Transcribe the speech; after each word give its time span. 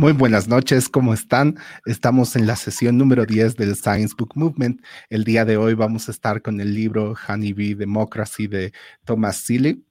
Muy 0.00 0.12
buenas 0.12 0.46
noches, 0.46 0.88
¿cómo 0.88 1.12
están? 1.12 1.58
Estamos 1.84 2.36
en 2.36 2.46
la 2.46 2.54
sesión 2.54 2.96
número 2.96 3.26
10 3.26 3.56
del 3.56 3.74
Science 3.74 4.14
Book 4.16 4.30
Movement. 4.36 4.80
El 5.10 5.24
día 5.24 5.44
de 5.44 5.56
hoy 5.56 5.74
vamos 5.74 6.06
a 6.06 6.12
estar 6.12 6.40
con 6.40 6.60
el 6.60 6.72
libro 6.72 7.16
Honeybee 7.28 7.74
Democracy 7.74 8.46
de 8.46 8.72
Thomas 9.04 9.38
Seeley. 9.38 9.84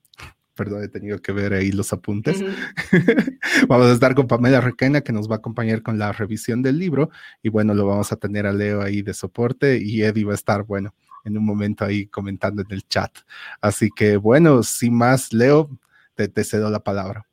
Perdón, 0.54 0.82
he 0.84 0.88
tenido 0.88 1.20
que 1.20 1.32
ver 1.32 1.52
ahí 1.52 1.72
los 1.72 1.92
apuntes. 1.92 2.38
vamos 3.68 3.88
a 3.88 3.92
estar 3.92 4.14
con 4.14 4.26
Pamela 4.26 4.62
Requena, 4.62 5.02
que 5.02 5.12
nos 5.12 5.28
va 5.28 5.34
a 5.34 5.38
acompañar 5.40 5.82
con 5.82 5.98
la 5.98 6.10
revisión 6.10 6.62
del 6.62 6.78
libro. 6.78 7.10
Y 7.42 7.50
bueno, 7.50 7.74
lo 7.74 7.86
vamos 7.86 8.10
a 8.10 8.16
tener 8.16 8.46
a 8.46 8.52
Leo 8.54 8.80
ahí 8.80 9.02
de 9.02 9.12
soporte 9.12 9.76
y 9.76 10.04
Eddie 10.04 10.24
va 10.24 10.32
a 10.32 10.36
estar, 10.36 10.62
bueno, 10.62 10.94
en 11.24 11.36
un 11.36 11.44
momento 11.44 11.84
ahí 11.84 12.06
comentando 12.06 12.62
en 12.62 12.72
el 12.72 12.88
chat. 12.88 13.12
Así 13.60 13.90
que 13.94 14.16
bueno, 14.16 14.62
sin 14.62 14.94
más, 14.94 15.34
Leo, 15.34 15.68
te, 16.14 16.28
te 16.28 16.44
cedo 16.44 16.70
la 16.70 16.80
palabra. 16.80 17.27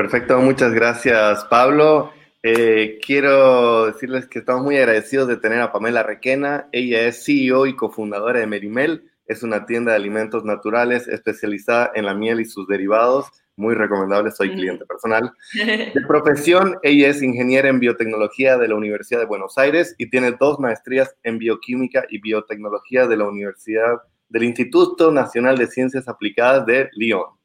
Perfecto, 0.00 0.40
muchas 0.40 0.72
gracias 0.72 1.44
Pablo. 1.44 2.10
Eh, 2.42 2.98
quiero 3.04 3.84
decirles 3.84 4.26
que 4.26 4.38
estamos 4.38 4.62
muy 4.62 4.78
agradecidos 4.78 5.28
de 5.28 5.36
tener 5.36 5.60
a 5.60 5.72
Pamela 5.72 6.02
Requena. 6.02 6.70
Ella 6.72 7.02
es 7.02 7.22
CEO 7.22 7.66
y 7.66 7.76
cofundadora 7.76 8.40
de 8.40 8.46
Merimel. 8.46 9.10
Es 9.26 9.42
una 9.42 9.66
tienda 9.66 9.90
de 9.90 9.98
alimentos 9.98 10.42
naturales 10.42 11.06
especializada 11.06 11.92
en 11.94 12.06
la 12.06 12.14
miel 12.14 12.40
y 12.40 12.46
sus 12.46 12.66
derivados. 12.66 13.26
Muy 13.56 13.74
recomendable, 13.74 14.30
soy 14.30 14.54
cliente 14.54 14.86
personal. 14.86 15.32
De 15.52 16.00
profesión, 16.08 16.78
ella 16.82 17.08
es 17.08 17.22
ingeniera 17.22 17.68
en 17.68 17.78
biotecnología 17.78 18.56
de 18.56 18.68
la 18.68 18.76
Universidad 18.76 19.20
de 19.20 19.26
Buenos 19.26 19.58
Aires 19.58 19.94
y 19.98 20.08
tiene 20.08 20.32
dos 20.32 20.58
maestrías 20.58 21.14
en 21.24 21.36
bioquímica 21.36 22.06
y 22.08 22.22
biotecnología 22.22 23.06
de 23.06 23.18
la 23.18 23.28
Universidad 23.28 23.98
del 24.30 24.44
Instituto 24.44 25.12
Nacional 25.12 25.58
de 25.58 25.66
Ciencias 25.66 26.08
Aplicadas 26.08 26.64
de 26.64 26.88
Lyon. 26.94 27.39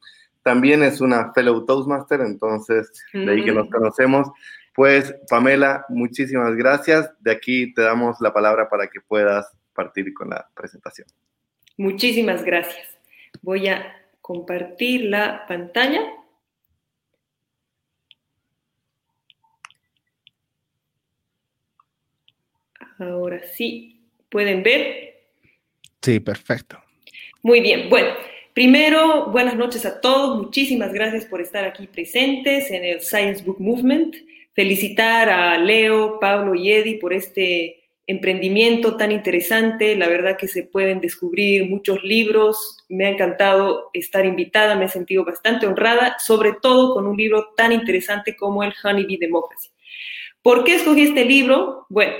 También 0.45 0.83
es 0.83 1.01
una 1.01 1.33
fellow 1.33 1.65
Toastmaster, 1.65 2.21
entonces 2.21 2.91
de 3.11 3.31
ahí 3.31 3.43
que 3.43 3.51
nos 3.51 3.67
conocemos. 3.67 4.27
Pues 4.75 5.15
Pamela, 5.27 5.87
muchísimas 5.89 6.55
gracias. 6.55 7.11
De 7.19 7.31
aquí 7.31 7.73
te 7.73 7.81
damos 7.81 8.17
la 8.21 8.31
palabra 8.31 8.69
para 8.69 8.87
que 8.87 9.01
puedas 9.01 9.51
partir 9.73 10.13
con 10.13 10.29
la 10.29 10.47
presentación. 10.53 11.07
Muchísimas 11.77 12.43
gracias. 12.43 12.87
Voy 13.41 13.69
a 13.69 13.91
compartir 14.21 15.05
la 15.05 15.47
pantalla. 15.47 16.01
Ahora 22.99 23.41
sí, 23.47 23.99
¿pueden 24.29 24.61
ver? 24.61 25.23
Sí, 26.03 26.19
perfecto. 26.19 26.79
Muy 27.41 27.61
bien, 27.61 27.89
bueno, 27.89 28.13
Primero, 28.55 29.31
buenas 29.31 29.57
noches 29.57 29.85
a 29.85 29.99
todos. 29.99 30.37
Muchísimas 30.41 30.93
gracias 30.93 31.25
por 31.25 31.41
estar 31.41 31.65
aquí 31.65 31.87
presentes 31.87 32.71
en 32.71 32.85
el 32.85 33.01
Science 33.01 33.43
Book 33.43 33.59
Movement. 33.59 34.15
Felicitar 34.53 35.27
a 35.27 35.57
Leo, 35.57 36.21
Pablo 36.21 36.55
y 36.55 36.71
Eddie 36.71 36.97
por 36.97 37.11
este 37.11 37.83
emprendimiento 38.07 38.95
tan 38.95 39.11
interesante. 39.11 39.97
La 39.97 40.07
verdad 40.07 40.37
que 40.37 40.47
se 40.47 40.63
pueden 40.63 41.01
descubrir 41.01 41.69
muchos 41.69 42.01
libros. 42.05 42.77
Me 42.87 43.07
ha 43.07 43.09
encantado 43.09 43.89
estar 43.91 44.25
invitada, 44.25 44.75
me 44.75 44.85
he 44.85 44.89
sentido 44.89 45.25
bastante 45.25 45.67
honrada, 45.67 46.15
sobre 46.17 46.53
todo 46.53 46.93
con 46.93 47.07
un 47.07 47.17
libro 47.17 47.49
tan 47.57 47.73
interesante 47.73 48.37
como 48.37 48.63
el 48.63 48.73
Honeybee 48.81 49.17
Democracy. 49.17 49.67
¿Por 50.41 50.63
qué 50.63 50.75
escogí 50.75 51.01
este 51.01 51.25
libro? 51.25 51.87
Bueno, 51.89 52.13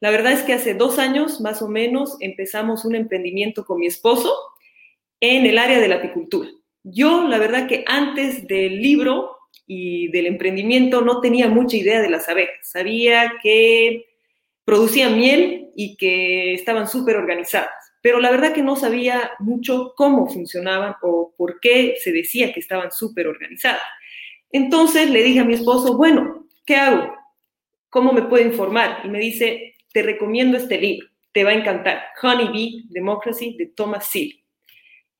la 0.00 0.10
verdad 0.10 0.32
es 0.32 0.42
que 0.42 0.52
hace 0.52 0.74
dos 0.74 0.98
años 0.98 1.40
más 1.40 1.62
o 1.62 1.68
menos 1.68 2.18
empezamos 2.20 2.84
un 2.84 2.96
emprendimiento 2.96 3.64
con 3.64 3.78
mi 3.78 3.86
esposo 3.86 4.30
en 5.20 5.46
el 5.46 5.58
área 5.58 5.78
de 5.78 5.88
la 5.88 5.96
apicultura. 5.96 6.48
Yo, 6.82 7.28
la 7.28 7.38
verdad 7.38 7.68
que 7.68 7.84
antes 7.86 8.46
del 8.46 8.80
libro 8.80 9.36
y 9.66 10.08
del 10.08 10.26
emprendimiento 10.26 11.02
no 11.02 11.20
tenía 11.20 11.48
mucha 11.48 11.76
idea 11.76 12.00
de 12.00 12.10
las 12.10 12.28
abejas. 12.28 12.56
Sabía 12.62 13.34
que 13.42 14.06
producían 14.64 15.16
miel 15.16 15.68
y 15.76 15.96
que 15.96 16.54
estaban 16.54 16.88
súper 16.88 17.16
organizadas, 17.16 17.70
pero 18.02 18.20
la 18.20 18.30
verdad 18.30 18.52
que 18.52 18.62
no 18.62 18.76
sabía 18.76 19.32
mucho 19.38 19.92
cómo 19.96 20.28
funcionaban 20.28 20.94
o 21.02 21.34
por 21.36 21.60
qué 21.60 21.96
se 22.02 22.12
decía 22.12 22.52
que 22.52 22.60
estaban 22.60 22.90
súper 22.90 23.26
organizadas. 23.26 23.82
Entonces 24.52 25.10
le 25.10 25.22
dije 25.22 25.40
a 25.40 25.44
mi 25.44 25.54
esposo, 25.54 25.96
bueno, 25.96 26.48
¿qué 26.66 26.76
hago? 26.76 27.14
¿Cómo 27.88 28.12
me 28.12 28.22
puedo 28.22 28.44
informar? 28.44 29.00
Y 29.04 29.08
me 29.08 29.18
dice, 29.18 29.76
te 29.92 30.02
recomiendo 30.02 30.56
este 30.56 30.80
libro, 30.80 31.08
te 31.32 31.44
va 31.44 31.50
a 31.50 31.54
encantar, 31.54 32.04
Honey 32.22 32.48
Bee 32.48 32.84
Democracy 32.88 33.56
de 33.56 33.66
Thomas 33.66 34.08
Seeley. 34.08 34.39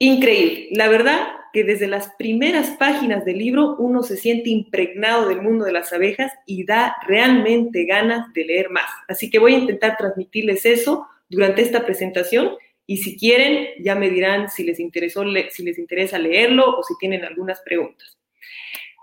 Increíble. 0.02 0.68
La 0.70 0.88
verdad 0.88 1.28
que 1.52 1.62
desde 1.62 1.86
las 1.86 2.14
primeras 2.16 2.70
páginas 2.78 3.22
del 3.26 3.36
libro 3.36 3.76
uno 3.78 4.02
se 4.02 4.16
siente 4.16 4.48
impregnado 4.48 5.28
del 5.28 5.42
mundo 5.42 5.66
de 5.66 5.72
las 5.72 5.92
abejas 5.92 6.32
y 6.46 6.64
da 6.64 6.96
realmente 7.06 7.84
ganas 7.84 8.32
de 8.32 8.46
leer 8.46 8.70
más. 8.70 8.90
Así 9.08 9.28
que 9.28 9.38
voy 9.38 9.54
a 9.54 9.58
intentar 9.58 9.98
transmitirles 9.98 10.64
eso 10.64 11.06
durante 11.28 11.60
esta 11.60 11.84
presentación 11.84 12.56
y 12.86 12.96
si 12.96 13.18
quieren 13.18 13.68
ya 13.84 13.94
me 13.94 14.08
dirán 14.08 14.48
si 14.48 14.64
les, 14.64 14.80
interesó, 14.80 15.22
si 15.50 15.62
les 15.62 15.78
interesa 15.78 16.18
leerlo 16.18 16.78
o 16.78 16.82
si 16.82 16.94
tienen 16.98 17.22
algunas 17.22 17.60
preguntas. 17.60 18.16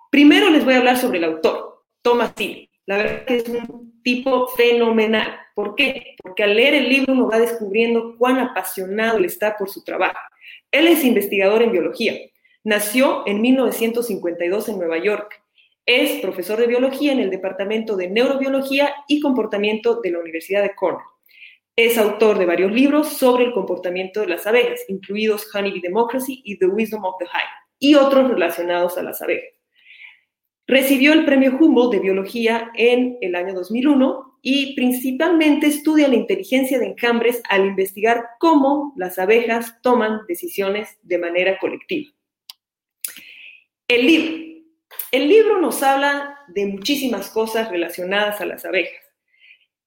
Primero 0.10 0.50
les 0.50 0.66
voy 0.66 0.74
a 0.74 0.78
hablar 0.78 0.98
sobre 0.98 1.20
el 1.20 1.26
autor, 1.26 1.84
Thomas 2.02 2.34
Seeley. 2.36 2.72
La 2.88 2.98
verdad 2.98 3.26
que 3.26 3.36
es 3.36 3.50
un 3.50 4.02
tipo 4.02 4.48
fenomenal. 4.48 5.38
¿Por 5.54 5.76
qué? 5.76 6.16
Porque 6.24 6.44
al 6.44 6.56
leer 6.56 6.74
el 6.74 6.90
libro 6.90 7.14
uno 7.14 7.28
va 7.28 7.38
descubriendo 7.38 8.16
cuán 8.18 8.40
apasionado 8.40 9.20
él 9.20 9.26
está 9.26 9.56
por 9.58 9.70
su 9.70 9.84
trabajo 9.84 10.18
él 10.72 10.88
es 10.88 11.04
investigador 11.04 11.62
en 11.62 11.72
biología. 11.72 12.14
Nació 12.64 13.24
en 13.26 13.42
1952 13.42 14.70
en 14.70 14.78
Nueva 14.78 14.98
York. 14.98 15.42
Es 15.86 16.20
profesor 16.20 16.60
de 16.60 16.68
biología 16.68 17.14
en 17.14 17.20
el 17.20 17.30
Departamento 17.30 17.96
de 17.96 18.10
Neurobiología 18.10 18.94
y 19.08 19.22
Comportamiento 19.22 20.02
de 20.02 20.12
la 20.12 20.20
Universidad 20.20 20.64
de 20.64 20.76
Cornell. 20.76 21.06
Es 21.78 21.98
autor 21.98 22.40
de 22.40 22.46
varios 22.46 22.72
libros 22.72 23.08
sobre 23.08 23.46
el 23.46 23.54
comportamiento 23.54 24.22
de 24.22 24.28
las 24.28 24.48
abejas, 24.48 24.82
incluidos 24.90 25.48
Honeybee 25.54 25.80
Democracy 25.80 26.42
y 26.44 26.58
The 26.58 26.66
Wisdom 26.66 27.06
of 27.06 27.16
the 27.20 27.26
Hive, 27.26 27.50
y 27.80 27.96
otros 27.96 28.30
relacionados 28.30 28.98
a 28.98 29.04
las 29.04 29.22
abejas. 29.22 29.54
Recibió 30.66 31.14
el 31.14 31.24
premio 31.24 31.56
Humboldt 31.58 31.94
de 31.94 32.00
Biología 32.00 32.72
en 32.76 33.18
el 33.22 33.36
año 33.36 33.54
2001 33.54 34.27
y 34.42 34.76
principalmente 34.76 35.68
estudia 35.68 36.08
la 36.08 36.16
inteligencia 36.16 36.80
de 36.80 36.88
enjambres 36.88 37.42
al 37.50 37.66
investigar 37.66 38.24
cómo 38.40 38.94
las 38.96 39.20
abejas 39.20 39.82
toman 39.82 40.22
decisiones 40.28 40.98
de 41.02 41.18
manera 41.18 41.58
colectiva. 41.60 42.12
El 43.88 44.06
libro. 44.06 44.48
El 45.12 45.30
libro 45.30 45.62
nos 45.62 45.82
habla 45.84 46.40
de 46.50 46.66
muchísimas 46.66 47.30
cosas 47.30 47.70
relacionadas 47.70 48.42
a 48.42 48.46
las 48.46 48.66
abejas. 48.66 49.02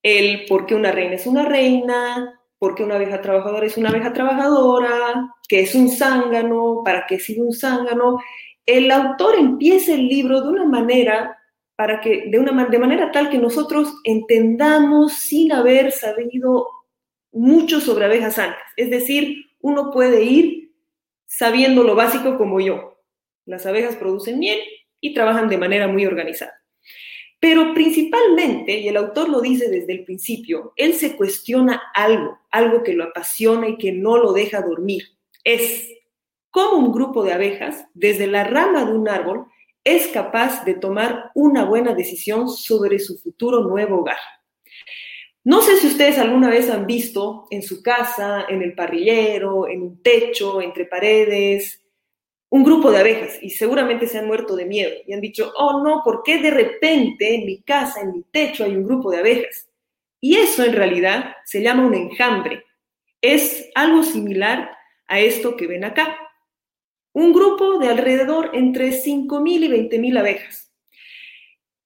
El 0.02 0.46
por 0.46 0.66
qué 0.66 0.74
una 0.74 0.92
reina 0.92 1.14
es 1.14 1.26
una 1.26 1.44
reina, 1.44 2.40
por 2.58 2.74
qué 2.74 2.82
una 2.82 2.96
abeja 2.96 3.20
trabajadora 3.20 3.66
es 3.66 3.76
una 3.76 3.90
abeja 3.90 4.12
trabajadora, 4.12 5.34
qué 5.48 5.60
es 5.60 5.74
un 5.74 5.90
zángano, 5.90 6.82
para 6.84 7.06
qué 7.06 7.18
sirve 7.18 7.42
un 7.42 7.52
zángano. 7.52 8.18
El 8.64 8.90
autor 8.90 9.36
empieza 9.36 9.94
el 9.94 10.06
libro 10.08 10.40
de 10.42 10.48
una 10.48 10.64
manera 10.64 11.39
para 11.80 12.02
que 12.02 12.24
de 12.26 12.38
una 12.38 12.66
de 12.66 12.78
manera 12.78 13.10
tal 13.10 13.30
que 13.30 13.38
nosotros 13.38 13.94
entendamos 14.04 15.14
sin 15.14 15.50
haber 15.50 15.92
sabido 15.92 16.68
mucho 17.32 17.80
sobre 17.80 18.04
abejas 18.04 18.38
antes. 18.38 18.60
Es 18.76 18.90
decir, 18.90 19.46
uno 19.62 19.90
puede 19.90 20.22
ir 20.24 20.74
sabiendo 21.24 21.82
lo 21.82 21.94
básico 21.94 22.36
como 22.36 22.60
yo. 22.60 22.98
Las 23.46 23.64
abejas 23.64 23.96
producen 23.96 24.40
miel 24.40 24.58
y 25.00 25.14
trabajan 25.14 25.48
de 25.48 25.56
manera 25.56 25.88
muy 25.88 26.04
organizada. 26.04 26.52
Pero 27.40 27.72
principalmente, 27.72 28.78
y 28.78 28.88
el 28.88 28.98
autor 28.98 29.30
lo 29.30 29.40
dice 29.40 29.70
desde 29.70 29.94
el 29.94 30.04
principio, 30.04 30.74
él 30.76 30.92
se 30.92 31.16
cuestiona 31.16 31.80
algo, 31.94 32.40
algo 32.50 32.82
que 32.82 32.92
lo 32.92 33.04
apasiona 33.04 33.70
y 33.70 33.78
que 33.78 33.92
no 33.92 34.18
lo 34.18 34.34
deja 34.34 34.60
dormir. 34.60 35.04
Es 35.44 35.88
cómo 36.50 36.76
un 36.76 36.92
grupo 36.92 37.24
de 37.24 37.32
abejas, 37.32 37.86
desde 37.94 38.26
la 38.26 38.44
rama 38.44 38.84
de 38.84 38.92
un 38.92 39.08
árbol, 39.08 39.46
es 39.84 40.08
capaz 40.08 40.64
de 40.64 40.74
tomar 40.74 41.30
una 41.34 41.64
buena 41.64 41.94
decisión 41.94 42.48
sobre 42.48 42.98
su 42.98 43.18
futuro 43.18 43.62
nuevo 43.62 44.00
hogar. 44.00 44.18
No 45.42 45.62
sé 45.62 45.76
si 45.78 45.86
ustedes 45.86 46.18
alguna 46.18 46.50
vez 46.50 46.68
han 46.68 46.86
visto 46.86 47.46
en 47.50 47.62
su 47.62 47.82
casa, 47.82 48.44
en 48.48 48.62
el 48.62 48.74
parrillero, 48.74 49.68
en 49.68 49.82
un 49.82 50.02
techo, 50.02 50.60
entre 50.60 50.84
paredes, 50.84 51.82
un 52.50 52.64
grupo 52.64 52.90
de 52.90 52.98
abejas 52.98 53.38
y 53.40 53.50
seguramente 53.50 54.06
se 54.06 54.18
han 54.18 54.26
muerto 54.26 54.54
de 54.54 54.66
miedo 54.66 54.90
y 55.06 55.12
han 55.12 55.20
dicho, 55.20 55.52
oh 55.56 55.82
no, 55.82 56.02
¿por 56.04 56.22
qué 56.24 56.38
de 56.38 56.50
repente 56.50 57.34
en 57.34 57.46
mi 57.46 57.62
casa, 57.62 58.00
en 58.00 58.12
mi 58.12 58.22
techo 58.24 58.64
hay 58.64 58.76
un 58.76 58.84
grupo 58.84 59.10
de 59.10 59.18
abejas? 59.18 59.68
Y 60.20 60.36
eso 60.36 60.62
en 60.64 60.74
realidad 60.74 61.36
se 61.46 61.62
llama 61.62 61.86
un 61.86 61.94
enjambre. 61.94 62.64
Es 63.22 63.70
algo 63.74 64.02
similar 64.02 64.70
a 65.06 65.20
esto 65.20 65.56
que 65.56 65.66
ven 65.66 65.84
acá 65.84 66.18
un 67.12 67.32
grupo 67.32 67.78
de 67.78 67.88
alrededor 67.88 68.50
entre 68.54 68.90
5.000 68.90 69.64
y 69.64 69.68
20.000 69.68 70.18
abejas. 70.18 70.72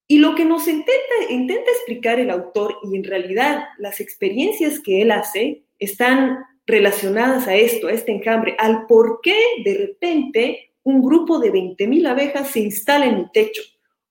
Y 0.07 0.19
lo 0.19 0.35
que 0.35 0.45
nos 0.45 0.69
intenta, 0.69 1.15
intenta 1.31 1.71
explicar 1.71 2.21
el 2.21 2.31
autor, 2.31 2.79
y 2.83 2.97
en 2.97 3.05
realidad 3.05 3.65
las 3.79 4.01
experiencias 4.01 4.81
que 4.81 5.01
él 5.01 5.11
hace 5.11 5.65
están 5.79 6.39
relacionadas 6.67 7.49
a 7.49 7.55
esto, 7.55 7.89
a 7.89 7.93
este 7.93 8.13
enjambre, 8.13 8.55
al 8.59 8.87
por 8.87 9.21
qué 9.23 9.39
de 9.65 9.79
repente 9.79 10.73
un 10.83 11.03
grupo 11.03 11.39
de 11.39 11.53
20.000 11.53 12.07
abejas 12.07 12.51
se 12.51 12.61
instala 12.61 13.07
en 13.07 13.17
mi 13.17 13.31
techo 13.33 13.63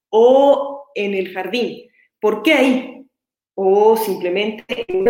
o 0.09 0.85
en 0.95 1.13
el 1.13 1.31
jardín. 1.31 1.89
¿Por 2.19 2.41
qué 2.41 2.53
ahí? 2.53 3.05
O 3.55 3.95
simplemente 3.97 4.85
en 4.87 5.05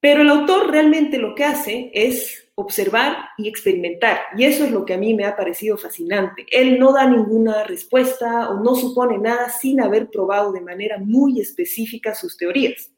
Pero 0.00 0.22
el 0.22 0.28
autor 0.28 0.70
realmente 0.70 1.18
lo 1.18 1.34
que 1.34 1.44
hace 1.44 1.90
es 1.94 2.45
observar 2.56 3.28
y 3.36 3.48
experimentar. 3.48 4.18
Y 4.36 4.44
eso 4.44 4.64
es 4.64 4.72
lo 4.72 4.84
que 4.84 4.94
a 4.94 4.98
mí 4.98 5.14
me 5.14 5.24
ha 5.24 5.36
parecido 5.36 5.76
fascinante. 5.76 6.46
Él 6.50 6.78
no 6.78 6.92
da 6.92 7.06
ninguna 7.06 7.64
respuesta 7.64 8.50
o 8.50 8.60
no 8.60 8.74
supone 8.74 9.18
nada 9.18 9.50
sin 9.50 9.80
haber 9.80 10.08
probado 10.08 10.52
de 10.52 10.62
manera 10.62 10.98
muy 10.98 11.38
específica 11.40 12.14
sus 12.14 12.36
teorías. 12.36 12.90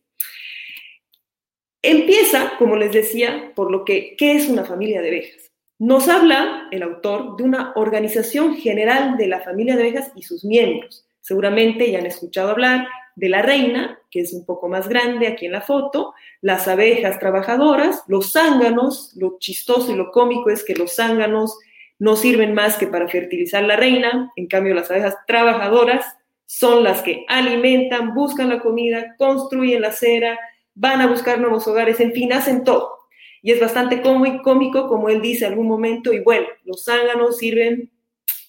Empieza, 1.82 2.52
como 2.58 2.76
les 2.76 2.92
decía, 2.92 3.52
por 3.54 3.70
lo 3.70 3.84
que, 3.84 4.14
¿qué 4.16 4.32
es 4.32 4.48
una 4.48 4.64
familia 4.64 5.02
de 5.02 5.08
abejas? 5.08 5.50
Nos 5.80 6.08
habla 6.08 6.68
el 6.70 6.82
autor 6.82 7.36
de 7.36 7.44
una 7.44 7.72
organización 7.74 8.56
general 8.56 9.16
de 9.16 9.26
la 9.26 9.40
familia 9.40 9.76
de 9.76 9.82
abejas 9.82 10.12
y 10.14 10.22
sus 10.22 10.44
miembros. 10.44 11.04
Seguramente 11.20 11.90
ya 11.90 11.98
han 11.98 12.06
escuchado 12.06 12.50
hablar 12.50 12.86
de 13.18 13.28
la 13.28 13.42
reina, 13.42 14.00
que 14.12 14.20
es 14.20 14.32
un 14.32 14.46
poco 14.46 14.68
más 14.68 14.88
grande 14.88 15.26
aquí 15.26 15.46
en 15.46 15.52
la 15.52 15.60
foto, 15.60 16.14
las 16.40 16.68
abejas 16.68 17.18
trabajadoras, 17.18 18.04
los 18.06 18.30
zánganos, 18.30 19.12
lo 19.16 19.38
chistoso 19.40 19.90
y 19.90 19.96
lo 19.96 20.12
cómico 20.12 20.50
es 20.50 20.64
que 20.64 20.76
los 20.76 20.94
zánganos 20.94 21.58
no 21.98 22.14
sirven 22.14 22.54
más 22.54 22.76
que 22.76 22.86
para 22.86 23.08
fertilizar 23.08 23.64
la 23.64 23.74
reina, 23.74 24.30
en 24.36 24.46
cambio 24.46 24.72
las 24.72 24.88
abejas 24.92 25.16
trabajadoras 25.26 26.06
son 26.46 26.84
las 26.84 27.02
que 27.02 27.24
alimentan, 27.28 28.14
buscan 28.14 28.50
la 28.50 28.60
comida, 28.60 29.16
construyen 29.18 29.82
la 29.82 29.90
cera, 29.90 30.38
van 30.74 31.00
a 31.00 31.08
buscar 31.08 31.40
nuevos 31.40 31.66
hogares, 31.66 31.98
en 31.98 32.12
fin, 32.12 32.32
hacen 32.32 32.62
todo. 32.62 32.98
Y 33.42 33.50
es 33.50 33.60
bastante 33.60 34.00
cómico, 34.00 34.86
como 34.86 35.08
él 35.08 35.20
dice 35.20 35.44
algún 35.44 35.66
momento, 35.66 36.12
y 36.12 36.20
bueno, 36.20 36.46
los 36.64 36.84
zánganos 36.84 37.38
sirven 37.38 37.90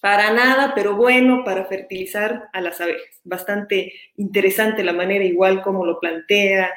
para 0.00 0.32
nada, 0.32 0.72
pero 0.74 0.96
bueno, 0.96 1.44
para 1.44 1.64
fertilizar 1.66 2.48
a 2.52 2.60
las 2.60 2.80
abejas. 2.80 3.20
Bastante 3.24 3.92
interesante 4.16 4.82
la 4.82 4.92
manera 4.92 5.24
igual 5.24 5.62
como 5.62 5.84
lo 5.84 6.00
plantea, 6.00 6.70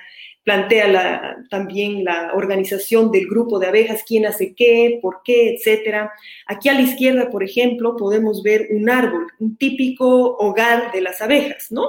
plantea 0.44 0.88
la, 0.88 1.38
también 1.50 2.04
la 2.04 2.34
organización 2.34 3.12
del 3.12 3.28
grupo 3.28 3.60
de 3.60 3.68
abejas, 3.68 4.04
quién 4.06 4.26
hace 4.26 4.54
qué, 4.54 5.00
por 5.02 5.22
qué, 5.24 5.56
etcétera. 5.56 6.12
Aquí 6.48 6.70
a 6.70 6.74
la 6.74 6.82
izquierda, 6.82 7.30
por 7.30 7.44
ejemplo, 7.44 7.96
podemos 7.96 8.44
ver 8.44 8.68
un 8.72 8.90
árbol, 8.90 9.28
un 9.40 9.58
típico 9.58 10.36
hogar 10.38 10.92
de 10.92 11.02
las 11.02 11.22
abejas, 11.22 11.72
¿no? 11.72 11.84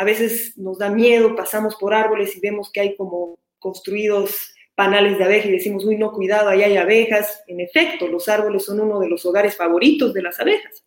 a 0.00 0.04
veces 0.04 0.56
nos 0.56 0.78
da 0.78 0.88
miedo, 0.88 1.36
pasamos 1.36 1.76
por 1.76 1.92
árboles 1.92 2.34
y 2.34 2.40
vemos 2.40 2.70
que 2.72 2.80
hay 2.80 2.96
como 2.96 3.38
construidos 3.58 4.54
panales 4.80 5.18
de 5.18 5.24
abejas 5.24 5.50
y 5.50 5.52
decimos, 5.52 5.84
uy, 5.84 5.98
no, 5.98 6.10
cuidado, 6.10 6.48
ahí 6.48 6.62
hay 6.62 6.78
abejas. 6.78 7.44
En 7.46 7.60
efecto, 7.60 8.08
los 8.08 8.30
árboles 8.30 8.64
son 8.64 8.80
uno 8.80 8.98
de 8.98 9.10
los 9.10 9.26
hogares 9.26 9.54
favoritos 9.54 10.14
de 10.14 10.22
las 10.22 10.40
abejas. 10.40 10.82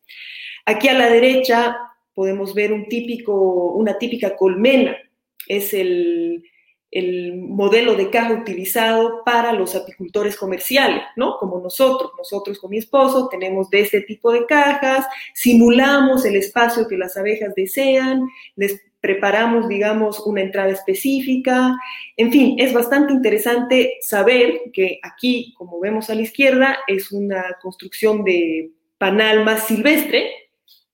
Aquí 0.66 0.88
a 0.88 0.96
la 0.96 1.12
derecha 1.12 1.78
podemos 2.16 2.56
ver 2.56 2.74
un 2.74 2.88
típico, 2.88 3.74
una 3.74 4.00
típica 4.00 4.36
colmena. 4.36 4.98
Es 5.48 5.76
el, 5.76 6.44
el 6.90 7.36
modelo 7.36 7.94
de 7.94 8.10
caja 8.10 8.34
utilizado 8.34 9.22
para 9.24 9.54
los 9.54 9.76
apicultores 9.76 10.38
comerciales, 10.38 11.04
¿no? 11.16 11.38
Como 11.38 11.60
nosotros, 11.60 12.14
nosotros 12.18 12.58
con 12.58 12.72
mi 12.72 12.80
esposo 12.80 13.30
tenemos 13.30 13.70
de 13.70 13.82
este 13.82 14.02
tipo 14.02 14.32
de 14.32 14.48
cajas, 14.48 15.06
simulamos 15.36 16.26
el 16.26 16.36
espacio 16.36 16.88
que 16.88 16.98
las 16.98 17.16
abejas 17.16 17.54
desean, 17.54 18.28
les 18.56 18.82
preparamos, 19.04 19.68
digamos, 19.68 20.22
una 20.22 20.40
entrada 20.40 20.70
específica. 20.70 21.76
En 22.16 22.32
fin, 22.32 22.56
es 22.58 22.72
bastante 22.72 23.12
interesante 23.12 23.98
saber 24.00 24.72
que 24.72 25.00
aquí, 25.04 25.54
como 25.58 25.82
vemos 25.82 26.10
a 26.10 26.16
la 26.16 26.22
izquierda, 26.22 26.78
es 26.88 27.12
una 27.12 27.58
construcción 27.62 28.24
de 28.24 28.72
panal 28.98 29.44
más 29.44 29.68
silvestre, 29.68 30.32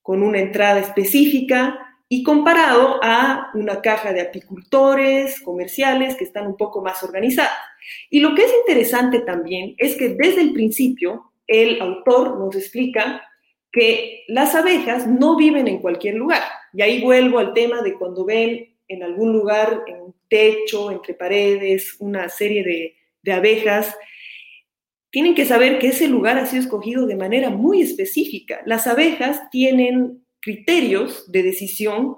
con 0.01 0.23
una 0.23 0.39
entrada 0.39 0.79
específica 0.79 1.77
y 2.09 2.23
comparado 2.23 2.99
a 3.03 3.51
una 3.53 3.79
caja 3.79 4.11
de 4.11 4.21
apicultores 4.21 5.39
comerciales 5.41 6.15
que 6.15 6.23
están 6.23 6.47
un 6.47 6.57
poco 6.57 6.81
más 6.81 7.03
organizadas. 7.03 7.59
Y 8.09 8.21
lo 8.21 8.33
que 8.33 8.45
es 8.45 8.51
interesante 8.65 9.19
también 9.19 9.75
es 9.77 9.95
que 9.95 10.09
desde 10.09 10.41
el 10.41 10.53
principio 10.53 11.31
el 11.45 11.79
autor 11.79 12.39
nos 12.39 12.55
explica 12.55 13.21
que 13.71 14.23
las 14.27 14.55
abejas 14.55 15.05
no 15.05 15.35
viven 15.35 15.67
en 15.67 15.77
cualquier 15.77 16.15
lugar. 16.15 16.41
Y 16.73 16.81
ahí 16.81 17.01
vuelvo 17.01 17.39
al 17.39 17.53
tema 17.53 17.81
de 17.81 17.93
cuando 17.93 18.25
ven 18.25 18.75
en 18.87 19.03
algún 19.03 19.31
lugar, 19.33 19.83
en 19.87 20.01
un 20.01 20.15
techo, 20.27 20.91
entre 20.91 21.13
paredes, 21.13 21.95
una 21.99 22.29
serie 22.29 22.63
de, 22.63 22.95
de 23.21 23.31
abejas, 23.31 23.95
tienen 25.11 25.35
que 25.35 25.45
saber 25.45 25.79
que 25.79 25.87
ese 25.87 26.07
lugar 26.07 26.37
ha 26.37 26.45
sido 26.45 26.63
escogido 26.63 27.07
de 27.07 27.15
manera 27.15 27.49
muy 27.49 27.81
específica. 27.81 28.61
Las 28.65 28.87
abejas 28.87 29.49
tienen 29.49 30.23
criterios 30.39 31.31
de 31.31 31.43
decisión 31.43 32.15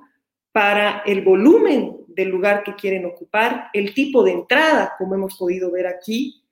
para 0.52 1.02
el 1.06 1.22
volumen 1.22 1.98
del 2.08 2.30
lugar 2.30 2.64
que 2.64 2.76
quieren 2.76 3.06
ocupar, 3.06 3.70
el 3.74 3.94
tipo 3.94 4.24
de 4.24 4.34
entrada, 4.34 4.94
como 4.98 5.16
hemos 5.16 5.38
podido 5.38 5.72
ver 5.72 5.88
aquí, 5.88 6.44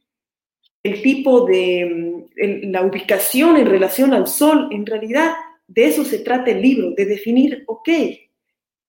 el 0.83 1.01
tipo 1.01 1.45
de 1.45 2.25
mm, 2.35 2.71
la 2.71 2.83
ubicación 2.83 3.57
en 3.57 3.65
relación 3.65 4.13
al 4.13 4.27
sol, 4.27 4.69
en 4.71 4.85
realidad 4.85 5.33
de 5.69 5.85
eso 5.85 6.03
se 6.03 6.19
trata 6.19 6.51
el 6.51 6.61
libro, 6.61 6.91
de 6.91 7.05
definir, 7.05 7.63
ok, 7.67 7.89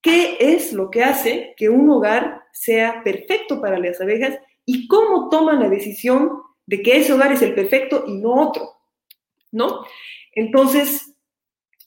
¿qué 0.00 0.37
es 0.41 0.73
lo 0.73 0.91
que 0.91 1.05
hace 1.05 1.55
que 1.56 1.69
un 1.69 1.88
hogar 1.91 2.43
sea 2.53 3.03
perfecto 3.05 3.61
para 3.61 3.79
las 3.79 4.00
abejas 4.00 4.38
y 4.65 4.88
cómo 4.88 5.29
toman 5.29 5.61
la 5.61 5.69
decisión 5.69 6.41
de 6.67 6.81
que 6.82 6.97
ese 6.97 7.12
hogar 7.12 7.32
es 7.32 7.43
el 7.43 7.55
perfecto 7.55 8.05
y 8.06 8.17
no 8.17 8.49
otro? 8.49 8.79
¿No? 9.53 9.85
Entonces, 10.35 11.15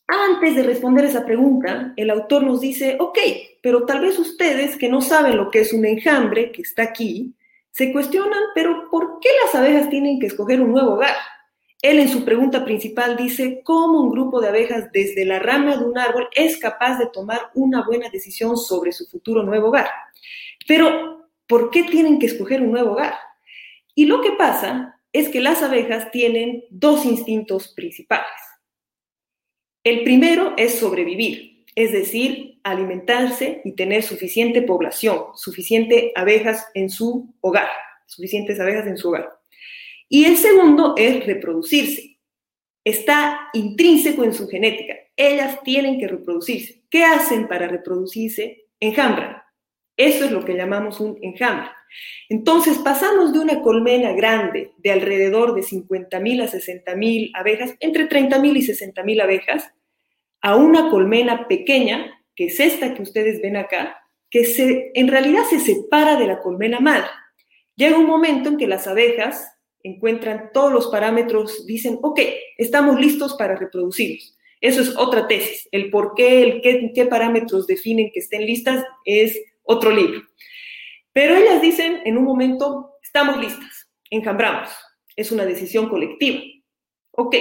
antes 0.08 0.56
de 0.56 0.64
responder 0.64 1.06
esa 1.06 1.26
pregunta, 1.26 1.94
el 1.96 2.12
autor 2.12 2.44
nos 2.44 2.62
dice, 2.62 2.98
ok, 3.00 3.18
pero 3.64 3.86
tal 3.86 4.02
vez 4.02 4.20
ustedes 4.20 4.78
que 4.78 4.90
no 4.90 5.02
saben 5.02 5.38
lo 5.38 5.50
que 5.50 5.62
es 5.62 5.74
un 5.74 5.86
enjambre, 5.86 6.52
que 6.52 6.62
está 6.62 6.84
aquí, 6.84 7.34
se 7.72 7.92
cuestionan, 7.92 8.44
pero 8.54 8.90
¿por 8.92 9.20
qué 9.20 9.30
las 9.44 9.56
abejas 9.56 9.90
tienen 9.90 10.20
que 10.20 10.28
escoger 10.28 10.62
un 10.62 10.72
nuevo 10.72 10.94
hogar? 10.94 11.16
Él 11.84 12.00
en 12.00 12.08
su 12.08 12.24
pregunta 12.24 12.64
principal 12.64 13.18
dice, 13.18 13.60
¿cómo 13.62 14.00
un 14.00 14.10
grupo 14.10 14.40
de 14.40 14.48
abejas 14.48 14.90
desde 14.94 15.26
la 15.26 15.40
rama 15.40 15.76
de 15.76 15.84
un 15.84 15.98
árbol 15.98 16.30
es 16.34 16.58
capaz 16.58 16.98
de 16.98 17.08
tomar 17.08 17.52
una 17.56 17.86
buena 17.86 18.10
decisión 18.10 18.56
sobre 18.56 18.94
su 18.94 19.06
futuro 19.06 19.44
nuevo 19.44 19.68
hogar? 19.68 19.90
Pero, 20.66 21.28
¿por 21.46 21.72
qué 21.72 21.84
tienen 21.84 22.20
que 22.20 22.28
escoger 22.28 22.62
un 22.62 22.72
nuevo 22.72 22.94
hogar? 22.94 23.16
Y 23.96 24.06
lo 24.06 24.22
que 24.22 24.32
pasa 24.32 24.98
es 25.12 25.28
que 25.28 25.42
las 25.42 25.62
abejas 25.62 26.10
tienen 26.10 26.64
dos 26.70 27.04
instintos 27.04 27.74
principales. 27.74 28.32
El 29.84 30.06
primero 30.06 30.54
es 30.56 30.80
sobrevivir, 30.80 31.66
es 31.76 31.92
decir, 31.92 32.62
alimentarse 32.64 33.62
y 33.66 33.76
tener 33.76 34.04
suficiente 34.04 34.62
población, 34.62 35.26
suficiente 35.36 36.14
abejas 36.16 36.66
en 36.76 36.90
su 36.90 37.36
hogar, 37.42 37.68
suficientes 38.06 38.58
abejas 38.62 38.88
en 38.88 38.96
su 38.96 39.10
hogar. 39.10 39.43
Y 40.14 40.26
el 40.26 40.38
segundo 40.38 40.94
es 40.96 41.26
reproducirse. 41.26 42.20
Está 42.86 43.50
intrínseco 43.52 44.24
en 44.24 44.32
su 44.32 44.48
genética. 44.48 44.94
Ellas 45.18 45.60
tienen 45.64 46.00
que 46.00 46.08
reproducirse. 46.08 46.84
¿Qué 46.88 47.04
hacen 47.04 47.48
para 47.48 47.68
reproducirse? 47.68 48.68
Enjambran. 48.80 49.38
Eso 49.98 50.26
es 50.26 50.32
lo 50.32 50.46
que 50.46 50.54
llamamos 50.54 51.00
un 51.00 51.18
enjambre. 51.24 51.72
Entonces 52.30 52.78
pasamos 52.78 53.34
de 53.34 53.40
una 53.40 53.64
colmena 53.64 54.12
grande 54.12 54.74
de 54.78 54.92
alrededor 54.92 55.56
de 55.56 55.62
50.000 55.62 56.44
a 56.44 56.48
60.000 56.48 57.32
abejas, 57.34 57.76
entre 57.80 58.08
30.000 58.08 58.56
y 58.56 58.68
60.000 58.68 59.20
abejas, 59.20 59.72
a 60.42 60.56
una 60.56 60.92
colmena 60.92 61.48
pequeña 61.48 62.24
que 62.36 62.46
es 62.46 62.60
esta 62.60 62.94
que 62.94 63.02
ustedes 63.02 63.42
ven 63.42 63.58
acá, 63.58 63.98
que 64.30 64.46
se, 64.46 64.92
en 64.94 65.08
realidad 65.08 65.46
se 65.50 65.60
separa 65.60 66.18
de 66.18 66.28
la 66.28 66.40
colmena 66.40 66.80
madre. 66.80 67.10
Llega 67.76 67.98
un 67.98 68.06
momento 68.06 68.50
en 68.50 68.58
que 68.58 68.68
las 68.68 68.86
abejas 68.86 69.53
encuentran 69.84 70.50
todos 70.54 70.72
los 70.72 70.88
parámetros, 70.88 71.66
dicen, 71.66 72.00
ok, 72.02 72.20
estamos 72.58 73.00
listos 73.00 73.36
para 73.36 73.56
reproducirnos. 73.56 74.38
Eso 74.62 74.82
es 74.82 74.96
otra 74.98 75.28
tesis. 75.28 75.68
El 75.72 75.90
por 75.90 76.14
qué, 76.16 76.42
el 76.44 76.92
qué, 76.94 77.06
parámetros 77.06 77.68
definen 77.68 78.10
que 78.14 78.22
estén 78.22 78.46
listas 78.46 78.84
es 79.04 79.40
otro 79.64 79.92
libro. 79.92 80.22
Pero 81.12 81.36
ellas 81.36 81.62
dicen 81.62 82.02
en 82.06 82.18
un 82.18 82.24
momento, 82.24 82.92
estamos 83.04 83.38
listas, 83.40 83.90
enjambramos. 84.10 84.70
Es 85.16 85.32
una 85.32 85.46
decisión 85.46 85.90
colectiva. 85.90 86.42
Ok, 87.12 87.36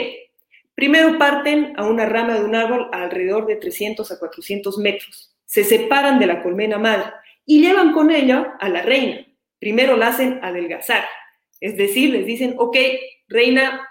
Primero 0.74 1.18
parten 1.18 1.74
a 1.76 1.84
una 1.84 2.06
rama 2.06 2.34
de 2.34 2.44
un 2.44 2.54
árbol 2.54 2.88
alrededor 2.92 3.46
de 3.46 3.56
300 3.56 4.10
a 4.10 4.18
400 4.18 4.78
metros. 4.78 5.34
Se 5.44 5.64
separan 5.64 6.18
de 6.18 6.26
la 6.26 6.42
colmena 6.42 6.78
madre 6.78 7.12
y 7.44 7.60
llevan 7.60 7.92
con 7.92 8.10
ella 8.10 8.56
a 8.58 8.68
la 8.68 8.82
reina. 8.82 9.26
Primero 9.58 9.96
la 9.96 10.08
hacen 10.08 10.40
adelgazar. 10.42 11.04
Es 11.62 11.76
decir, 11.76 12.10
les 12.10 12.26
dicen, 12.26 12.56
ok, 12.58 12.76
reina, 13.28 13.88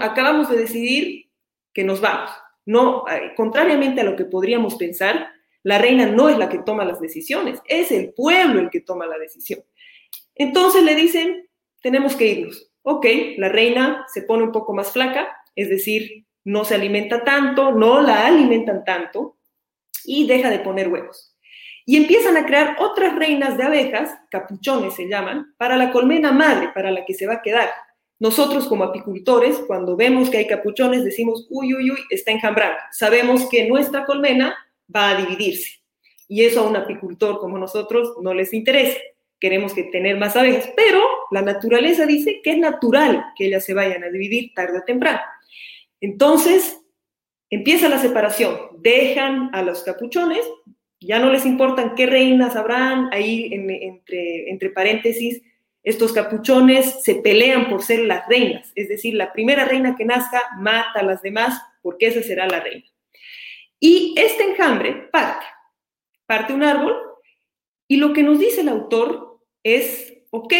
acabamos 0.00 0.50
de 0.50 0.56
decidir 0.56 1.30
que 1.72 1.84
nos 1.84 2.00
vamos. 2.00 2.30
No, 2.66 3.04
eh, 3.08 3.32
contrariamente 3.36 4.00
a 4.00 4.04
lo 4.04 4.16
que 4.16 4.24
podríamos 4.24 4.74
pensar, 4.74 5.30
la 5.62 5.78
reina 5.78 6.06
no 6.06 6.28
es 6.28 6.36
la 6.36 6.48
que 6.48 6.58
toma 6.58 6.84
las 6.84 7.00
decisiones, 7.00 7.60
es 7.66 7.92
el 7.92 8.12
pueblo 8.12 8.58
el 8.58 8.70
que 8.70 8.80
toma 8.80 9.06
la 9.06 9.18
decisión. 9.18 9.62
Entonces 10.34 10.82
le 10.82 10.96
dicen, 10.96 11.48
tenemos 11.80 12.16
que 12.16 12.26
irnos. 12.26 12.72
Ok, 12.82 13.06
la 13.36 13.48
reina 13.48 14.04
se 14.12 14.22
pone 14.22 14.42
un 14.42 14.50
poco 14.50 14.74
más 14.74 14.90
flaca, 14.90 15.28
es 15.54 15.68
decir, 15.68 16.26
no 16.42 16.64
se 16.64 16.74
alimenta 16.74 17.22
tanto, 17.22 17.70
no 17.70 18.02
la 18.02 18.26
alimentan 18.26 18.82
tanto, 18.84 19.38
y 20.04 20.26
deja 20.26 20.50
de 20.50 20.58
poner 20.58 20.88
huevos. 20.88 21.29
Y 21.90 21.96
empiezan 21.96 22.36
a 22.36 22.46
crear 22.46 22.76
otras 22.78 23.16
reinas 23.16 23.56
de 23.58 23.64
abejas, 23.64 24.16
capuchones 24.30 24.94
se 24.94 25.08
llaman, 25.08 25.56
para 25.56 25.76
la 25.76 25.90
colmena 25.90 26.30
madre, 26.30 26.70
para 26.72 26.92
la 26.92 27.04
que 27.04 27.14
se 27.14 27.26
va 27.26 27.34
a 27.34 27.42
quedar. 27.42 27.68
Nosotros 28.20 28.68
como 28.68 28.84
apicultores, 28.84 29.58
cuando 29.66 29.96
vemos 29.96 30.30
que 30.30 30.36
hay 30.36 30.46
capuchones, 30.46 31.02
decimos, 31.02 31.48
uy, 31.50 31.74
uy, 31.74 31.90
uy, 31.90 31.98
está 32.10 32.30
enjambrando. 32.30 32.78
Sabemos 32.92 33.48
que 33.48 33.68
nuestra 33.68 34.04
colmena 34.04 34.54
va 34.94 35.10
a 35.10 35.16
dividirse. 35.16 35.80
Y 36.28 36.44
eso 36.44 36.60
a 36.60 36.68
un 36.68 36.76
apicultor 36.76 37.40
como 37.40 37.58
nosotros 37.58 38.14
no 38.22 38.34
les 38.34 38.54
interesa. 38.54 38.96
Queremos 39.40 39.74
que 39.74 39.82
tener 39.82 40.16
más 40.16 40.36
abejas, 40.36 40.70
pero 40.76 41.02
la 41.32 41.42
naturaleza 41.42 42.06
dice 42.06 42.40
que 42.44 42.52
es 42.52 42.58
natural 42.58 43.32
que 43.34 43.46
ellas 43.46 43.64
se 43.64 43.74
vayan 43.74 44.04
a 44.04 44.10
dividir 44.10 44.54
tarde 44.54 44.78
o 44.78 44.84
temprano. 44.84 45.22
Entonces, 46.00 46.80
empieza 47.50 47.88
la 47.88 47.98
separación. 47.98 48.56
Dejan 48.78 49.50
a 49.52 49.62
los 49.62 49.82
capuchones, 49.82 50.46
ya 51.00 51.18
no 51.18 51.32
les 51.32 51.46
importan 51.46 51.94
qué 51.94 52.06
reinas 52.06 52.56
habrán, 52.56 53.08
ahí 53.12 53.50
entre, 53.52 54.50
entre 54.50 54.70
paréntesis, 54.70 55.42
estos 55.82 56.12
capuchones 56.12 57.02
se 57.02 57.16
pelean 57.16 57.68
por 57.70 57.82
ser 57.82 58.00
las 58.00 58.28
reinas, 58.28 58.70
es 58.74 58.88
decir, 58.88 59.14
la 59.14 59.32
primera 59.32 59.64
reina 59.64 59.96
que 59.96 60.04
nazca 60.04 60.42
mata 60.58 61.00
a 61.00 61.02
las 61.02 61.22
demás 61.22 61.60
porque 61.80 62.08
esa 62.08 62.22
será 62.22 62.46
la 62.46 62.60
reina. 62.60 62.84
Y 63.78 64.14
este 64.18 64.44
enjambre 64.44 65.08
parte, 65.10 65.46
parte 66.26 66.52
un 66.52 66.62
árbol 66.62 66.94
y 67.88 67.96
lo 67.96 68.12
que 68.12 68.22
nos 68.22 68.38
dice 68.38 68.60
el 68.60 68.68
autor 68.68 69.40
es, 69.62 70.14
ok, 70.30 70.52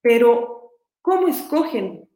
pero 0.00 0.72
¿cómo 1.02 1.28
escogen 1.28 2.08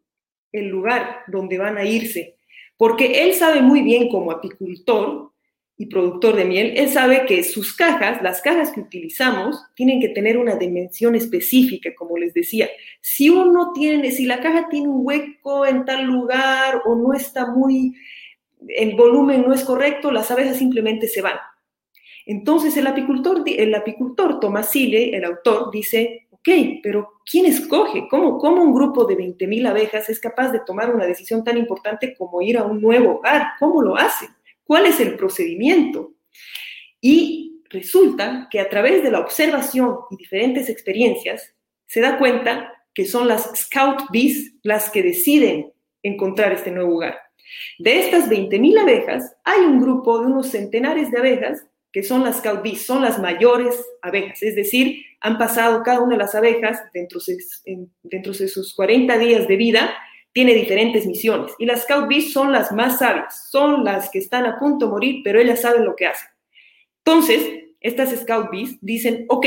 el 0.52 0.68
lugar 0.68 1.24
donde 1.26 1.58
van 1.58 1.76
a 1.76 1.84
irse? 1.84 2.38
Porque 2.78 3.24
él 3.24 3.34
sabe 3.34 3.60
muy 3.60 3.82
bien 3.82 4.08
como 4.08 4.32
apicultor 4.32 5.31
y 5.76 5.86
productor 5.86 6.36
de 6.36 6.44
miel, 6.44 6.74
él 6.76 6.88
sabe 6.90 7.24
que 7.26 7.42
sus 7.42 7.74
cajas, 7.74 8.22
las 8.22 8.40
cajas 8.40 8.70
que 8.70 8.80
utilizamos, 8.80 9.64
tienen 9.74 10.00
que 10.00 10.10
tener 10.10 10.36
una 10.38 10.56
dimensión 10.56 11.14
específica, 11.14 11.90
como 11.96 12.16
les 12.18 12.34
decía. 12.34 12.68
Si 13.00 13.30
uno 13.30 13.72
tiene, 13.72 14.10
si 14.12 14.26
la 14.26 14.40
caja 14.40 14.68
tiene 14.68 14.88
un 14.88 15.00
hueco 15.04 15.66
en 15.66 15.84
tal 15.84 16.04
lugar 16.04 16.82
o 16.84 16.94
no 16.94 17.14
está 17.14 17.46
muy, 17.50 17.94
el 18.68 18.94
volumen 18.94 19.42
no 19.42 19.54
es 19.54 19.64
correcto, 19.64 20.12
las 20.12 20.30
abejas 20.30 20.58
simplemente 20.58 21.08
se 21.08 21.22
van. 21.22 21.36
Entonces 22.26 22.76
el 22.76 22.86
apicultor, 22.86 23.42
el 23.46 23.74
apicultor 23.74 24.38
Tomás 24.38 24.70
Sile, 24.70 25.16
el 25.16 25.24
autor, 25.24 25.70
dice, 25.72 26.28
ok, 26.30 26.80
pero 26.82 27.14
¿quién 27.28 27.46
escoge? 27.46 28.06
¿Cómo, 28.08 28.38
cómo 28.38 28.62
un 28.62 28.74
grupo 28.74 29.04
de 29.04 29.16
20.000 29.16 29.68
abejas 29.68 30.08
es 30.08 30.20
capaz 30.20 30.52
de 30.52 30.60
tomar 30.60 30.94
una 30.94 31.06
decisión 31.06 31.42
tan 31.42 31.56
importante 31.56 32.14
como 32.16 32.40
ir 32.42 32.58
a 32.58 32.64
un 32.64 32.80
nuevo 32.80 33.16
hogar? 33.16 33.52
¿Cómo 33.58 33.82
lo 33.82 33.96
hace? 33.96 34.26
¿Cuál 34.72 34.86
es 34.86 35.00
el 35.00 35.16
procedimiento? 35.18 36.14
Y 36.98 37.60
resulta 37.68 38.48
que 38.50 38.58
a 38.58 38.70
través 38.70 39.02
de 39.02 39.10
la 39.10 39.20
observación 39.20 39.96
y 40.10 40.16
diferentes 40.16 40.70
experiencias 40.70 41.54
se 41.86 42.00
da 42.00 42.16
cuenta 42.16 42.72
que 42.94 43.04
son 43.04 43.28
las 43.28 43.50
scout 43.54 44.04
bees 44.10 44.54
las 44.62 44.88
que 44.88 45.02
deciden 45.02 45.70
encontrar 46.02 46.52
este 46.52 46.70
nuevo 46.70 46.96
hogar. 46.96 47.18
De 47.80 48.00
estas 48.00 48.30
20.000 48.30 48.80
abejas, 48.80 49.36
hay 49.44 49.60
un 49.60 49.78
grupo 49.78 50.20
de 50.20 50.28
unos 50.28 50.46
centenares 50.46 51.10
de 51.10 51.18
abejas 51.18 51.66
que 51.92 52.02
son 52.02 52.24
las 52.24 52.38
scout 52.38 52.62
bees, 52.62 52.86
son 52.86 53.02
las 53.02 53.18
mayores 53.18 53.78
abejas, 54.00 54.42
es 54.42 54.56
decir, 54.56 55.04
han 55.20 55.36
pasado 55.36 55.82
cada 55.82 56.00
una 56.00 56.14
de 56.14 56.22
las 56.22 56.34
abejas 56.34 56.80
dentro 56.94 57.20
de, 57.26 58.48
sus 58.48 58.74
40 58.74 59.18
días 59.18 59.46
de 59.46 59.56
vida 59.56 59.94
tiene 60.32 60.54
diferentes 60.54 61.06
misiones 61.06 61.52
y 61.58 61.66
las 61.66 61.82
Scout 61.82 62.08
Bees 62.08 62.32
son 62.32 62.52
las 62.52 62.72
más 62.72 62.98
sabias, 62.98 63.50
son 63.50 63.84
las 63.84 64.10
que 64.10 64.18
están 64.18 64.46
a 64.46 64.58
punto 64.58 64.86
de 64.86 64.92
morir, 64.92 65.20
pero 65.22 65.40
ellas 65.40 65.60
saben 65.60 65.84
lo 65.84 65.94
que 65.94 66.06
hacen. 66.06 66.28
Entonces, 67.04 67.64
estas 67.80 68.10
Scout 68.18 68.50
Bees 68.50 68.78
dicen, 68.80 69.26
ok, 69.28 69.46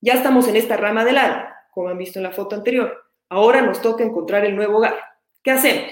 ya 0.00 0.14
estamos 0.14 0.46
en 0.46 0.56
esta 0.56 0.76
rama 0.76 1.04
del 1.04 1.18
árbol, 1.18 1.48
como 1.72 1.88
han 1.88 1.98
visto 1.98 2.18
en 2.18 2.22
la 2.22 2.30
foto 2.30 2.54
anterior, 2.54 2.96
ahora 3.28 3.62
nos 3.62 3.82
toca 3.82 4.04
encontrar 4.04 4.44
el 4.44 4.54
nuevo 4.54 4.78
hogar. 4.78 4.96
¿Qué 5.42 5.50
hacemos? 5.50 5.90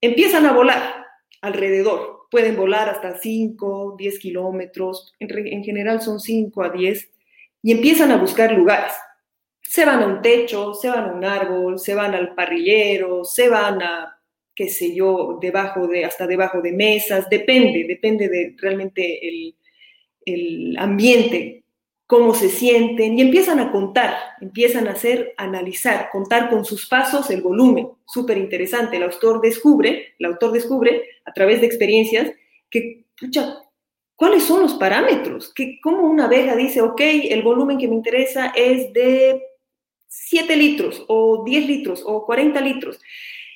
Empiezan 0.00 0.46
a 0.46 0.52
volar 0.52 1.06
alrededor, 1.40 2.26
pueden 2.30 2.56
volar 2.56 2.88
hasta 2.88 3.18
5, 3.18 3.94
10 3.96 4.18
kilómetros, 4.18 5.14
en, 5.20 5.28
en 5.46 5.62
general 5.62 6.02
son 6.02 6.18
5 6.18 6.62
a 6.62 6.70
10, 6.70 7.10
y 7.62 7.72
empiezan 7.72 8.10
a 8.10 8.16
buscar 8.16 8.52
lugares 8.52 8.92
se 9.68 9.84
van 9.84 10.02
a 10.02 10.06
un 10.06 10.22
techo, 10.22 10.72
se 10.72 10.88
van 10.88 11.10
a 11.10 11.12
un 11.12 11.24
árbol, 11.24 11.78
se 11.78 11.94
van 11.94 12.14
al 12.14 12.34
parrillero, 12.34 13.24
se 13.24 13.50
van 13.50 13.82
a, 13.82 14.18
qué 14.54 14.68
sé 14.68 14.94
yo, 14.94 15.38
debajo 15.42 15.86
de, 15.86 16.06
hasta 16.06 16.26
debajo 16.26 16.62
de 16.62 16.72
mesas, 16.72 17.28
depende, 17.28 17.84
depende 17.86 18.30
de 18.30 18.54
realmente 18.56 19.28
el, 19.28 19.56
el 20.24 20.74
ambiente, 20.78 21.64
cómo 22.06 22.34
se 22.34 22.48
sienten, 22.48 23.18
y 23.18 23.20
empiezan 23.20 23.60
a 23.60 23.70
contar, 23.70 24.16
empiezan 24.40 24.88
a 24.88 24.92
hacer, 24.92 25.34
analizar, 25.36 26.08
contar 26.10 26.48
con 26.48 26.64
sus 26.64 26.88
pasos 26.88 27.28
el 27.28 27.42
volumen, 27.42 27.90
súper 28.06 28.38
interesante. 28.38 28.96
El 28.96 29.02
autor 29.02 29.42
descubre, 29.42 30.14
el 30.18 30.26
autor 30.26 30.52
descubre 30.52 31.02
a 31.26 31.32
través 31.34 31.60
de 31.60 31.66
experiencias 31.66 32.32
que, 32.70 33.04
pucha, 33.20 33.58
¿cuáles 34.16 34.44
son 34.44 34.62
los 34.62 34.74
parámetros? 34.74 35.52
Que 35.52 35.78
como 35.82 36.08
una 36.08 36.24
abeja 36.24 36.56
dice, 36.56 36.80
ok, 36.80 37.00
el 37.02 37.42
volumen 37.42 37.76
que 37.76 37.88
me 37.88 37.96
interesa 37.96 38.54
es 38.56 38.90
de 38.94 39.42
7 40.08 40.56
litros 40.56 41.04
o 41.08 41.44
10 41.44 41.66
litros 41.66 42.02
o 42.04 42.24
40 42.24 42.60
litros. 42.60 42.98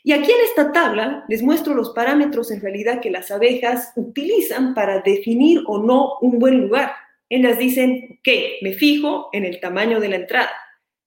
Y 0.04 0.12
aquí 0.12 0.30
en 0.30 0.44
esta 0.44 0.73
tabla 0.73 1.25
les 1.28 1.42
muestro 1.42 1.75
los 1.75 1.90
parámetros 1.90 2.50
en 2.50 2.61
realidad 2.61 3.00
que 3.00 3.11
las 3.11 3.30
abejas 3.30 3.92
utilizan 3.97 4.75
para 4.75 5.00
definir 5.00 5.61
o 5.66 5.78
no 5.78 6.18
un 6.21 6.38
buen 6.38 6.61
lugar. 6.61 6.92
Ellas 7.28 7.59
dicen, 7.59 8.21
que 8.23 8.59
me 8.62 8.75
fijo 8.75 9.30
en 9.32 9.44
el 9.44 9.61
tamaño 9.61 10.00
de 10.00 10.09
la 10.09 10.16
entrada. 10.16 10.50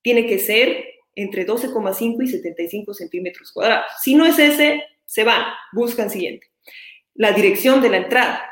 Tiene 0.02 0.26
que 0.26 0.38
ser 0.38 0.84
entre 1.14 1.46
12,5 1.46 2.24
y 2.24 2.26
75 2.26 2.94
centímetros 2.94 3.52
cuadrados. 3.52 3.86
Si 4.02 4.14
no 4.14 4.26
es 4.26 4.38
ese, 4.38 4.82
se 5.04 5.24
van, 5.24 5.42
buscan 5.72 6.10
siguiente. 6.10 6.48
La 7.14 7.32
dirección 7.32 7.80
de 7.80 7.90
la 7.90 7.98
entrada, 7.98 8.42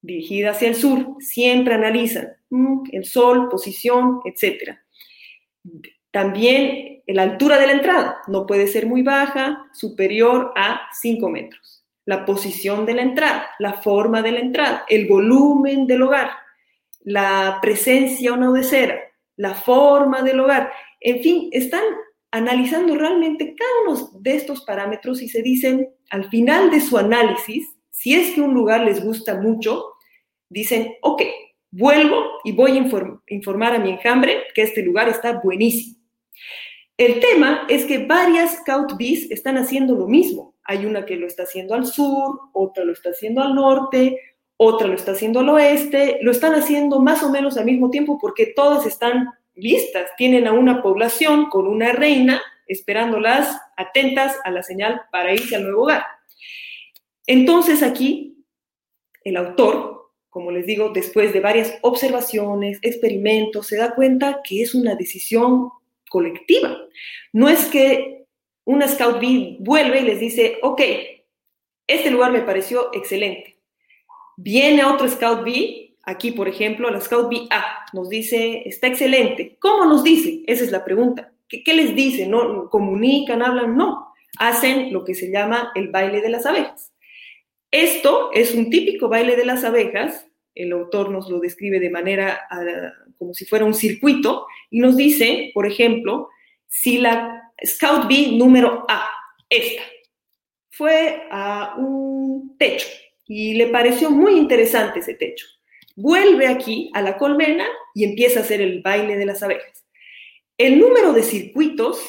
dirigida 0.00 0.50
hacia 0.50 0.68
el 0.68 0.74
sur, 0.74 1.16
siempre 1.18 1.74
analizan 1.74 2.28
mm, 2.50 2.84
el 2.92 3.04
sol, 3.04 3.48
posición, 3.50 4.20
etcétera 4.24 4.84
también 6.10 7.02
la 7.08 7.22
altura 7.22 7.58
de 7.58 7.66
la 7.66 7.72
entrada 7.72 8.18
no 8.26 8.46
puede 8.46 8.66
ser 8.66 8.86
muy 8.86 9.02
baja, 9.02 9.66
superior 9.72 10.52
a 10.56 10.88
5 10.92 11.28
metros. 11.30 11.84
La 12.04 12.24
posición 12.24 12.86
de 12.86 12.94
la 12.94 13.02
entrada, 13.02 13.48
la 13.58 13.74
forma 13.74 14.22
de 14.22 14.32
la 14.32 14.40
entrada, 14.40 14.84
el 14.88 15.06
volumen 15.06 15.86
del 15.86 16.02
hogar, 16.02 16.30
la 17.00 17.58
presencia 17.62 18.32
o 18.32 18.36
no 18.36 18.52
de 18.52 18.62
cera, 18.62 18.98
la 19.36 19.54
forma 19.54 20.22
del 20.22 20.40
hogar. 20.40 20.70
En 21.00 21.22
fin, 21.22 21.48
están 21.52 21.82
analizando 22.30 22.94
realmente 22.94 23.54
cada 23.54 23.70
uno 23.86 24.10
de 24.20 24.34
estos 24.34 24.64
parámetros 24.64 25.22
y 25.22 25.28
se 25.28 25.42
dicen, 25.42 25.88
al 26.10 26.28
final 26.28 26.70
de 26.70 26.80
su 26.80 26.98
análisis, 26.98 27.66
si 27.90 28.14
es 28.14 28.34
que 28.34 28.42
un 28.42 28.52
lugar 28.52 28.82
les 28.84 29.02
gusta 29.02 29.40
mucho, 29.40 29.92
dicen, 30.50 30.94
ok, 31.02 31.22
vuelvo 31.70 32.22
y 32.44 32.52
voy 32.52 32.72
a 32.72 33.12
informar 33.28 33.74
a 33.74 33.78
mi 33.78 33.90
enjambre 33.90 34.44
que 34.54 34.62
este 34.62 34.82
lugar 34.82 35.08
está 35.08 35.40
buenísimo 35.40 35.97
el 36.98 37.20
tema 37.20 37.64
es 37.68 37.84
que 37.84 38.06
varias 38.06 38.56
Scout 38.56 38.96
Bees 38.98 39.30
están 39.30 39.56
haciendo 39.56 39.94
lo 39.94 40.08
mismo. 40.08 40.56
Hay 40.64 40.84
una 40.84 41.06
que 41.06 41.16
lo 41.16 41.28
está 41.28 41.44
haciendo 41.44 41.74
al 41.74 41.86
sur, 41.86 42.40
otra 42.52 42.84
lo 42.84 42.92
está 42.92 43.10
haciendo 43.10 43.40
al 43.40 43.54
norte, 43.54 44.20
otra 44.56 44.88
lo 44.88 44.94
está 44.94 45.12
haciendo 45.12 45.40
al 45.40 45.48
oeste, 45.48 46.18
lo 46.22 46.32
están 46.32 46.54
haciendo 46.54 46.98
más 47.00 47.22
o 47.22 47.30
menos 47.30 47.56
al 47.56 47.66
mismo 47.66 47.90
tiempo 47.90 48.18
porque 48.20 48.52
todas 48.54 48.84
están 48.84 49.28
listas, 49.54 50.10
tienen 50.16 50.48
a 50.48 50.52
una 50.52 50.82
población 50.82 51.48
con 51.48 51.68
una 51.68 51.92
reina 51.92 52.42
esperándolas 52.66 53.56
atentas 53.76 54.36
a 54.44 54.50
la 54.50 54.64
señal 54.64 55.02
para 55.12 55.32
irse 55.32 55.54
al 55.54 55.62
nuevo 55.62 55.84
hogar. 55.84 56.02
Entonces 57.26 57.82
aquí 57.84 58.44
el 59.22 59.36
autor, 59.36 60.10
como 60.28 60.50
les 60.50 60.66
digo, 60.66 60.90
después 60.90 61.32
de 61.32 61.40
varias 61.40 61.78
observaciones, 61.82 62.78
experimentos, 62.82 63.68
se 63.68 63.76
da 63.76 63.94
cuenta 63.94 64.40
que 64.42 64.62
es 64.62 64.74
una 64.74 64.96
decisión 64.96 65.70
colectiva. 66.08 66.76
No 67.32 67.48
es 67.48 67.66
que 67.66 68.24
una 68.64 68.86
Scout 68.86 69.20
B 69.20 69.56
vuelve 69.60 70.00
y 70.00 70.04
les 70.04 70.20
dice, 70.20 70.58
ok, 70.62 70.82
este 71.86 72.10
lugar 72.10 72.32
me 72.32 72.42
pareció 72.42 72.90
excelente. 72.92 73.58
Viene 74.36 74.84
otro 74.84 75.08
Scout 75.08 75.42
B, 75.42 75.96
aquí 76.04 76.32
por 76.32 76.48
ejemplo, 76.48 76.90
la 76.90 77.00
Scout 77.00 77.30
B 77.30 77.46
A, 77.50 77.86
nos 77.92 78.08
dice, 78.08 78.62
está 78.66 78.86
excelente. 78.86 79.56
¿Cómo 79.58 79.84
nos 79.86 80.04
dice? 80.04 80.42
Esa 80.46 80.64
es 80.64 80.70
la 80.70 80.84
pregunta. 80.84 81.32
¿Qué, 81.48 81.62
qué 81.64 81.74
les 81.74 81.94
dice? 81.96 82.26
¿No 82.26 82.68
comunican, 82.68 83.42
hablan? 83.42 83.76
No. 83.76 84.12
Hacen 84.38 84.92
lo 84.92 85.04
que 85.04 85.14
se 85.14 85.30
llama 85.30 85.72
el 85.74 85.88
baile 85.88 86.20
de 86.20 86.28
las 86.28 86.44
abejas. 86.46 86.92
Esto 87.70 88.30
es 88.32 88.54
un 88.54 88.70
típico 88.70 89.08
baile 89.08 89.36
de 89.36 89.44
las 89.44 89.64
abejas 89.64 90.27
el 90.54 90.72
autor 90.72 91.10
nos 91.10 91.28
lo 91.30 91.40
describe 91.40 91.80
de 91.80 91.90
manera 91.90 92.40
ah, 92.50 92.92
como 93.18 93.34
si 93.34 93.44
fuera 93.44 93.64
un 93.64 93.74
circuito 93.74 94.46
y 94.70 94.80
nos 94.80 94.96
dice, 94.96 95.50
por 95.54 95.66
ejemplo, 95.66 96.28
si 96.66 96.98
la 96.98 97.52
Scout 97.64 98.08
B 98.08 98.32
número 98.36 98.84
A, 98.88 99.08
esta, 99.48 99.82
fue 100.70 101.22
a 101.30 101.74
un 101.78 102.56
techo 102.58 102.86
y 103.26 103.54
le 103.54 103.66
pareció 103.68 104.10
muy 104.10 104.36
interesante 104.36 105.00
ese 105.00 105.14
techo. 105.14 105.46
vuelve 105.96 106.46
aquí 106.46 106.90
a 106.94 107.02
la 107.02 107.18
colmena 107.18 107.66
y 107.92 108.04
empieza 108.04 108.38
a 108.38 108.42
hacer 108.42 108.60
el 108.60 108.82
baile 108.82 109.16
de 109.16 109.26
las 109.26 109.42
abejas. 109.42 109.84
El 110.56 110.78
número 110.78 111.12
de 111.12 111.24
circuitos 111.24 112.00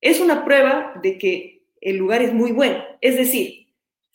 es 0.00 0.18
una 0.20 0.44
prueba 0.44 0.94
de 1.02 1.16
que 1.18 1.62
el 1.80 1.96
lugar 1.96 2.22
es 2.22 2.32
muy 2.32 2.50
bueno. 2.50 2.82
Es 3.00 3.16
decir, 3.16 3.65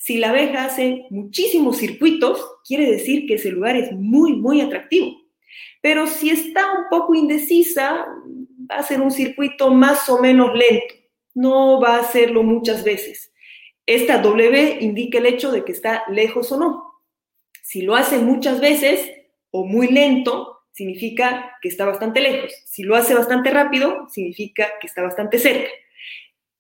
si 0.01 0.17
la 0.17 0.31
abeja 0.31 0.65
hace 0.65 1.05
muchísimos 1.11 1.77
circuitos, 1.77 2.43
quiere 2.65 2.89
decir 2.89 3.27
que 3.27 3.35
ese 3.35 3.51
lugar 3.51 3.75
es 3.75 3.91
muy, 3.91 4.33
muy 4.33 4.59
atractivo. 4.59 5.15
Pero 5.79 6.07
si 6.07 6.31
está 6.31 6.71
un 6.71 6.85
poco 6.89 7.13
indecisa, 7.13 8.07
va 8.69 8.77
a 8.77 8.83
ser 8.83 8.99
un 8.99 9.11
circuito 9.11 9.69
más 9.69 10.09
o 10.09 10.19
menos 10.19 10.55
lento. 10.55 10.95
No 11.35 11.79
va 11.79 11.97
a 11.97 11.99
hacerlo 11.99 12.41
muchas 12.41 12.83
veces. 12.83 13.31
Esta 13.85 14.17
W 14.17 14.79
indica 14.81 15.19
el 15.19 15.27
hecho 15.27 15.51
de 15.51 15.63
que 15.63 15.71
está 15.71 16.03
lejos 16.09 16.51
o 16.51 16.57
no. 16.57 17.03
Si 17.61 17.83
lo 17.83 17.95
hace 17.95 18.17
muchas 18.17 18.59
veces 18.59 19.07
o 19.51 19.65
muy 19.65 19.87
lento, 19.87 20.61
significa 20.71 21.59
que 21.61 21.69
está 21.69 21.85
bastante 21.85 22.21
lejos. 22.21 22.51
Si 22.65 22.81
lo 22.81 22.95
hace 22.95 23.13
bastante 23.13 23.51
rápido, 23.51 24.07
significa 24.09 24.67
que 24.81 24.87
está 24.87 25.03
bastante 25.03 25.37
cerca. 25.37 25.69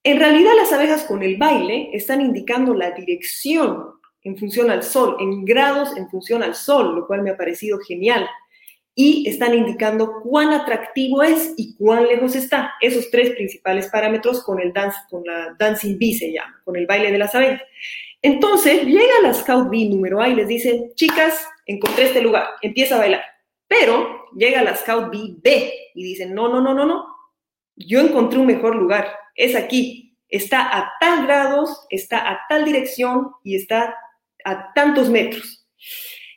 En 0.03 0.17
realidad 0.17 0.53
las 0.55 0.73
abejas 0.73 1.03
con 1.03 1.21
el 1.21 1.37
baile 1.37 1.89
están 1.93 2.21
indicando 2.21 2.73
la 2.73 2.91
dirección 2.91 3.93
en 4.23 4.37
función 4.37 4.71
al 4.71 4.83
sol, 4.83 5.17
en 5.19 5.45
grados 5.45 5.95
en 5.95 6.09
función 6.09 6.43
al 6.43 6.55
sol, 6.55 6.95
lo 6.95 7.07
cual 7.07 7.21
me 7.21 7.31
ha 7.31 7.37
parecido 7.37 7.79
genial 7.79 8.27
y 8.95 9.27
están 9.29 9.53
indicando 9.53 10.21
cuán 10.21 10.51
atractivo 10.53 11.23
es 11.23 11.53
y 11.57 11.75
cuán 11.75 12.07
lejos 12.07 12.35
está. 12.35 12.73
Esos 12.81 13.09
tres 13.09 13.31
principales 13.31 13.87
parámetros 13.87 14.43
con 14.43 14.59
el 14.59 14.73
dance, 14.73 14.97
con 15.09 15.23
la 15.23 15.55
dancing 15.57 15.97
bee 15.97 16.13
se 16.13 16.31
llama, 16.31 16.61
con 16.65 16.75
el 16.75 16.85
baile 16.87 17.11
de 17.11 17.17
las 17.17 17.33
abejas. 17.33 17.61
Entonces 18.21 18.83
llega 18.83 19.21
la 19.23 19.33
scout 19.33 19.69
bee 19.69 19.89
número 19.89 20.21
A 20.21 20.29
y 20.29 20.35
les 20.35 20.47
dice, 20.47 20.91
chicas, 20.95 21.47
encontré 21.65 22.05
este 22.05 22.21
lugar, 22.21 22.47
empieza 22.61 22.95
a 22.95 22.99
bailar. 22.99 23.23
Pero 23.67 24.25
llega 24.35 24.63
la 24.63 24.75
scout 24.75 25.09
bee 25.09 25.35
B 25.41 25.73
y 25.95 26.03
dicen, 26.03 26.33
no, 26.35 26.49
no, 26.49 26.61
no, 26.61 26.73
no, 26.73 26.85
no, 26.85 27.05
yo 27.75 28.01
encontré 28.01 28.37
un 28.37 28.45
mejor 28.47 28.75
lugar, 28.75 29.07
es 29.35 29.55
aquí, 29.55 30.17
está 30.29 30.61
a 30.61 30.93
tal 30.99 31.25
grados, 31.25 31.85
está 31.89 32.29
a 32.29 32.41
tal 32.47 32.65
dirección 32.65 33.31
y 33.43 33.55
está 33.55 33.95
a 34.43 34.73
tantos 34.73 35.09
metros. 35.09 35.67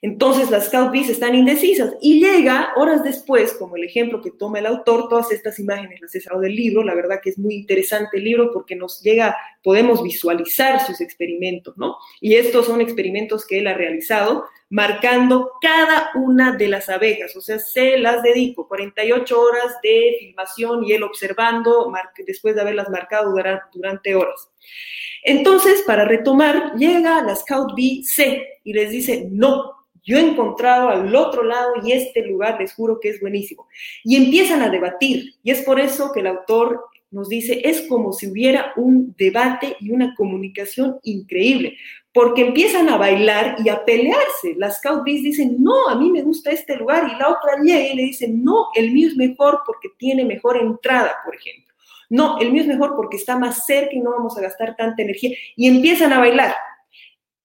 Entonces 0.05 0.51
las 0.51 0.67
Scout 0.67 0.95
están 0.95 1.35
indecisas 1.35 1.95
y 2.03 2.21
llega 2.21 2.75
horas 2.77 3.03
después, 3.03 3.55
como 3.55 3.77
el 3.77 3.85
ejemplo 3.85 4.21
que 4.21 4.31
toma 4.31 4.59
el 4.59 4.67
autor, 4.67 5.09
todas 5.09 5.33
estas 5.33 5.59
imágenes 5.59 5.99
las 6.03 6.15
he 6.15 6.21
sacado 6.21 6.43
del 6.43 6.55
libro, 6.55 6.85
la 6.85 6.95
verdad 6.95 7.21
que 7.23 7.31
es 7.31 7.39
muy 7.39 7.55
interesante 7.55 8.19
el 8.19 8.25
libro 8.25 8.51
porque 8.53 8.77
nos 8.77 9.01
llega, 9.01 9.35
podemos 9.63 10.03
visualizar 10.03 10.85
sus 10.85 11.01
experimentos, 11.01 11.79
¿no? 11.79 11.97
Y 12.21 12.35
estos 12.35 12.67
son 12.67 12.83
experimentos 12.83 13.47
que 13.47 13.61
él 13.61 13.67
ha 13.67 13.73
realizado 13.73 14.45
marcando 14.71 15.53
cada 15.61 16.11
una 16.15 16.57
de 16.57 16.69
las 16.69 16.89
abejas, 16.89 17.37
o 17.37 17.41
sea, 17.41 17.59
se 17.59 17.99
las 17.99 18.23
dedico, 18.23 18.67
48 18.67 19.41
horas 19.41 19.77
de 19.83 20.17
filmación 20.21 20.85
y 20.85 20.93
él 20.93 21.03
observando 21.03 21.93
después 22.27 22.55
de 22.55 22.63
haberlas 22.63 22.89
marcado 22.89 23.35
durante 23.73 24.15
horas. 24.15 24.49
Entonces, 25.23 25.83
para 25.87 26.05
retomar, 26.05 26.75
llega 26.77 27.23
la 27.23 27.35
Scout 27.35 27.75
Bee 27.75 28.05
C 28.05 28.61
y 28.63 28.73
les 28.73 28.91
dice, 28.91 29.29
no, 29.31 29.73
yo 30.03 30.19
he 30.19 30.21
encontrado 30.21 30.91
al 30.91 31.15
otro 31.17 31.43
lado 31.43 31.73
y 31.83 31.93
este 31.93 32.27
lugar 32.27 32.61
les 32.61 32.75
juro 32.75 33.01
que 33.01 33.09
es 33.09 33.21
buenísimo. 33.21 33.67
Y 34.05 34.17
empiezan 34.17 34.61
a 34.61 34.69
debatir. 34.69 35.35
Y 35.43 35.51
es 35.51 35.63
por 35.63 35.81
eso 35.81 36.13
que 36.13 36.21
el 36.21 36.27
autor 36.27 36.85
nos 37.11 37.29
dice, 37.29 37.63
es 37.65 37.83
como 37.89 38.13
si 38.13 38.27
hubiera 38.27 38.73
un 38.77 39.15
debate 39.17 39.77
y 39.81 39.93
una 39.93 40.15
comunicación 40.15 40.99
increíble, 41.05 41.79
porque 42.15 42.43
empiezan 42.43 42.89
a 42.89 42.97
bailar 42.97 43.57
y 43.65 43.69
a 43.69 43.85
pelearse. 43.85 44.55
Las 44.57 44.81
Bees 45.05 45.25
dicen, 45.25 45.57
no, 45.59 45.89
a 45.89 45.97
mí 45.97 46.13
me 46.13 46.23
gusta 46.23 46.53
este 46.53 46.77
lugar, 46.77 47.11
y 47.13 47.19
la 47.19 47.29
otra 47.29 47.61
llega 47.61 47.93
y 47.93 47.97
le 47.97 48.03
dice, 48.05 48.29
no, 48.29 48.69
el 48.77 48.93
mío 48.93 49.09
es 49.09 49.17
mejor 49.17 49.63
porque 49.67 49.89
tiene 49.99 50.25
mejor 50.25 50.57
entrada, 50.57 51.17
por 51.25 51.35
ejemplo. 51.35 51.75
No, 52.09 52.39
el 52.39 52.53
mío 52.53 52.63
es 52.63 52.69
mejor 52.69 52.95
porque 52.95 53.17
está 53.17 53.37
más 53.37 53.67
cerca 53.67 53.91
y 53.93 54.01
no 54.01 54.13
vamos 54.13 54.39
a 54.39 54.43
gastar 54.43 54.77
tanta 54.77 55.03
energía. 55.03 55.37
Y 55.57 55.67
empiezan 55.67 56.13
a 56.13 56.21
bailar 56.21 56.55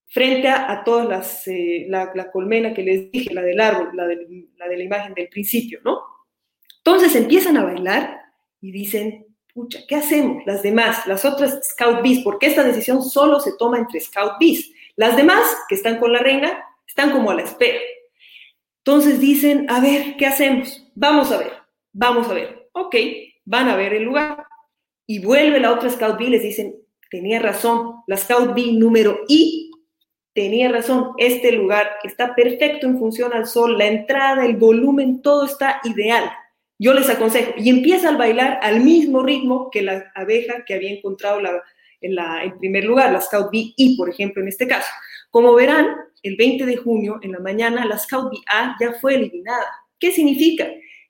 frente 0.05 0.47
a, 0.49 0.83
todas 0.85 1.07
las, 1.07 1.47
eh, 1.47 1.87
la, 1.89 2.31
colmena 2.31 2.71
que 2.71 2.83
les 2.83 3.11
dije, 3.11 3.33
la 3.33 3.41
del 3.41 3.59
árbol, 3.59 3.89
la 3.95 4.05
de 4.05 4.77
la 4.77 4.83
imagen 4.83 5.15
del 5.15 5.29
principio, 5.29 5.79
¿no? 5.83 5.99
Entonces 6.77 7.15
empiezan 7.15 7.57
a 7.57 7.63
bailar 7.63 8.19
y 8.61 8.71
dicen, 8.71 9.25
pucha, 9.59 9.79
¿qué 9.87 9.95
hacemos? 9.95 10.41
Las 10.45 10.63
demás, 10.63 11.05
las 11.05 11.25
otras 11.25 11.59
Scout 11.71 12.01
Bees, 12.01 12.19
porque 12.23 12.47
esta 12.47 12.63
decisión 12.63 13.03
solo 13.03 13.41
se 13.41 13.57
toma 13.57 13.77
entre 13.77 13.99
Scout 13.99 14.33
Bees. 14.39 14.71
Las 14.95 15.17
demás, 15.17 15.43
que 15.67 15.75
están 15.75 15.97
con 15.97 16.13
la 16.13 16.19
reina, 16.19 16.63
están 16.87 17.11
como 17.11 17.29
a 17.29 17.35
la 17.35 17.43
espera. 17.43 17.79
Entonces 18.77 19.19
dicen, 19.19 19.69
a 19.69 19.81
ver, 19.81 20.15
¿qué 20.17 20.25
hacemos? 20.25 20.87
Vamos 20.95 21.31
a 21.33 21.37
ver, 21.37 21.51
vamos 21.91 22.29
a 22.29 22.33
ver. 22.33 22.69
Ok, 22.71 22.95
van 23.43 23.67
a 23.67 23.75
ver 23.75 23.93
el 23.93 24.03
lugar. 24.03 24.45
Y 25.05 25.19
vuelve 25.19 25.59
la 25.59 25.73
otra 25.73 25.89
Scout 25.89 26.17
Bee 26.17 26.27
y 26.27 26.31
les 26.31 26.43
dicen, 26.43 26.75
tenía 27.11 27.39
razón, 27.39 27.95
la 28.07 28.15
Scout 28.15 28.53
Bee 28.53 28.71
número 28.71 29.19
I 29.27 29.71
tenía 30.33 30.69
razón, 30.69 31.11
este 31.17 31.51
lugar 31.51 31.97
está 32.03 32.33
perfecto 32.33 32.87
en 32.87 32.97
función 32.97 33.33
al 33.33 33.45
sol, 33.45 33.77
la 33.77 33.87
entrada, 33.87 34.45
el 34.45 34.55
volumen, 34.55 35.21
todo 35.21 35.43
está 35.43 35.81
ideal. 35.83 36.31
Yo 36.81 36.93
les 36.93 37.09
aconsejo, 37.09 37.51
y 37.57 37.69
empieza 37.69 38.09
a 38.09 38.17
bailar 38.17 38.57
al 38.63 38.79
mismo 38.79 39.21
ritmo 39.21 39.69
que 39.69 39.81
la 39.81 40.11
abeja 40.15 40.63
que 40.65 40.73
había 40.73 40.91
encontrado 40.91 41.41
en, 41.99 42.57
primer 42.57 42.85
lugar, 42.85 43.11
la 43.11 43.19
Scout 43.19 43.51
B 43.51 43.73
I, 43.75 43.97
por 43.97 44.09
ejemplo, 44.09 44.41
en 44.41 44.47
este 44.47 44.65
caso. 44.65 44.89
Como 45.29 45.53
verán, 45.53 45.87
el 46.23 46.37
20 46.37 46.65
de 46.65 46.77
junio, 46.77 47.19
en 47.21 47.33
la 47.33 47.39
mañana, 47.39 47.85
la 47.85 47.97
Scout 47.97 48.31
B 48.31 48.37
A 48.47 48.77
ya 48.79 48.93
fue 48.93 49.15
eliminada. 49.15 49.67
¿Qué 49.99 50.13
significa? 50.13 50.69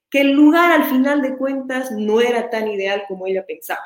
Que 0.09 0.21
el 0.21 0.31
lugar, 0.31 0.71
al 0.71 0.89
final 0.89 1.21
de 1.21 1.37
cuentas, 1.37 1.91
no 1.91 2.19
era 2.19 2.49
tan 2.49 2.67
ideal 2.67 3.03
como 3.07 3.27
ella 3.27 3.45
pensaba. 3.45 3.85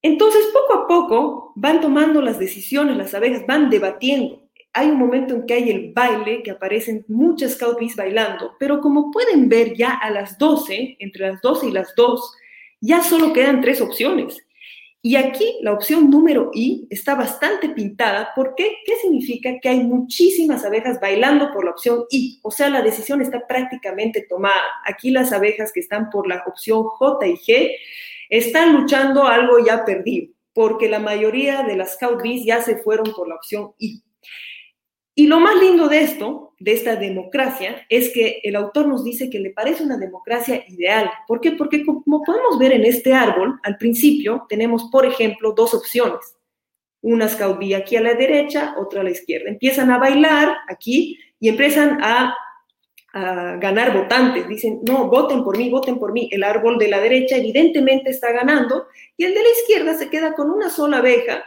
Entonces, 0.00 0.46
poco 0.54 0.72
a 0.72 0.86
poco 0.86 1.52
van 1.56 1.82
tomando 1.82 2.22
las 2.22 2.38
decisiones, 2.38 2.96
las 2.96 3.12
abejas 3.12 3.46
van 3.46 3.68
debatiendo. 3.68 4.45
Hay 4.78 4.88
un 4.88 4.98
momento 4.98 5.34
en 5.34 5.46
que 5.46 5.54
hay 5.54 5.70
el 5.70 5.94
baile, 5.94 6.42
que 6.42 6.50
aparecen 6.50 7.02
muchas 7.08 7.58
bees 7.80 7.96
bailando, 7.96 8.52
pero 8.58 8.78
como 8.82 9.10
pueden 9.10 9.48
ver 9.48 9.74
ya 9.74 9.94
a 9.94 10.10
las 10.10 10.36
12, 10.36 10.98
entre 10.98 11.28
las 11.30 11.40
12 11.40 11.68
y 11.68 11.72
las 11.72 11.94
2, 11.96 12.32
ya 12.82 13.02
solo 13.02 13.32
quedan 13.32 13.62
tres 13.62 13.80
opciones. 13.80 14.46
Y 15.00 15.16
aquí 15.16 15.56
la 15.62 15.72
opción 15.72 16.10
número 16.10 16.50
I 16.52 16.88
está 16.90 17.14
bastante 17.14 17.70
pintada. 17.70 18.32
¿Por 18.36 18.54
qué? 18.54 18.72
¿Qué 18.84 18.96
significa? 18.96 19.58
Que 19.62 19.70
hay 19.70 19.80
muchísimas 19.80 20.62
abejas 20.62 21.00
bailando 21.00 21.52
por 21.54 21.64
la 21.64 21.70
opción 21.70 22.04
I. 22.10 22.38
O 22.42 22.50
sea, 22.50 22.68
la 22.68 22.82
decisión 22.82 23.22
está 23.22 23.46
prácticamente 23.46 24.26
tomada. 24.28 24.60
Aquí 24.84 25.10
las 25.10 25.32
abejas 25.32 25.72
que 25.72 25.80
están 25.80 26.10
por 26.10 26.28
la 26.28 26.44
opción 26.46 26.82
J 26.82 27.26
y 27.28 27.36
G 27.36 27.70
están 28.28 28.74
luchando 28.74 29.26
algo 29.26 29.58
ya 29.64 29.86
perdido, 29.86 30.34
porque 30.52 30.90
la 30.90 30.98
mayoría 30.98 31.62
de 31.62 31.76
las 31.76 31.94
Scout 31.94 32.20
Bees 32.22 32.44
ya 32.44 32.60
se 32.60 32.76
fueron 32.76 33.10
por 33.14 33.26
la 33.26 33.36
opción 33.36 33.72
I. 33.78 34.02
Y 35.18 35.26
lo 35.26 35.40
más 35.40 35.58
lindo 35.60 35.88
de 35.88 36.02
esto, 36.02 36.52
de 36.60 36.72
esta 36.72 36.94
democracia, 36.94 37.86
es 37.88 38.12
que 38.12 38.40
el 38.44 38.54
autor 38.54 38.86
nos 38.86 39.02
dice 39.02 39.30
que 39.30 39.40
le 39.40 39.50
parece 39.50 39.82
una 39.82 39.96
democracia 39.96 40.62
ideal. 40.68 41.10
¿Por 41.26 41.40
qué? 41.40 41.52
Porque 41.52 41.84
como 41.84 42.22
podemos 42.22 42.58
ver 42.58 42.72
en 42.72 42.84
este 42.84 43.14
árbol, 43.14 43.58
al 43.62 43.78
principio 43.78 44.44
tenemos, 44.48 44.90
por 44.92 45.06
ejemplo, 45.06 45.52
dos 45.52 45.72
opciones. 45.72 46.36
Una 47.00 47.28
Scout 47.28 47.58
Bee 47.58 47.74
aquí 47.74 47.96
a 47.96 48.02
la 48.02 48.14
derecha, 48.14 48.74
otra 48.78 49.00
a 49.00 49.04
la 49.04 49.10
izquierda. 49.10 49.48
Empiezan 49.48 49.90
a 49.90 49.98
bailar 49.98 50.54
aquí 50.68 51.18
y 51.40 51.48
empiezan 51.48 51.98
a 52.02 52.36
a 53.16 53.56
ganar 53.56 53.96
votantes. 53.96 54.46
Dicen, 54.46 54.80
no, 54.86 55.08
voten 55.08 55.42
por 55.42 55.56
mí, 55.56 55.70
voten 55.70 55.98
por 55.98 56.12
mí. 56.12 56.28
El 56.30 56.44
árbol 56.44 56.76
de 56.76 56.88
la 56.88 57.00
derecha 57.00 57.36
evidentemente 57.36 58.10
está 58.10 58.30
ganando 58.30 58.88
y 59.16 59.24
el 59.24 59.32
de 59.32 59.42
la 59.42 59.48
izquierda 59.48 59.94
se 59.94 60.10
queda 60.10 60.34
con 60.34 60.50
una 60.50 60.68
sola 60.68 60.98
abeja. 60.98 61.42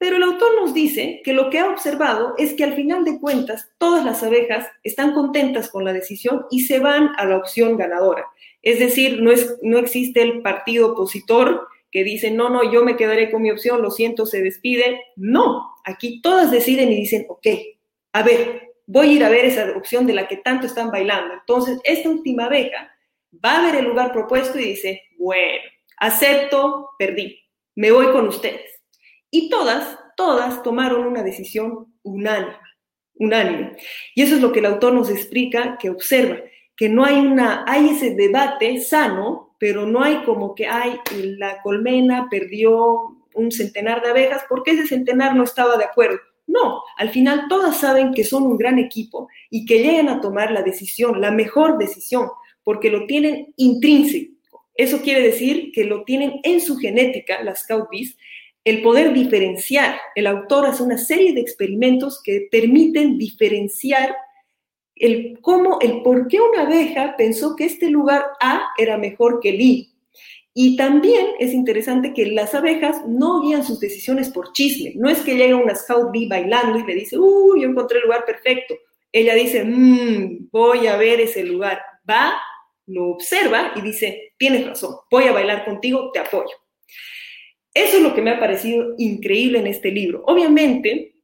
Pero 0.00 0.16
el 0.16 0.22
autor 0.22 0.54
nos 0.58 0.72
dice 0.72 1.20
que 1.22 1.34
lo 1.34 1.50
que 1.50 1.58
ha 1.58 1.68
observado 1.68 2.32
es 2.38 2.54
que 2.54 2.64
al 2.64 2.72
final 2.72 3.04
de 3.04 3.20
cuentas 3.20 3.68
todas 3.76 4.02
las 4.02 4.22
abejas 4.22 4.66
están 4.82 5.12
contentas 5.12 5.68
con 5.68 5.84
la 5.84 5.92
decisión 5.92 6.46
y 6.50 6.60
se 6.60 6.78
van 6.78 7.10
a 7.18 7.26
la 7.26 7.36
opción 7.36 7.76
ganadora. 7.76 8.24
Es 8.62 8.78
decir, 8.78 9.20
no, 9.20 9.30
es, 9.30 9.58
no 9.60 9.76
existe 9.76 10.22
el 10.22 10.40
partido 10.40 10.92
opositor 10.92 11.68
que 11.90 12.02
dice, 12.02 12.30
no, 12.30 12.48
no, 12.48 12.72
yo 12.72 12.82
me 12.82 12.96
quedaré 12.96 13.30
con 13.30 13.42
mi 13.42 13.50
opción, 13.50 13.82
lo 13.82 13.90
siento, 13.90 14.24
se 14.24 14.40
despide. 14.40 15.02
No, 15.16 15.74
aquí 15.84 16.22
todas 16.22 16.50
deciden 16.50 16.90
y 16.90 16.96
dicen, 16.96 17.26
ok, 17.28 17.46
a 18.14 18.22
ver, 18.22 18.70
voy 18.86 19.10
a 19.10 19.12
ir 19.12 19.24
a 19.24 19.28
ver 19.28 19.44
esa 19.44 19.70
opción 19.76 20.06
de 20.06 20.14
la 20.14 20.26
que 20.26 20.38
tanto 20.38 20.66
están 20.66 20.90
bailando. 20.90 21.34
Entonces, 21.34 21.78
esta 21.84 22.08
última 22.08 22.46
abeja 22.46 22.90
va 23.44 23.58
a 23.58 23.66
ver 23.66 23.74
el 23.74 23.84
lugar 23.90 24.12
propuesto 24.12 24.58
y 24.58 24.64
dice, 24.64 25.02
bueno, 25.18 25.62
acepto, 25.98 26.88
perdí, 26.98 27.38
me 27.74 27.90
voy 27.90 28.06
con 28.12 28.28
ustedes. 28.28 28.79
Y 29.30 29.48
todas, 29.48 29.98
todas 30.16 30.62
tomaron 30.62 31.06
una 31.06 31.22
decisión 31.22 31.94
unánime, 32.02 32.56
unánime. 33.14 33.76
Y 34.14 34.22
eso 34.22 34.36
es 34.36 34.40
lo 34.40 34.52
que 34.52 34.58
el 34.58 34.66
autor 34.66 34.92
nos 34.92 35.10
explica, 35.10 35.78
que 35.78 35.90
observa, 35.90 36.38
que 36.76 36.88
no 36.88 37.04
hay 37.04 37.14
una, 37.16 37.64
hay 37.68 37.90
ese 37.90 38.14
debate 38.14 38.80
sano, 38.80 39.54
pero 39.58 39.86
no 39.86 40.02
hay 40.02 40.22
como 40.24 40.54
que, 40.54 40.66
hay 40.66 40.98
la 41.12 41.60
colmena 41.62 42.28
perdió 42.30 43.16
un 43.34 43.52
centenar 43.52 44.02
de 44.02 44.10
abejas, 44.10 44.44
porque 44.48 44.72
ese 44.72 44.86
centenar 44.86 45.36
no 45.36 45.44
estaba 45.44 45.76
de 45.76 45.84
acuerdo 45.84 46.18
No, 46.46 46.82
al 46.96 47.10
final 47.10 47.46
todas 47.48 47.76
saben 47.76 48.12
que 48.12 48.24
son 48.24 48.44
un 48.44 48.56
gran 48.56 48.78
equipo 48.78 49.28
y 49.50 49.64
que 49.66 49.82
llegan 49.82 50.08
a 50.08 50.20
tomar 50.20 50.50
la 50.50 50.62
decisión, 50.62 51.20
la 51.20 51.30
mejor 51.30 51.78
decisión, 51.78 52.28
porque 52.64 52.90
lo 52.90 53.06
tienen 53.06 53.52
intrínseco. 53.56 54.32
Eso 54.74 55.02
quiere 55.02 55.22
decir 55.22 55.70
que 55.72 55.84
lo 55.84 56.04
tienen 56.04 56.40
en 56.42 56.60
su 56.60 56.76
genética, 56.76 57.42
las 57.42 57.60
Scout 57.60 57.88
el 58.64 58.82
poder 58.82 59.12
diferenciar. 59.12 59.98
El 60.14 60.26
autor 60.26 60.66
hace 60.66 60.82
una 60.82 60.98
serie 60.98 61.32
de 61.32 61.40
experimentos 61.40 62.22
que 62.22 62.48
permiten 62.50 63.18
diferenciar 63.18 64.14
el 64.96 65.38
cómo, 65.40 65.78
el 65.80 66.02
por 66.02 66.28
qué 66.28 66.40
una 66.40 66.62
abeja 66.62 67.14
pensó 67.16 67.56
que 67.56 67.64
este 67.64 67.88
lugar 67.88 68.24
A 68.40 68.68
era 68.76 68.98
mejor 68.98 69.40
que 69.40 69.50
el 69.50 69.60
I. 69.60 69.94
Y 70.52 70.76
también 70.76 71.26
es 71.38 71.54
interesante 71.54 72.12
que 72.12 72.26
las 72.26 72.54
abejas 72.54 73.06
no 73.06 73.40
guían 73.40 73.64
sus 73.64 73.80
decisiones 73.80 74.28
por 74.28 74.52
chisme. 74.52 74.92
No 74.96 75.08
es 75.08 75.20
que 75.20 75.36
llega 75.36 75.56
una 75.56 75.74
scout 75.74 76.10
bee 76.12 76.28
bailando 76.28 76.78
y 76.78 76.84
le 76.84 76.94
dice, 76.94 77.18
uy, 77.18 77.62
yo 77.62 77.68
encontré 77.68 77.98
el 77.98 78.04
lugar 78.04 78.24
perfecto. 78.24 78.74
Ella 79.12 79.34
dice, 79.34 79.64
mmm, 79.64 80.48
voy 80.50 80.86
a 80.86 80.96
ver 80.96 81.20
ese 81.20 81.44
lugar. 81.44 81.80
Va, 82.08 82.34
lo 82.86 83.10
observa 83.10 83.72
y 83.76 83.80
dice, 83.80 84.34
tienes 84.36 84.66
razón, 84.66 84.96
voy 85.10 85.24
a 85.24 85.32
bailar 85.32 85.64
contigo, 85.64 86.10
te 86.12 86.18
apoyo. 86.18 86.56
Eso 87.72 87.98
es 87.98 88.02
lo 88.02 88.14
que 88.14 88.22
me 88.22 88.30
ha 88.30 88.40
parecido 88.40 88.94
increíble 88.98 89.60
en 89.60 89.66
este 89.66 89.90
libro. 89.90 90.24
Obviamente, 90.26 91.14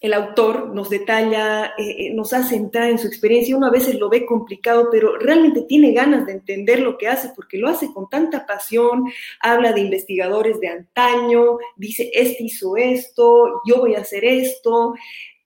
el 0.00 0.14
autor 0.14 0.74
nos 0.74 0.88
detalla, 0.88 1.74
eh, 1.76 2.06
eh, 2.06 2.14
nos 2.14 2.32
hace 2.32 2.56
entrar 2.56 2.88
en 2.88 2.98
su 2.98 3.06
experiencia. 3.06 3.56
Uno 3.56 3.66
a 3.66 3.70
veces 3.70 3.96
lo 3.96 4.08
ve 4.08 4.24
complicado, 4.24 4.88
pero 4.90 5.18
realmente 5.18 5.62
tiene 5.68 5.92
ganas 5.92 6.26
de 6.26 6.32
entender 6.32 6.80
lo 6.80 6.96
que 6.96 7.08
hace 7.08 7.30
porque 7.36 7.58
lo 7.58 7.68
hace 7.68 7.92
con 7.92 8.08
tanta 8.08 8.46
pasión. 8.46 9.04
Habla 9.40 9.72
de 9.72 9.82
investigadores 9.82 10.58
de 10.60 10.68
antaño, 10.68 11.58
dice, 11.76 12.10
este 12.14 12.44
hizo 12.44 12.76
esto, 12.76 13.60
yo 13.66 13.80
voy 13.80 13.94
a 13.94 14.00
hacer 14.00 14.24
esto. 14.24 14.94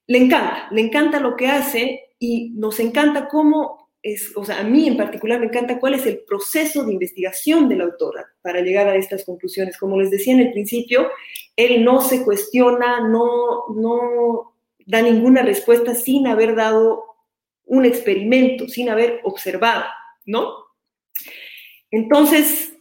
Le 0.06 0.18
encanta, 0.18 0.68
le 0.70 0.82
encanta 0.82 1.18
lo 1.18 1.34
que 1.34 1.48
hace 1.48 2.10
y 2.20 2.50
nos 2.50 2.78
encanta 2.78 3.26
cómo 3.28 3.83
o 4.34 4.44
sea, 4.44 4.60
a 4.60 4.64
mí 4.64 4.86
en 4.86 4.96
particular 4.96 5.40
me 5.40 5.46
encanta 5.46 5.80
cuál 5.80 5.94
es 5.94 6.04
el 6.04 6.20
proceso 6.20 6.84
de 6.84 6.92
investigación 6.92 7.68
de 7.68 7.76
la 7.76 7.84
autora 7.84 8.26
para 8.42 8.60
llegar 8.60 8.86
a 8.86 8.96
estas 8.96 9.24
conclusiones. 9.24 9.78
Como 9.78 9.98
les 9.98 10.10
decía 10.10 10.34
en 10.34 10.40
el 10.40 10.52
principio, 10.52 11.08
él 11.56 11.82
no 11.84 12.02
se 12.02 12.22
cuestiona, 12.22 13.08
no, 13.08 13.68
no 13.74 14.54
da 14.84 15.00
ninguna 15.00 15.42
respuesta 15.42 15.94
sin 15.94 16.26
haber 16.26 16.54
dado 16.54 17.04
un 17.64 17.86
experimento, 17.86 18.68
sin 18.68 18.90
haber 18.90 19.20
observado, 19.24 19.84
¿no? 20.26 20.52
Entonces, 21.90 22.76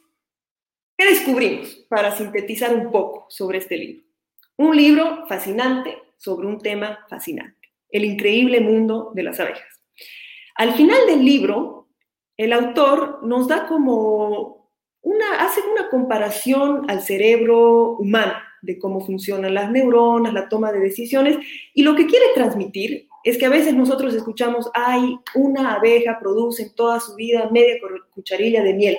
¿qué 0.97 1.05
descubrimos 1.05 1.85
para 1.87 2.13
sintetizar 2.15 2.73
un 2.75 2.91
poco 2.91 3.27
sobre 3.29 3.59
este 3.59 3.77
libro? 3.77 4.03
Un 4.57 4.75
libro 4.75 5.25
fascinante 5.27 5.97
sobre 6.17 6.47
un 6.47 6.59
tema 6.59 7.05
fascinante, 7.09 7.69
el 7.89 8.03
increíble 8.03 8.59
mundo 8.59 9.11
de 9.15 9.23
las 9.23 9.39
abejas. 9.39 9.82
Al 10.55 10.73
final 10.73 11.05
del 11.07 11.25
libro, 11.25 11.87
el 12.37 12.53
autor 12.53 13.19
nos 13.23 13.47
da 13.47 13.67
como 13.67 14.69
una, 15.01 15.43
hace 15.43 15.61
una 15.71 15.89
comparación 15.89 16.89
al 16.89 17.01
cerebro 17.01 17.97
humano, 17.97 18.33
de 18.61 18.79
cómo 18.79 19.01
funcionan 19.01 19.53
las 19.53 19.69
neuronas, 19.71 20.33
la 20.33 20.47
toma 20.47 20.71
de 20.71 20.79
decisiones, 20.79 21.37
y 21.73 21.83
lo 21.83 21.95
que 21.95 22.07
quiere 22.07 22.25
transmitir 22.33 23.07
es 23.23 23.37
que 23.37 23.45
a 23.45 23.49
veces 23.49 23.73
nosotros 23.73 24.13
escuchamos, 24.13 24.69
hay 24.73 25.17
una 25.35 25.75
abeja 25.75 26.17
produce 26.19 26.63
en 26.63 26.75
toda 26.75 26.99
su 26.99 27.15
vida 27.15 27.49
media 27.51 27.75
cucharilla 28.11 28.63
de 28.63 28.73
miel, 28.73 28.97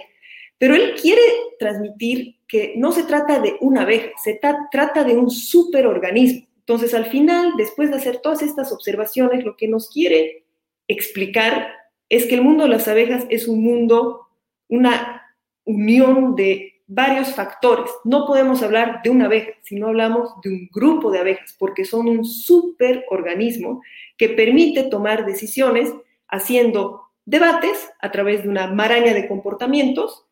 pero 0.59 0.75
él 0.75 0.95
quiere 1.01 1.23
transmitir 1.59 2.37
que 2.47 2.75
no 2.77 2.93
se 2.93 3.05
trata 3.05 3.41
de 3.41 3.57
una 3.61 3.83
abeja, 3.83 4.11
se 4.23 4.39
trata 4.71 5.05
de 5.05 5.17
un 5.17 5.31
superorganismo. 5.31 6.47
Entonces, 6.61 6.95
al 6.95 7.07
final, 7.07 7.53
después 7.59 7.91
de 7.91 7.97
hacer 7.97 8.19
todas 8.19 8.41
estas 8.41 8.73
observaciones, 8.73 9.45
lo 9.45 9.57
que 9.57 9.69
nos 9.69 9.91
quiere 9.91 10.44
explicar 10.89 11.73
es 12.09 12.27
que 12.27 12.35
el 12.35 12.43
mundo 12.43 12.65
de 12.65 12.71
las 12.71 12.89
abejas 12.89 13.27
es 13.31 13.49
un 13.49 13.63
mundo, 13.63 14.29
una 14.69 15.23
unión 15.65 16.37
de 16.37 16.83
varios 16.87 17.35
factores. 17.35 17.91
No 18.05 18.27
podemos 18.27 18.63
hablar 18.63 19.01
de 19.03 19.11
una 19.11 19.27
abeja, 19.27 19.53
sino 19.63 19.89
hablamos 19.89 20.31
de 20.43 20.51
un 20.51 20.69
grupo 20.73 21.11
de 21.11 21.21
abejas, 21.21 21.55
porque 21.59 21.85
son 21.85 22.09
un 22.09 22.25
superorganismo 22.25 23.83
que 24.17 24.29
permite 24.29 24.85
tomar 24.85 25.25
decisiones 25.25 25.93
haciendo 26.29 27.03
debates 27.25 27.91
a 28.01 28.11
través 28.11 28.43
de 28.43 28.49
una 28.51 28.67
maraña 28.67 29.15
de 29.15 29.27
comportamientos, 29.27 30.27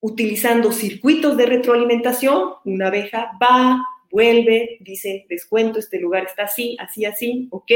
utilizando 0.00 0.72
circuitos 0.72 1.36
de 1.36 1.46
retroalimentación. 1.46 2.54
Una 2.64 2.88
abeja 2.88 3.30
va, 3.40 3.80
vuelve, 4.10 4.78
dice, 4.80 5.26
les 5.28 5.46
cuento, 5.46 5.78
este 5.78 6.00
lugar 6.00 6.24
está 6.24 6.44
así, 6.44 6.76
así, 6.80 7.04
así, 7.04 7.48
ok, 7.50 7.70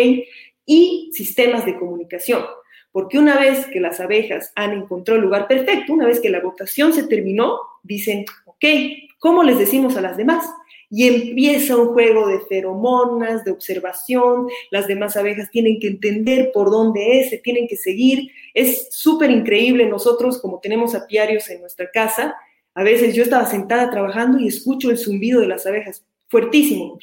y 0.66 1.10
sistemas 1.12 1.66
de 1.66 1.78
comunicación. 1.78 2.44
Porque 2.92 3.18
una 3.18 3.38
vez 3.38 3.66
que 3.66 3.80
las 3.80 3.98
abejas 3.98 4.52
han 4.54 4.72
encontrado 4.72 5.18
el 5.18 5.24
lugar 5.24 5.48
perfecto, 5.48 5.92
una 5.92 6.06
vez 6.06 6.20
que 6.20 6.30
la 6.30 6.40
votación 6.40 6.92
se 6.92 7.08
terminó, 7.08 7.58
dicen, 7.82 8.24
ok, 8.46 8.64
¿cómo 9.18 9.42
les 9.42 9.58
decimos 9.58 9.96
a 9.96 10.00
las 10.00 10.16
demás? 10.16 10.46
Y 10.90 11.08
empieza 11.08 11.76
un 11.76 11.88
juego 11.88 12.28
de 12.28 12.38
feromonas, 12.40 13.44
de 13.44 13.50
observación, 13.50 14.46
las 14.70 14.86
demás 14.86 15.16
abejas 15.16 15.50
tienen 15.50 15.80
que 15.80 15.88
entender 15.88 16.52
por 16.52 16.70
dónde 16.70 17.18
es, 17.20 17.30
se 17.30 17.38
tienen 17.38 17.66
que 17.66 17.76
seguir. 17.76 18.30
Es 18.54 18.88
súper 18.92 19.30
increíble, 19.32 19.86
nosotros 19.86 20.40
como 20.40 20.60
tenemos 20.60 20.94
apiarios 20.94 21.50
en 21.50 21.62
nuestra 21.62 21.90
casa, 21.90 22.36
a 22.74 22.82
veces 22.82 23.14
yo 23.14 23.22
estaba 23.22 23.46
sentada 23.46 23.90
trabajando 23.90 24.38
y 24.38 24.48
escucho 24.48 24.90
el 24.90 24.98
zumbido 24.98 25.40
de 25.40 25.48
las 25.48 25.66
abejas 25.66 26.04
fuertísimo. 26.28 26.98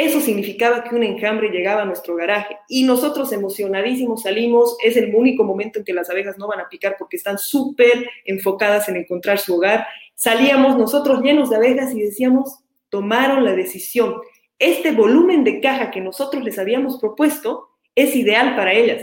Eso 0.00 0.20
significaba 0.20 0.84
que 0.84 0.94
un 0.94 1.02
enjambre 1.02 1.48
llegaba 1.48 1.82
a 1.82 1.84
nuestro 1.84 2.14
garaje 2.14 2.56
y 2.68 2.84
nosotros 2.84 3.32
emocionadísimos 3.32 4.22
salimos. 4.22 4.76
Es 4.84 4.96
el 4.96 5.12
único 5.12 5.42
momento 5.42 5.80
en 5.80 5.84
que 5.84 5.92
las 5.92 6.08
abejas 6.08 6.38
no 6.38 6.46
van 6.46 6.60
a 6.60 6.68
picar 6.68 6.94
porque 6.96 7.16
están 7.16 7.36
súper 7.36 8.08
enfocadas 8.24 8.88
en 8.88 8.94
encontrar 8.94 9.40
su 9.40 9.56
hogar. 9.56 9.88
Salíamos 10.14 10.78
nosotros 10.78 11.20
llenos 11.20 11.50
de 11.50 11.56
abejas 11.56 11.92
y 11.96 12.00
decíamos, 12.00 12.60
tomaron 12.90 13.44
la 13.44 13.56
decisión. 13.56 14.14
Este 14.60 14.92
volumen 14.92 15.42
de 15.42 15.60
caja 15.60 15.90
que 15.90 16.00
nosotros 16.00 16.44
les 16.44 16.60
habíamos 16.60 17.00
propuesto 17.00 17.70
es 17.96 18.14
ideal 18.14 18.54
para 18.54 18.74
ellas 18.74 19.02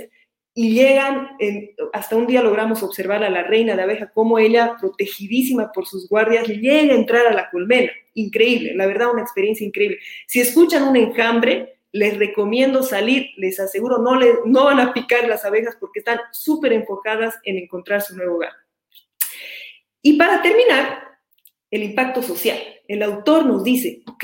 y 0.58 0.72
llegan, 0.72 1.32
hasta 1.92 2.16
un 2.16 2.28
día 2.28 2.42
logramos 2.42 2.82
observar 2.82 3.26
a 3.26 3.30
la 3.30 3.44
reina 3.44 3.76
de 3.76 3.84
abeja, 3.84 4.10
como 4.12 4.40
ella, 4.40 4.78
protegidísima 4.80 5.74
por 5.74 5.86
sus 5.86 6.08
guardias, 6.08 6.48
llega 6.48 6.94
a 6.94 6.98
entrar 6.98 7.28
a 7.28 7.34
la 7.34 7.50
colmena. 7.50 7.92
Increíble, 8.14 8.74
la 8.74 8.88
verdad, 8.88 9.12
una 9.12 9.22
experiencia 9.22 9.68
increíble. 9.68 10.00
Si 10.28 10.40
escuchan 10.40 10.84
un 10.84 10.96
enjambre, 10.96 11.80
les 11.92 12.18
recomiendo 12.18 12.84
salir, 12.84 13.32
les 13.36 13.60
aseguro, 13.60 13.98
no, 13.98 14.16
le, 14.16 14.34
no 14.46 14.64
van 14.64 14.80
a 14.80 14.94
picar 14.94 15.28
las 15.28 15.44
abejas 15.44 15.76
porque 15.78 16.00
están 16.00 16.20
súper 16.32 16.72
enfocadas 16.72 17.36
en 17.44 17.58
encontrar 17.58 18.02
su 18.02 18.16
nuevo 18.16 18.36
hogar. 18.36 18.54
Y 20.02 20.18
para 20.18 20.42
terminar, 20.42 21.06
el 21.70 21.84
impacto 21.84 22.22
social. 22.24 22.58
El 22.88 23.04
autor 23.04 23.46
nos 23.46 23.64
dice, 23.64 24.04
ok, 24.08 24.24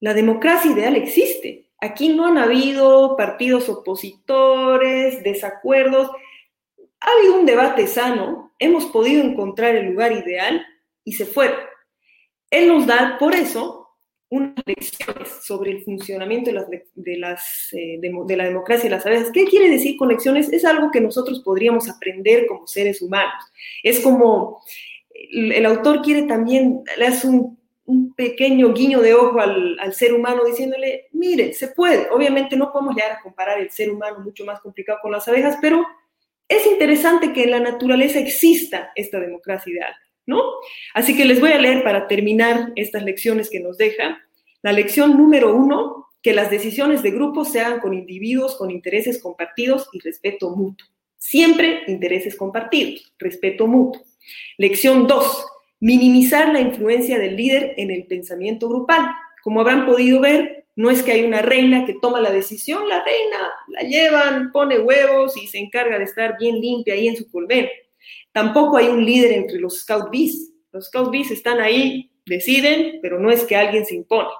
la 0.00 0.14
democracia 0.14 0.70
ideal 0.70 0.96
existe, 0.96 1.69
Aquí 1.80 2.10
no 2.10 2.26
han 2.26 2.38
habido 2.38 3.16
partidos 3.16 3.68
opositores, 3.68 5.22
desacuerdos. 5.22 6.10
Ha 7.00 7.10
habido 7.18 7.40
un 7.40 7.46
debate 7.46 7.86
sano, 7.86 8.52
hemos 8.58 8.86
podido 8.86 9.22
encontrar 9.22 9.74
el 9.74 9.86
lugar 9.86 10.12
ideal 10.12 10.64
y 11.04 11.12
se 11.12 11.24
fueron. 11.24 11.58
Él 12.50 12.68
nos 12.68 12.86
da, 12.86 13.16
por 13.18 13.34
eso, 13.34 13.80
unas 14.28 14.54
lecciones 14.66 15.28
sobre 15.42 15.72
el 15.72 15.82
funcionamiento 15.82 16.50
de, 16.52 16.84
eh, 17.72 18.36
la 18.36 18.44
democracia 18.44 18.86
y 18.86 18.90
las 18.90 19.06
abejas. 19.06 19.30
¿Qué 19.32 19.44
quiere 19.44 19.70
decir 19.70 19.96
con 19.96 20.08
lecciones? 20.08 20.52
Es 20.52 20.64
algo 20.64 20.90
que 20.90 21.00
nosotros 21.00 21.40
podríamos 21.44 21.88
aprender 21.88 22.46
como 22.46 22.66
seres 22.66 23.02
humanos. 23.02 23.42
Es 23.82 24.00
como 24.00 24.62
el, 25.14 25.66
autor 25.66 26.02
quiere 26.02 26.22
también, 26.22 26.82
le 26.96 27.28
un 27.28 27.59
un 27.84 28.14
pequeño 28.14 28.72
guiño 28.72 29.00
de 29.00 29.14
ojo 29.14 29.40
al, 29.40 29.94
ser 29.94 30.12
humano 30.12 30.44
diciéndole, 30.44 31.08
mire, 31.12 31.52
se 31.54 31.68
puede. 31.68 32.08
Obviamente 32.10 32.56
no 32.56 32.72
podemos 32.72 32.94
llegar 32.94 33.12
a 33.12 33.22
comparar 33.22 33.58
el 33.58 33.70
ser 33.70 33.90
humano 33.90 34.20
mucho 34.20 34.44
más 34.44 34.60
complicado 34.60 34.98
con 35.02 35.12
las 35.12 35.26
abejas, 35.26 35.58
pero 35.60 35.84
es 36.48 36.66
interesante 36.66 37.32
que 37.32 37.44
en 37.44 37.52
la 37.52 37.60
naturaleza 37.60 38.18
exista 38.18 38.92
esta 38.94 39.20
democracia 39.20 39.72
ideal, 39.72 39.94
¿no? 40.26 40.42
Así 40.94 41.16
que 41.16 41.24
les 41.24 41.40
voy 41.40 41.52
a 41.52 41.58
leer 41.58 41.82
para 41.82 42.06
terminar 42.06 42.72
estas 42.76 43.02
lecciones 43.02 43.50
que 43.50 43.60
nos 43.60 43.76
deja. 43.78 44.20
La 44.62 44.72
lección 44.72 45.16
número 45.16 45.54
uno, 45.54 46.08
que 46.22 46.34
las 46.34 46.50
decisiones 46.50 47.02
de 47.02 47.12
grupo 47.12 47.44
se 47.44 47.60
hagan 47.60 47.80
con 47.80 47.94
individuos 47.94 48.56
con 48.56 48.70
intereses 48.70 49.22
compartidos 49.22 49.88
y 49.92 50.00
respeto 50.00 50.50
mutuo. 50.54 50.86
Siempre 51.16 51.82
intereses 51.86 52.36
compartidos, 52.36 53.12
respeto 53.18 53.66
mutuo. 53.66 54.02
Lección 54.58 55.06
dos, 55.06 55.44
minimizar 55.80 56.52
la 56.52 56.60
influencia 56.60 57.18
del 57.18 57.36
líder 57.36 57.74
en 57.76 57.90
el 57.90 58.06
pensamiento 58.06 58.68
grupal. 58.68 59.10
Como 59.42 59.60
habrán 59.60 59.86
podido 59.86 60.20
ver, 60.20 60.66
no 60.76 60.90
es 60.90 61.02
que 61.02 61.12
hay 61.12 61.22
una 61.24 61.42
reina 61.42 61.84
que 61.84 61.96
toma 62.00 62.20
la 62.20 62.30
decisión, 62.30 62.88
la 62.88 63.02
reina 63.02 63.38
la 63.68 63.80
llevan, 63.82 64.52
pone 64.52 64.78
huevos 64.78 65.36
y 65.36 65.46
se 65.46 65.58
encarga 65.58 65.98
de 65.98 66.04
estar 66.04 66.36
bien 66.38 66.60
limpia 66.60 66.94
ahí 66.94 67.08
en 67.08 67.16
su 67.16 67.30
colmena. 67.30 67.68
Tampoco 68.32 68.76
hay 68.76 68.88
un 68.88 69.04
líder 69.04 69.32
entre 69.32 69.58
los 69.58 69.80
Scout 69.80 70.10
Bees. 70.10 70.52
Los 70.72 70.86
Scout 70.86 71.10
Bees 71.10 71.30
están 71.30 71.60
ahí, 71.60 72.10
deciden, 72.26 73.00
pero 73.02 73.18
no 73.18 73.30
es 73.30 73.44
que 73.44 73.56
alguien 73.56 73.84
se 73.84 73.94
impone. 73.94 74.30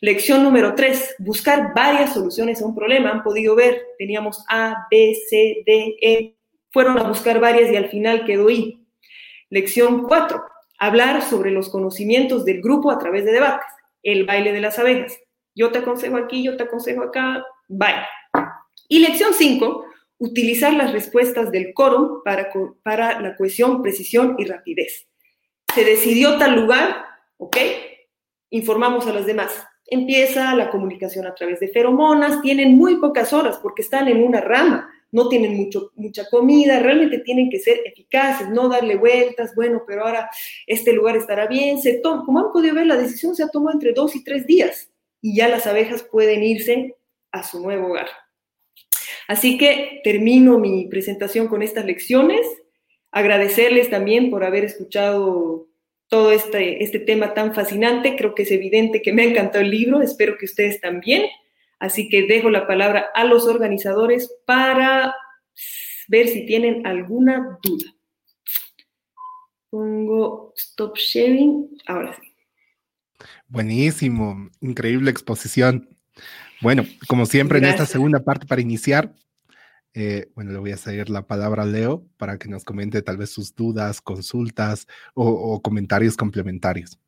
Lección 0.00 0.42
número 0.42 0.74
tres, 0.74 1.14
buscar 1.18 1.74
varias 1.74 2.14
soluciones 2.14 2.62
a 2.62 2.66
un 2.66 2.74
problema. 2.74 3.10
Han 3.10 3.22
podido 3.22 3.54
ver, 3.54 3.82
teníamos 3.98 4.42
A, 4.48 4.86
B, 4.90 5.14
C, 5.28 5.62
D, 5.66 5.96
E. 6.00 6.36
Fueron 6.70 6.98
a 6.98 7.02
buscar 7.02 7.38
varias 7.40 7.70
y 7.70 7.76
al 7.76 7.90
final 7.90 8.24
quedó 8.24 8.48
I. 8.48 8.79
Lección 9.50 10.04
cuatro, 10.04 10.44
hablar 10.78 11.22
sobre 11.22 11.50
los 11.50 11.68
conocimientos 11.68 12.44
del 12.44 12.62
grupo 12.62 12.90
a 12.90 12.98
través 12.98 13.24
de 13.24 13.32
debates. 13.32 13.66
El 14.02 14.24
baile 14.24 14.52
de 14.52 14.60
las 14.60 14.78
abejas. 14.78 15.18
Yo 15.54 15.70
te 15.70 15.78
aconsejo 15.78 16.16
aquí, 16.16 16.42
yo 16.42 16.56
te 16.56 16.62
aconsejo 16.62 17.02
acá, 17.02 17.44
bye. 17.68 18.06
Y 18.88 19.00
lección 19.00 19.34
cinco, 19.34 19.84
utilizar 20.18 20.72
las 20.72 20.92
respuestas 20.92 21.50
del 21.50 21.74
quórum 21.74 22.22
para, 22.24 22.50
para 22.82 23.20
la 23.20 23.36
cohesión, 23.36 23.82
precisión 23.82 24.36
y 24.38 24.46
rapidez. 24.46 25.06
Se 25.74 25.84
decidió 25.84 26.38
tal 26.38 26.54
lugar, 26.56 27.04
¿ok? 27.36 27.56
Informamos 28.50 29.06
a 29.06 29.12
los 29.12 29.26
demás 29.26 29.66
empieza 29.90 30.54
la 30.54 30.70
comunicación 30.70 31.26
a 31.26 31.34
través 31.34 31.60
de 31.60 31.68
feromonas, 31.68 32.40
tienen 32.40 32.76
muy 32.76 32.96
pocas 32.96 33.32
horas 33.32 33.58
porque 33.58 33.82
están 33.82 34.08
en 34.08 34.22
una 34.22 34.40
rama, 34.40 34.89
no 35.12 35.28
tienen 35.28 35.56
mucho, 35.56 35.92
mucha 35.96 36.28
comida, 36.28 36.80
realmente 36.80 37.18
tienen 37.18 37.50
que 37.50 37.58
ser 37.58 37.80
eficaces, 37.84 38.48
no 38.48 38.68
darle 38.68 38.96
vueltas, 38.96 39.54
bueno, 39.54 39.82
pero 39.86 40.06
ahora 40.06 40.30
este 40.66 40.92
lugar 40.92 41.16
estará 41.16 41.46
bien, 41.46 41.80
se 41.80 42.00
como 42.00 42.38
han 42.38 42.52
podido 42.52 42.74
ver, 42.74 42.86
la 42.86 42.96
decisión 42.96 43.34
se 43.34 43.42
ha 43.42 43.48
tomado 43.48 43.74
entre 43.74 43.92
dos 43.92 44.14
y 44.14 44.24
tres 44.24 44.46
días 44.46 44.90
y 45.20 45.36
ya 45.36 45.48
las 45.48 45.66
abejas 45.66 46.02
pueden 46.02 46.42
irse 46.42 46.96
a 47.32 47.42
su 47.42 47.60
nuevo 47.60 47.88
hogar. 47.88 48.08
Así 49.28 49.58
que 49.58 50.00
termino 50.02 50.58
mi 50.58 50.86
presentación 50.88 51.46
con 51.48 51.62
estas 51.62 51.84
lecciones, 51.84 52.40
agradecerles 53.10 53.90
también 53.90 54.30
por 54.30 54.44
haber 54.44 54.64
escuchado 54.64 55.68
todo 56.08 56.32
este, 56.32 56.82
este 56.82 56.98
tema 56.98 57.32
tan 57.34 57.54
fascinante. 57.54 58.16
Creo 58.16 58.34
que 58.34 58.42
es 58.42 58.50
evidente 58.50 59.00
que 59.00 59.12
me 59.12 59.22
ha 59.22 59.26
encantado 59.26 59.64
el 59.64 59.70
libro, 59.70 60.02
espero 60.02 60.36
que 60.36 60.46
ustedes 60.46 60.80
también. 60.80 61.28
Así 61.80 62.08
que 62.08 62.26
dejo 62.26 62.50
la 62.50 62.66
palabra 62.66 63.06
a 63.14 63.24
los 63.24 63.46
organizadores 63.46 64.32
para 64.46 65.14
ver 66.08 66.28
si 66.28 66.46
tienen 66.46 66.86
alguna 66.86 67.58
duda. 67.62 67.86
Pongo 69.70 70.52
stop 70.56 70.96
sharing. 70.96 71.70
Ahora 71.86 72.14
sí. 72.20 72.30
Buenísimo, 73.48 74.50
increíble 74.60 75.10
exposición. 75.10 75.88
Bueno, 76.60 76.84
como 77.08 77.26
siempre 77.26 77.58
en 77.58 77.64
esta 77.64 77.86
segunda 77.86 78.20
parte 78.20 78.46
para 78.46 78.60
iniciar, 78.60 79.14
eh, 79.94 80.30
bueno, 80.34 80.52
le 80.52 80.58
voy 80.58 80.72
a 80.72 80.76
seguir 80.76 81.10
la 81.10 81.26
palabra 81.26 81.62
a 81.62 81.66
Leo 81.66 82.06
para 82.16 82.38
que 82.38 82.48
nos 82.48 82.64
comente 82.64 83.02
tal 83.02 83.16
vez 83.16 83.30
sus 83.30 83.54
dudas, 83.54 84.00
consultas 84.00 84.86
o, 85.14 85.60
comentarios 85.62 86.16
complementarios. 86.16 86.98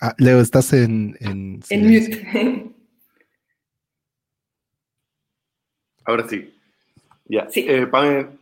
Ah, 0.00 0.14
Leo, 0.18 0.40
estás 0.40 0.72
en... 0.72 1.16
En, 1.20 1.60
mute. 1.70 2.64
Ahora 6.08 6.26
sí. 6.26 6.54
Ya. 7.26 7.50
Sí. 7.50 7.66
Eh, 7.68 7.86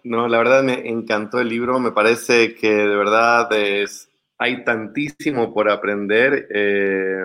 no, 0.04 0.28
la 0.28 0.38
verdad 0.38 0.62
me 0.62 0.88
encantó 0.88 1.40
el 1.40 1.48
libro. 1.48 1.80
Me 1.80 1.90
parece 1.90 2.54
que 2.54 2.72
de 2.72 2.94
verdad 2.94 3.52
es, 3.52 4.08
hay 4.38 4.62
tantísimo 4.62 5.52
por 5.52 5.68
aprender. 5.68 6.46
Eh, 6.54 7.24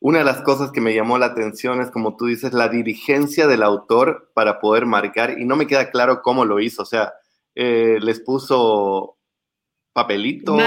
una 0.00 0.20
de 0.20 0.24
las 0.24 0.40
cosas 0.40 0.72
que 0.72 0.80
me 0.80 0.94
llamó 0.94 1.18
la 1.18 1.26
atención 1.26 1.82
es, 1.82 1.90
como 1.90 2.16
tú 2.16 2.26
dices, 2.26 2.54
la 2.54 2.70
dirigencia 2.70 3.46
del 3.46 3.62
autor 3.62 4.30
para 4.32 4.58
poder 4.58 4.86
marcar, 4.86 5.38
y 5.38 5.44
no 5.44 5.54
me 5.54 5.66
queda 5.66 5.90
claro 5.90 6.22
cómo 6.22 6.46
lo 6.46 6.58
hizo, 6.58 6.82
o 6.82 6.86
sea, 6.86 7.12
eh, 7.54 7.98
les 8.00 8.20
puso 8.20 9.18
papelitos. 9.92 10.58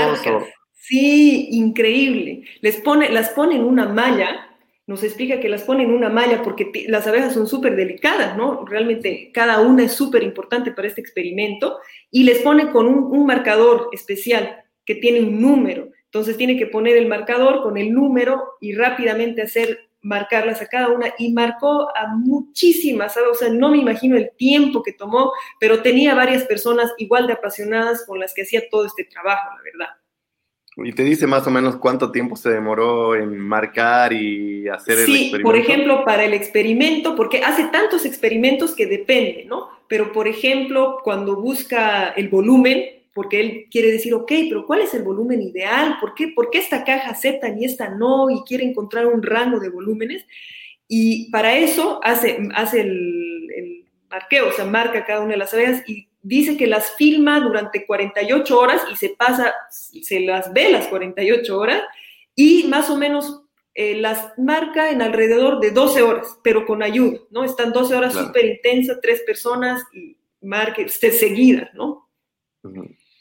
Sí, 0.73 1.47
increíble. 1.51 2.43
Les 2.61 2.77
pone, 2.77 3.09
las 3.09 3.29
pone 3.29 3.55
en 3.55 3.63
una 3.63 3.87
malla, 3.87 4.48
nos 4.89 5.03
explica 5.03 5.39
que 5.39 5.49
las 5.49 5.61
pone 5.61 5.83
en 5.83 5.91
una 5.91 6.09
malla 6.09 6.41
porque 6.41 6.71
las 6.87 7.05
abejas 7.05 7.35
son 7.35 7.45
súper 7.45 7.75
delicadas, 7.75 8.35
¿no? 8.35 8.65
Realmente 8.65 9.29
cada 9.31 9.61
una 9.61 9.83
es 9.83 9.91
súper 9.91 10.23
importante 10.23 10.71
para 10.71 10.87
este 10.87 10.99
experimento, 10.99 11.77
y 12.09 12.23
les 12.23 12.39
pone 12.39 12.71
con 12.71 12.87
un 12.87 13.23
marcador 13.27 13.89
especial 13.91 14.63
que 14.83 14.95
tiene 14.95 15.19
un 15.19 15.39
número. 15.39 15.89
Entonces 16.05 16.37
tiene 16.37 16.57
que 16.57 16.65
poner 16.65 16.97
el 16.97 17.07
marcador 17.07 17.61
con 17.61 17.77
el 17.77 17.93
número 17.93 18.53
y 18.61 18.73
rápidamente 18.73 19.43
hacer 19.43 19.91
marcarlas 20.01 20.59
a 20.63 20.65
cada 20.65 20.87
una 20.87 21.13
y 21.19 21.33
marcó 21.33 21.95
a 21.95 22.07
muchísimas, 22.07 23.15
o 23.15 23.35
sea, 23.35 23.49
no 23.49 23.69
me 23.69 23.77
imagino 23.77 24.17
el 24.17 24.31
tiempo 24.37 24.81
que 24.81 24.93
tomó, 24.93 25.31
pero 25.59 25.83
tenía 25.83 26.15
varias 26.15 26.45
personas 26.45 26.91
igual 26.97 27.27
de 27.27 27.33
apasionadas 27.33 28.07
con 28.07 28.19
las 28.19 28.33
que 28.33 28.41
hacía 28.41 28.67
todo 28.71 28.87
este 28.87 29.03
trabajo, 29.03 29.49
la 29.55 29.61
verdad. 29.61 29.99
¿Y 30.83 30.93
te 30.93 31.03
dice 31.03 31.27
más 31.27 31.45
o 31.47 31.51
menos 31.51 31.77
cuánto 31.77 32.11
tiempo 32.11 32.35
se 32.35 32.49
demoró 32.49 33.15
en 33.15 33.37
marcar 33.37 34.13
y 34.13 34.67
hacer 34.67 34.95
el 34.95 34.99
experimento? 35.01 35.37
Sí, 35.37 35.43
por 35.43 35.55
ejemplo, 35.55 36.05
para 36.05 36.23
el 36.23 36.33
experimento, 36.33 37.15
porque 37.15 37.43
hace 37.43 37.65
tantos 37.65 38.05
experimentos 38.05 38.75
que 38.75 38.85
depende, 38.85 39.45
¿no? 39.47 39.69
Pero, 39.87 40.11
por 40.11 40.27
ejemplo, 40.27 40.99
cuando 41.03 41.35
busca 41.35 42.09
el 42.09 42.29
volumen, 42.29 42.83
porque 43.13 43.39
él 43.39 43.65
quiere 43.71 43.91
decir, 43.91 44.13
ok, 44.13 44.31
pero 44.49 44.65
¿cuál 44.65 44.81
es 44.81 44.93
el 44.93 45.03
volumen 45.03 45.41
ideal? 45.41 45.97
¿Por 45.99 46.13
qué, 46.13 46.29
¿Por 46.29 46.49
qué 46.49 46.59
esta 46.59 46.83
caja 46.83 47.11
acepta 47.11 47.49
y 47.49 47.65
esta 47.65 47.89
no? 47.89 48.29
Y 48.29 48.43
quiere 48.43 48.63
encontrar 48.63 49.07
un 49.07 49.23
rango 49.23 49.59
de 49.59 49.69
volúmenes. 49.69 50.25
Y 50.87 51.29
para 51.31 51.57
eso 51.57 51.99
hace, 52.03 52.39
hace 52.53 52.81
el, 52.81 53.85
marqueo, 54.09 54.49
o 54.49 54.51
sea, 54.51 54.65
marca 54.65 55.05
cada 55.05 55.21
una 55.21 55.31
de 55.31 55.37
las 55.37 55.53
abejas 55.53 55.83
y 55.87 56.08
dice 56.21 56.57
que 56.57 56.67
las 56.67 56.91
filma 56.95 57.39
durante 57.39 57.85
48 57.85 58.59
horas 58.59 58.81
y 58.91 58.95
se 58.95 59.09
pasa, 59.09 59.53
se 59.69 60.19
las 60.19 60.51
ve 60.53 60.69
las 60.69 60.87
48 60.87 61.57
horas 61.57 61.81
y 62.35 62.65
más 62.67 62.89
o 62.89 62.97
menos 62.97 63.43
eh, 63.75 63.95
las 63.95 64.33
marca 64.37 64.91
en 64.91 65.01
alrededor 65.01 65.59
de 65.59 65.71
12 65.71 66.01
horas, 66.01 66.39
pero 66.43 66.65
con 66.65 66.83
ayuda, 66.83 67.19
¿no? 67.31 67.43
Están 67.43 67.71
12 67.71 67.95
horas 67.95 68.13
súper 68.13 68.45
intensas, 68.45 68.99
tres 69.01 69.21
personas 69.21 69.83
y 69.93 70.17
marque 70.41 70.87
seguidas, 70.89 71.69
¿no? 71.73 72.09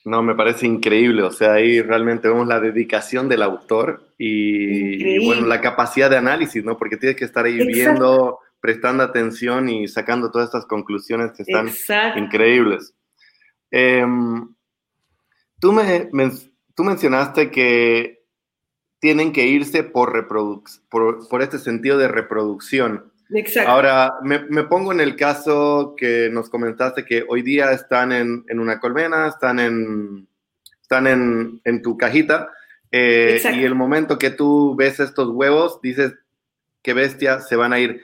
No, 0.05 0.23
me 0.23 0.35
parece 0.35 0.67
increíble. 0.67 1.23
O 1.23 1.31
sea, 1.31 1.55
ahí 1.55 1.81
realmente 1.83 2.29
vemos 2.29 2.49
la 2.49 2.61
dedicación 2.61 3.29
del 3.29 3.43
autor 3.43 4.03
y, 4.17 5.25
bueno, 5.25 5.47
la 5.47 5.61
capacidad 5.61 6.09
de 6.11 6.17
análisis, 6.17 6.65
¿no? 6.65 6.79
Porque 6.79 6.97
tienes 6.97 7.17
que 7.17 7.25
estar 7.25 7.45
ahí 7.45 7.59
viendo, 7.67 8.39
prestando 8.69 9.03
atención 9.03 9.71
y 9.71 9.89
sacando 9.89 10.31
todas 10.31 10.49
estas 10.49 10.67
conclusiones 10.67 11.33
que 11.33 11.43
están 11.43 11.71
increíbles. 12.19 12.95
Em, 13.71 14.55
tú, 15.59 15.73
me, 15.73 16.11
tú 16.75 16.85
mencionaste 16.85 17.51
que 17.51 18.27
tienen 18.99 19.33
que 19.33 19.47
irse 19.47 19.85
por, 19.85 20.29
por, 20.29 21.29
por 21.31 21.43
este 21.43 21.59
sentido 21.59 21.97
de 21.97 22.09
reproducción. 22.09 23.11
Exacto. 23.31 23.71
Ahora, 23.71 24.17
me, 24.23 24.65
pongo 24.65 24.93
en 24.93 25.01
el 25.01 25.17
caso 25.17 25.95
que 25.97 26.29
nos 26.31 26.51
comentaste 26.51 27.07
que 27.07 27.25
hoy 27.27 27.41
día 27.41 27.73
están 27.73 28.13
en, 28.13 28.45
una 28.51 28.81
colmena, 28.81 29.29
están 29.29 29.61
en, 29.61 30.29
están 30.83 31.07
en, 31.65 31.83
tu 31.83 31.97
cajita, 31.97 32.51
eh, 32.93 33.41
y 33.55 33.65
el 33.65 33.75
momento 33.75 34.19
que 34.19 34.29
tú 34.29 34.77
ves 34.77 35.01
estos 35.01 35.31
huevos, 35.31 35.81
dices, 35.81 36.13
qué 36.83 36.93
bestia, 36.93 37.41
se 37.41 37.57
van 37.57 37.73
a 37.73 37.81
ir. 37.81 38.03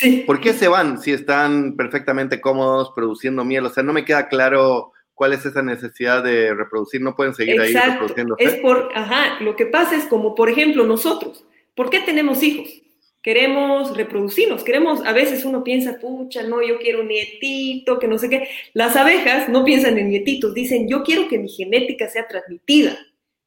Sí. 0.00 0.24
¿Por 0.26 0.40
qué 0.40 0.54
se 0.54 0.66
van 0.66 0.98
si 0.98 1.12
están 1.12 1.76
perfectamente 1.76 2.40
cómodos 2.40 2.92
produciendo 2.96 3.44
miel? 3.44 3.66
O 3.66 3.68
sea, 3.68 3.82
no 3.82 3.92
me 3.92 4.06
queda 4.06 4.28
claro 4.28 4.92
cuál 5.12 5.34
es 5.34 5.44
esa 5.44 5.62
necesidad 5.62 6.24
de 6.24 6.54
reproducir, 6.54 7.02
no 7.02 7.14
pueden 7.14 7.34
seguir 7.34 7.60
ahí 7.60 7.74
reproduciendo. 7.74 8.34
Es 8.38 8.54
por, 8.56 8.88
ajá, 8.94 9.38
lo 9.42 9.56
que 9.56 9.66
pasa 9.66 9.94
es 9.94 10.04
como, 10.06 10.34
por 10.34 10.48
ejemplo, 10.48 10.86
nosotros, 10.86 11.44
¿por 11.74 11.90
qué 11.90 12.00
tenemos 12.00 12.42
hijos? 12.42 12.80
queremos 13.22 13.94
reproducirnos, 13.94 14.64
queremos, 14.64 15.04
a 15.04 15.12
veces 15.12 15.44
uno 15.44 15.62
piensa, 15.62 15.98
pucha, 16.00 16.42
no, 16.44 16.62
yo 16.62 16.78
quiero 16.78 17.02
un 17.02 17.08
nietito, 17.08 17.98
que 17.98 18.08
no 18.08 18.16
sé 18.16 18.30
qué. 18.30 18.48
Las 18.72 18.96
abejas 18.96 19.50
no 19.50 19.62
piensan 19.62 19.98
en 19.98 20.08
nietitos, 20.08 20.54
dicen, 20.54 20.88
yo 20.88 21.02
quiero 21.02 21.28
que 21.28 21.38
mi 21.38 21.50
genética 21.50 22.08
sea 22.08 22.26
transmitida. 22.26 22.98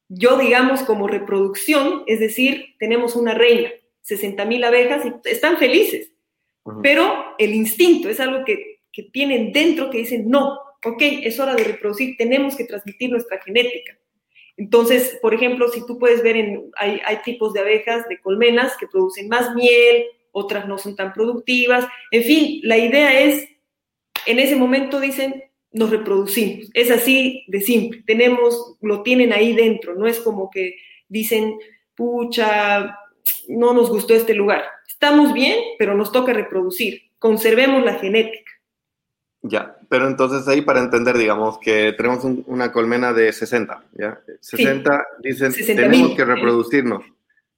Yo, 0.08 0.38
digamos, 0.38 0.82
como 0.82 1.08
reproducción, 1.08 2.04
es 2.06 2.20
decir, 2.20 2.76
tenemos 2.78 3.16
una 3.16 3.34
reina, 3.34 3.70
60 4.02 4.44
mil 4.44 4.62
abejas 4.62 5.04
y 5.04 5.28
están 5.28 5.56
felices, 5.56 6.12
pero 6.82 7.34
el 7.38 7.54
instinto 7.54 8.08
es 8.08 8.20
algo 8.20 8.44
que, 8.44 8.80
que 8.92 9.04
tienen 9.04 9.52
dentro 9.52 9.90
que 9.90 9.98
dicen, 9.98 10.28
no, 10.28 10.58
ok, 10.84 11.00
es 11.00 11.38
hora 11.40 11.54
de 11.54 11.64
reproducir, 11.64 12.16
tenemos 12.16 12.56
que 12.56 12.64
transmitir 12.64 13.10
nuestra 13.10 13.40
genética. 13.42 13.98
Entonces, 14.56 15.18
por 15.20 15.34
ejemplo, 15.34 15.68
si 15.68 15.84
tú 15.84 15.98
puedes 15.98 16.22
ver, 16.22 16.36
en, 16.36 16.70
hay, 16.76 17.16
tipos 17.24 17.52
de 17.52 17.60
abejas, 17.60 18.08
de 18.08 18.20
colmenas, 18.20 18.76
que 18.76 18.86
producen 18.86 19.28
más 19.28 19.54
miel, 19.54 20.04
otras 20.30 20.68
no 20.68 20.78
son 20.78 20.94
tan 20.94 21.12
productivas. 21.12 21.86
En 22.10 22.22
fin, 22.22 22.60
la 22.62 22.78
idea 22.78 23.20
es, 23.20 23.48
en 24.26 24.38
ese 24.38 24.56
momento 24.56 25.00
dicen, 25.00 25.44
nos 25.72 25.90
reproducimos. 25.90 26.70
Es 26.72 26.90
así 26.90 27.44
de 27.48 27.60
simple. 27.60 28.02
Tenemos, 28.06 28.76
lo 28.80 29.02
tienen 29.02 29.32
ahí 29.32 29.54
dentro. 29.54 29.96
No 29.96 30.06
es 30.06 30.20
como 30.20 30.50
que 30.50 30.76
dicen, 31.08 31.58
pucha, 31.96 32.96
no 33.48 33.74
nos 33.74 33.90
gustó 33.90 34.14
este 34.14 34.34
lugar. 34.34 34.64
Estamos 34.86 35.32
bien, 35.32 35.58
pero 35.78 35.94
nos 35.94 36.12
toca 36.12 36.32
reproducir. 36.32 37.02
Conservemos 37.18 37.84
la 37.84 37.94
genética. 37.94 38.50
Ya, 39.42 39.76
pero 39.90 40.08
entonces 40.08 40.48
ahí 40.48 40.62
para 40.62 40.80
entender, 40.80 41.18
digamos, 41.18 41.58
que 41.58 41.92
tenemos 41.96 42.24
una 42.46 42.72
colmena 42.72 43.12
de 43.12 43.30
60, 43.30 43.84
¿ya? 43.92 44.18
60 44.40 45.06
dicen, 45.22 45.52
tenemos 45.52 46.14
que 46.14 46.24
reproducirnos. 46.24 47.04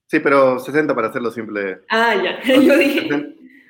Sí, 0.08 0.18
pero 0.20 0.58
60 0.58 0.94
para 0.94 1.08
hacerlo 1.08 1.30
simple. 1.30 1.82
Ah, 1.88 2.14
ya, 2.14 2.42
yo 2.60 2.76
dije. 2.76 3.08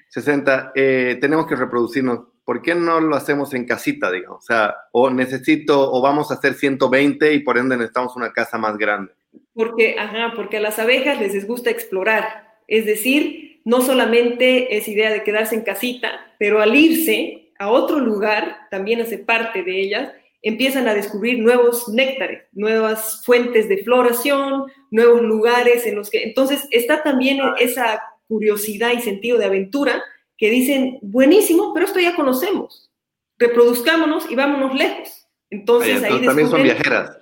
60, 0.08 0.72
eh, 0.74 1.18
tenemos 1.20 1.46
que 1.46 1.56
reproducirnos. 1.56 2.20
¿Por 2.42 2.62
qué 2.62 2.74
no 2.74 3.00
lo 3.00 3.16
hacemos 3.16 3.52
en 3.54 3.66
casita, 3.66 4.10
digamos? 4.10 4.38
O 4.38 4.46
sea, 4.46 4.74
o 4.92 5.10
necesito, 5.10 5.92
o 5.92 6.00
vamos 6.00 6.30
a 6.30 6.34
hacer 6.34 6.54
120 6.54 7.34
y 7.34 7.40
por 7.40 7.58
ende 7.58 7.76
necesitamos 7.76 8.16
una 8.16 8.32
casa 8.32 8.56
más 8.56 8.78
grande. 8.78 9.12
Porque, 9.56 9.96
ajá, 9.98 10.34
porque 10.36 10.58
a 10.58 10.60
las 10.60 10.78
abejas 10.78 11.18
les 11.18 11.46
gusta 11.46 11.70
explorar. 11.70 12.54
Es 12.68 12.84
decir, 12.84 13.62
no 13.64 13.80
solamente 13.80 14.76
es 14.76 14.86
idea 14.86 15.10
de 15.10 15.24
quedarse 15.24 15.54
en 15.54 15.62
casita, 15.62 16.34
pero 16.38 16.60
al 16.60 16.76
irse 16.76 17.50
a 17.58 17.70
otro 17.70 17.98
lugar, 17.98 18.68
también 18.70 19.00
hace 19.00 19.18
parte 19.18 19.62
de 19.62 19.80
ellas, 19.80 20.12
empiezan 20.42 20.86
a 20.86 20.94
descubrir 20.94 21.38
nuevos 21.38 21.88
néctares, 21.88 22.44
nuevas 22.52 23.22
fuentes 23.24 23.68
de 23.68 23.78
floración, 23.78 24.66
nuevos 24.90 25.22
lugares 25.22 25.86
en 25.86 25.96
los 25.96 26.10
que... 26.10 26.22
Entonces 26.22 26.68
está 26.70 27.02
también 27.02 27.40
esa 27.58 28.02
curiosidad 28.28 28.92
y 28.92 29.00
sentido 29.00 29.38
de 29.38 29.46
aventura 29.46 30.04
que 30.36 30.50
dicen, 30.50 30.98
buenísimo, 31.00 31.72
pero 31.72 31.86
esto 31.86 31.98
ya 31.98 32.14
conocemos, 32.14 32.90
reproduzcámonos 33.38 34.30
y 34.30 34.34
vámonos 34.34 34.74
lejos. 34.74 35.26
Entonces, 35.48 36.02
ahí 36.02 36.24
también 36.24 36.50
son 36.50 36.62
viajeras. 36.62 37.18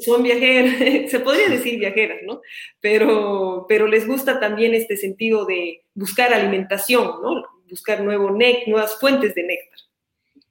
Son 0.00 0.22
viajeras, 0.22 0.74
se 1.10 1.20
podría 1.20 1.48
decir 1.48 1.78
viajeras, 1.78 2.18
¿no? 2.26 2.40
Pero, 2.80 3.66
pero 3.68 3.86
les 3.86 4.06
gusta 4.06 4.38
también 4.40 4.74
este 4.74 4.96
sentido 4.96 5.46
de 5.46 5.84
buscar 5.94 6.32
alimentación, 6.32 7.22
¿no? 7.22 7.44
Buscar 7.68 8.02
nuevo 8.02 8.30
nuevas 8.30 8.98
fuentes 8.98 9.34
de 9.34 9.42
néctar. 9.44 9.78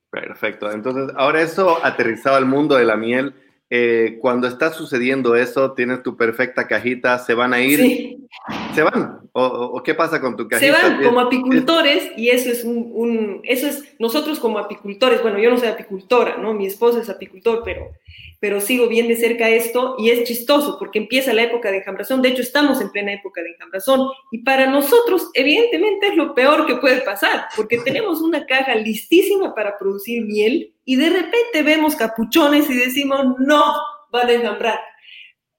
Perfecto. 0.10 0.71
Entonces, 0.71 1.13
ahora 1.15 1.41
eso 1.41 1.84
aterrizado 1.84 2.36
al 2.36 2.45
mundo 2.45 2.76
de 2.76 2.86
la 2.86 2.95
miel, 2.95 3.34
eh, 3.69 4.17
cuando 4.21 4.47
está 4.47 4.71
sucediendo 4.71 5.36
eso, 5.36 5.73
tienes 5.73 6.02
tu 6.02 6.15
perfecta 6.15 6.67
cajita, 6.67 7.19
se 7.19 7.34
van 7.34 7.54
a 7.54 7.60
ir, 7.60 7.80
sí. 7.80 8.28
se 8.73 8.82
van. 8.82 9.30
O, 9.34 9.84
qué 9.84 9.93
pasa 9.93 10.21
con 10.21 10.38
tu 10.38 10.47
cajita? 10.47 10.80
Se 10.80 10.88
van 10.89 11.04
como 11.04 11.19
apicultores 11.19 12.12
y 12.15 12.30
eso 12.30 12.50
es 12.50 12.63
un, 12.63 13.41
eso 13.43 13.67
es 13.67 13.95
nosotros 14.00 14.39
como 14.39 14.58
apicultores. 14.58 15.21
Bueno, 15.21 15.38
yo 15.38 15.50
no 15.50 15.58
soy 15.58 15.67
apicultora, 15.67 16.38
¿no? 16.38 16.54
Mi 16.54 16.65
esposo 16.65 17.02
es 17.02 17.10
apicultor, 17.10 17.62
pero 17.65 17.91
pero 18.39 18.62
sigo 18.62 18.88
bien 18.88 19.08
de 19.08 19.15
cerca 19.15 19.50
esto 19.50 19.95
y 19.97 20.10
es 20.10 20.23
chistoso 20.23 20.78
porque 20.78 21.00
empieza 21.00 21.34
la 21.34 21.43
época 21.43 21.71
de 21.71 21.78
enjambrazón. 21.78 22.21
De 22.21 22.30
hecho, 22.30 22.41
estamos 22.41 22.80
en 22.82 22.91
plena 22.91 23.13
época 23.13 23.41
de 23.41 23.50
enjambrazón 23.50 24.10
y 24.32 24.39
para 24.39 24.67
nosotros, 24.67 25.30
evidentemente, 25.34 26.08
es 26.08 26.15
lo 26.15 26.36
peor 26.36 26.65
que 26.65 26.76
puede 26.76 27.02
pasar 27.02 27.47
porque 27.56 27.78
tenemos 27.86 28.21
una 28.21 28.45
caja 28.45 28.76
listísima 28.76 29.56
para 29.56 29.78
producir 29.78 30.26
miel 30.26 30.73
y 30.86 30.95
de 30.95 31.10
repente 31.10 31.63
vemos 31.63 31.95
capuchones 31.95 32.69
y 32.69 32.76
decimos, 32.76 33.36
no, 33.39 33.63
van 34.12 34.30
a 34.30 34.34
enjambrar. 34.34 34.80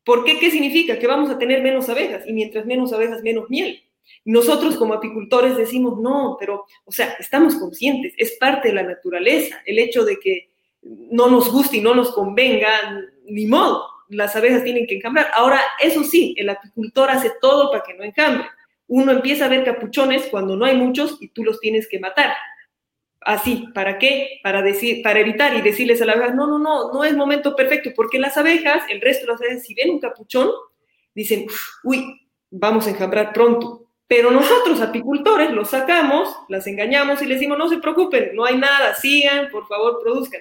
¿Por 0.04 0.24
qué? 0.24 0.38
¿Qué 0.38 0.50
significa? 0.50 0.98
Que 0.98 1.06
vamos 1.06 1.30
a 1.30 1.38
tener 1.38 1.62
menos 1.62 1.88
abejas 1.88 2.26
y 2.26 2.32
mientras 2.32 2.64
menos 2.64 2.92
abejas, 2.92 3.22
menos 3.22 3.50
miel. 3.50 3.82
Nosotros 4.24 4.76
como 4.76 4.94
apicultores 4.94 5.56
decimos, 5.56 5.98
no, 6.00 6.36
pero, 6.38 6.64
o 6.84 6.92
sea, 6.92 7.14
estamos 7.18 7.56
conscientes, 7.56 8.14
es 8.16 8.36
parte 8.38 8.68
de 8.68 8.74
la 8.74 8.82
naturaleza, 8.82 9.60
el 9.66 9.78
hecho 9.78 10.04
de 10.04 10.18
que 10.18 10.47
no 10.82 11.28
nos 11.28 11.50
guste 11.50 11.78
y 11.78 11.80
no 11.80 11.94
nos 11.94 12.12
convenga, 12.12 12.68
ni 13.24 13.46
modo, 13.46 13.86
las 14.08 14.34
abejas 14.36 14.64
tienen 14.64 14.86
que 14.86 14.96
enjambrar. 14.96 15.30
Ahora, 15.34 15.60
eso 15.80 16.02
sí, 16.04 16.34
el 16.38 16.48
apicultor 16.48 17.10
hace 17.10 17.32
todo 17.40 17.70
para 17.70 17.82
que 17.82 17.94
no 17.94 18.04
encambre. 18.04 18.46
Uno 18.86 19.12
empieza 19.12 19.44
a 19.44 19.48
ver 19.48 19.64
capuchones 19.64 20.26
cuando 20.30 20.56
no 20.56 20.64
hay 20.64 20.76
muchos 20.76 21.18
y 21.20 21.28
tú 21.28 21.44
los 21.44 21.60
tienes 21.60 21.88
que 21.88 21.98
matar. 21.98 22.34
Así, 23.20 23.66
¿para 23.74 23.98
qué? 23.98 24.40
Para, 24.42 24.62
decir, 24.62 25.02
para 25.02 25.20
evitar 25.20 25.54
y 25.54 25.60
decirles 25.60 26.00
a 26.00 26.06
las 26.06 26.16
abejas, 26.16 26.34
no, 26.34 26.46
no, 26.46 26.58
no, 26.58 26.92
no 26.92 27.04
es 27.04 27.14
momento 27.14 27.54
perfecto, 27.54 27.90
porque 27.94 28.18
las 28.18 28.36
abejas, 28.36 28.84
el 28.88 29.00
resto 29.00 29.26
de 29.26 29.32
las 29.32 29.40
abejas, 29.42 29.64
si 29.64 29.74
ven 29.74 29.90
un 29.90 30.00
capuchón, 30.00 30.50
dicen, 31.14 31.46
uy, 31.84 32.28
vamos 32.50 32.86
a 32.86 32.90
enjambrar 32.90 33.32
pronto. 33.32 33.87
Pero 34.08 34.30
nosotros, 34.30 34.80
apicultores, 34.80 35.50
los 35.52 35.68
sacamos, 35.68 36.34
las 36.48 36.66
engañamos 36.66 37.20
y 37.20 37.26
les 37.26 37.36
decimos, 37.36 37.58
no 37.58 37.68
se 37.68 37.76
preocupen, 37.76 38.30
no 38.34 38.46
hay 38.46 38.56
nada, 38.56 38.94
sigan, 38.94 39.50
por 39.50 39.68
favor, 39.68 40.00
produzcan. 40.02 40.40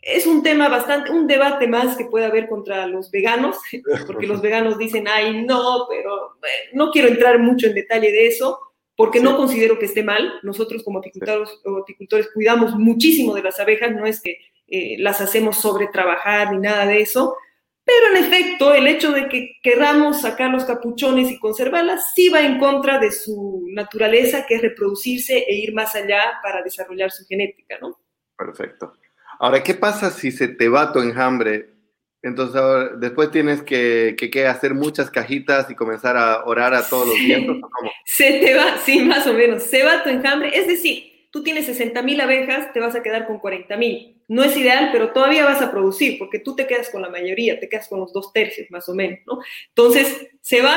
Es 0.00 0.26
un 0.26 0.42
tema 0.42 0.70
bastante, 0.70 1.10
un 1.10 1.26
debate 1.26 1.68
más 1.68 1.96
que 1.96 2.06
puede 2.06 2.24
haber 2.24 2.48
contra 2.48 2.86
los 2.86 3.10
veganos, 3.10 3.58
porque 4.06 4.26
los 4.26 4.40
veganos 4.40 4.78
dicen, 4.78 5.06
ay, 5.06 5.44
no, 5.44 5.86
pero 5.88 6.38
no 6.72 6.90
quiero 6.90 7.08
entrar 7.08 7.38
mucho 7.38 7.66
en 7.66 7.74
detalle 7.74 8.10
de 8.10 8.26
eso, 8.26 8.58
porque 8.96 9.20
no 9.20 9.36
considero 9.36 9.78
que 9.78 9.84
esté 9.84 10.02
mal. 10.02 10.32
Nosotros 10.42 10.82
como 10.82 11.00
apicultores, 11.00 11.60
apicultores 11.82 12.30
cuidamos 12.32 12.74
muchísimo 12.74 13.34
de 13.34 13.42
las 13.42 13.60
abejas, 13.60 13.92
no 13.92 14.06
es 14.06 14.22
que 14.22 14.38
eh, 14.66 14.96
las 14.98 15.20
hacemos 15.20 15.58
sobre 15.58 15.88
trabajar 15.88 16.52
ni 16.52 16.58
nada 16.58 16.86
de 16.86 17.02
eso, 17.02 17.36
pero 17.84 18.16
en 18.16 18.24
efecto, 18.24 18.74
el 18.74 18.86
hecho 18.86 19.12
de 19.12 19.28
que 19.28 19.58
queramos 19.62 20.22
sacar 20.22 20.50
los 20.50 20.64
capuchones 20.64 21.30
y 21.30 21.38
conservarlas 21.38 22.12
sí 22.14 22.30
va 22.30 22.40
en 22.40 22.58
contra 22.58 22.98
de 22.98 23.12
su 23.12 23.66
naturaleza, 23.72 24.46
que 24.46 24.56
es 24.56 24.62
reproducirse 24.62 25.38
e 25.38 25.54
ir 25.54 25.74
más 25.74 25.94
allá 25.94 26.40
para 26.42 26.62
desarrollar 26.62 27.10
su 27.10 27.26
genética, 27.26 27.76
¿no? 27.82 27.98
Perfecto. 28.36 28.94
Ahora, 29.38 29.62
¿qué 29.62 29.74
pasa 29.74 30.10
si 30.10 30.32
se 30.32 30.48
te 30.48 30.68
va 30.68 30.92
tu 30.92 31.00
enjambre? 31.00 31.74
Entonces, 32.22 32.62
después 33.00 33.30
tienes 33.30 33.62
que, 33.62 34.16
que, 34.16 34.46
hacer 34.46 34.72
muchas 34.72 35.10
cajitas 35.10 35.70
y 35.70 35.74
comenzar 35.74 36.16
a 36.16 36.44
orar 36.46 36.72
a 36.72 36.88
todos 36.88 37.08
los 37.08 37.18
vientos. 37.18 37.58
¿cómo? 37.60 37.90
Se 38.06 38.40
te 38.40 38.56
va, 38.56 38.78
sí, 38.78 39.00
más 39.00 39.26
o 39.26 39.34
menos. 39.34 39.62
Se 39.62 39.84
va 39.84 40.02
tu 40.02 40.08
enjambre. 40.08 40.58
Es 40.58 40.66
decir, 40.66 41.28
tú 41.30 41.42
tienes 41.42 41.66
60 41.66 42.00
mil 42.00 42.18
abejas, 42.22 42.72
te 42.72 42.80
vas 42.80 42.96
a 42.96 43.02
quedar 43.02 43.26
con 43.26 43.38
40 43.38 43.76
mil. 43.76 44.13
No 44.28 44.42
es 44.42 44.56
ideal, 44.56 44.90
pero 44.92 45.12
todavía 45.12 45.44
vas 45.44 45.60
a 45.62 45.70
producir, 45.70 46.18
porque 46.18 46.38
tú 46.38 46.54
te 46.54 46.66
quedas 46.66 46.90
con 46.90 47.02
la 47.02 47.10
mayoría, 47.10 47.58
te 47.60 47.68
quedas 47.68 47.88
con 47.88 48.00
los 48.00 48.12
dos 48.12 48.32
tercios 48.32 48.70
más 48.70 48.88
o 48.88 48.94
menos, 48.94 49.20
¿no? 49.26 49.38
Entonces, 49.68 50.28
se 50.40 50.62
va, 50.62 50.76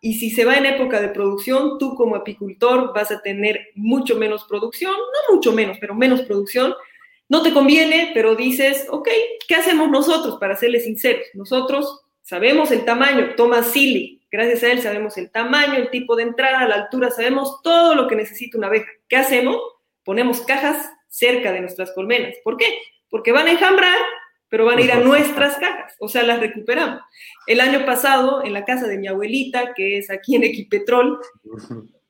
y 0.00 0.14
si 0.14 0.30
se 0.30 0.44
va 0.44 0.56
en 0.56 0.66
época 0.66 1.00
de 1.00 1.08
producción, 1.08 1.78
tú 1.78 1.94
como 1.94 2.16
apicultor 2.16 2.92
vas 2.94 3.10
a 3.10 3.20
tener 3.20 3.68
mucho 3.74 4.16
menos 4.16 4.44
producción, 4.44 4.92
no 4.92 5.34
mucho 5.34 5.52
menos, 5.52 5.78
pero 5.80 5.94
menos 5.94 6.22
producción. 6.22 6.74
No 7.28 7.42
te 7.42 7.52
conviene, 7.52 8.10
pero 8.12 8.34
dices, 8.34 8.86
ok, 8.90 9.08
¿qué 9.46 9.54
hacemos 9.54 9.88
nosotros? 9.88 10.38
Para 10.38 10.56
serles 10.56 10.84
sinceros, 10.84 11.26
nosotros 11.34 12.00
sabemos 12.22 12.70
el 12.70 12.84
tamaño, 12.84 13.34
toma 13.36 13.62
Silly, 13.62 14.20
gracias 14.30 14.62
a 14.62 14.72
él 14.72 14.82
sabemos 14.82 15.16
el 15.16 15.30
tamaño, 15.30 15.74
el 15.74 15.90
tipo 15.90 16.16
de 16.16 16.24
entrada, 16.24 16.66
la 16.66 16.74
altura, 16.74 17.10
sabemos 17.10 17.62
todo 17.62 17.94
lo 17.94 18.08
que 18.08 18.16
necesita 18.16 18.58
una 18.58 18.66
abeja. 18.66 18.90
¿Qué 19.08 19.16
hacemos? 19.16 19.60
ponemos 20.04 20.40
cajas 20.40 20.90
cerca 21.10 21.52
de 21.52 21.60
nuestras 21.60 21.92
colmenas. 21.92 22.34
¿Por 22.42 22.56
qué? 22.56 22.66
Porque 23.10 23.32
van 23.32 23.48
a 23.48 23.52
enjambrar, 23.52 23.98
pero 24.48 24.64
van 24.64 24.78
a 24.78 24.82
ir 24.82 24.92
a 24.92 25.00
nuestras 25.00 25.56
cajas, 25.58 25.94
o 25.98 26.08
sea, 26.08 26.22
las 26.22 26.40
recuperamos. 26.40 27.02
El 27.46 27.60
año 27.60 27.84
pasado, 27.84 28.42
en 28.44 28.52
la 28.52 28.64
casa 28.64 28.86
de 28.86 28.98
mi 28.98 29.08
abuelita, 29.08 29.74
que 29.74 29.98
es 29.98 30.10
aquí 30.10 30.36
en 30.36 30.44
Equipetrol, 30.44 31.20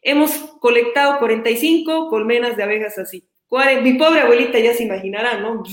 hemos 0.02 0.30
colectado 0.60 1.18
45 1.18 2.08
colmenas 2.08 2.56
de 2.56 2.62
abejas 2.62 2.98
así. 2.98 3.26
Mi 3.82 3.94
pobre 3.94 4.20
abuelita 4.20 4.60
ya 4.60 4.74
se 4.74 4.84
imaginará, 4.84 5.38
¿no? 5.38 5.64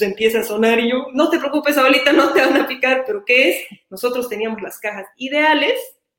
empieza 0.00 0.38
a 0.38 0.44
sonar 0.44 0.78
y 0.78 0.90
yo, 0.90 1.08
no 1.12 1.28
te 1.28 1.40
preocupes, 1.40 1.76
abuelita, 1.76 2.12
no 2.12 2.32
te 2.32 2.40
van 2.40 2.56
a 2.56 2.68
picar, 2.68 3.02
pero 3.04 3.24
¿qué 3.24 3.50
es? 3.50 3.64
Nosotros 3.90 4.28
teníamos 4.28 4.62
las 4.62 4.78
cajas 4.78 5.06
ideales 5.16 5.74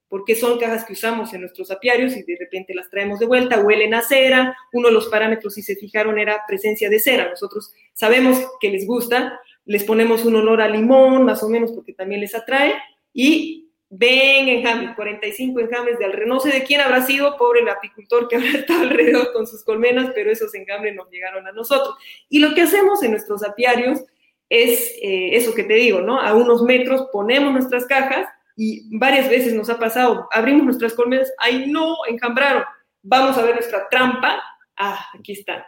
porque 0.09 0.35
son 0.35 0.59
cajas 0.59 0.83
que 0.83 0.93
usamos 0.93 1.33
en 1.33 1.41
nuestros 1.41 1.69
apiarios 1.69 2.17
y 2.17 2.23
de 2.23 2.35
repente 2.37 2.73
las 2.73 2.89
traemos 2.89 3.19
de 3.19 3.27
vuelta, 3.27 3.61
huelen 3.61 3.93
a 3.93 4.01
cera, 4.01 4.57
uno 4.73 4.87
de 4.87 4.93
los 4.93 5.07
parámetros, 5.07 5.53
si 5.53 5.61
se 5.61 5.75
fijaron, 5.75 6.17
era 6.17 6.43
presencia 6.47 6.89
de 6.89 6.99
cera. 6.99 7.29
Nosotros 7.29 7.71
sabemos 7.93 8.43
que 8.59 8.71
les 8.71 8.87
gusta, 8.87 9.39
les 9.65 9.83
ponemos 9.83 10.25
un 10.25 10.35
olor 10.35 10.61
a 10.61 10.67
limón, 10.67 11.25
más 11.25 11.43
o 11.43 11.49
menos, 11.49 11.71
porque 11.71 11.93
también 11.93 12.21
les 12.21 12.33
atrae, 12.33 12.73
y 13.13 13.69
ven 13.87 14.49
enjambres, 14.49 14.95
45 14.95 15.59
enjambres 15.59 15.99
de 15.99 16.05
alrededor. 16.05 16.27
No 16.27 16.39
sé 16.39 16.49
de 16.49 16.63
quién 16.63 16.81
habrá 16.81 17.05
sido, 17.05 17.37
pobre 17.37 17.61
el 17.61 17.69
apicultor 17.69 18.27
que 18.27 18.37
habrá 18.37 18.49
estado 18.59 18.81
alrededor 18.81 19.31
con 19.31 19.45
sus 19.45 19.63
colmenas, 19.63 20.11
pero 20.15 20.31
esos 20.31 20.53
enjambres 20.55 20.95
nos 20.95 21.07
llegaron 21.11 21.45
a 21.45 21.51
nosotros. 21.51 21.95
Y 22.29 22.39
lo 22.39 22.55
que 22.55 22.61
hacemos 22.61 23.03
en 23.03 23.11
nuestros 23.11 23.43
apiarios 23.43 24.03
es 24.49 24.95
eh, 25.03 25.35
eso 25.35 25.53
que 25.53 25.63
te 25.63 25.75
digo, 25.75 26.01
¿no? 26.01 26.19
A 26.19 26.33
unos 26.33 26.63
metros 26.63 27.07
ponemos 27.11 27.53
nuestras 27.53 27.85
cajas 27.85 28.27
y 28.61 28.97
varias 28.97 29.29
veces 29.29 29.53
nos 29.53 29.69
ha 29.69 29.79
pasado, 29.79 30.27
abrimos 30.33 30.65
nuestras 30.65 30.93
colmenas, 30.93 31.31
ay 31.37 31.71
no, 31.71 31.95
enjambraron, 32.09 32.65
vamos 33.01 33.37
a 33.37 33.43
ver 33.43 33.55
nuestra 33.55 33.87
trampa, 33.87 34.43
ah, 34.75 34.99
aquí 35.17 35.31
está. 35.31 35.65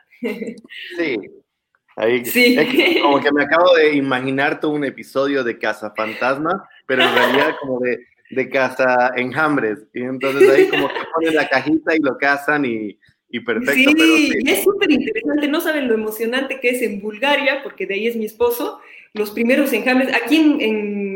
Sí, 0.97 1.17
ahí, 1.95 2.25
sí. 2.25 2.57
como 3.01 3.21
que 3.21 3.31
me 3.31 3.43
acabo 3.43 3.75
de 3.75 3.95
imaginar 3.95 4.59
todo 4.59 4.73
un 4.73 4.83
episodio 4.83 5.41
de 5.45 5.57
Casa 5.57 5.93
Fantasma, 5.95 6.67
pero 6.85 7.03
en 7.03 7.15
realidad 7.15 7.55
como 7.61 7.79
de, 7.79 7.97
de 8.29 8.49
Casa 8.49 9.13
Enjambres, 9.15 9.87
y 9.93 10.01
entonces 10.01 10.49
ahí 10.49 10.67
como 10.67 10.89
que 10.89 10.99
ponen 11.15 11.35
la 11.35 11.47
cajita 11.47 11.95
y 11.95 11.99
lo 11.99 12.17
cazan 12.17 12.65
y, 12.65 12.99
y 13.29 13.39
perfecto. 13.39 13.89
Sí, 13.89 14.33
y 14.37 14.51
es 14.51 14.63
súper 14.63 14.91
interesante, 14.91 15.47
no 15.47 15.61
saben 15.61 15.87
lo 15.87 15.93
emocionante 15.93 16.59
que 16.59 16.71
es 16.71 16.81
en 16.81 16.99
Bulgaria, 16.99 17.63
porque 17.63 17.87
de 17.87 17.93
ahí 17.93 18.07
es 18.07 18.17
mi 18.17 18.25
esposo, 18.25 18.81
los 19.13 19.31
primeros 19.31 19.71
enjambres, 19.71 20.13
aquí 20.13 20.57
en 20.59 21.10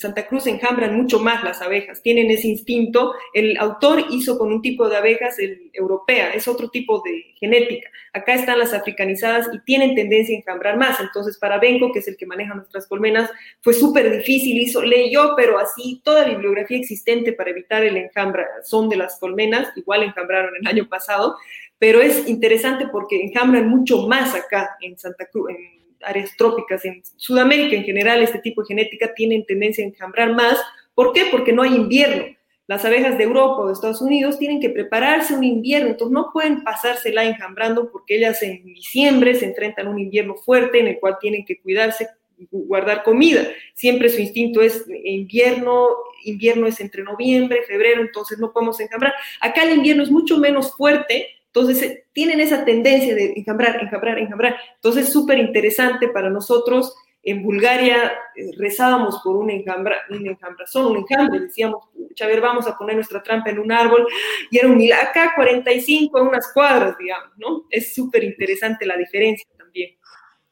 Santa 0.00 0.26
Cruz 0.26 0.46
enjambran 0.46 0.96
mucho 0.96 1.18
más 1.18 1.44
las 1.44 1.60
abejas, 1.60 2.00
tienen 2.00 2.30
ese 2.30 2.48
instinto. 2.48 3.12
El 3.34 3.58
autor 3.58 4.06
hizo 4.10 4.38
con 4.38 4.50
un 4.50 4.62
tipo 4.62 4.88
de 4.88 4.96
abejas 4.96 5.38
el, 5.38 5.70
europea, 5.74 6.32
es 6.32 6.48
otro 6.48 6.70
tipo 6.70 7.02
de 7.04 7.34
genética. 7.38 7.90
Acá 8.14 8.34
están 8.34 8.58
las 8.58 8.72
africanizadas 8.72 9.48
y 9.52 9.60
tienen 9.60 9.94
tendencia 9.94 10.34
a 10.34 10.38
enjambrar 10.38 10.78
más. 10.78 10.98
Entonces, 11.00 11.36
para 11.36 11.58
Benko, 11.58 11.92
que 11.92 11.98
es 11.98 12.08
el 12.08 12.16
que 12.16 12.24
maneja 12.24 12.54
nuestras 12.54 12.86
colmenas, 12.86 13.30
fue 13.60 13.74
súper 13.74 14.10
difícil, 14.10 14.58
hizo, 14.58 14.82
leyó, 14.82 15.34
pero 15.36 15.58
así 15.58 16.00
toda 16.02 16.22
la 16.22 16.30
bibliografía 16.30 16.78
existente 16.78 17.34
para 17.34 17.50
evitar 17.50 17.84
el 17.84 17.98
enjambra 17.98 18.46
son 18.64 18.88
de 18.88 18.96
las 18.96 19.18
colmenas, 19.18 19.68
igual 19.76 20.02
enjambraron 20.02 20.54
el 20.58 20.66
año 20.66 20.88
pasado, 20.88 21.36
pero 21.78 22.00
es 22.00 22.26
interesante 22.26 22.88
porque 22.90 23.22
enjambran 23.22 23.68
mucho 23.68 24.06
más 24.06 24.34
acá 24.34 24.76
en 24.80 24.98
Santa 24.98 25.26
Cruz, 25.26 25.50
en 25.50 25.79
áreas 26.02 26.36
trópicas, 26.36 26.84
en 26.84 27.02
Sudamérica 27.16 27.76
en 27.76 27.84
general, 27.84 28.22
este 28.22 28.38
tipo 28.38 28.62
de 28.62 28.68
genética 28.68 29.12
tienen 29.14 29.44
tendencia 29.44 29.84
a 29.84 29.88
enjambrar 29.88 30.34
más. 30.34 30.58
¿Por 30.94 31.12
qué? 31.12 31.26
Porque 31.30 31.52
no 31.52 31.62
hay 31.62 31.74
invierno. 31.74 32.24
Las 32.66 32.84
abejas 32.84 33.18
de 33.18 33.24
Europa 33.24 33.62
o 33.62 33.66
de 33.66 33.72
Estados 33.72 34.00
Unidos 34.00 34.38
tienen 34.38 34.60
que 34.60 34.70
prepararse 34.70 35.34
un 35.34 35.42
invierno, 35.42 35.88
entonces 35.88 36.12
no 36.12 36.30
pueden 36.32 36.62
pasársela 36.62 37.24
enjambrando 37.24 37.90
porque 37.90 38.16
ellas 38.16 38.40
en 38.44 38.62
diciembre 38.64 39.34
se 39.34 39.46
enfrentan 39.46 39.88
a 39.88 39.90
un 39.90 39.98
invierno 39.98 40.36
fuerte 40.36 40.78
en 40.78 40.86
el 40.86 41.00
cual 41.00 41.16
tienen 41.20 41.44
que 41.44 41.60
cuidarse, 41.60 42.08
guardar 42.50 43.02
comida. 43.02 43.42
Siempre 43.74 44.08
su 44.08 44.20
instinto 44.20 44.62
es 44.62 44.86
invierno, 45.04 45.88
invierno 46.24 46.68
es 46.68 46.78
entre 46.78 47.02
noviembre, 47.02 47.64
febrero, 47.66 48.02
entonces 48.02 48.38
no 48.38 48.52
podemos 48.52 48.78
enjambrar. 48.78 49.14
Acá 49.40 49.64
el 49.64 49.76
invierno 49.76 50.04
es 50.04 50.10
mucho 50.12 50.38
menos 50.38 50.72
fuerte, 50.76 51.26
entonces, 51.52 51.82
eh, 51.82 52.06
tienen 52.12 52.40
esa 52.40 52.64
tendencia 52.64 53.14
de 53.14 53.32
enjambrar, 53.36 53.82
enjambrar, 53.82 54.18
enjambrar. 54.18 54.56
Entonces, 54.76 55.06
es 55.06 55.12
súper 55.12 55.38
interesante 55.38 56.08
para 56.08 56.30
nosotros. 56.30 56.94
En 57.22 57.42
Bulgaria 57.42 58.12
eh, 58.36 58.50
rezábamos 58.56 59.20
por 59.22 59.36
un, 59.36 59.50
enjambra, 59.50 59.96
un 60.10 60.26
enjambrazón, 60.26 60.92
un 60.92 60.98
enjambre. 60.98 61.40
Decíamos, 61.40 61.88
a 62.20 62.26
ver, 62.26 62.40
vamos 62.40 62.68
a 62.68 62.78
poner 62.78 62.94
nuestra 62.94 63.20
trampa 63.22 63.50
en 63.50 63.58
un 63.58 63.72
árbol. 63.72 64.06
Y 64.48 64.58
era 64.58 64.68
un 64.68 64.78
milagro. 64.78 65.08
Acá 65.10 65.32
45 65.34 66.18
a 66.18 66.22
unas 66.22 66.52
cuadras, 66.52 66.96
digamos, 66.96 67.36
¿no? 67.36 67.64
Es 67.68 67.94
súper 67.94 68.22
interesante 68.22 68.86
la 68.86 68.96
diferencia 68.96 69.48
también. 69.58 69.96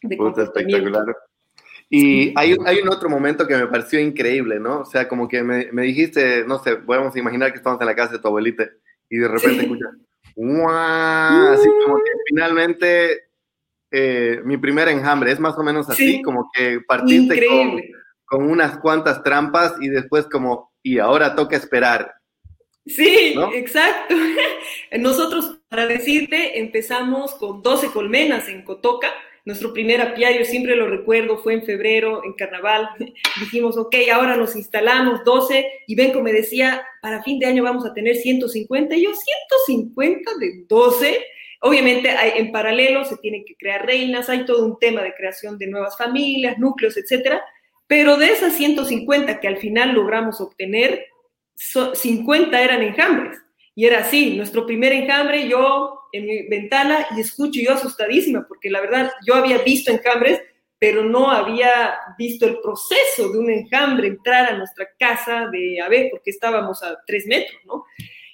De 0.03 0.17
espectacular. 0.43 1.17
Y 1.91 2.39
hay, 2.39 2.55
hay, 2.67 2.79
un 2.81 2.89
otro 2.89 3.09
momento 3.09 3.47
que 3.47 3.57
me 3.57 3.67
pareció 3.67 3.99
increíble, 3.99 4.61
¿no? 4.61 4.81
O 4.81 4.85
sea, 4.85 5.09
como 5.09 5.27
que 5.27 5.43
me, 5.43 5.73
me 5.73 5.83
dijiste, 5.83 6.45
no 6.45 6.59
sé, 6.59 6.77
podemos 6.77 7.17
imaginar 7.17 7.51
que 7.51 7.59
estamos 7.59 7.81
en 7.81 7.87
la 7.87 7.97
casa 7.97 8.13
de 8.15 8.19
tu 8.19 8.29
abuelita 8.29 8.69
y 9.09 9.17
de 9.17 9.29
repente 9.29 9.63
escuchas 9.63 9.91
Así 10.41 11.69
como 11.85 11.97
que 11.97 12.11
finalmente 12.29 13.29
eh, 13.91 14.41
mi 14.45 14.57
primer 14.57 14.89
enjambre 14.89 15.33
es 15.33 15.41
más 15.41 15.59
o 15.59 15.63
menos 15.63 15.89
así, 15.89 16.23
como 16.23 16.51
que 16.53 16.81
partiste 16.87 17.45
con, 18.27 18.45
unas 18.51 18.79
cuantas 18.79 19.23
trampas 19.23 19.75
y 19.81 19.89
después 19.89 20.27
como, 20.27 20.73
y 20.83 20.99
ahora 20.99 21.35
toca 21.35 21.57
esperar. 21.57 22.15
Sí, 22.87 23.35
exacto. 23.55 24.15
Nosotros, 24.99 25.59
para 25.69 25.87
decirte, 25.87 26.59
empezamos 26.61 27.35
con 27.35 27.63
12 27.63 27.89
colmenas 27.89 28.49
en 28.49 28.63
Cotoca. 28.63 29.09
Nuestro 29.49 29.73
primer 29.73 30.03
apiario, 30.03 30.45
siempre 30.45 30.77
lo 30.77 30.89
recuerdo, 30.89 31.39
fue 31.39 31.55
en 31.55 31.63
febrero, 31.63 32.23
en 32.23 32.35
carnaval. 32.35 32.91
Dijimos, 33.41 33.79
ok, 33.79 33.97
ahora 34.13 34.37
nos 34.37 34.55
instalamos 34.55 35.25
12 35.25 35.85
y 35.87 35.95
Benco 35.95 36.21
me 36.21 36.35
decía, 36.35 36.87
para 37.01 37.23
fin 37.23 37.39
de 37.39 37.47
año 37.47 37.63
vamos 37.63 37.87
a 37.87 37.95
tener 37.95 38.17
150. 38.17 38.95
Y 38.95 39.05
yo, 39.05 39.11
150 39.15 40.33
de 40.39 40.65
12. 40.69 41.25
Obviamente 41.63 42.11
en 42.37 42.53
paralelo 42.53 43.07
se 43.07 43.17
tienen 43.17 43.43
que 43.47 43.57
crear 43.57 43.87
reinas, 43.87 44.29
hay 44.29 44.45
todo 44.45 44.67
un 44.67 44.79
tema 44.79 45.01
de 45.01 45.15
creación 45.15 45.57
de 45.57 45.69
nuevas 45.69 45.97
familias, 45.97 46.59
núcleos, 46.59 46.99
etcétera. 46.99 47.43
Pero 47.87 48.19
de 48.19 48.27
esas 48.27 48.53
150 48.53 49.41
que 49.41 49.49
al 49.49 49.57
final 49.57 49.95
logramos 49.95 50.43
obtener, 50.43 51.07
50 51.57 52.63
eran 52.63 52.83
enjambres. 52.83 53.39
Y 53.75 53.87
era 53.87 54.01
así, 54.01 54.37
nuestro 54.37 54.67
primer 54.67 54.93
enjambre, 54.93 55.49
yo 55.49 55.98
en 56.13 56.27
mi 56.27 56.49
ventana 56.49 57.07
y 57.17 57.21
escucho 57.21 57.61
yo 57.61 57.73
asustadísima, 57.73 58.47
porque 58.47 58.71
la 58.71 58.81
verdad 58.81 59.13
yo 59.27 59.35
había 59.35 59.59
visto 59.59 59.91
enjambres, 59.91 60.41
pero 60.79 61.05
no 61.05 61.31
había 61.31 61.99
visto 62.17 62.47
el 62.47 62.61
proceso 62.61 63.33
de 63.33 63.39
un 63.39 63.51
enjambre 63.51 64.09
entrar 64.09 64.53
a 64.53 64.57
nuestra 64.57 64.89
casa 64.99 65.49
de 65.51 65.81
ave, 65.81 66.09
porque 66.11 66.31
estábamos 66.31 66.83
a 66.83 66.97
tres 67.07 67.27
metros, 67.27 67.61
¿no? 67.65 67.85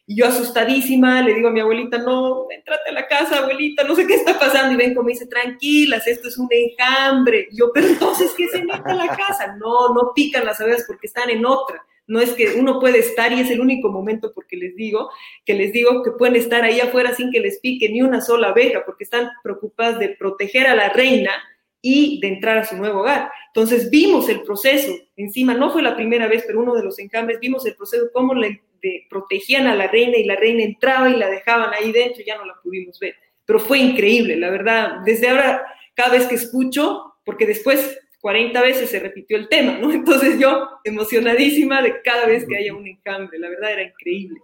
Y 0.06 0.16
yo 0.16 0.26
asustadísima 0.26 1.22
le 1.22 1.32
digo 1.32 1.48
a 1.48 1.50
mi 1.50 1.60
abuelita, 1.60 1.96
no, 1.96 2.46
entrate 2.50 2.90
a 2.90 2.92
la 2.92 3.06
casa, 3.06 3.38
abuelita, 3.38 3.84
no 3.84 3.94
sé 3.94 4.06
qué 4.06 4.14
está 4.14 4.38
pasando. 4.38 4.74
Y 4.74 4.76
ven 4.76 4.94
como 4.94 5.08
dice, 5.08 5.26
tranquilas, 5.26 6.06
esto 6.06 6.28
es 6.28 6.36
un 6.36 6.48
enjambre. 6.50 7.48
Y 7.50 7.58
yo, 7.58 7.70
pero 7.72 7.86
entonces, 7.86 8.32
¿qué 8.36 8.46
se 8.48 8.62
mete 8.62 8.90
a 8.90 8.94
la 8.94 9.16
casa? 9.16 9.56
No, 9.56 9.94
no 9.94 10.12
pican 10.14 10.44
las 10.44 10.60
abejas 10.60 10.84
porque 10.86 11.06
están 11.06 11.30
en 11.30 11.46
otra. 11.46 11.82
No 12.06 12.20
es 12.20 12.32
que 12.32 12.54
uno 12.58 12.80
puede 12.80 12.98
estar 12.98 13.32
y 13.32 13.40
es 13.40 13.50
el 13.50 13.60
único 13.60 13.90
momento 13.90 14.32
porque 14.34 14.56
les 14.56 14.76
digo 14.76 15.10
que 15.44 15.54
les 15.54 15.72
digo 15.72 16.02
que 16.02 16.10
pueden 16.12 16.36
estar 16.36 16.62
ahí 16.62 16.80
afuera 16.80 17.14
sin 17.14 17.30
que 17.30 17.40
les 17.40 17.60
pique 17.60 17.88
ni 17.88 18.02
una 18.02 18.20
sola 18.20 18.48
abeja 18.48 18.84
porque 18.84 19.04
están 19.04 19.30
preocupadas 19.42 19.98
de 19.98 20.10
proteger 20.10 20.66
a 20.66 20.74
la 20.74 20.90
reina 20.90 21.32
y 21.80 22.20
de 22.20 22.28
entrar 22.28 22.58
a 22.58 22.64
su 22.64 22.76
nuevo 22.76 23.00
hogar. 23.00 23.30
Entonces 23.48 23.90
vimos 23.90 24.28
el 24.28 24.42
proceso, 24.42 24.92
encima 25.16 25.54
no 25.54 25.70
fue 25.70 25.82
la 25.82 25.94
primera 25.94 26.26
vez, 26.28 26.44
pero 26.46 26.60
uno 26.60 26.74
de 26.74 26.82
los 26.82 26.98
enjambres 26.98 27.40
vimos 27.40 27.66
el 27.66 27.76
proceso, 27.76 28.10
cómo 28.12 28.34
le 28.34 28.62
protegían 29.08 29.66
a 29.66 29.74
la 29.74 29.86
reina 29.86 30.16
y 30.16 30.24
la 30.24 30.36
reina 30.36 30.62
entraba 30.62 31.10
y 31.10 31.16
la 31.16 31.28
dejaban 31.28 31.72
ahí 31.74 31.92
dentro, 31.92 32.22
ya 32.26 32.36
no 32.36 32.44
la 32.44 32.54
pudimos 32.62 32.98
ver. 32.98 33.14
Pero 33.44 33.58
fue 33.58 33.78
increíble, 33.78 34.36
la 34.36 34.50
verdad. 34.50 34.96
Desde 35.04 35.28
ahora, 35.28 35.66
cada 35.94 36.10
vez 36.16 36.26
que 36.26 36.36
escucho, 36.36 37.16
porque 37.24 37.46
después 37.46 37.98
40 38.24 38.62
veces 38.62 38.88
se 38.88 39.00
repitió 39.00 39.36
el 39.36 39.50
tema, 39.50 39.76
¿no? 39.76 39.92
Entonces 39.92 40.38
yo 40.38 40.66
emocionadísima 40.82 41.82
de 41.82 42.00
cada 42.00 42.24
vez 42.24 42.46
que 42.48 42.56
haya 42.56 42.72
un 42.72 42.86
enjambre, 42.86 43.38
la 43.38 43.50
verdad 43.50 43.72
era 43.72 43.82
increíble. 43.82 44.40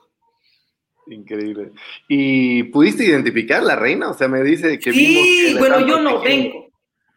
Increíble. 1.07 1.71
¿Y 2.07 2.65
pudiste 2.65 3.05
identificar 3.05 3.63
la 3.63 3.77
reina? 3.77 4.11
O 4.11 4.15
sea, 4.15 4.29
me 4.29 4.43
dice 4.43 4.79
que... 4.79 4.93
Sí, 4.93 5.57
bueno, 5.59 5.87
yo 5.87 5.99
no 5.99 6.21
vengo. 6.21 6.69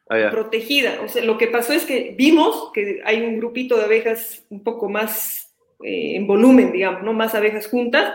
Ah, 0.10 0.30
protegida. 0.32 1.02
O 1.04 1.10
sea, 1.10 1.26
lo 1.26 1.38
que 1.38 1.48
pasó 1.48 1.74
es 1.74 1.84
que 1.84 2.16
vimos 2.18 2.72
que 2.74 3.02
hay 3.04 3.22
un 3.22 3.40
grupito 3.40 3.76
de 3.76 3.84
abejas 3.84 4.46
un 4.48 4.64
poco 4.64 4.88
más 4.88 5.54
eh, 5.84 6.16
en 6.16 6.26
volumen, 6.26 6.72
digamos, 6.72 7.04
¿no? 7.04 7.12
Más 7.12 7.36
abejas 7.36 7.68
juntas. 7.68 8.14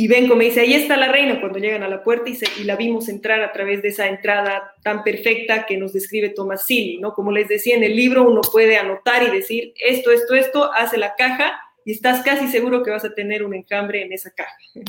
Y 0.00 0.06
Benko 0.06 0.36
me 0.36 0.44
dice, 0.44 0.60
ahí 0.60 0.74
está 0.74 0.96
la 0.96 1.10
reina 1.10 1.40
cuando 1.40 1.58
llegan 1.58 1.82
a 1.82 1.88
la 1.88 2.04
puerta 2.04 2.30
y, 2.30 2.38
y, 2.60 2.62
la 2.62 2.76
vimos 2.76 3.08
entrar 3.08 3.40
a 3.40 3.50
través 3.50 3.82
de 3.82 3.88
esa 3.88 4.06
entrada 4.06 4.72
tan 4.84 5.02
perfecta 5.02 5.66
que 5.66 5.76
nos 5.76 5.92
describe 5.92 6.28
Thomas 6.28 6.66
Silly, 6.66 6.98
¿no? 7.00 7.14
Como 7.14 7.32
les 7.32 7.48
decía 7.48 7.74
en 7.74 7.82
el 7.82 7.96
libro, 7.96 8.22
uno 8.22 8.42
puede 8.42 8.76
anotar 8.76 9.24
y 9.24 9.30
decir 9.32 9.72
esto, 9.74 10.12
esto, 10.12 10.36
esto, 10.36 10.72
hace 10.72 10.98
la 10.98 11.16
caja 11.16 11.60
y 11.84 11.90
estás 11.90 12.22
casi 12.22 12.46
seguro 12.46 12.84
que 12.84 12.92
vas 12.92 13.04
a 13.04 13.12
tener 13.12 13.42
un 13.42 13.54
enjambre 13.54 14.02
en 14.02 14.12
esa 14.12 14.30
caja. 14.30 14.54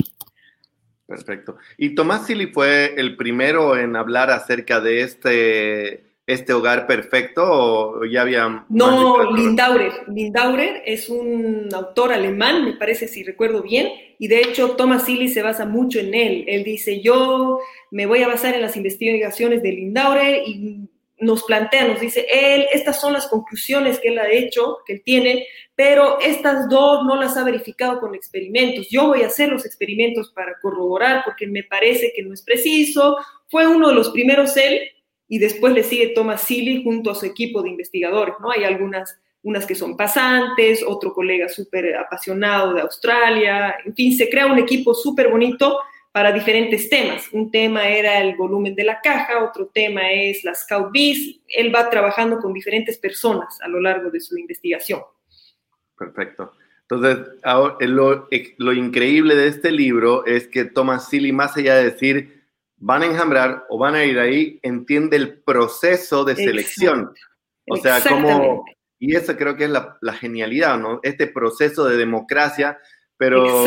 Perfecto. 1.08 1.56
¿Y 1.76 1.96
Tomás 1.96 2.28
Silly 2.28 2.46
fue 2.46 2.94
el 2.96 3.16
primero 3.16 3.76
en 3.76 3.96
hablar 3.96 4.30
acerca 4.30 4.80
de 4.80 5.00
este 5.00 6.04
este 6.24 6.52
hogar 6.52 6.86
perfecto 6.86 7.42
o 7.44 8.04
ya 8.04 8.22
había... 8.22 8.64
No, 8.68 9.32
Lindaurer. 9.32 9.92
Lindaurer 10.06 10.84
es 10.86 11.08
un 11.08 11.68
autor 11.74 12.12
alemán, 12.12 12.64
me 12.64 12.74
parece, 12.74 13.08
si 13.08 13.24
recuerdo 13.24 13.62
bien, 13.62 13.90
y 14.20 14.28
de 14.28 14.42
hecho 14.42 14.76
Thomas 14.76 15.06
Silly 15.06 15.28
se 15.28 15.40
basa 15.40 15.64
mucho 15.64 15.98
en 15.98 16.12
él. 16.12 16.44
Él 16.46 16.62
dice, 16.62 17.00
yo 17.00 17.58
me 17.90 18.04
voy 18.04 18.22
a 18.22 18.28
basar 18.28 18.54
en 18.54 18.60
las 18.60 18.76
investigaciones 18.76 19.62
de 19.62 19.72
Lindaurer 19.72 20.42
y 20.46 20.90
nos 21.20 21.42
plantea, 21.44 21.88
nos 21.88 22.00
dice, 22.00 22.26
él, 22.30 22.66
estas 22.70 23.00
son 23.00 23.14
las 23.14 23.28
conclusiones 23.28 23.98
que 23.98 24.08
él 24.08 24.18
ha 24.18 24.30
hecho, 24.30 24.76
que 24.86 24.92
él 24.92 25.02
tiene, 25.02 25.46
pero 25.74 26.20
estas 26.20 26.68
dos 26.68 27.06
no 27.06 27.16
las 27.16 27.38
ha 27.38 27.44
verificado 27.44 27.98
con 27.98 28.14
experimentos. 28.14 28.88
Yo 28.90 29.06
voy 29.06 29.22
a 29.22 29.28
hacer 29.28 29.48
los 29.48 29.64
experimentos 29.64 30.30
para 30.34 30.52
corroborar 30.60 31.22
porque 31.24 31.46
me 31.46 31.64
parece 31.64 32.12
que 32.14 32.22
no 32.22 32.34
es 32.34 32.42
preciso. 32.42 33.16
Fue 33.48 33.66
uno 33.66 33.88
de 33.88 33.94
los 33.94 34.10
primeros 34.10 34.54
él 34.58 34.82
y 35.28 35.38
después 35.38 35.72
le 35.72 35.82
sigue 35.82 36.08
Thomas 36.08 36.42
Seeley 36.42 36.84
junto 36.84 37.10
a 37.10 37.14
su 37.14 37.24
equipo 37.24 37.62
de 37.62 37.70
investigadores, 37.70 38.34
¿no? 38.38 38.50
Hay 38.50 38.64
algunas, 38.64 39.18
unas 39.42 39.66
que 39.66 39.74
son 39.74 39.96
pasantes, 39.96 40.84
otro 40.86 41.12
colega 41.12 41.48
súper 41.48 41.96
apasionado 41.96 42.74
de 42.74 42.82
Australia, 42.82 43.76
en 43.84 43.94
fin, 43.94 44.16
se 44.16 44.28
crea 44.28 44.46
un 44.46 44.58
equipo 44.58 44.94
súper 44.94 45.28
bonito 45.28 45.78
para 46.12 46.32
diferentes 46.32 46.90
temas. 46.90 47.28
Un 47.32 47.50
tema 47.50 47.88
era 47.88 48.20
el 48.20 48.36
volumen 48.36 48.74
de 48.74 48.84
la 48.84 49.00
caja, 49.00 49.44
otro 49.44 49.66
tema 49.66 50.10
es 50.12 50.42
las 50.44 50.62
Scout 50.62 50.90
Bees. 50.92 51.36
Él 51.48 51.74
va 51.74 51.88
trabajando 51.88 52.38
con 52.38 52.52
diferentes 52.52 52.98
personas 52.98 53.60
a 53.62 53.68
lo 53.68 53.80
largo 53.80 54.10
de 54.10 54.20
su 54.20 54.36
investigación. 54.36 55.00
Perfecto. 55.96 56.52
Entonces, 56.82 57.28
lo, 57.80 58.28
lo 58.56 58.72
increíble 58.72 59.36
de 59.36 59.46
este 59.46 59.70
libro 59.70 60.26
es 60.26 60.48
que 60.48 60.64
Thomas 60.64 61.08
Seeley, 61.08 61.30
más 61.30 61.56
allá 61.56 61.76
de 61.76 61.84
decir, 61.84 62.42
van 62.78 63.02
a 63.02 63.06
enjambrar 63.06 63.64
o 63.68 63.78
van 63.78 63.94
a 63.94 64.04
ir 64.04 64.18
ahí, 64.18 64.58
entiende 64.62 65.16
el 65.16 65.38
proceso 65.38 66.24
de 66.24 66.34
selección. 66.34 67.12
O 67.68 67.76
sea, 67.76 68.00
como, 68.00 68.64
y 69.00 69.16
eso 69.16 69.34
creo 69.36 69.56
que 69.56 69.64
es 69.64 69.70
la, 69.70 70.12
genialidad, 70.12 70.78
¿no? 70.78 71.00
Este 71.02 71.26
proceso 71.26 71.86
de 71.86 71.96
democracia, 71.96 72.78
pero 73.16 73.64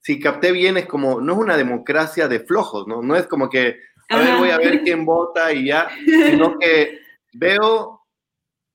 si 0.00 0.20
capté 0.20 0.52
bien, 0.52 0.76
es 0.76 0.86
como, 0.86 1.20
no 1.20 1.32
es 1.32 1.38
una 1.40 1.56
democracia 1.56 2.28
de 2.28 2.38
flojos, 2.38 2.86
¿no? 2.86 3.02
No 3.02 3.16
es 3.16 3.26
como 3.26 3.50
que, 3.50 3.80
a 4.08 4.16
ver, 4.16 4.36
voy 4.36 4.50
a 4.50 4.58
ver 4.58 4.82
quién 4.82 5.04
vota 5.04 5.52
y 5.52 5.66
ya, 5.66 5.88
sino 6.06 6.56
que 6.58 7.00
veo, 7.32 8.06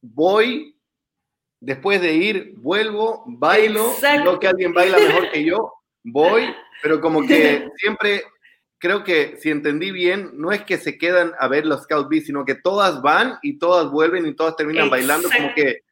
voy 0.02 0.78
después 1.62 2.02
de 2.02 2.14
ir, 2.14 2.54
vuelvo, 2.58 3.24
bailo, 3.26 3.96
no 4.26 4.38
que 4.38 4.48
alguien 4.48 4.74
baila 4.74 4.98
mejor 4.98 5.32
que 5.32 5.46
yo, 5.46 5.74
voy, 6.04 6.54
pero 6.84 7.00
como 7.00 7.26
que 7.26 7.70
siempre 7.78 8.24
creo 8.80 9.04
que 9.04 9.38
si 9.40 9.50
entendí 9.50 9.92
bien, 9.92 10.32
no 10.34 10.52
es 10.52 10.64
que 10.64 10.78
se 10.78 10.98
quedan 10.98 11.34
a 11.40 11.48
ver 11.48 11.66
los 11.66 11.84
Scout 11.84 12.10
B, 12.10 12.22
sino 12.22 12.46
que 12.46 12.56
todas 12.56 13.02
van 13.02 13.38
y 13.44 13.60
todas 13.60 13.92
vuelven 13.92 14.26
y 14.26 14.34
todas 14.34 14.56
terminan 14.56 14.90
bailando, 14.90 15.30
como 15.30 15.54
que 15.54 15.84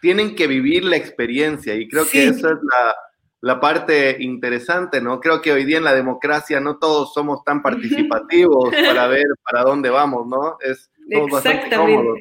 tienen 0.00 0.34
que 0.36 0.46
vivir 0.46 0.84
la 0.84 0.96
experiencia 0.96 1.74
y 1.74 1.88
creo 1.88 2.08
que 2.08 2.26
esa 2.26 2.50
es 2.50 2.58
la, 2.62 2.94
la, 3.40 3.60
parte 3.60 4.16
interesante, 4.20 5.00
¿no? 5.00 5.18
Creo 5.18 5.40
que 5.40 5.52
hoy 5.52 5.64
día 5.64 5.78
en 5.78 5.84
la 5.84 5.94
democracia 5.94 6.60
no 6.60 6.78
todos 6.78 7.12
somos 7.12 7.42
tan 7.42 7.62
participativos 7.62 8.74
para 8.86 9.06
ver 9.08 9.26
para 9.42 9.62
dónde 9.62 9.90
vamos, 9.90 10.26
¿no? 10.26 10.58
Es 10.60 10.90
bastante 11.30 11.74
cómodo. 11.74 12.16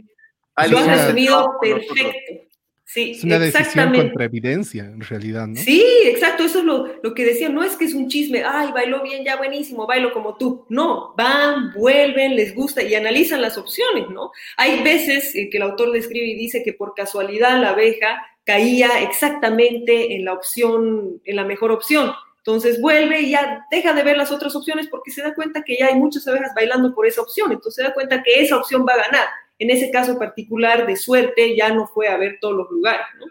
Lo 0.70 0.78
has 0.78 0.88
resumido 0.88 1.50
perfecto. 1.62 2.53
Sí, 2.94 3.14
es 3.18 3.24
una 3.24 3.40
decisión 3.40 3.92
contra 3.92 4.26
evidencia, 4.26 4.84
en 4.84 5.02
realidad, 5.02 5.48
¿no? 5.48 5.56
Sí, 5.56 5.84
exacto, 6.06 6.44
eso 6.44 6.60
es 6.60 6.66
lo, 6.66 7.02
lo, 7.02 7.16
que 7.16 7.26
decía, 7.26 7.50
no 7.50 7.64
es 7.64 7.76
que 7.76 7.86
es 7.86 7.96
un 7.96 8.08
chisme, 8.08 8.44
ay, 8.44 8.72
bailó 8.72 9.02
bien, 9.02 9.26
ya 9.26 9.36
buenísimo, 9.36 9.88
bailo 9.88 10.14
como 10.14 10.38
tú. 10.38 10.68
No, 10.70 11.16
van, 11.18 11.74
vuelven, 11.74 12.36
les 12.36 12.54
gusta 12.54 12.84
y 12.84 12.94
analizan 12.94 13.42
las 13.42 13.58
opciones, 13.58 14.12
¿no? 14.12 14.32
Hay 14.58 14.84
veces 14.84 15.34
que 15.34 15.58
el 15.58 15.64
autor 15.64 15.92
describe 15.92 16.28
y 16.28 16.36
dice 16.36 16.62
que 16.64 16.74
por 16.74 16.94
casualidad 16.94 17.60
la 17.60 17.70
abeja 17.70 18.24
caía 18.46 19.02
exactamente 19.02 20.14
en 20.16 20.26
la 20.26 20.34
opción, 20.34 21.20
en 21.26 21.36
la 21.36 21.46
mejor 21.46 21.72
opción. 21.72 22.12
Entonces 22.38 22.80
vuelve 22.80 23.22
y 23.22 23.32
ya 23.32 23.66
deja 23.72 23.94
de 23.94 24.04
ver 24.04 24.18
las 24.18 24.32
otras 24.32 24.56
opciones 24.56 24.88
porque 24.88 25.10
se 25.10 25.24
da 25.24 25.34
cuenta 25.34 25.64
que 25.64 25.78
ya 25.80 25.88
hay 25.88 25.96
muchas 25.96 26.28
abejas 26.28 26.52
bailando 26.54 26.94
por 26.94 27.08
esa 27.08 27.22
opción. 27.22 27.52
Entonces 27.52 27.84
se 27.84 27.90
da 27.90 27.94
cuenta 27.96 28.22
que 28.22 28.40
esa 28.40 28.58
opción 28.58 28.86
va 28.88 28.94
a 28.94 29.04
ganar 29.08 29.28
en 29.60 29.70
ese 29.70 29.92
caso 29.92 30.18
particular 30.18 30.86
de 30.86 30.96
suerte 30.96 31.56
ya 31.56 31.74
no 31.74 31.88
fue 31.88 32.08
a 32.08 32.18
ver 32.18 32.38
todos 32.42 32.56
los 32.56 32.72
lugares, 32.72 33.06
¿no? 33.20 33.26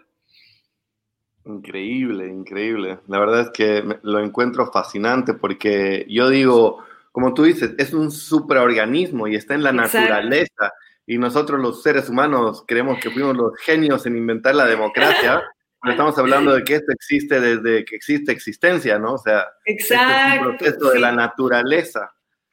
Increíble, 1.45 2.27
increíble. 2.27 2.99
La 3.07 3.19
verdad 3.19 3.41
es 3.41 3.49
que 3.49 3.83
lo 4.01 4.19
encuentro 4.19 4.71
fascinante 4.71 5.33
porque 5.33 6.05
yo 6.07 6.29
digo, 6.29 6.83
como 7.11 7.33
tú 7.33 7.43
dices, 7.43 7.73
es 7.77 7.93
un 7.93 8.11
supraorganismo 8.11 9.27
y 9.27 9.35
está 9.35 9.53
en 9.53 9.63
la 9.63 9.73
naturaleza. 9.73 10.73
Y 11.05 11.17
nosotros 11.17 11.59
los 11.59 11.83
seres 11.83 12.07
humanos 12.07 12.63
creemos 12.65 12.97
que 12.99 13.11
fuimos 13.11 13.35
los 13.35 13.57
genios 13.57 14.05
en 14.05 14.15
inventar 14.15 14.55
la 14.55 14.65
democracia. 14.65 15.43
pero 15.81 15.91
estamos 15.91 16.17
hablando 16.17 16.55
de 16.55 16.63
que 16.63 16.75
esto 16.75 16.93
existe 16.93 17.41
desde 17.41 17.83
que 17.83 17.97
existe 17.97 18.31
existencia, 18.31 18.97
¿no? 18.97 19.15
O 19.15 19.17
sea, 19.17 19.45
Exacto, 19.65 20.33
es 20.33 20.47
un 20.47 20.57
proceso 20.57 20.89
de 20.91 20.99
la 21.01 21.11
naturaleza. 21.11 22.09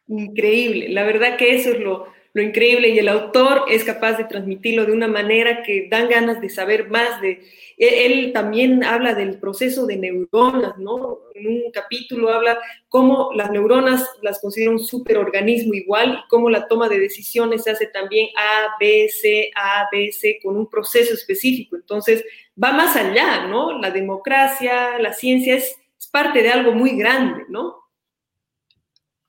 Increíble. 0.09 0.89
La 0.89 1.05
verdad 1.05 1.37
que 1.37 1.55
eso 1.55 1.71
es 1.71 1.79
lo, 1.79 2.09
lo 2.33 2.43
increíble 2.43 2.91
y 2.91 2.99
el 2.99 3.09
autor 3.09 3.65
es 3.69 3.83
capaz 3.83 4.17
de 4.17 4.25
transmitirlo 4.25 4.87
de 4.87 4.93
una 4.93 5.09
manera 5.09 5.63
que 5.63 5.89
dan 5.91 6.09
ganas 6.09 6.41
de 6.41 6.49
saber 6.49 6.89
más 6.89 7.21
de... 7.21 7.43
E, 7.77 8.07
él 8.07 8.33
también 8.33 8.85
habla 8.85 9.15
del 9.15 9.41
proceso 9.41 9.87
de 9.87 9.97
neuronas, 9.97 10.79
¿no? 10.79 11.19
En 11.35 11.49
un 11.49 11.71
capítulo 11.73 12.33
habla 12.33 12.61
cómo 12.89 13.31
las 13.35 13.51
neuronas 13.51 14.09
las 14.23 14.41
considera 14.41 14.71
un 14.71 14.79
superorganismo 14.79 15.75
igual 15.75 16.21
y 16.23 16.29
cómo 16.29 16.51
la 16.51 16.69
toma 16.69 16.89
de 16.89 17.01
decisiones 17.01 17.65
se 17.65 17.71
hace 17.71 17.87
también 17.87 18.29
A, 18.37 18.77
B, 18.79 19.09
C, 19.09 19.51
A, 19.57 19.89
B, 19.91 20.13
C, 20.13 20.39
con 20.43 20.57
un 20.57 20.71
proceso 20.71 21.15
específico. 21.15 21.75
Entonces, 21.75 22.25
va 22.63 22.73
más 22.73 22.95
allá, 22.95 23.47
¿no? 23.47 23.77
La 23.79 23.91
democracia, 23.91 24.99
la 24.99 25.13
ciencia 25.13 25.57
es, 25.57 25.77
parte 26.13 26.43
de 26.43 26.51
algo 26.51 26.73
muy 26.73 26.97
grande, 26.99 27.45
¿no? 27.49 27.77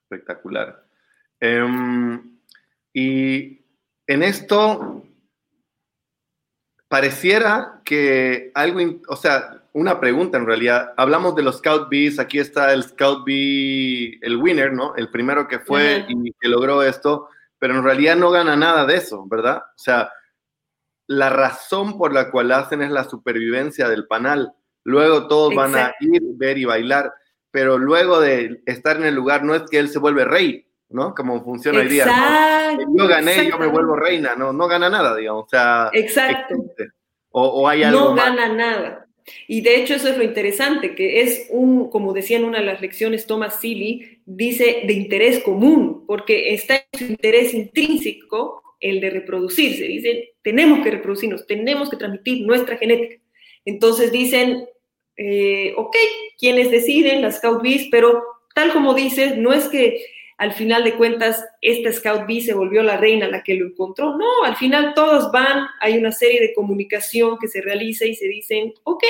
Espectacular. 0.09 0.83
Em, 1.39 2.30
y 2.93 3.65
en 4.07 4.23
esto 4.23 5.03
pareciera 6.87 7.81
que 7.85 8.51
algo, 8.53 8.99
o 9.07 9.15
sea, 9.15 9.61
una 9.73 9.99
pregunta 9.99 10.37
en 10.37 10.45
realidad. 10.45 10.93
Hablamos 10.97 11.35
de 11.35 11.43
los 11.43 11.57
Scout 11.57 11.89
Bees, 11.89 12.19
aquí 12.19 12.39
está 12.39 12.73
el 12.73 12.83
Scout 12.83 13.23
Bee, 13.25 14.19
el 14.21 14.37
winner, 14.37 14.73
¿no? 14.73 14.95
El 14.95 15.09
primero 15.09 15.47
que 15.47 15.59
fue 15.59 16.05
y 16.09 16.33
que 16.33 16.49
logró 16.49 16.83
esto, 16.83 17.29
pero 17.57 17.75
en 17.75 17.83
realidad 17.83 18.15
no 18.15 18.31
gana 18.31 18.55
nada 18.55 18.85
de 18.85 18.95
eso, 18.95 19.25
¿verdad? 19.27 19.57
O 19.57 19.79
sea, 19.79 20.11
la 21.07 21.29
razón 21.29 21.97
por 21.97 22.13
la 22.13 22.31
cual 22.31 22.51
hacen 22.51 22.81
es 22.81 22.91
la 22.91 23.05
supervivencia 23.05 23.87
del 23.87 24.07
panal. 24.07 24.53
Luego 24.83 25.27
todos 25.27 25.55
van 25.55 25.75
a 25.75 25.93
ir, 25.99 26.21
ver 26.35 26.57
y 26.57 26.65
bailar, 26.65 27.13
pero 27.51 27.77
luego 27.77 28.19
de 28.19 28.61
estar 28.65 28.97
en 28.97 29.05
el 29.05 29.15
lugar 29.15 29.43
no 29.43 29.55
es 29.55 29.63
que 29.69 29.77
él 29.77 29.89
se 29.89 29.99
vuelve 29.99 30.25
rey, 30.25 30.67
¿no? 30.91 31.13
Como 31.15 31.43
funciona 31.43 31.79
hoy 31.79 31.87
día. 31.87 32.05
Yo 32.95 33.07
gané, 33.07 33.49
yo 33.49 33.57
me 33.57 33.67
vuelvo 33.67 33.95
reina, 33.95 34.35
no, 34.35 34.53
no 34.53 34.67
gana 34.67 34.89
nada, 34.89 35.15
digamos. 35.15 35.45
O 35.45 35.49
sea, 35.49 35.89
Exacto. 35.93 36.55
O, 37.31 37.67
hay 37.67 37.83
algo 37.83 38.09
no 38.09 38.15
gana 38.15 38.49
nada. 38.53 39.07
Y 39.47 39.61
de 39.61 39.75
hecho 39.75 39.95
eso 39.95 40.09
es 40.09 40.17
lo 40.17 40.23
interesante, 40.23 40.95
que 40.95 41.21
es 41.21 41.47
un, 41.49 41.89
como 41.89 42.11
decía 42.11 42.37
en 42.37 42.45
una 42.45 42.59
de 42.59 42.65
las 42.65 42.81
lecciones 42.81 43.27
Thomas 43.27 43.59
Seeley, 43.59 44.21
dice 44.25 44.83
de 44.85 44.93
interés 44.93 45.39
común, 45.39 46.05
porque 46.07 46.53
está 46.53 46.83
en 46.91 46.99
su 46.99 47.05
interés 47.05 47.53
intrínseco 47.53 48.61
el 48.79 48.99
de 48.99 49.09
reproducirse. 49.11 49.83
Dicen, 49.83 50.23
tenemos 50.41 50.83
que 50.83 50.91
reproducirnos, 50.91 51.45
tenemos 51.45 51.89
que 51.89 51.97
transmitir 51.97 52.45
nuestra 52.45 52.77
genética. 52.77 53.21
Entonces 53.63 54.11
dicen, 54.11 54.65
eh, 55.15 55.73
ok, 55.77 55.95
quienes 56.37 56.71
deciden, 56.71 57.21
las 57.21 57.37
Scout 57.37 57.61
pero 57.91 58.23
tal 58.55 58.73
como 58.73 58.93
dices, 58.93 59.37
no 59.37 59.53
es 59.53 59.67
que 59.67 60.03
al 60.41 60.53
final 60.53 60.83
de 60.83 60.95
cuentas 60.95 61.45
esta 61.61 61.93
Scout 61.93 62.25
B 62.27 62.41
se 62.41 62.55
volvió 62.55 62.81
la 62.81 62.97
reina 62.97 63.27
la 63.27 63.43
que 63.43 63.53
lo 63.53 63.67
encontró. 63.67 64.17
No, 64.17 64.43
al 64.43 64.55
final 64.55 64.95
todos 64.95 65.31
van, 65.31 65.67
hay 65.79 65.99
una 65.99 66.11
serie 66.11 66.41
de 66.41 66.55
comunicación 66.55 67.37
que 67.39 67.47
se 67.47 67.61
realiza 67.61 68.05
y 68.05 68.15
se 68.15 68.27
dicen, 68.27 68.73
ok, 68.81 69.03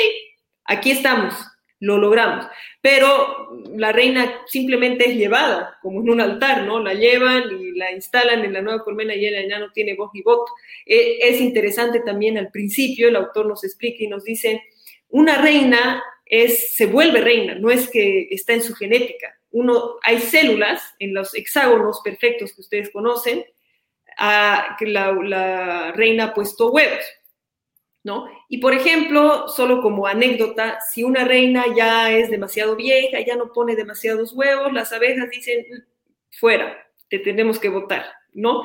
aquí 0.66 0.92
estamos, 0.92 1.34
lo 1.80 1.98
logramos. 1.98 2.48
Pero 2.82 3.64
la 3.78 3.94
reina 3.94 4.42
simplemente 4.46 5.10
es 5.10 5.16
llevada, 5.16 5.78
como 5.82 6.02
en 6.02 6.10
un 6.10 6.20
altar, 6.20 6.64
¿no? 6.64 6.82
La 6.82 6.96
llevan 6.96 7.44
y 7.50 7.78
la 7.78 7.94
instalan 7.94 8.44
en 8.44 8.52
la 8.52 8.62
nueva 8.62 8.84
colmena 8.84 9.16
y 9.16 9.26
ella 9.26 9.48
ya 9.48 9.58
no 9.58 9.72
tiene 9.72 9.96
voz 9.96 10.12
ni 10.14 10.22
voto. 10.24 10.52
E, 10.86 11.20
es 11.22 11.40
interesante 11.40 12.02
también 12.02 12.38
al 12.38 12.52
principio, 12.52 13.08
el 13.08 13.16
autor 13.16 13.46
nos 13.46 13.64
explica 13.64 14.04
y 14.04 14.08
nos 14.08 14.26
dice, 14.26 14.64
una 15.08 15.42
reina 15.42 16.04
es, 16.26 16.76
se 16.76 16.88
vuelve 16.88 17.22
reina, 17.22 17.56
no 17.56 17.72
es 17.72 17.90
que 17.90 18.28
está 18.32 18.52
en 18.52 18.64
su 18.64 18.76
genética 18.76 19.38
uno, 19.52 19.98
hay 20.04 20.20
células 20.20 20.82
en 21.00 21.14
los 21.14 21.36
hexágonos 21.36 22.02
perfectos 22.04 22.54
que 22.54 22.62
ustedes 22.62 22.90
conocen, 22.92 23.46
a, 24.18 24.76
que 24.78 24.88
la, 24.88 25.92
reina 25.96 26.26
ha 26.26 26.34
puesto 26.34 26.72
huevos, 26.72 27.04
¿no? 28.04 28.28
Y 28.50 28.60
por 28.60 28.74
ejemplo, 28.74 29.48
solo 29.48 29.82
como 29.82 30.08
anécdota, 30.08 30.80
si 30.92 31.04
una 31.04 31.24
reina 31.24 31.66
ya 31.76 32.12
es 32.12 32.30
demasiado 32.30 32.76
vieja, 32.76 33.20
ya 33.20 33.36
no 33.36 33.52
pone 33.54 33.76
demasiados 33.76 34.34
huevos, 34.34 34.74
las 34.74 34.92
abejas 34.92 35.30
dicen, 35.30 35.66
fuera, 36.32 36.86
te 37.10 37.20
tenemos 37.20 37.60
que 37.60 37.70
votar, 37.70 38.06
¿no? 38.34 38.64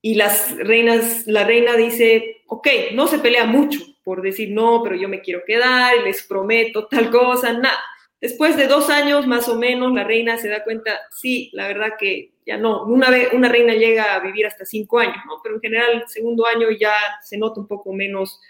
Y 0.00 0.16
las 0.16 0.56
reinas, 0.56 1.26
la 1.26 1.44
reina 1.44 1.76
dice, 1.76 2.42
ok, 2.46 2.68
no 2.92 3.06
se 3.06 3.18
pelea 3.18 3.46
mucho 3.46 3.80
por 4.04 4.20
decir, 4.20 4.50
no, 4.50 4.82
pero 4.82 4.96
yo 4.96 5.08
me 5.08 5.22
quiero 5.22 5.42
quedar 5.46 6.02
les 6.04 6.22
prometo 6.24 6.86
tal 6.86 7.10
cosa, 7.10 7.54
nada 7.54 7.80
Después 8.24 8.56
de 8.56 8.68
dos 8.68 8.88
años 8.88 9.26
más 9.26 9.50
o 9.50 9.54
menos, 9.54 9.92
la 9.92 10.02
reina 10.02 10.38
se 10.38 10.48
da 10.48 10.64
cuenta, 10.64 10.98
sí, 11.10 11.50
la 11.52 11.68
verdad 11.68 11.88
que 11.98 12.32
ya 12.46 12.56
no, 12.56 12.86
una, 12.86 13.10
vez, 13.10 13.28
una 13.34 13.50
reina 13.50 13.74
llega 13.74 14.14
a 14.14 14.20
vivir 14.20 14.46
hasta 14.46 14.64
cinco 14.64 14.98
años, 14.98 15.18
¿no? 15.26 15.40
Pero 15.42 15.56
en 15.56 15.60
general 15.60 16.04
segundo 16.06 16.46
año 16.46 16.68
ya 16.70 16.94
se 17.22 17.36
nota 17.36 17.60
un 17.60 17.68
poco 17.68 17.92
menos 17.92 18.40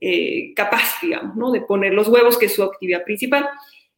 eh, 0.00 0.52
capaz, 0.56 1.00
digamos, 1.00 1.36
¿no? 1.36 1.52
De 1.52 1.60
poner 1.60 1.94
los 1.94 2.08
huevos, 2.08 2.36
que 2.36 2.46
es 2.46 2.56
su 2.56 2.64
actividad 2.64 3.04
principal. 3.04 3.48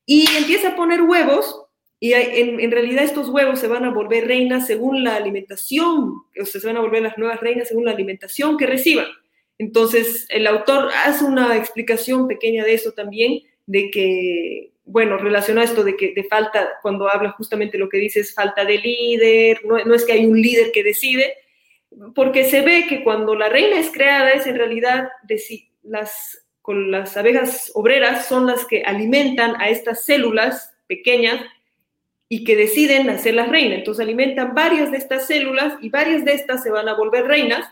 Y 0.05 0.29
empieza 0.37 0.69
a 0.69 0.77
poner 0.77 1.01
huevos 1.01 1.63
y 1.99 2.13
en, 2.13 2.61
en, 2.61 2.71
realidad 2.71 3.03
estos 3.03 3.31
huevos 3.31 3.59
se 3.59 3.69
van 3.69 3.87
a 3.87 3.95
volver 3.95 4.27
reinas 4.27 4.67
según 4.67 5.03
la 5.03 5.17
alimentación, 5.17 6.13
o 6.39 6.45
sea, 6.45 6.61
se 6.61 6.67
van 6.67 6.77
a 6.77 6.81
volver 6.81 7.01
las 7.01 7.17
nuevas 7.17 7.41
reinas 7.41 7.69
según 7.69 7.87
la 7.87 7.93
alimentación 7.93 8.59
que 8.59 8.67
reciban. 8.67 9.07
Entonces, 9.57 10.27
el 10.29 10.47
autor 10.47 10.91
hace 11.07 11.25
una 11.25 11.57
explicación 11.57 12.29
pequeña 12.29 12.65
de 12.65 12.75
eso 12.75 12.93
también, 12.93 13.45
de 13.65 13.91
que 13.91 14.76
bueno, 14.87 15.19
relacionado 15.19 15.67
a 15.67 15.69
esto 15.69 15.83
de 15.83 15.97
que 15.97 16.15
de 16.15 16.25
falta, 16.25 16.79
cuando 16.81 17.11
habla 17.11 17.33
justamente 17.33 17.77
lo 17.77 17.89
que 17.89 17.99
dice 17.99 18.21
es 18.21 18.33
falta 18.33 18.65
de 18.65 18.79
líder, 18.79 19.61
no, 19.65 19.77
no, 19.85 19.95
es 19.95 20.05
que 20.05 20.13
hay 20.13 20.27
un 20.27 20.41
líder 20.41 20.71
que 20.73 20.85
decide, 20.85 21.35
porque 22.15 22.45
se 22.45 22.63
ve 22.63 22.87
que 22.89 23.03
cuando 23.03 23.35
la 23.35 23.49
reina 23.49 23.79
es 23.79 23.91
creada 23.91 24.31
es 24.31 24.47
en 24.47 24.57
realidad 24.57 25.09
de, 25.25 25.43
las, 25.83 26.47
con 26.63 26.93
las 26.93 27.17
abejas 27.17 27.73
obreras 27.75 28.27
son 28.27 28.47
las 28.47 28.65
que 28.65 28.83
alimentan 28.83 29.61
a 29.61 29.71
estas 29.71 30.05
células 30.05 30.73
pequeñas 30.87 31.41
y 32.29 32.45
que 32.45 32.57
deciden 32.57 33.11
hacer 33.11 33.35
las 33.35 33.49
reinas. 33.49 33.79
Entonces 33.79 34.05
alimentan 34.05 34.55
varias 34.55 34.93
de 34.93 34.99
estas 34.99 35.27
células 35.27 35.75
y 35.81 35.91
varias 35.91 36.25
de 36.25 36.33
estas 36.33 36.63
se 36.63 36.71
van 36.71 36.89
a 36.89 36.95
volver 36.95 37.27
reinas 37.27 37.69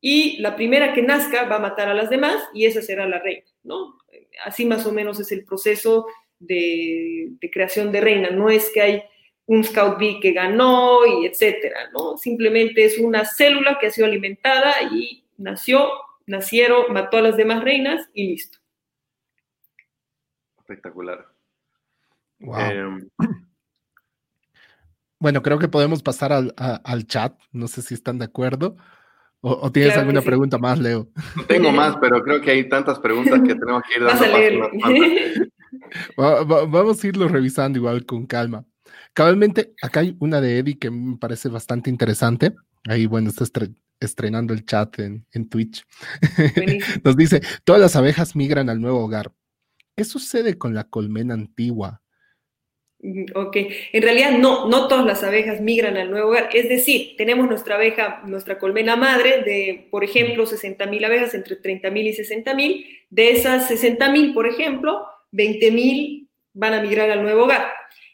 y 0.00 0.38
la 0.38 0.56
primera 0.56 0.94
que 0.94 1.02
nazca 1.02 1.44
va 1.44 1.56
a 1.56 1.60
matar 1.60 1.88
a 1.88 1.94
las 1.94 2.10
demás 2.10 2.42
y 2.54 2.66
esa 2.66 2.80
será 2.80 3.06
la 3.06 3.18
reina, 3.18 3.44
¿no? 3.62 3.98
Así 4.44 4.64
más 4.66 4.86
o 4.86 4.92
menos 4.92 5.20
es 5.20 5.32
el 5.32 5.44
proceso 5.44 6.06
de, 6.46 7.32
creación 7.52 7.92
de 7.92 8.00
reina. 8.00 8.30
No 8.30 8.50
es 8.50 8.70
que 8.72 8.80
hay 8.80 9.02
un 9.46 9.62
Scout 9.64 9.98
Bee 9.98 10.20
que 10.20 10.32
ganó 10.32 11.04
y 11.06 11.26
etcétera, 11.26 11.90
¿no? 11.92 12.16
Simplemente 12.16 12.84
es 12.84 12.98
una 12.98 13.24
célula 13.24 13.78
que 13.78 13.88
ha 13.88 13.90
sido 13.90 14.06
alimentada 14.06 14.72
y 14.92 15.24
nació 15.36 15.88
nacieron, 16.26 16.92
mató 16.92 17.18
a 17.18 17.22
las 17.22 17.36
demás 17.36 17.62
reinas 17.62 18.08
y 18.14 18.28
listo. 18.28 18.58
Espectacular. 20.58 21.26
Em, 22.40 23.08
bueno, 25.18 25.42
creo 25.42 25.58
que 25.58 25.68
podemos 25.68 26.02
pasar 26.02 26.32
al, 26.32 27.06
chat. 27.06 27.38
No 27.52 27.68
sé 27.68 27.82
si 27.82 27.94
están 27.94 28.18
de 28.18 28.24
acuerdo. 28.24 28.76
¿O, 29.46 29.70
tienes 29.70 29.94
alguna 29.98 30.22
pregunta 30.22 30.56
más, 30.56 30.78
Leo? 30.78 31.10
No 31.36 31.44
tengo 31.44 31.70
más, 31.70 31.98
pero 32.00 32.22
creo 32.22 32.40
que 32.40 32.50
hay 32.50 32.66
tantas 32.66 32.98
preguntas 32.98 33.42
que 33.42 33.54
tenemos 33.54 33.82
que 33.82 34.00
ir 34.00 34.04
dando 34.04 34.24
Vamos 36.16 37.02
a 37.02 37.06
irlo 37.06 37.28
revisando 37.28 37.78
igual 37.78 38.04
con 38.04 38.26
calma. 38.26 38.64
Cabalmente, 39.12 39.74
acá 39.82 40.00
hay 40.00 40.16
una 40.20 40.40
de 40.40 40.58
Eddie 40.58 40.78
que 40.78 40.90
me 40.90 41.16
parece 41.16 41.48
bastante 41.48 41.90
interesante. 41.90 42.54
Ahí, 42.88 43.06
bueno, 43.06 43.30
está 43.30 43.44
estrenando 44.00 44.52
el 44.52 44.64
chat 44.64 44.98
en, 44.98 45.26
en 45.32 45.48
Twitch. 45.48 45.84
Nos 47.04 47.16
dice, 47.16 47.40
todas 47.64 47.80
las 47.80 47.96
abejas 47.96 48.36
migran 48.36 48.68
al 48.68 48.80
nuevo 48.80 49.04
hogar. 49.04 49.32
¿Qué 49.96 50.04
sucede 50.04 50.58
con 50.58 50.74
la 50.74 50.84
colmena 50.84 51.34
antigua? 51.34 52.02
Mm, 53.04 53.26
ok, 53.34 53.56
en 53.92 54.02
realidad 54.02 54.38
no, 54.38 54.68
no 54.68 54.88
todas 54.88 55.04
las 55.04 55.22
abejas 55.22 55.60
migran 55.60 55.96
al 55.96 56.10
nuevo 56.10 56.30
hogar, 56.30 56.48
es 56.54 56.68
decir, 56.68 57.16
tenemos 57.16 57.46
nuestra 57.46 57.76
abeja, 57.76 58.22
nuestra 58.26 58.58
colmena 58.58 58.96
madre 58.96 59.42
de, 59.42 59.88
por 59.90 60.04
ejemplo, 60.04 60.46
60 60.46 60.86
mil 60.86 61.04
abejas, 61.04 61.34
entre 61.34 61.56
30 61.56 61.90
mil 61.90 62.06
y 62.06 62.14
60 62.14 62.54
mil, 62.54 62.86
de 63.10 63.32
esas 63.32 63.68
60 63.68 64.10
mil, 64.10 64.32
por 64.32 64.46
ejemplo, 64.46 65.06
20 65.34 65.70
mil 65.70 66.28
van 66.52 66.74
a 66.74 66.80
migrar 66.80 67.10
al 67.10 67.22
nuevo 67.22 67.44
hogar. 67.44 67.66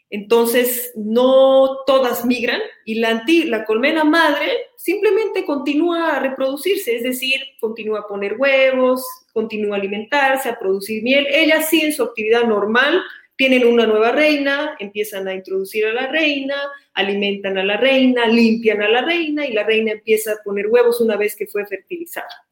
Entonces, 0.09 0.91
no 0.95 1.83
todas 1.87 2.25
migran 2.25 2.59
y 2.83 2.95
la, 2.95 3.63
colmena 3.63 4.03
madre 4.03 4.51
simplemente 4.75 5.45
continúa 5.45 6.17
a 6.17 6.19
reproducirse, 6.19 6.97
es 6.97 7.03
decir, 7.03 7.39
continúa 7.61 8.01
a 8.01 8.07
poner 8.07 8.35
huevos, 8.37 9.05
continúa 9.31 9.75
a 9.75 9.79
alimentarse, 9.79 10.49
a 10.49 10.59
producir 10.59 11.01
miel. 11.01 11.27
Ella 11.31 11.61
sí 11.61 11.81
en 11.81 11.93
su 11.93 12.03
actividad 12.03 12.43
normal 12.43 13.01
tienen 13.37 13.65
una 13.65 13.85
nueva 13.85 14.11
reina, 14.11 14.75
empiezan 14.79 15.29
a 15.29 15.33
introducir 15.33 15.85
a 15.85 15.93
la 15.93 16.07
reina, 16.07 16.55
alimentan 16.93 17.57
a 17.57 17.63
la 17.63 17.77
reina, 17.77 18.27
limpian 18.27 18.81
a 18.81 18.89
la 18.89 19.03
reina 19.03 19.45
y 19.45 19.53
la 19.53 19.63
reina 19.63 19.93
empieza 19.93 20.33
a 20.33 20.43
poner 20.43 20.67
huevos 20.67 20.99
una 20.99 21.15
vez 21.15 21.37
que 21.37 21.47
fue 21.47 21.65
fertilizada. 21.65 22.50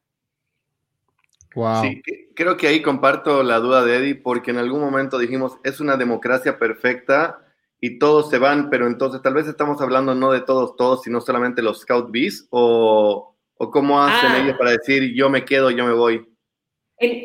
Wow. 1.55 1.81
Sí, 1.81 2.01
creo 2.35 2.57
que 2.57 2.67
ahí 2.67 2.81
comparto 2.81 3.43
la 3.43 3.59
duda 3.59 3.83
de 3.83 3.97
Eddie 3.97 4.15
porque 4.15 4.51
en 4.51 4.57
algún 4.57 4.81
momento 4.81 5.17
dijimos, 5.17 5.57
es 5.63 5.79
una 5.79 5.97
democracia 5.97 6.59
perfecta 6.59 7.45
y 7.81 7.97
todos 7.97 8.29
se 8.29 8.37
van, 8.37 8.69
pero 8.69 8.87
entonces 8.87 9.21
tal 9.21 9.33
vez 9.33 9.47
estamos 9.47 9.81
hablando 9.81 10.13
no 10.13 10.31
de 10.31 10.41
todos, 10.41 10.75
todos, 10.75 11.03
sino 11.03 11.21
solamente 11.21 11.61
los 11.61 11.81
Scout 11.81 12.11
Bees 12.11 12.47
o, 12.51 13.35
o 13.55 13.71
cómo 13.71 14.01
hacen 14.01 14.31
ah. 14.31 14.39
ellos 14.43 14.57
para 14.57 14.71
decir 14.71 15.13
yo 15.15 15.29
me 15.29 15.45
quedo, 15.45 15.71
yo 15.71 15.85
me 15.85 15.93
voy 15.93 16.25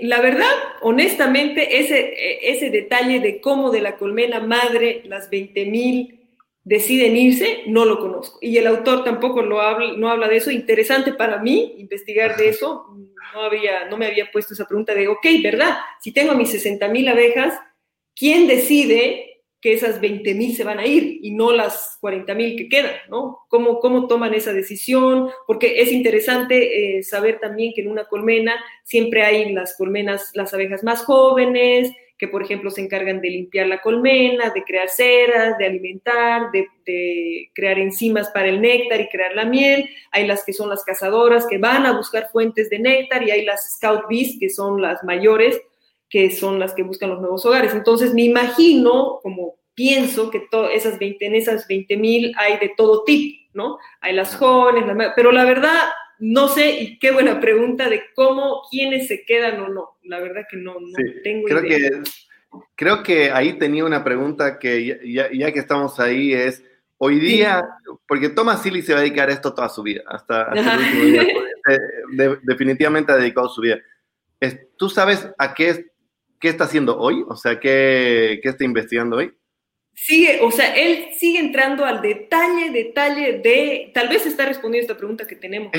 la 0.03 0.21
verdad, 0.21 0.51
honestamente, 0.83 1.81
ese, 1.81 2.15
ese 2.49 2.71
detalle 2.71 3.19
de 3.21 3.41
cómo 3.41 3.71
de 3.71 3.81
la 3.81 3.97
colmena 3.97 4.41
madre 4.41 5.03
las 5.07 5.31
20.000 5.31 6.24
deciden 6.65 7.17
irse, 7.17 7.63
no 7.67 7.85
lo 7.85 7.99
conozco. 8.01 8.39
Y 8.41 8.57
el 8.57 8.67
autor 8.67 9.05
tampoco 9.05 9.43
lo 9.43 9.61
habla, 9.61 9.93
no 9.97 10.09
habla 10.09 10.29
de 10.29 10.37
eso. 10.37 10.51
Interesante 10.51 11.13
para 11.13 11.39
mí 11.39 11.75
investigar 11.79 12.37
de 12.37 12.49
eso. 12.49 12.87
No, 13.35 13.41
había, 13.43 13.87
no 13.87 13.97
me 13.97 14.07
había 14.07 14.31
puesto 14.33 14.55
esa 14.55 14.67
pregunta 14.67 14.95
de, 14.95 15.09
ok, 15.09 15.27
¿verdad? 15.43 15.77
Si 16.01 16.13
tengo 16.13 16.35
mis 16.35 16.53
60.000 16.55 17.11
abejas, 17.11 17.59
¿quién 18.15 18.47
decide 18.47 19.35
que 19.65 19.73
esas 19.73 19.99
20 19.99 20.35
mil 20.35 20.55
se 20.55 20.63
van 20.63 20.79
a 20.79 20.87
ir 20.87 21.21
y 21.23 21.31
no 21.31 21.51
las 21.51 21.97
40 22.03 22.35
mil 22.35 22.55
que 22.55 22.69
quedan, 22.69 22.97
¿no? 23.09 23.47
¿Cómo, 23.49 23.81
¿Cómo 23.81 24.07
toman 24.07 24.35
esa 24.35 24.53
decisión? 24.53 25.31
Porque 25.47 25.81
es 25.81 25.91
interesante 25.91 26.99
eh, 26.99 27.03
saber 27.03 27.41
también 27.41 27.73
que 27.75 27.81
en 27.81 27.91
una 27.91 28.05
colmena 28.05 28.63
siempre 28.85 29.23
hay 29.23 29.55
las 29.55 29.75
colmenas, 29.79 30.33
las 30.35 30.53
abejas 30.53 30.85
más 30.85 31.03
jóvenes, 31.05 31.91
que 32.25 32.29
por 32.29 32.43
ejemplo 32.43 32.71
se 32.71 32.81
encargan 32.81 33.21
de 33.21 33.29
limpiar 33.29 33.67
la 33.67 33.83
colmena, 33.83 34.51
de 34.51 34.65
crear 34.65 34.89
ceras, 34.89 35.59
de 35.59 35.67
alimentar, 35.67 36.51
de, 36.53 36.67
de, 36.87 37.51
crear 37.55 37.79
enzimas 37.79 38.31
para 38.31 38.49
el 38.49 38.61
néctar 38.63 39.01
y 39.01 39.09
crear 39.09 39.35
la 39.35 39.45
miel. 39.45 39.89
Hay 40.11 40.27
las 40.27 40.45
que 40.45 40.55
son 40.55 40.71
las 40.71 40.85
cazadoras 40.85 41.47
que 41.47 41.59
van 41.59 41.85
a 41.85 41.93
buscar 41.93 42.29
fuentes 42.33 42.71
de 42.71 42.79
néctar 42.79 43.23
y 43.23 43.31
hay 43.31 43.45
las 43.45 43.77
scout 43.77 44.09
bees 44.09 44.39
que 44.41 44.49
son 44.49 44.81
las 44.81 45.05
mayores 45.05 45.61
que 46.09 46.31
son 46.31 46.59
las 46.59 46.73
que 46.75 46.85
buscan 46.85 47.11
los 47.11 47.21
nuevos 47.21 47.45
hogares. 47.45 47.75
Entonces, 47.75 48.15
me 48.15 48.23
imagino, 48.23 49.19
como 49.21 49.57
pienso, 49.75 50.31
que 50.31 50.47
esas 50.73 50.99
20, 50.99 51.27
en 51.27 51.35
esas 51.35 51.67
20 51.67 51.97
mil 51.97 52.33
hay 52.39 52.57
de 52.59 52.73
todo 52.77 53.03
tipo, 53.05 53.51
¿no? 53.53 53.79
Hay 54.01 54.15
las 54.15 54.37
jóvenes, 54.37 54.85
pero 55.17 55.33
la 55.33 55.45
verdad, 55.45 55.81
no 56.25 56.49
sé, 56.49 56.81
y 56.81 56.99
qué 56.99 57.11
buena 57.13 57.41
pregunta 57.41 57.89
de 57.89 58.03
cómo, 58.15 58.63
quiénes 58.71 59.09
se 59.09 59.25
quedan 59.25 59.61
o 59.61 59.69
no. 59.69 59.99
La 60.03 60.21
verdad 60.21 60.43
que 60.51 60.57
no, 60.57 60.75
no 60.81 60.97
tengo 61.23 61.47
creo 61.47 61.65
idea. 61.67 61.91
Que, 61.91 62.03
creo 62.75 63.03
que 63.03 63.31
ahí 63.31 63.59
tenía 63.59 63.85
una 63.85 64.03
pregunta 64.05 64.59
que 64.59 65.01
ya, 65.05 65.53
que 65.53 65.59
estamos 65.59 65.99
ahí 66.01 66.33
es, 66.33 66.63
hoy 66.99 67.19
día, 67.19 67.63
porque 68.09 68.31
Thomas 68.31 68.63
Silly 68.63 68.83
se 68.83 68.93
va 68.93 69.01
a 69.01 69.03
dedicar 69.03 69.29
a 69.29 69.33
esto 69.33 69.55
toda 69.55 69.69
su 69.69 69.83
vida, 69.83 70.03
hasta, 70.07 70.43
hasta 70.43 70.75
el 70.75 70.81
último 70.81 71.05
día, 71.05 71.27
pues, 71.35 72.39
definitivamente 72.43 73.13
ha 73.13 73.17
dedicado 73.17 73.49
su 73.49 73.61
vida. 73.61 73.79
¿Tú 74.77 74.89
sabes 74.89 75.29
a 75.39 75.55
qué 75.55 75.87
¿qué 76.45 76.51
está 76.51 76.65
haciendo 76.65 76.99
hoy? 76.99 77.25
O 77.27 77.37
sea, 77.37 77.59
¿qué, 77.59 78.39
¿qué, 78.43 78.51
está 78.51 78.65
investigando 78.65 79.17
hoy? 79.17 79.35
Sigue, 79.95 80.41
o 80.43 80.51
sea, 80.51 80.75
él 80.75 81.11
sigue 81.17 81.39
entrando 81.39 81.85
al 81.85 82.03
detalle, 82.03 82.71
detalle 82.71 83.39
de, 83.39 83.91
tal 83.95 84.09
vez 84.09 84.27
está 84.27 84.45
respondiendo 84.45 84.91
esta 84.91 84.99
pregunta 84.99 85.27
que 85.27 85.37
tenemos, 85.37 85.71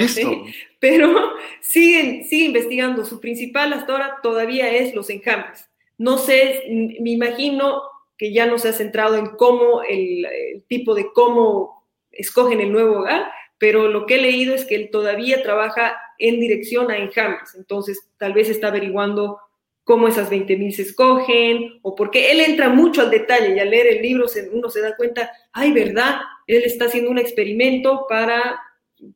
pero 0.79 1.33
sigue, 1.61 2.23
sigue 2.23 2.45
investigando. 2.45 3.05
Su 3.05 3.19
principal 3.19 3.73
hasta 3.73 3.91
ahora 3.91 4.17
todavía 4.23 4.73
es 4.73 4.95
los 4.95 5.09
enjambres. 5.09 5.69
No 5.97 6.17
sé, 6.17 6.63
me 6.69 7.11
imagino 7.11 7.81
que 8.17 8.31
ya 8.33 8.45
no 8.45 8.57
se 8.57 8.69
ha 8.69 8.73
centrado 8.73 9.15
en 9.17 9.27
cómo, 9.35 9.83
el, 9.83 10.25
el 10.25 10.63
tipo 10.63 10.95
de 10.95 11.11
cómo 11.13 11.85
escogen 12.11 12.61
el 12.61 12.71
nuevo 12.71 12.99
hogar, 12.99 13.31
pero 13.57 13.87
lo 13.87 14.05
que 14.05 14.15
he 14.15 14.21
leído 14.21 14.55
es 14.55 14.65
que 14.65 14.75
él 14.75 14.89
todavía 14.91 15.43
trabaja 15.43 15.97
en 16.19 16.39
dirección 16.39 16.91
a 16.91 16.97
enjambres. 16.97 17.55
Entonces, 17.55 18.07
tal 18.17 18.33
vez 18.33 18.49
está 18.49 18.67
averiguando 18.67 19.39
cómo 19.85 20.07
esas 20.07 20.29
20 20.29 20.57
mil 20.57 20.73
se 20.73 20.81
escogen, 20.81 21.79
o 21.83 21.95
porque 21.95 22.31
él 22.31 22.41
entra 22.41 22.69
mucho 22.69 23.01
al 23.01 23.11
detalle 23.11 23.55
y 23.55 23.59
al 23.59 23.69
leer 23.69 23.87
el 23.87 24.01
libro 24.01 24.25
uno 24.51 24.69
se 24.69 24.81
da 24.81 24.95
cuenta, 24.97 25.29
ay, 25.53 25.71
¿verdad? 25.71 26.15
Él 26.47 26.63
está 26.65 26.85
haciendo 26.85 27.11
un 27.11 27.19
experimento 27.19 28.05
para 28.09 28.59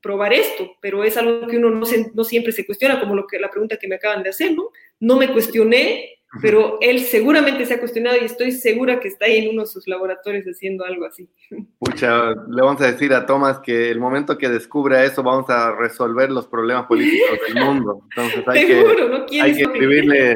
probar 0.01 0.32
esto, 0.32 0.72
pero 0.80 1.03
es 1.03 1.17
algo 1.17 1.47
que 1.47 1.57
uno 1.57 1.72
no, 1.72 1.88
no 2.13 2.24
siempre 2.24 2.51
se 2.51 2.67
cuestiona, 2.67 2.99
como 2.99 3.15
lo 3.15 3.26
que, 3.26 3.39
la 3.39 3.49
pregunta 3.49 3.78
que 3.78 3.88
me 3.88 3.95
acaban 3.95 4.22
de 4.22 4.30
hacer, 4.30 4.53
¿no? 4.53 4.70
No 4.99 5.17
me 5.17 5.34
cuestioné, 5.34 6.20
pero 6.39 6.78
él 6.82 6.99
seguramente 6.99 7.65
se 7.65 7.74
ha 7.74 7.80
cuestionado 7.80 8.17
y 8.22 8.26
estoy 8.26 8.51
segura 8.51 8.99
que 8.99 9.07
está 9.07 9.26
ahí 9.26 9.39
en 9.39 9.49
uno 9.49 9.63
de 9.63 9.67
sus 9.67 9.88
laboratorios 9.88 10.45
haciendo 10.45 10.86
algo 10.86 11.05
así. 11.05 11.28
Pucha, 11.80 12.36
le 12.47 12.61
vamos 12.61 12.80
a 12.82 12.91
decir 12.91 13.11
a 13.13 13.26
Tomás 13.26 13.57
que 13.59 13.89
el 13.89 13.99
momento 13.99 14.38
que 14.38 14.49
descubra 14.49 15.03
eso 15.03 15.24
vamos 15.24 15.49
a 15.49 15.76
resolver 15.76 16.30
los 16.30 16.45
problemas 16.45 16.86
políticos 16.86 17.39
del 17.47 17.65
mundo. 17.65 18.03
Entonces 18.15 18.47
hay 18.47 18.67
que, 18.67 19.41
hay 19.41 19.55
que 19.55 19.61
escribirle 19.63 20.36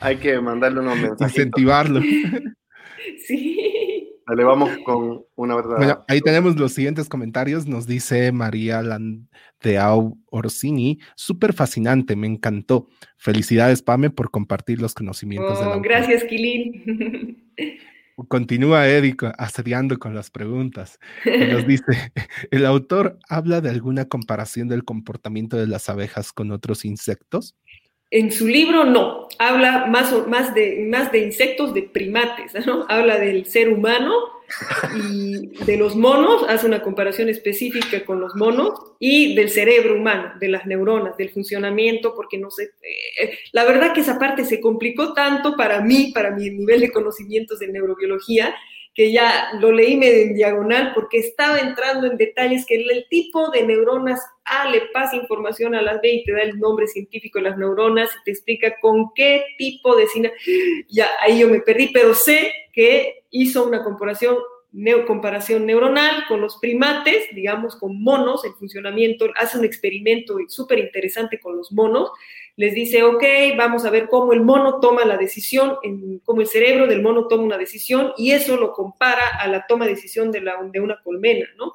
hay 0.00 0.16
que 0.16 0.40
mandarle 0.40 0.80
unos 0.80 0.98
mensajes. 0.98 1.36
Incentivarlo. 1.36 2.00
sí. 3.26 3.58
Le 4.36 4.44
vamos 4.44 4.70
con 4.84 5.24
una 5.34 5.56
verdad. 5.56 5.76
Bueno, 5.76 6.04
ahí 6.06 6.20
tenemos 6.20 6.56
los 6.56 6.72
siguientes 6.72 7.08
comentarios. 7.08 7.66
Nos 7.66 7.86
dice 7.86 8.30
María 8.30 8.80
Landeau 8.80 10.18
Orsini, 10.26 11.00
súper 11.16 11.52
fascinante, 11.52 12.14
me 12.14 12.28
encantó. 12.28 12.88
Felicidades, 13.16 13.82
Pame, 13.82 14.10
por 14.10 14.30
compartir 14.30 14.80
los 14.80 14.94
conocimientos 14.94 15.58
de 15.58 15.66
la 15.66 15.76
oh, 15.76 15.80
Gracias, 15.80 16.22
Kilin. 16.24 17.52
Continúa 18.28 18.86
Eric 18.86 19.24
asediando 19.38 19.98
con 19.98 20.14
las 20.14 20.30
preguntas. 20.30 20.98
nos 21.24 21.66
dice, 21.66 21.84
¿el 22.50 22.66
autor 22.66 23.18
habla 23.28 23.60
de 23.60 23.70
alguna 23.70 24.04
comparación 24.06 24.68
del 24.68 24.84
comportamiento 24.84 25.56
de 25.56 25.66
las 25.66 25.88
abejas 25.88 26.32
con 26.32 26.52
otros 26.52 26.84
insectos? 26.84 27.56
En 28.10 28.32
su 28.32 28.48
libro 28.48 28.84
no, 28.84 29.28
habla 29.38 29.86
más, 29.86 30.26
más, 30.26 30.52
de, 30.54 30.84
más 30.90 31.12
de 31.12 31.20
insectos, 31.20 31.72
de 31.72 31.84
primates, 31.84 32.66
¿no? 32.66 32.84
Habla 32.88 33.18
del 33.18 33.46
ser 33.46 33.68
humano 33.68 34.12
y 34.96 35.46
de 35.64 35.76
los 35.76 35.94
monos, 35.94 36.44
hace 36.48 36.66
una 36.66 36.82
comparación 36.82 37.28
específica 37.28 38.04
con 38.04 38.20
los 38.20 38.34
monos 38.34 38.72
y 38.98 39.36
del 39.36 39.48
cerebro 39.48 39.94
humano, 39.94 40.32
de 40.40 40.48
las 40.48 40.66
neuronas, 40.66 41.16
del 41.16 41.30
funcionamiento, 41.30 42.14
porque 42.16 42.36
no 42.36 42.50
sé, 42.50 42.72
eh, 42.82 43.38
la 43.52 43.64
verdad 43.64 43.92
que 43.94 44.00
esa 44.00 44.18
parte 44.18 44.44
se 44.44 44.60
complicó 44.60 45.12
tanto 45.12 45.56
para 45.56 45.80
mí, 45.80 46.10
para 46.12 46.32
mi 46.32 46.50
nivel 46.50 46.80
de 46.80 46.90
conocimientos 46.90 47.60
de 47.60 47.68
neurobiología, 47.68 48.54
que 48.94 49.12
ya 49.12 49.50
lo 49.60 49.72
leí 49.72 49.96
medio 49.96 50.22
en 50.24 50.34
diagonal 50.34 50.92
porque 50.94 51.18
estaba 51.18 51.58
entrando 51.58 52.06
en 52.06 52.16
detalles 52.16 52.66
que 52.66 52.74
el, 52.76 53.06
tipo 53.08 53.50
de 53.50 53.66
neuronas 53.66 54.20
A 54.44 54.68
le 54.68 54.82
pasa 54.92 55.16
información 55.16 55.74
a 55.74 55.82
las 55.82 56.00
B 56.00 56.12
y 56.12 56.24
te 56.24 56.32
da 56.32 56.40
el 56.40 56.58
nombre 56.58 56.86
científico 56.86 57.38
de 57.38 57.50
las 57.50 57.58
neuronas 57.58 58.10
y 58.10 58.24
te 58.24 58.30
explica 58.32 58.74
con 58.80 59.12
qué 59.14 59.44
tipo 59.58 59.96
de 59.96 60.06
Ya 60.88 61.08
ahí 61.20 61.38
yo 61.38 61.48
me 61.48 61.60
perdí, 61.60 61.90
pero 61.92 62.14
sé 62.14 62.52
que 62.72 63.24
hizo 63.30 63.66
una 63.66 63.84
comparación 63.84 64.36
comparación 65.06 65.66
neuronal 65.66 66.24
con 66.28 66.40
los 66.40 66.58
primates, 66.58 67.24
digamos 67.34 67.76
con 67.76 68.00
monos, 68.00 68.44
el 68.44 68.52
funcionamiento, 68.52 69.26
hace 69.36 69.58
un 69.58 69.64
experimento 69.64 70.36
súper 70.48 70.78
interesante 70.78 71.40
con 71.40 71.56
los 71.56 71.72
monos, 71.72 72.10
les 72.60 72.74
dice, 72.74 73.02
ok, 73.02 73.24
vamos 73.56 73.86
a 73.86 73.90
ver 73.90 74.06
cómo 74.06 74.34
el 74.34 74.42
mono 74.42 74.80
toma 74.80 75.06
la 75.06 75.16
decisión, 75.16 75.76
cómo 76.24 76.42
el 76.42 76.46
cerebro 76.46 76.86
del 76.86 77.00
mono 77.00 77.26
toma 77.26 77.42
una 77.42 77.56
decisión 77.56 78.12
y 78.18 78.32
eso 78.32 78.58
lo 78.58 78.74
compara 78.74 79.28
a 79.40 79.48
la 79.48 79.64
toma 79.66 79.86
de 79.86 79.92
decisión 79.92 80.30
de, 80.30 80.42
la, 80.42 80.56
de 80.70 80.78
una 80.78 81.00
colmena, 81.02 81.46
¿no? 81.56 81.72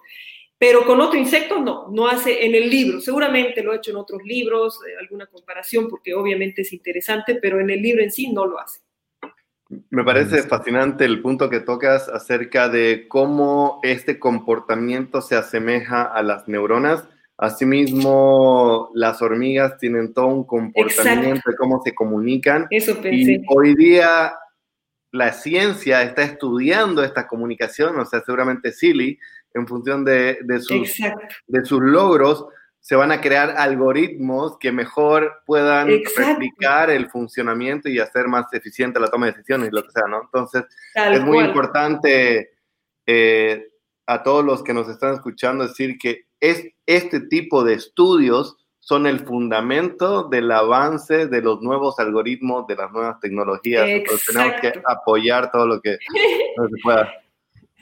Pero 0.59 0.85
con 0.85 1.01
otro 1.01 1.17
insecto 1.17 1.59
no, 1.59 1.87
no 1.91 2.07
hace 2.07 2.45
en 2.45 2.53
el 2.53 2.69
libro. 2.69 3.01
Seguramente 3.01 3.63
lo 3.63 3.71
ha 3.71 3.77
hecho 3.77 3.89
en 3.89 3.97
otros 3.97 4.21
libros, 4.25 4.79
eh, 4.87 4.91
alguna 5.01 5.25
comparación, 5.25 5.89
porque 5.89 6.13
obviamente 6.13 6.61
es 6.61 6.71
interesante, 6.71 7.39
pero 7.41 7.59
en 7.59 7.71
el 7.71 7.81
libro 7.81 8.03
en 8.03 8.11
sí 8.11 8.31
no 8.31 8.45
lo 8.45 8.59
hace. 8.59 8.81
Me 9.89 10.03
parece 10.03 10.43
fascinante 10.43 11.03
el 11.03 11.19
punto 11.19 11.49
que 11.49 11.61
tocas 11.61 12.09
acerca 12.09 12.69
de 12.69 13.07
cómo 13.07 13.79
este 13.81 14.19
comportamiento 14.19 15.23
se 15.23 15.35
asemeja 15.35 16.03
a 16.03 16.21
las 16.21 16.47
neuronas. 16.47 17.09
Asimismo, 17.37 18.91
las 18.93 19.21
hormigas 19.21 19.77
tienen 19.77 20.13
todo 20.13 20.27
un 20.27 20.45
comportamiento 20.45 21.49
de 21.49 21.55
cómo 21.57 21.81
se 21.83 21.93
comunican. 21.93 22.67
Eso 22.69 22.93
pensé. 23.01 23.33
Y 23.33 23.41
hoy 23.49 23.75
día 23.75 24.33
la 25.11 25.31
ciencia 25.31 26.03
está 26.03 26.23
estudiando 26.23 27.03
esta 27.03 27.27
comunicación, 27.27 27.97
o 27.99 28.05
sea, 28.05 28.21
seguramente 28.21 28.71
Silly 28.71 29.17
en 29.53 29.65
función 29.65 30.03
de, 30.03 30.37
sus, 30.59 30.97
de 31.47 31.65
sus 31.65 31.81
logros, 31.81 32.45
se 32.81 32.95
van 32.95 33.11
a 33.11 33.21
crear 33.21 33.55
algoritmos 33.57 34.57
que 34.59 34.71
mejor 34.71 35.41
puedan 35.45 35.87
replicar 35.87 36.89
el 36.89 37.09
funcionamiento 37.09 37.89
y 37.89 37.99
hacer 37.99 38.27
más 38.27 38.45
eficiente 38.53 38.99
la 38.99 39.07
toma 39.07 39.25
de 39.25 39.31
decisiones, 39.31 39.71
lo 39.71 39.81
que 39.81 39.91
sea, 39.91 40.03
¿no? 40.07 40.21
Entonces, 40.23 40.65
es 40.93 41.21
muy 41.23 41.39
importante 41.39 42.51
eh, 43.07 43.69
a 44.05 44.21
todos 44.21 44.45
los 44.45 44.61
que 44.61 44.73
nos 44.73 44.89
están 44.89 45.15
escuchando 45.15 45.67
decir 45.67 45.97
que 45.97 46.25
es, 46.49 46.67
este 46.85 47.21
tipo 47.21 47.63
de 47.63 47.73
estudios 47.73 48.57
son 48.79 49.07
el 49.07 49.19
fundamento 49.19 50.23
del 50.29 50.51
avance 50.51 51.27
de 51.27 51.41
los 51.41 51.61
nuevos 51.61 51.97
algoritmos, 51.99 52.67
de 52.67 52.75
las 52.75 52.91
nuevas 52.91 53.19
tecnologías. 53.19 53.87
Entonces, 53.87 54.27
tenemos 54.27 54.61
que 54.61 54.73
apoyar 54.85 55.51
todo 55.51 55.65
lo 55.65 55.81
que, 55.81 55.97
lo 56.57 56.67
que 56.67 56.75
pueda. 56.83 57.13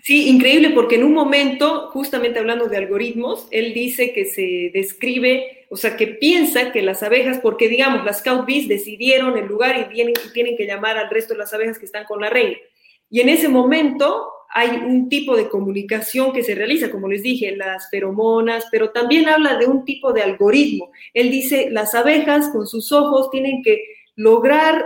Sí, 0.02 0.30
increíble 0.30 0.72
porque 0.72 0.96
en 0.96 1.06
un 1.06 1.14
momento, 1.14 1.90
justamente 1.92 2.40
hablando 2.40 2.68
de 2.68 2.76
algoritmos, 2.78 3.48
él 3.52 3.74
dice 3.74 4.14
que 4.14 4.26
se 4.26 4.70
describe, 4.74 5.66
o 5.70 5.78
sea, 5.78 5.96
que 5.96 6.08
piensa 6.08 6.74
que 6.74 6.82
las 6.82 7.04
abejas, 7.04 7.40
porque 7.40 7.70
digamos, 7.70 8.04
las 8.04 8.20
scout 8.20 8.46
bees 8.46 8.68
decidieron 8.68 9.38
el 9.38 9.48
lugar 9.48 9.80
y 9.80 9.94
tienen, 9.94 10.14
y 10.26 10.34
tienen 10.34 10.58
que 10.58 10.66
llamar 10.66 10.98
al 10.98 11.10
resto 11.10 11.34
de 11.34 11.40
las 11.40 11.54
abejas 11.54 11.80
que 11.80 11.86
están 11.86 12.04
con 12.04 12.20
la 12.20 12.30
reina. 12.30 12.58
Y 13.10 13.22
en 13.22 13.30
ese 13.30 13.48
momento 13.48 14.30
hay 14.56 14.70
un 14.78 15.10
tipo 15.10 15.36
de 15.36 15.50
comunicación 15.50 16.32
que 16.32 16.44
se 16.44 16.54
realiza, 16.54 16.92
como 16.92 17.08
les 17.08 17.24
dije, 17.24 17.56
las 17.56 17.90
feromonas, 17.90 18.66
pero 18.72 18.92
también 18.92 19.28
habla 19.28 19.58
de 19.58 19.66
un 19.66 19.84
tipo 19.84 20.14
de 20.14 20.22
algoritmo. 20.22 20.92
Él 21.14 21.32
dice, 21.32 21.70
las 21.72 21.96
abejas 21.96 22.50
con 22.50 22.68
sus 22.68 22.92
ojos 22.92 23.32
tienen 23.32 23.64
que 23.64 23.82
lograr 24.16 24.86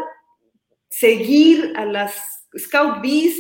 seguir 0.90 1.74
a 1.76 1.84
las 1.84 2.16
scout 2.58 3.02
bees 3.02 3.36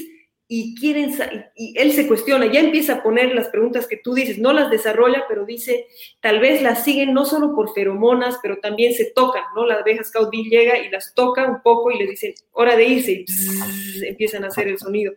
y 0.49 0.75
quieren, 0.75 1.13
y 1.55 1.77
él 1.77 1.91
se 1.91 2.07
cuestiona, 2.07 2.45
ya 2.45 2.61
empieza 2.61 2.93
a 2.93 3.03
poner 3.03 3.35
las 3.35 3.49
preguntas 3.49 3.85
que 3.85 3.97
tú 3.97 4.13
dices, 4.13 4.37
no 4.37 4.53
las 4.53 4.69
desarrolla, 4.71 5.25
pero 5.27 5.45
dice, 5.45 5.87
tal 6.21 6.39
vez 6.39 6.61
las 6.61 6.85
siguen 6.85 7.13
no 7.13 7.25
solo 7.25 7.53
por 7.53 7.73
feromonas, 7.73 8.39
pero 8.41 8.57
también 8.59 8.93
se 8.93 9.11
tocan, 9.13 9.43
¿no? 9.55 9.65
La 9.65 9.75
abeja 9.75 10.05
Scout 10.05 10.29
Bee 10.31 10.49
llega 10.49 10.77
y 10.77 10.89
las 10.89 11.13
toca 11.13 11.45
un 11.45 11.61
poco 11.61 11.91
y 11.91 11.99
les 11.99 12.09
dice, 12.11 12.35
hora 12.53 12.77
de 12.77 12.85
irse, 12.85 13.11
y 13.11 14.07
empiezan 14.07 14.45
a 14.45 14.47
hacer 14.47 14.69
el 14.69 14.77
sonido. 14.77 15.11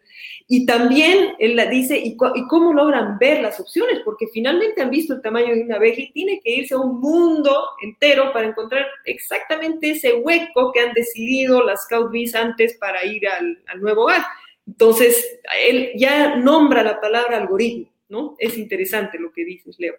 Y 0.48 0.66
también 0.66 1.36
él 1.38 1.54
la 1.54 1.66
dice, 1.66 1.96
¿y, 1.96 2.16
¿y 2.34 2.46
cómo 2.48 2.72
logran 2.72 3.16
ver 3.18 3.40
las 3.40 3.60
opciones? 3.60 4.00
Porque 4.04 4.26
finalmente 4.32 4.82
han 4.82 4.90
visto 4.90 5.14
el 5.14 5.22
tamaño 5.22 5.54
de 5.54 5.62
una 5.62 5.76
abeja 5.76 6.00
y 6.00 6.10
tiene 6.10 6.40
que 6.42 6.56
irse 6.56 6.74
a 6.74 6.78
un 6.78 7.00
mundo 7.00 7.68
entero 7.84 8.32
para 8.32 8.48
encontrar 8.48 8.84
exactamente 9.04 9.92
ese 9.92 10.14
hueco 10.14 10.72
que 10.72 10.80
han 10.80 10.92
decidido 10.92 11.62
las 11.62 11.84
Scout 11.84 12.10
Bees 12.10 12.34
antes 12.34 12.76
para 12.78 13.04
ir 13.04 13.28
al 13.28 13.80
nuevo 13.80 14.02
hogar. 14.02 14.22
Entonces, 14.70 15.40
él 15.66 15.90
ya 15.96 16.36
nombra 16.36 16.84
la 16.84 17.00
palabra 17.00 17.38
algoritmo, 17.38 17.92
¿no? 18.08 18.36
Es 18.38 18.56
interesante 18.56 19.18
lo 19.18 19.32
que 19.32 19.44
dices, 19.44 19.76
Leo. 19.80 19.94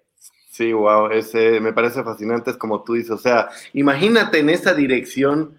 Sí, 0.50 0.72
wow, 0.72 1.12
ese, 1.12 1.60
me 1.60 1.74
parece 1.74 2.04
fascinante, 2.04 2.52
es 2.52 2.58
como 2.58 2.84
tú 2.84 2.94
dices, 2.94 3.12
o 3.12 3.18
sea, 3.18 3.50
imagínate 3.74 4.40
en 4.40 4.50
esa 4.50 4.74
dirección 4.74 5.58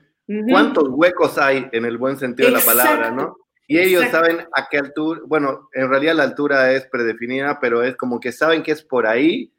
cuántos 0.48 0.84
huecos 0.88 1.36
hay 1.36 1.68
en 1.72 1.84
el 1.84 1.98
buen 1.98 2.16
sentido 2.16 2.48
de 2.48 2.56
la 2.56 2.64
palabra, 2.64 3.10
¿no? 3.10 3.36
Y 3.66 3.78
ellos 3.78 4.04
saben 4.10 4.40
a 4.52 4.68
qué 4.70 4.78
altura, 4.78 5.20
bueno, 5.26 5.68
en 5.74 5.88
realidad 5.90 6.14
la 6.14 6.24
altura 6.24 6.72
es 6.72 6.86
predefinida, 6.86 7.58
pero 7.60 7.82
es 7.82 7.96
como 7.96 8.18
que 8.18 8.32
saben 8.32 8.62
que 8.62 8.72
es 8.72 8.82
por 8.82 9.06
ahí. 9.06 9.52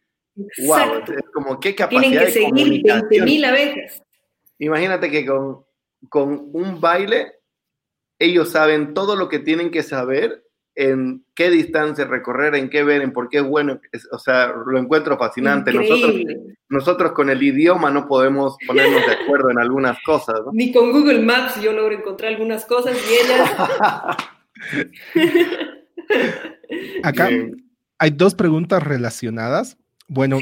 Wow, 0.66 1.04
es 1.08 1.30
como 1.32 1.60
qué 1.60 1.76
capacidad 1.76 2.02
Tienen 2.02 2.26
que 2.26 2.32
seguir 2.32 2.84
20.000 2.84 3.46
abejas. 3.46 4.04
Imagínate 4.58 5.12
que 5.12 5.26
con, 5.26 5.64
con 6.10 6.50
un 6.54 6.82
baile 6.82 7.34
ellos 8.24 8.50
saben 8.50 8.94
todo 8.94 9.16
lo 9.16 9.30
que 9.30 9.40
tienen 9.40 9.72
que 9.72 9.84
saber 9.84 10.44
en 10.76 11.24
qué 11.36 11.50
distancia 11.50 12.06
recorrer, 12.06 12.56
en 12.56 12.70
qué 12.70 12.84
ver, 12.84 13.02
en 13.02 13.14
por 13.14 13.30
qué 13.30 13.38
es 13.38 13.44
bueno. 13.44 13.80
o 14.12 14.20
sea, 14.20 14.54
lo 14.66 14.80
encuentro 14.80 15.18
fascinante. 15.18 15.72
Nosotros, 15.72 16.16
nosotros 16.70 17.12
con 17.12 17.30
el 17.30 17.42
idioma 17.44 17.92
no 17.92 18.08
podemos 18.08 18.56
ponernos 18.66 19.06
de 19.06 19.14
acuerdo 19.14 19.52
en 19.52 19.60
algunas 19.60 19.98
cosas. 20.04 20.42
Ni 20.52 20.72
con 20.72 20.92
Google 20.92 21.20
Maps 21.20 21.62
yo 21.62 21.74
logro 21.74 21.94
encontrar 21.96 22.32
algunas 22.34 22.66
cosas 22.66 22.98
y 22.98 23.14
ellas... 23.24 23.52
Acá 27.04 27.30
hay 28.00 28.12
dos 28.12 28.36
preguntas 28.36 28.82
relacionadas. 28.82 29.78
Bueno, 30.08 30.40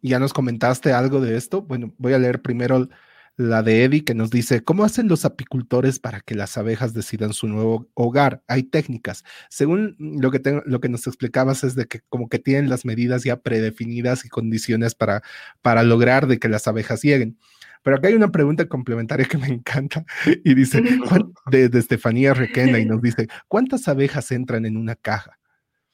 ya 0.00 0.18
nos 0.18 0.32
comentaste 0.32 0.92
algo 0.92 1.20
de 1.20 1.36
esto. 1.36 1.62
Bueno, 1.62 1.92
voy 1.98 2.12
a 2.12 2.18
leer 2.18 2.40
primero 2.40 2.88
la 3.36 3.62
de 3.62 3.84
Eddie 3.84 4.04
que 4.04 4.14
nos 4.14 4.30
dice, 4.30 4.62
¿cómo 4.62 4.84
hacen 4.84 5.08
los 5.08 5.24
apicultores 5.24 5.98
para 5.98 6.20
que 6.20 6.34
las 6.34 6.56
abejas 6.58 6.94
decidan 6.94 7.32
su 7.32 7.48
nuevo 7.48 7.88
hogar? 7.94 8.42
Hay 8.46 8.62
técnicas. 8.62 9.24
Según 9.48 9.96
lo 9.98 10.30
que, 10.30 10.40
lo 10.64 10.80
que 10.80 10.88
nos 10.88 11.06
explicabas 11.06 11.64
es 11.64 11.74
de 11.74 11.86
que 11.86 12.00
como 12.08 12.28
que 12.28 12.38
tienen 12.38 12.68
las 12.68 12.84
medidas 12.84 13.24
ya 13.24 13.40
predefinidas 13.40 14.24
y 14.24 14.28
condiciones 14.28 14.94
para, 14.94 15.22
para 15.62 15.82
lograr 15.82 16.26
de 16.26 16.38
que 16.38 16.48
las 16.48 16.68
abejas 16.68 17.02
lleguen. 17.02 17.38
Pero 17.82 17.96
acá 17.96 18.08
hay 18.08 18.14
una 18.14 18.30
pregunta 18.30 18.68
complementaria 18.68 19.26
que 19.26 19.38
me 19.38 19.48
encanta 19.48 20.04
y 20.44 20.54
dice, 20.54 20.82
de, 21.50 21.68
de 21.68 21.78
Estefanía 21.78 22.34
Requena 22.34 22.78
y 22.78 22.84
nos 22.84 23.02
dice, 23.02 23.26
¿cuántas 23.48 23.88
abejas 23.88 24.30
entran 24.30 24.66
en 24.66 24.76
una 24.76 24.94
caja? 24.94 25.38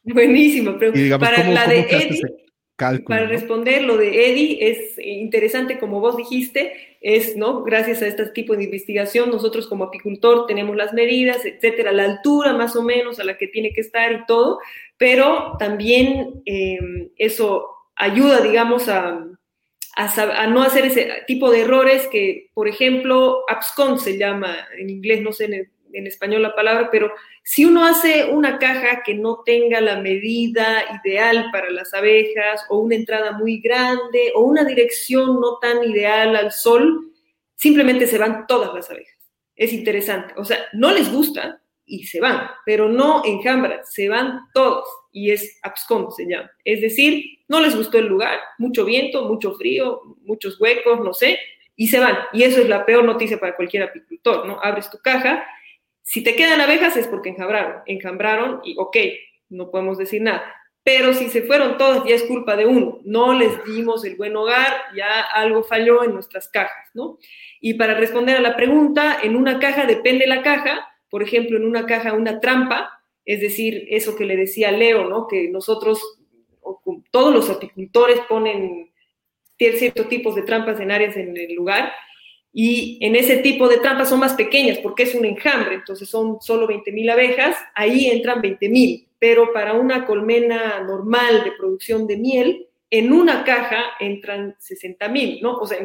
Buenísimo, 0.03 0.77
pero 0.79 0.93
para 1.19 1.49
la 1.49 1.67
de 1.67 1.81
Eddie, 1.81 2.23
para 2.77 3.27
responder 3.27 3.83
lo 3.83 3.97
de 3.97 4.31
Eddie, 4.31 4.71
es 4.71 4.99
interesante, 5.05 5.79
como 5.79 6.01
vos 6.01 6.17
dijiste, 6.17 6.88
es, 7.01 7.37
¿no? 7.37 7.63
Gracias 7.63 8.03
a 8.03 8.07
este 8.07 8.27
tipo 8.27 8.57
de 8.57 8.65
investigación, 8.65 9.31
nosotros 9.31 9.69
como 9.69 9.85
apicultor 9.85 10.47
tenemos 10.47 10.77
las 10.77 10.93
medidas, 10.93 11.45
etcétera, 11.45 11.93
la 11.93 12.05
altura 12.05 12.53
más 12.55 12.75
o 12.77 12.83
menos 12.83 13.21
a 13.21 13.25
la 13.25 13.37
que 13.37 13.47
tiene 13.47 13.73
que 13.73 13.81
estar 13.81 14.13
y 14.13 14.27
todo, 14.27 14.59
pero 14.97 15.57
también 15.59 16.43
em, 16.45 17.11
eso 17.17 17.69
ayuda, 17.95 18.41
digamos, 18.41 18.89
a, 18.89 19.27
a, 19.97 20.47
no 20.47 20.63
hacer 20.63 20.87
ese 20.87 21.09
tipo 21.27 21.51
de 21.51 21.63
errores 21.63 22.09
que, 22.09 22.51
por 22.55 22.69
ejemplo, 22.69 23.45
abscond 23.49 23.99
se 23.99 24.17
llama 24.17 24.57
en 24.79 24.91
inglés, 24.91 25.23
no 25.23 25.33
sé 25.33 25.71
en, 25.93 26.07
español 26.07 26.43
la 26.43 26.55
palabra, 26.55 26.89
pero 26.91 27.13
si 27.43 27.65
uno 27.65 27.85
hace 27.85 28.27
una 28.27 28.59
caja 28.59 29.03
que 29.05 29.15
no 29.15 29.43
tenga 29.45 29.81
la 29.81 30.01
medida 30.01 30.85
ideal 31.03 31.47
para 31.53 31.71
las 31.71 31.93
abejas 31.95 32.65
o 32.69 32.79
una 32.79 32.95
entrada 32.95 33.33
muy 33.33 33.61
grande 33.61 34.33
o 34.35 34.43
una 34.43 34.65
dirección 34.65 35.41
no 35.41 35.59
tan 35.59 35.83
ideal 35.85 36.37
al 36.37 36.53
sol, 36.53 37.13
simplemente 37.55 38.07
se 38.07 38.19
van 38.19 38.47
todas 38.47 38.75
las 38.75 38.91
abejas. 38.91 39.19
Es 39.57 39.73
interesante. 39.73 40.35
O 40.37 40.45
sea, 40.45 40.59
no 40.73 40.93
les 40.93 41.13
gusta 41.13 41.61
y 41.85 42.05
se 42.05 42.21
van, 42.21 42.49
pero 42.65 42.89
no 42.89 43.23
enjambran, 43.25 43.81
se 43.85 44.09
van 44.09 44.41
todos 44.53 44.87
y 45.11 45.31
es 45.31 45.59
abscond 45.63 46.11
se 46.11 46.27
llama. 46.27 46.51
Es 46.65 46.81
decir, 46.81 47.25
no 47.49 47.61
les 47.61 47.75
gustó 47.75 47.99
el 47.99 48.07
lugar, 48.07 48.39
mucho 48.59 48.85
viento, 48.85 49.25
mucho 49.25 49.55
frío, 49.55 50.03
muchos 50.23 50.61
huecos, 50.61 51.01
no 51.01 51.13
sé, 51.13 51.39
y 51.77 51.89
se 51.89 51.99
van. 51.99 52.19
Y 52.33 52.43
eso 52.43 52.61
es 52.61 52.69
la 52.69 52.85
peor 52.85 53.05
noticia 53.05 53.41
para 53.41 53.57
cualquier 53.57 53.85
apicultor, 53.85 54.47
¿no? 54.47 54.59
Abres 54.63 54.91
tu 54.91 54.99
caja 54.99 55.47
si 56.09 56.23
te 56.23 56.35
quedan 56.37 56.63
abejas 56.63 56.97
es 56.97 57.07
porque 57.07 57.29
enjambraron, 57.29 57.83
enjambraron 57.85 58.63
y 58.65 58.75
ok, 58.79 58.97
no 59.51 59.71
podemos 59.71 59.99
decir 59.99 60.23
nada. 60.23 60.43
Pero 60.83 61.13
si 61.13 61.29
se 61.29 61.43
fueron 61.43 61.77
todas, 61.77 62.03
ya 62.09 62.15
es 62.15 62.23
culpa 62.23 62.57
de 62.57 62.65
uno. 62.65 62.99
No 63.05 63.35
les 63.35 63.63
dimos 63.67 64.07
el 64.07 64.17
buen 64.17 64.35
hogar, 64.35 64.73
ya 64.97 65.21
algo 65.21 65.63
falló 65.65 66.03
en 66.03 66.15
nuestras 66.15 66.49
cajas, 66.49 66.89
¿no? 66.95 67.19
Y 67.61 67.75
para 67.75 67.93
responder 67.93 68.39
a 68.39 68.41
la 68.41 68.57
pregunta, 68.57 69.19
en 69.23 69.37
una 69.37 69.59
caja 69.59 69.85
depende 69.85 70.27
la 70.27 70.41
caja. 70.41 70.89
Por 71.11 71.23
ejemplo, 71.23 71.59
en 71.59 71.67
una 71.67 71.85
caja 71.85 72.15
una 72.15 72.41
trampa, 72.41 73.03
es 73.27 73.43
decir, 73.43 73.87
eso 73.91 74.17
que 74.17 74.25
le 74.25 74.37
decía 74.37 74.73
Leo, 74.73 75.11
¿no? 75.11 75.27
Que 75.29 75.51
nosotros, 75.51 76.01
todos 77.11 77.35
los 77.35 77.51
apicultores 77.51 78.21
ponen 78.21 78.91
ciertos 79.59 80.09
tipos 80.09 80.35
de 80.35 80.43
trampas 80.43 80.81
en 80.81 80.91
áreas 80.91 81.19
en 81.19 81.37
el 81.37 81.55
lugar 81.55 81.93
Y 82.61 82.99
en 83.03 83.15
ese 83.15 83.37
tipo 83.37 83.69
de 83.69 83.79
trampas 83.79 84.09
son 84.09 84.19
más 84.19 84.35
pequeñas 84.35 84.79
porque 84.79 85.05
es 85.05 85.15
un 85.15 85.25
enjambre, 85.25 85.77
entonces 85.77 86.09
son 86.09 86.41
solo 86.41 86.67
20.000 86.67 87.13
abejas, 87.13 87.57
ahí 87.73 88.11
entran 88.11 88.43
20.000, 88.43 89.07
pero 89.21 89.53
para 89.53 89.75
una 89.75 90.05
colmena 90.05 90.81
normal 90.81 91.45
de 91.45 91.53
producción 91.53 92.09
de 92.09 92.17
miel, 92.17 92.67
en 92.91 93.13
una 93.13 93.45
caja 93.45 93.85
entran 94.01 94.57
60.000, 94.57 95.41
¿no? 95.41 95.57
O 95.59 95.69
sea, 95.69 95.79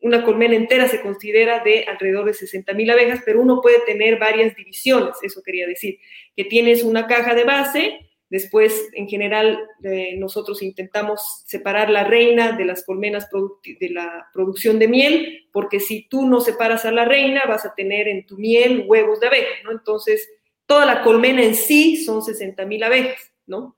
una 0.00 0.24
colmena 0.24 0.54
entera 0.54 0.88
se 0.88 1.02
considera 1.02 1.62
de 1.62 1.84
alrededor 1.84 2.24
de 2.24 2.32
60.000 2.32 2.92
abejas, 2.92 3.20
pero 3.26 3.42
uno 3.42 3.60
puede 3.60 3.80
tener 3.80 4.18
varias 4.18 4.56
divisiones, 4.56 5.16
eso 5.22 5.42
quería 5.42 5.66
decir, 5.66 5.98
que 6.34 6.44
tienes 6.44 6.84
una 6.84 7.06
caja 7.06 7.34
de 7.34 7.44
base, 7.44 8.00
Después, 8.28 8.88
en 8.94 9.08
general, 9.08 9.60
eh, 9.84 10.16
nosotros 10.18 10.60
intentamos 10.60 11.44
separar 11.46 11.90
la 11.90 12.02
reina 12.02 12.52
de 12.52 12.64
las 12.64 12.84
colmenas 12.84 13.28
de 13.30 13.90
la 13.90 14.28
producción 14.32 14.80
de 14.80 14.88
miel, 14.88 15.48
porque 15.52 15.78
si 15.78 16.08
tú 16.08 16.26
no 16.26 16.40
separas 16.40 16.84
a 16.84 16.90
la 16.90 17.04
reina, 17.04 17.44
vas 17.46 17.64
a 17.64 17.74
tener 17.74 18.08
en 18.08 18.26
tu 18.26 18.36
miel 18.36 18.84
huevos 18.88 19.20
de 19.20 19.28
abeja, 19.28 19.62
¿no? 19.62 19.70
Entonces, 19.70 20.28
toda 20.66 20.84
la 20.86 21.02
colmena 21.02 21.42
en 21.44 21.54
sí 21.54 22.04
son 22.04 22.20
60.000 22.20 22.84
abejas, 22.84 23.32
¿no? 23.46 23.76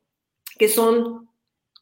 Que 0.58 0.68
son, 0.68 1.28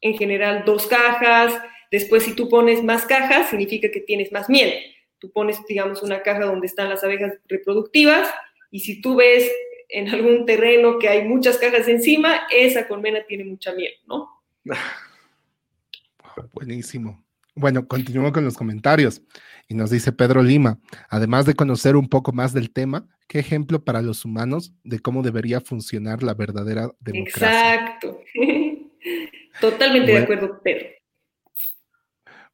en 0.01 0.17
general, 0.17 0.63
dos 0.65 0.87
cajas. 0.87 1.57
Después, 1.89 2.23
si 2.23 2.35
tú 2.35 2.49
pones 2.49 2.83
más 2.83 3.05
cajas, 3.05 3.49
significa 3.49 3.89
que 3.89 4.01
tienes 4.01 4.33
más 4.33 4.49
miel. 4.49 4.73
Tú 5.19 5.31
pones, 5.31 5.65
digamos, 5.67 6.03
una 6.03 6.21
caja 6.21 6.45
donde 6.45 6.67
están 6.67 6.89
las 6.89 7.03
abejas 7.03 7.33
reproductivas 7.47 8.29
y 8.71 8.81
si 8.81 9.01
tú 9.01 9.15
ves 9.15 9.49
en 9.89 10.09
algún 10.09 10.45
terreno 10.45 10.99
que 10.99 11.09
hay 11.09 11.27
muchas 11.27 11.57
cajas 11.57 11.87
encima, 11.87 12.41
esa 12.51 12.87
colmena 12.87 13.19
tiene 13.27 13.45
mucha 13.45 13.73
miel, 13.73 13.93
¿no? 14.05 14.29
Buenísimo. 16.53 17.23
Bueno, 17.55 17.87
continuamos 17.87 18.33
con 18.33 18.45
los 18.45 18.57
comentarios. 18.57 19.21
Y 19.69 19.73
nos 19.73 19.89
dice 19.89 20.11
Pedro 20.11 20.43
Lima, 20.43 20.79
además 21.09 21.45
de 21.45 21.53
conocer 21.53 21.95
un 21.95 22.07
poco 22.07 22.31
más 22.31 22.53
del 22.53 22.71
tema, 22.71 23.07
¿qué 23.27 23.39
ejemplo 23.39 23.83
para 23.83 24.01
los 24.01 24.23
humanos 24.23 24.73
de 24.83 24.99
cómo 24.99 25.23
debería 25.23 25.59
funcionar 25.59 26.23
la 26.23 26.33
verdadera 26.33 26.89
democracia? 26.99 27.73
Exacto. 27.73 28.21
Totalmente 29.59 30.11
de 30.11 30.17
acuerdo, 30.19 30.61
Pedro. 30.63 30.87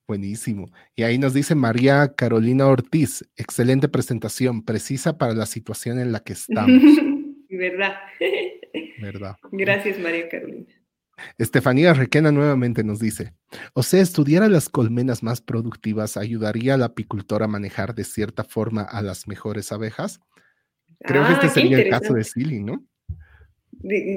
Buenísimo. 0.08 0.70
Y 0.96 1.04
ahí 1.04 1.18
nos 1.18 1.34
dice 1.34 1.56
María 1.56 2.14
Carolina 2.16 2.68
Ortiz, 2.68 3.24
excelente 3.36 3.88
presentación, 3.88 4.64
precisa 4.64 5.18
para 5.18 5.34
la 5.34 5.46
situación 5.46 6.00
en 6.00 6.12
la 6.12 6.22
que 6.22 6.34
estamos. 6.34 6.82
¿Verdad? 7.58 7.96
¿Verdad? 9.00 9.36
Gracias, 9.52 10.00
María 10.00 10.28
Carolina. 10.30 10.66
Estefanía 11.38 11.94
Requena 11.94 12.32
nuevamente 12.32 12.84
nos 12.84 13.00
dice, 13.00 13.34
o 13.74 13.84
sea, 13.84 14.02
estudiar 14.02 14.44
a 14.44 14.50
las 14.50 14.68
colmenas 14.68 15.22
más 15.22 15.42
productivas 15.42 16.18
ayudaría 16.18 16.74
al 16.74 16.84
apicultor 16.84 17.44
a 17.44 17.48
manejar 17.48 17.94
de 17.94 18.04
cierta 18.04 18.44
forma 18.44 18.82
a 18.82 19.02
las 19.02 19.28
mejores 19.28 19.72
abejas. 19.72 20.20
Creo 21.00 21.26
que 21.28 21.34
este 21.34 21.48
ah, 21.48 21.50
sería 21.50 21.80
el 21.80 21.90
caso 21.90 22.14
de 22.14 22.24
Silly, 22.24 22.60
¿no? 22.60 22.84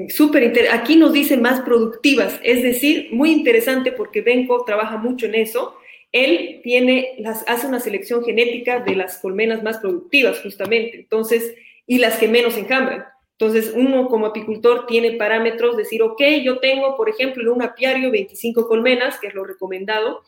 Súper 0.09 0.53
Aquí 0.71 0.95
nos 0.95 1.13
dice 1.13 1.37
más 1.37 1.61
productivas, 1.61 2.39
es 2.43 2.63
decir, 2.63 3.09
muy 3.11 3.31
interesante 3.31 3.91
porque 3.91 4.21
Benko 4.21 4.63
trabaja 4.65 4.97
mucho 4.97 5.25
en 5.25 5.35
eso. 5.35 5.75
Él 6.13 6.61
tiene, 6.63 7.15
las, 7.19 7.43
hace 7.47 7.67
una 7.67 7.81
selección 7.81 8.23
genética 8.23 8.79
de 8.79 8.95
las 8.95 9.17
colmenas 9.17 9.61
más 9.61 9.79
productivas, 9.79 10.39
justamente, 10.41 11.01
entonces, 11.01 11.53
y 11.85 11.97
las 11.97 12.17
que 12.17 12.29
menos 12.29 12.55
enjambran. 12.57 13.05
Entonces, 13.39 13.71
uno 13.75 14.07
como 14.07 14.25
apicultor 14.25 14.87
tiene 14.87 15.11
parámetros, 15.11 15.77
decir, 15.77 16.01
ok, 16.01 16.21
yo 16.43 16.57
tengo, 16.57 16.97
por 16.97 17.07
ejemplo, 17.07 17.43
en 17.43 17.49
un 17.49 17.61
apiario 17.61 18.09
25 18.09 18.67
colmenas, 18.67 19.19
que 19.19 19.27
es 19.27 19.35
lo 19.35 19.43
recomendado, 19.43 20.23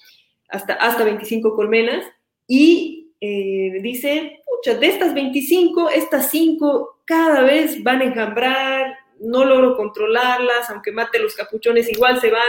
hasta, 0.47 0.73
hasta 0.73 1.03
25 1.03 1.55
colmenas, 1.55 2.05
y 2.47 3.13
eh, 3.19 3.79
dice, 3.81 4.41
pucha, 4.45 4.77
de 4.77 4.87
estas 4.87 5.15
25, 5.15 5.89
estas 5.89 6.29
5 6.29 7.01
cada 7.05 7.41
vez 7.41 7.81
van 7.83 8.01
a 8.01 8.05
enjambrar, 8.05 8.95
no 9.19 9.43
logro 9.43 9.75
controlarlas, 9.75 10.69
aunque 10.69 10.91
mate 10.91 11.17
los 11.19 11.35
capuchones, 11.35 11.91
igual 11.91 12.21
se 12.21 12.29
van, 12.29 12.41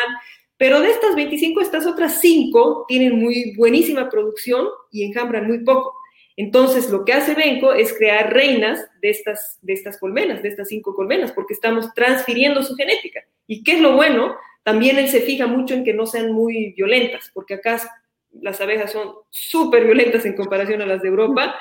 pero 0.58 0.80
de 0.80 0.90
estas 0.90 1.14
25, 1.14 1.62
estas 1.62 1.86
otras 1.86 2.20
5 2.20 2.84
tienen 2.86 3.18
muy 3.18 3.54
buenísima 3.56 4.10
producción 4.10 4.68
y 4.92 5.04
enjambran 5.04 5.46
muy 5.46 5.64
poco. 5.64 5.99
Entonces, 6.40 6.88
lo 6.88 7.04
que 7.04 7.12
hace 7.12 7.34
Benco 7.34 7.74
es 7.74 7.92
crear 7.92 8.32
reinas 8.32 8.88
de 9.02 9.10
estas, 9.10 9.58
de 9.60 9.74
estas 9.74 9.98
colmenas, 9.98 10.42
de 10.42 10.48
estas 10.48 10.68
cinco 10.68 10.94
colmenas, 10.94 11.32
porque 11.32 11.52
estamos 11.52 11.92
transfiriendo 11.92 12.62
su 12.62 12.74
genética. 12.76 13.22
¿Y 13.46 13.62
qué 13.62 13.72
es 13.72 13.80
lo 13.82 13.94
bueno? 13.94 14.34
También 14.62 14.96
él 14.96 15.10
se 15.10 15.20
fija 15.20 15.46
mucho 15.46 15.74
en 15.74 15.84
que 15.84 15.92
no 15.92 16.06
sean 16.06 16.32
muy 16.32 16.72
violentas, 16.72 17.30
porque 17.34 17.52
acá 17.52 17.78
las 18.32 18.58
abejas 18.58 18.90
son 18.90 19.16
súper 19.28 19.84
violentas 19.84 20.24
en 20.24 20.34
comparación 20.34 20.80
a 20.80 20.86
las 20.86 21.02
de 21.02 21.08
Europa. 21.08 21.60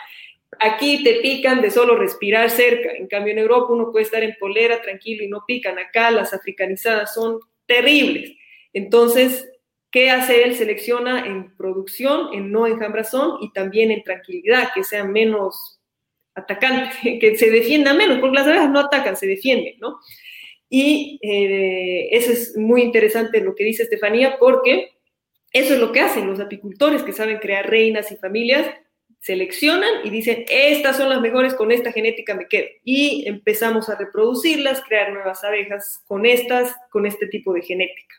Aquí 0.61 1.03
te 1.03 1.15
pican 1.15 1.61
de 1.61 1.71
solo 1.71 1.97
respirar 1.97 2.49
cerca. 2.49 2.93
En 2.93 3.07
cambio, 3.07 3.33
en 3.33 3.39
Europa 3.39 3.73
uno 3.73 3.91
puede 3.91 4.05
estar 4.05 4.23
en 4.23 4.37
polera 4.39 4.81
tranquilo 4.81 5.25
y 5.25 5.27
no 5.27 5.43
pican. 5.45 5.77
Acá 5.77 6.09
las 6.09 6.33
africanizadas 6.33 7.13
son 7.13 7.39
terribles. 7.65 8.31
Entonces, 8.71 9.45
¿Qué 9.91 10.11
hace 10.11 10.43
él? 10.43 10.55
Selecciona 10.55 11.25
en 11.25 11.55
producción, 11.55 12.33
en 12.33 12.51
no 12.51 12.67
enjambrazón 12.67 13.37
y 13.41 13.51
también 13.53 13.91
en 13.91 14.03
tranquilidad, 14.03 14.69
que 14.73 14.83
sean 14.83 15.11
menos 15.11 15.79
atacantes, 16.35 16.95
que 17.19 17.37
se 17.37 17.49
defiendan 17.49 17.97
menos, 17.97 18.19
porque 18.19 18.37
las 18.37 18.47
abejas 18.47 18.69
no 18.69 18.79
atacan, 18.79 19.17
se 19.17 19.27
defienden, 19.27 19.75
¿no? 19.79 19.99
Y 20.69 21.19
eh, 21.23 22.09
eso 22.11 22.31
es 22.31 22.55
muy 22.55 22.83
interesante 22.83 23.41
lo 23.41 23.55
que 23.55 23.63
dice 23.63 23.83
Estefanía, 23.83 24.37
porque 24.37 24.91
eso 25.51 25.73
es 25.73 25.79
lo 25.79 25.91
que 25.91 26.01
hacen 26.01 26.27
los 26.27 26.39
apicultores 26.39 27.01
que 27.01 27.11
saben 27.11 27.39
crear 27.39 27.67
reinas 27.67 28.11
y 28.11 28.17
familias, 28.17 28.67
seleccionan 29.19 30.05
y 30.05 30.11
dicen, 30.11 30.45
estas 30.47 30.97
son 30.97 31.09
las 31.09 31.21
mejores, 31.21 31.55
con 31.55 31.71
esta 31.71 31.91
genética 31.91 32.35
me 32.35 32.47
quedo. 32.47 32.67
Y 32.83 33.27
empezamos 33.27 33.89
a 33.89 33.95
reproducirlas, 33.95 34.81
crear 34.81 35.11
nuevas 35.11 35.43
abejas 35.43 36.03
con 36.05 36.27
estas, 36.27 36.75
con 36.91 37.07
este 37.07 37.27
tipo 37.27 37.51
de 37.53 37.63
genética. 37.63 38.15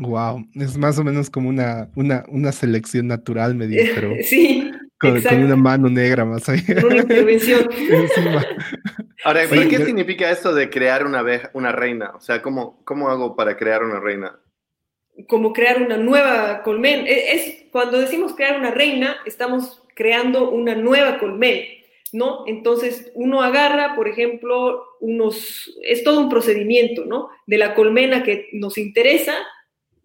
Wow, 0.00 0.46
es 0.54 0.78
más 0.78 0.96
o 0.98 1.04
menos 1.04 1.28
como 1.28 1.48
una, 1.48 1.90
una, 1.96 2.24
una 2.28 2.52
selección 2.52 3.08
natural, 3.08 3.56
me 3.56 3.66
dice, 3.66 3.92
pero 3.94 4.14
sí, 4.22 4.70
con, 5.00 5.16
una 5.42 5.56
mano 5.56 5.88
negra 5.88 6.24
más 6.24 6.48
ahí. 6.48 6.60
una 6.84 6.98
intervención. 6.98 7.68
Ahora, 9.24 9.48
¿qué 9.48 9.84
significa 9.84 10.30
esto 10.30 10.54
de 10.54 10.70
crear 10.70 11.04
una, 11.04 11.24
una 11.52 11.72
reina? 11.72 12.12
O 12.14 12.20
sea, 12.20 12.40
¿cómo, 12.42 12.80
¿cómo 12.84 13.08
hago 13.08 13.34
para 13.34 13.56
crear 13.56 13.82
una 13.82 13.98
reina? 13.98 14.38
Como 15.26 15.52
crear 15.52 15.82
una 15.82 15.96
nueva 15.96 16.62
colmena. 16.62 17.02
E, 17.08 17.34
es, 17.34 17.64
cuando 17.72 17.98
decimos 17.98 18.34
crear 18.34 18.56
una 18.58 18.70
reina, 18.70 19.16
estamos 19.26 19.82
creando 19.96 20.50
una 20.50 20.76
nueva 20.76 21.18
colmena, 21.18 21.66
¿no? 22.12 22.44
Entonces, 22.46 23.10
uno 23.14 23.42
agarra, 23.42 23.96
por 23.96 24.06
ejemplo, 24.06 24.84
unos, 25.00 25.76
es 25.82 26.04
todo 26.04 26.20
un 26.20 26.28
procedimiento, 26.28 27.04
¿no? 27.04 27.30
De 27.48 27.58
la 27.58 27.74
colmena 27.74 28.22
que 28.22 28.48
nos 28.52 28.78
interesa, 28.78 29.34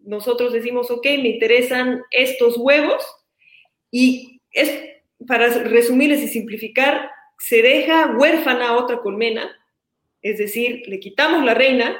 nosotros 0.04 0.52
decimos, 0.52 0.90
ok, 0.90 1.04
me 1.04 1.30
interesan 1.30 2.02
estos 2.10 2.56
huevos 2.56 3.02
y 3.90 4.40
es, 4.52 4.82
para 5.26 5.48
resumirles 5.48 6.22
y 6.22 6.28
simplificar, 6.28 7.10
se 7.38 7.62
deja 7.62 8.14
huérfana 8.16 8.68
a 8.68 8.76
otra 8.76 9.00
colmena, 9.00 9.50
es 10.22 10.38
decir, 10.38 10.82
le 10.86 11.00
quitamos 11.00 11.44
la 11.44 11.54
reina 11.54 11.96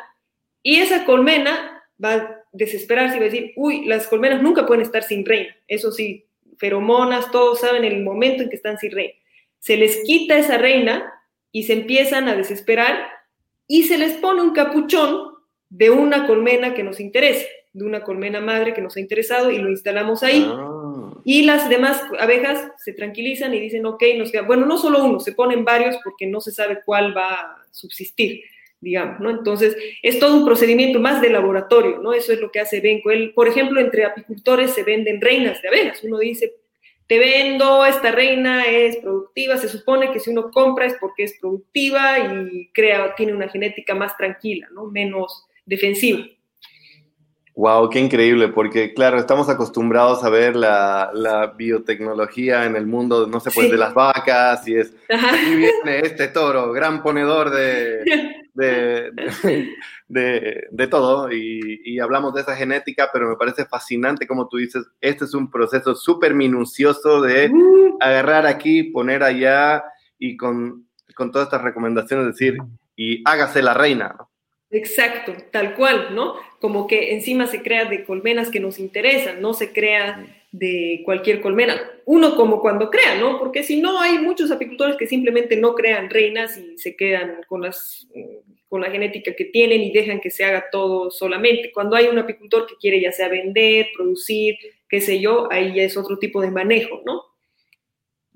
y 0.63 0.77
esa 0.77 1.05
colmena 1.05 1.83
va 2.03 2.15
a 2.15 2.45
desesperarse 2.53 3.17
y 3.17 3.21
va 3.21 3.27
a 3.27 3.31
decir, 3.31 3.53
uy, 3.57 3.85
las 3.87 4.07
colmenas 4.07 4.43
nunca 4.43 4.67
pueden 4.67 4.83
estar 4.83 5.03
sin 5.03 5.25
reina, 5.25 5.55
eso 5.69 5.93
sí, 5.93 6.27
feromonas, 6.59 7.31
todos 7.31 7.61
saben 7.61 7.85
el 7.85 8.03
momento 8.03 8.43
en 8.43 8.49
que 8.49 8.57
están 8.57 8.79
sin 8.79 8.93
reina. 8.93 9.15
Se 9.59 9.77
les 9.77 10.05
quita 10.05 10.39
esa 10.39 10.57
reina 10.57 11.13
y 11.51 11.65
se 11.65 11.73
empiezan 11.73 12.29
a 12.29 12.37
desesperar 12.37 13.09
y 13.67 13.85
se 13.85 13.99
les 13.99 14.13
pone 14.15 14.43
un 14.43 14.53
capuchón 14.53 15.35
de 15.69 15.91
una 15.91 16.27
colmena 16.27 16.75
que 16.75 16.85
nos 16.85 17.01
interesa 17.01 17.45
de 17.75 17.85
una 17.85 18.03
colmena 18.03 18.41
madre 18.41 18.73
que 18.73 18.81
nos 18.81 18.97
ha 18.97 19.01
interesado 19.01 19.51
y 19.51 19.59
lo 19.59 19.69
instalamos 19.69 20.23
ahí. 20.23 20.47
Ah. 20.49 21.13
Y 21.25 21.43
las 21.43 21.69
demás 21.69 22.01
abejas 22.21 22.71
se 22.79 22.93
tranquilizan 22.93 23.53
y 23.53 23.61
dicen, 23.61 23.85
ok, 23.85 24.03
nos 24.17 24.31
queda, 24.31 24.43
bueno, 24.43 24.65
no 24.65 24.79
solo 24.79 25.05
uno, 25.05 25.19
se 25.21 25.33
ponen 25.33 25.65
varios 25.65 25.97
porque 26.05 26.27
no 26.27 26.41
se 26.41 26.53
sabe 26.53 26.81
cuál 26.85 27.17
va 27.17 27.35
a 27.35 27.67
subsistir, 27.73 28.43
digamos, 28.81 29.19
¿no? 29.21 29.31
Entonces, 29.31 29.77
es 30.03 30.21
todo 30.21 30.37
un 30.37 30.45
procedimiento 30.45 31.01
más 31.01 31.21
de 31.21 31.31
laboratorio, 31.31 31.99
¿no? 31.99 32.13
Eso 32.13 32.33
es 32.33 32.41
lo 32.41 32.53
que 32.53 32.61
hace 32.61 32.81
Benco. 32.81 33.11
Él, 33.11 33.33
por 33.35 33.49
ejemplo, 33.49 33.81
entre 33.81 34.05
apicultores 34.05 34.71
se 34.71 34.85
venden 34.85 35.21
reinas 35.21 35.61
de 35.61 35.69
abejas. 35.69 36.05
Uno 36.05 36.19
dice, 36.19 36.55
te 37.09 37.19
vendo, 37.19 37.85
esta 37.85 38.13
reina 38.13 38.67
es 38.67 38.99
productiva, 38.99 39.57
se 39.57 39.69
supone 39.69 40.13
que 40.13 40.21
si 40.21 40.31
uno 40.31 40.53
compra 40.53 40.87
es 40.87 40.95
porque 41.01 41.25
es 41.25 41.37
productiva 41.41 42.21
y 42.21 42.69
crea, 42.73 43.17
tiene 43.17 43.35
una 43.35 43.49
genética 43.49 43.97
más 43.97 44.17
tranquila, 44.17 44.69
¿no? 44.73 44.85
Menos 44.85 45.45
defensiva. 45.67 46.25
Wow, 47.57 47.89
qué 47.89 48.01
increíble, 48.01 48.49
porque 48.49 48.95
claro, 48.95 49.17
estamos 49.17 49.49
acostumbrados 49.49 50.25
a 50.25 50.29
ver 50.29 50.57
la, 50.57 51.55
biotecnología 51.57 52.65
en 52.67 52.75
el 52.75 52.85
mundo, 52.85 53.29
no 53.29 53.39
sé, 53.39 53.53
pues 53.53 53.71
de 53.71 53.77
las 53.77 53.95
vacas 53.95 54.67
y 54.67 54.75
es, 54.75 54.93
aquí 55.09 55.55
viene 55.55 56.01
este 56.01 56.27
toro, 56.27 56.73
gran 56.73 57.01
ponedor 57.01 57.51
de, 57.51 58.03
de, 58.55 59.13
de, 60.69 60.87
todo 60.89 61.31
y, 61.31 61.81
y, 61.85 62.01
hablamos 62.01 62.35
de 62.35 62.41
esa 62.41 62.57
genética, 62.57 63.11
pero 63.13 63.29
me 63.29 63.37
parece 63.37 63.67
fascinante 63.67 64.27
como 64.27 64.49
tú 64.49 64.57
dices, 64.57 64.85
este 65.01 65.25
es 65.25 65.33
un 65.33 65.49
proceso 65.49 65.95
súper 65.95 66.35
minucioso 66.35 67.21
de 67.21 67.51
uh. 67.53 67.99
agarrar 68.01 68.49
aquí, 68.49 68.83
poner 68.83 69.23
allá 69.23 69.85
y 70.19 70.37
con, 70.37 70.89
con 71.15 71.31
todas 71.31 71.47
estas 71.47 71.63
recomendaciones 71.63 72.27
decir, 72.27 72.59
y 72.97 73.23
hágase 73.25 73.63
la 73.63 73.75
reina, 73.75 74.17
¿no? 74.19 74.34
Exacto, 74.75 75.33
tal 75.53 75.77
cual, 75.77 76.17
¿no? 76.17 76.35
Como 76.59 76.89
que 76.89 77.15
encima 77.15 77.47
se 77.47 77.63
crea 77.63 77.85
de 77.85 78.05
colmenas 78.05 78.51
que 78.51 78.59
nos 78.59 78.81
interesan, 78.81 79.41
no 79.41 79.55
se 79.55 79.73
crea 79.73 80.27
de 80.51 81.03
cualquier 81.05 81.41
colmena. 81.41 81.81
Uno 82.07 82.35
como 82.35 82.61
cuando 82.61 82.91
crea, 82.91 83.15
¿no? 83.15 83.39
Porque 83.39 83.63
si 83.63 83.81
no, 83.81 84.01
hay 84.01 84.19
muchos 84.19 84.51
apicultores 84.51 84.97
que 84.97 85.07
simplemente 85.07 85.57
no 85.57 85.77
crean 85.77 86.11
reinas 86.11 86.59
y 86.59 86.77
se 86.77 86.97
quedan 86.97 87.45
con, 87.47 87.63
las, 87.63 88.09
con 88.69 88.81
la 88.81 88.91
genética 88.91 89.33
que 89.37 89.45
tienen 89.45 89.81
y 89.81 89.93
dejan 89.93 90.21
que 90.21 90.31
se 90.33 90.45
haga 90.45 90.65
todo 90.73 91.09
solamente. 91.13 91.71
Cuando 91.71 91.95
hay 91.95 92.07
un 92.07 92.19
apicultor 92.19 92.67
que 92.67 92.75
quiere 92.75 93.01
ya 93.01 93.13
sea 93.13 93.29
vender, 93.29 93.91
producir, 93.95 94.57
qué 94.89 95.01
sé 95.01 95.21
yo, 95.21 95.47
ahí 95.53 95.73
ya 95.77 95.85
es 95.85 95.97
otro 95.97 96.19
tipo 96.19 96.43
de 96.43 96.51
manejo, 96.51 97.01
¿no? 97.07 97.23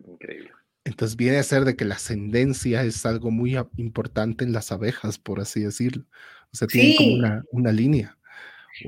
Increíble. 0.07 0.51
Entonces 0.89 1.17
viene 1.19 1.37
a 1.37 1.43
ser 1.43 1.65
de 1.65 1.77
que 1.77 1.85
la 1.85 1.97
ascendencia 1.97 2.83
es 2.83 3.05
algo 3.05 3.31
muy 3.31 3.59
importante 3.77 4.45
en 4.45 4.53
las 4.53 4.73
abejas, 4.73 5.19
por 5.19 5.39
así 5.39 5.61
decirlo. 5.61 6.05
O 6.51 6.57
sea, 6.57 6.67
tienen 6.67 6.97
como 6.97 7.15
una, 7.15 7.45
una 7.53 7.73
línea. 7.73 8.17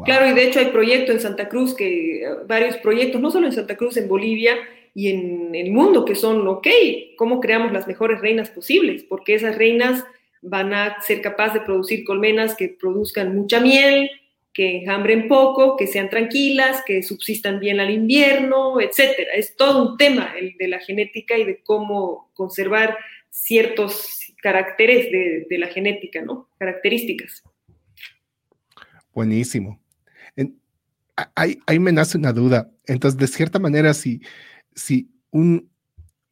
Claro, 0.05 0.27
y 0.27 0.33
de 0.33 0.49
hecho 0.49 0.61
hay 0.61 0.67
proyectos 0.67 1.17
en 1.17 1.21
Santa 1.21 1.49
Cruz, 1.49 1.75
que 1.75 2.25
varios 2.47 2.77
proyectos, 2.79 3.21
no 3.21 3.31
solo 3.31 3.47
en 3.47 3.53
Santa 3.53 3.77
Cruz, 3.77 3.99
en 3.99 4.09
Bolivia 4.09 4.57
y 4.95 5.09
en 5.09 5.55
el 5.55 5.73
mundo, 5.73 6.07
que 6.07 6.15
son, 6.15 6.47
ok, 6.49 6.69
¿cómo 7.17 7.39
creamos 7.39 7.71
las 7.73 7.87
mejores 7.87 8.21
reinas 8.21 8.49
posibles? 8.49 9.05
Porque 9.05 9.35
esas 9.35 9.57
reinas 9.57 10.03
van 10.41 10.73
a 10.73 11.03
ser 11.03 11.21
capaces 11.21 11.55
de 11.55 11.67
producir 11.67 12.05
colmenas 12.05 12.55
que 12.55 12.69
produzcan 12.69 13.37
mucha 13.37 13.61
miel, 13.61 14.11
que 14.53 14.79
enjambren 14.79 15.29
poco, 15.29 15.77
que 15.77 15.87
sean 15.87 16.11
tranquilas, 16.11 16.83
que 16.85 17.03
subsistan 17.03 17.61
bien 17.61 17.79
al 17.79 17.91
invierno, 17.91 18.81
etcétera. 18.81 19.33
Es 19.35 19.55
todo 19.57 19.93
un 19.93 19.97
tema 19.97 20.35
el 20.39 20.57
de 20.59 20.69
la 20.69 20.81
genética 20.81 21.39
y 21.39 21.45
de 21.45 21.63
cómo 21.63 22.31
conservar 22.35 22.99
ciertos 23.31 24.19
caracteres 24.43 25.11
de, 25.49 25.59
la 25.59 25.69
genética, 25.69 26.23
¿no? 26.23 26.49
Características. 26.59 27.43
Buenísimo. 29.15 29.81
ahí, 31.37 31.79
me 31.79 31.93
nace 31.93 32.19
una 32.19 32.33
duda. 32.33 32.71
Entonces, 32.87 33.19
de 33.19 33.27
cierta 33.29 33.59
manera, 33.59 33.95
si, 33.95 34.21
si 34.75 35.11
un, 35.31 35.71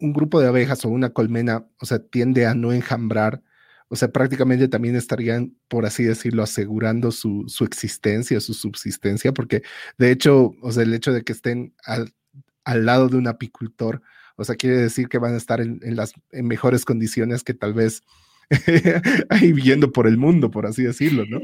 un 0.01 0.13
grupo 0.13 0.41
de 0.41 0.49
abejas 0.49 0.85
o 0.85 0.89
una 0.89 1.11
colmena, 1.11 1.67
o 1.81 1.87
sea, 1.87 1.99
tiende 1.99 2.47
a 2.47 2.55
no 2.55 2.73
enjambrar, 2.73 3.43
o 3.89 3.97
sea, 3.97 4.09
prácticamente 4.09 4.69
también 4.69 4.97
estarían, 4.97 5.57
por 5.69 5.87
así 5.87 6.05
decirlo, 6.05 6.43
asegurando 6.43 7.11
su, 7.11 7.47
existencia, 7.65 8.41
su 8.41 8.53
subsistencia, 8.55 9.33
porque 9.33 9.63
de 9.97 10.11
hecho, 10.11 10.55
o 10.61 10.73
sea, 10.73 10.83
el 10.83 10.93
hecho 10.93 11.13
de 11.13 11.23
que 11.23 11.33
estén 11.33 11.75
al, 11.85 12.13
lado 12.85 13.09
de 13.09 13.17
un 13.17 13.29
apicultor, 13.29 14.03
o 14.37 14.45
sea, 14.45 14.57
quiere 14.57 14.77
decir 14.77 15.09
que 15.09 15.19
van 15.19 15.35
a 15.35 15.39
estar 15.39 15.61
en, 15.61 15.81
las 15.97 16.13
mejores 16.33 16.85
condiciones 16.85 17.43
que 17.43 17.55
tal 17.55 17.73
vez 17.73 18.03
ahí 19.31 19.53
viendo 19.53 19.91
por 19.91 20.07
el 20.07 20.19
mundo, 20.19 20.51
por 20.51 20.67
así 20.67 20.83
decirlo, 20.83 21.25
¿no? 21.27 21.41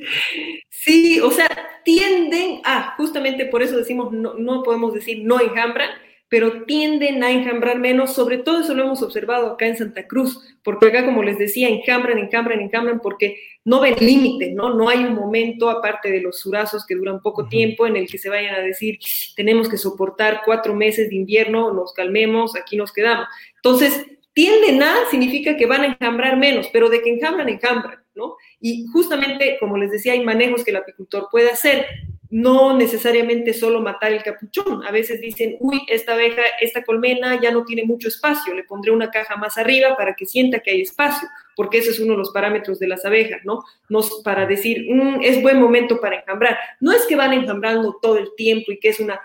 Sí, 0.68 1.18
o 1.20 1.30
sea, 1.30 1.48
tienden 1.82 2.60
a, 2.64 2.94
justamente 2.96 3.46
por 3.46 3.62
eso 3.62 3.76
decimos, 3.78 4.12
no, 4.12 4.34
no 4.34 4.62
podemos 4.62 4.92
decir 4.92 5.22
no 5.24 5.40
enjambran, 5.40 5.90
pero 6.28 6.64
tienden 6.64 7.22
a 7.22 7.30
enjambrar 7.30 7.78
menos, 7.78 8.14
sobre 8.14 8.38
todo 8.38 8.60
eso 8.60 8.74
lo 8.74 8.84
hemos 8.84 9.02
observado 9.02 9.52
acá 9.52 9.66
en 9.66 9.76
Santa 9.76 10.06
Cruz, 10.06 10.40
porque 10.62 10.86
acá, 10.86 11.04
como 11.04 11.22
les 11.22 11.38
decía, 11.38 11.68
enjambran, 11.68 12.18
enjambran, 12.18 12.60
enjambran, 12.60 13.00
porque 13.00 13.36
no 13.64 13.80
ven 13.80 13.94
límite, 14.00 14.50
¿no? 14.52 14.74
No 14.74 14.88
hay 14.88 14.98
un 15.04 15.14
momento, 15.14 15.70
aparte 15.70 16.10
de 16.10 16.20
los 16.20 16.40
surazos 16.40 16.84
que 16.86 16.94
duran 16.94 17.20
poco 17.20 17.46
tiempo, 17.46 17.86
en 17.86 17.96
el 17.96 18.08
que 18.08 18.18
se 18.18 18.28
vayan 18.28 18.54
a 18.54 18.60
decir, 18.60 18.98
tenemos 19.36 19.68
que 19.68 19.78
soportar 19.78 20.42
cuatro 20.44 20.74
meses 20.74 21.10
de 21.10 21.16
invierno, 21.16 21.72
nos 21.72 21.92
calmemos, 21.92 22.56
aquí 22.56 22.76
nos 22.76 22.92
quedamos. 22.92 23.26
Entonces, 23.56 24.04
tienden 24.32 24.82
a, 24.82 25.08
significa 25.10 25.56
que 25.56 25.66
van 25.66 25.82
a 25.82 25.86
enjambrar 25.86 26.36
menos, 26.36 26.68
pero 26.72 26.88
de 26.88 27.00
que 27.00 27.10
enjambran, 27.10 27.48
enjambran, 27.48 28.02
¿no? 28.14 28.36
Y 28.60 28.86
justamente, 28.92 29.56
como 29.60 29.78
les 29.78 29.90
decía, 29.90 30.12
hay 30.12 30.24
manejos 30.24 30.64
que 30.64 30.72
el 30.72 30.78
apicultor 30.78 31.28
puede 31.30 31.50
hacer 31.50 31.86
no 32.34 32.76
necesariamente 32.76 33.54
solo 33.54 33.80
matar 33.80 34.12
el 34.12 34.24
capuchón. 34.24 34.84
A 34.84 34.90
veces 34.90 35.20
dicen, 35.20 35.56
uy, 35.60 35.82
esta 35.86 36.14
abeja, 36.14 36.42
esta 36.60 36.82
colmena 36.82 37.40
ya 37.40 37.52
no 37.52 37.64
tiene 37.64 37.84
mucho 37.84 38.08
espacio, 38.08 38.52
le 38.54 38.64
pondré 38.64 38.90
una 38.90 39.12
caja 39.12 39.36
más 39.36 39.56
arriba 39.56 39.96
para 39.96 40.16
que 40.16 40.26
sienta 40.26 40.58
que 40.58 40.72
hay 40.72 40.80
espacio, 40.80 41.28
porque 41.54 41.78
ese 41.78 41.90
es 41.90 42.00
uno 42.00 42.14
de 42.14 42.18
los 42.18 42.32
parámetros 42.32 42.80
de 42.80 42.88
las 42.88 43.04
abejas, 43.04 43.42
¿no? 43.44 43.62
No 43.88 44.00
para 44.24 44.46
decir, 44.46 44.84
mm, 44.92 45.20
es 45.22 45.40
buen 45.42 45.60
momento 45.60 46.00
para 46.00 46.16
enjambrar. 46.16 46.58
No 46.80 46.90
es 46.90 47.06
que 47.06 47.14
van 47.14 47.32
enjambrando 47.34 48.00
todo 48.02 48.18
el 48.18 48.34
tiempo 48.36 48.72
y 48.72 48.80
que 48.80 48.88
es 48.88 48.98
una, 48.98 49.20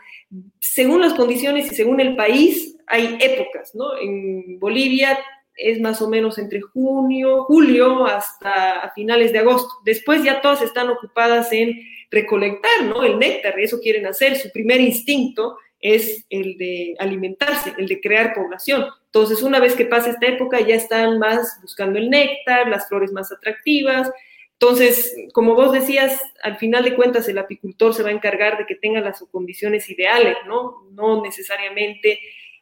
según 0.60 1.01
las 1.01 1.16
condiciones 1.16 1.72
y 1.72 1.76
según 1.76 1.99
el 2.01 2.16
país, 2.16 2.78
hay 2.86 3.18
épocas, 3.20 3.74
¿no? 3.74 3.97
En 3.99 4.60
Bolivia 4.60 5.18
es 5.60 5.80
más 5.80 6.01
o 6.01 6.10
menos 6.10 6.38
entre 6.38 6.62
junio, 6.62 7.43
julio 7.43 8.05
hasta 8.05 8.91
finales 8.95 9.32
de 9.32 9.39
agosto. 9.39 9.70
Después 9.84 10.24
ya 10.24 10.41
todas 10.41 10.62
están 10.62 10.89
ocupadas 10.89 11.51
en 11.51 11.80
recolectar, 12.10 12.84
¿no? 12.86 13.03
El 13.03 13.20
néctar, 13.20 13.60
eso 13.60 13.80
quieren 13.80 14.07
hacer. 14.07 14.38
Su 14.38 14.51
primer 14.51 14.80
instinto 14.80 15.57
es 15.80 16.26
el 16.30 16.57
de 16.57 16.95
alimentarse, 16.99 17.74
el 17.78 17.88
de 17.88 18.01
crear 18.01 18.34
población. 18.34 18.86
Entonces, 19.05 19.41
una 19.41 19.60
vez 19.60 19.76
que 19.76 19.86
pasa 19.86 20.12
esta 20.12 20.28
época, 20.28 20.60
ya 20.60 20.76
están 20.76 21.20
más 21.20 21.60
buscando 21.62 21.99
el 21.99 22.10
néctar, 22.10 22.68
las 22.68 22.88
flores 22.88 23.12
más 23.12 23.32
atractivas. 23.32 24.10
Entonces, 24.53 25.16
como 25.34 25.55
vos 25.55 25.72
decías, 25.72 26.22
al 26.43 26.57
final 26.57 26.84
de 26.84 26.95
cuentas 26.95 27.28
el 27.30 27.38
apicultor 27.38 27.93
se 27.93 28.03
va 28.03 28.10
a 28.10 28.14
encargar 28.14 28.57
de 28.57 28.66
que 28.66 28.76
tenga 28.76 28.99
las 28.99 29.24
condiciones 29.32 29.89
ideales, 29.89 30.36
¿no? 30.47 30.86
No 30.91 31.22
necesariamente 31.22 32.20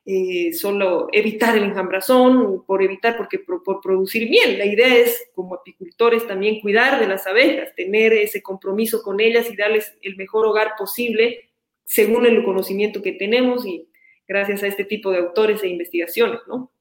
eh, 0.10 0.54
solo 0.54 1.10
evitar 1.12 1.58
el 1.58 1.66
enjambrazón, 1.66 2.64
por 2.66 2.82
evitar, 2.82 3.18
porque 3.18 3.40
por, 3.40 3.82
producir 3.82 4.30
miel. 4.30 4.58
La 4.58 4.66
idea 4.66 4.96
es, 4.96 5.30
como 5.36 5.56
apicultores, 5.56 6.26
también 6.26 6.62
cuidar 6.62 6.98
de 6.98 7.08
las 7.08 7.28
abejas, 7.28 7.76
tener 7.76 8.14
ese 8.14 8.42
compromiso 8.42 9.04
con 9.04 9.20
ellas 9.20 9.52
y 9.52 9.58
darles 9.58 9.98
el 10.02 10.16
mejor 10.16 10.46
hogar 10.46 10.76
posible 10.78 11.50
según 11.84 12.26
el 12.26 12.42
conocimiento 12.46 13.02
que 13.02 13.12
tenemos 13.12 13.66
y 13.66 13.90
gracias 14.26 14.64
a 14.64 14.68
este 14.68 14.86
tipo 14.86 15.12
de 15.12 15.18
autores 15.18 15.62
e 15.62 15.68
investigaciones, 15.68 16.40
¿no? 16.48 16.72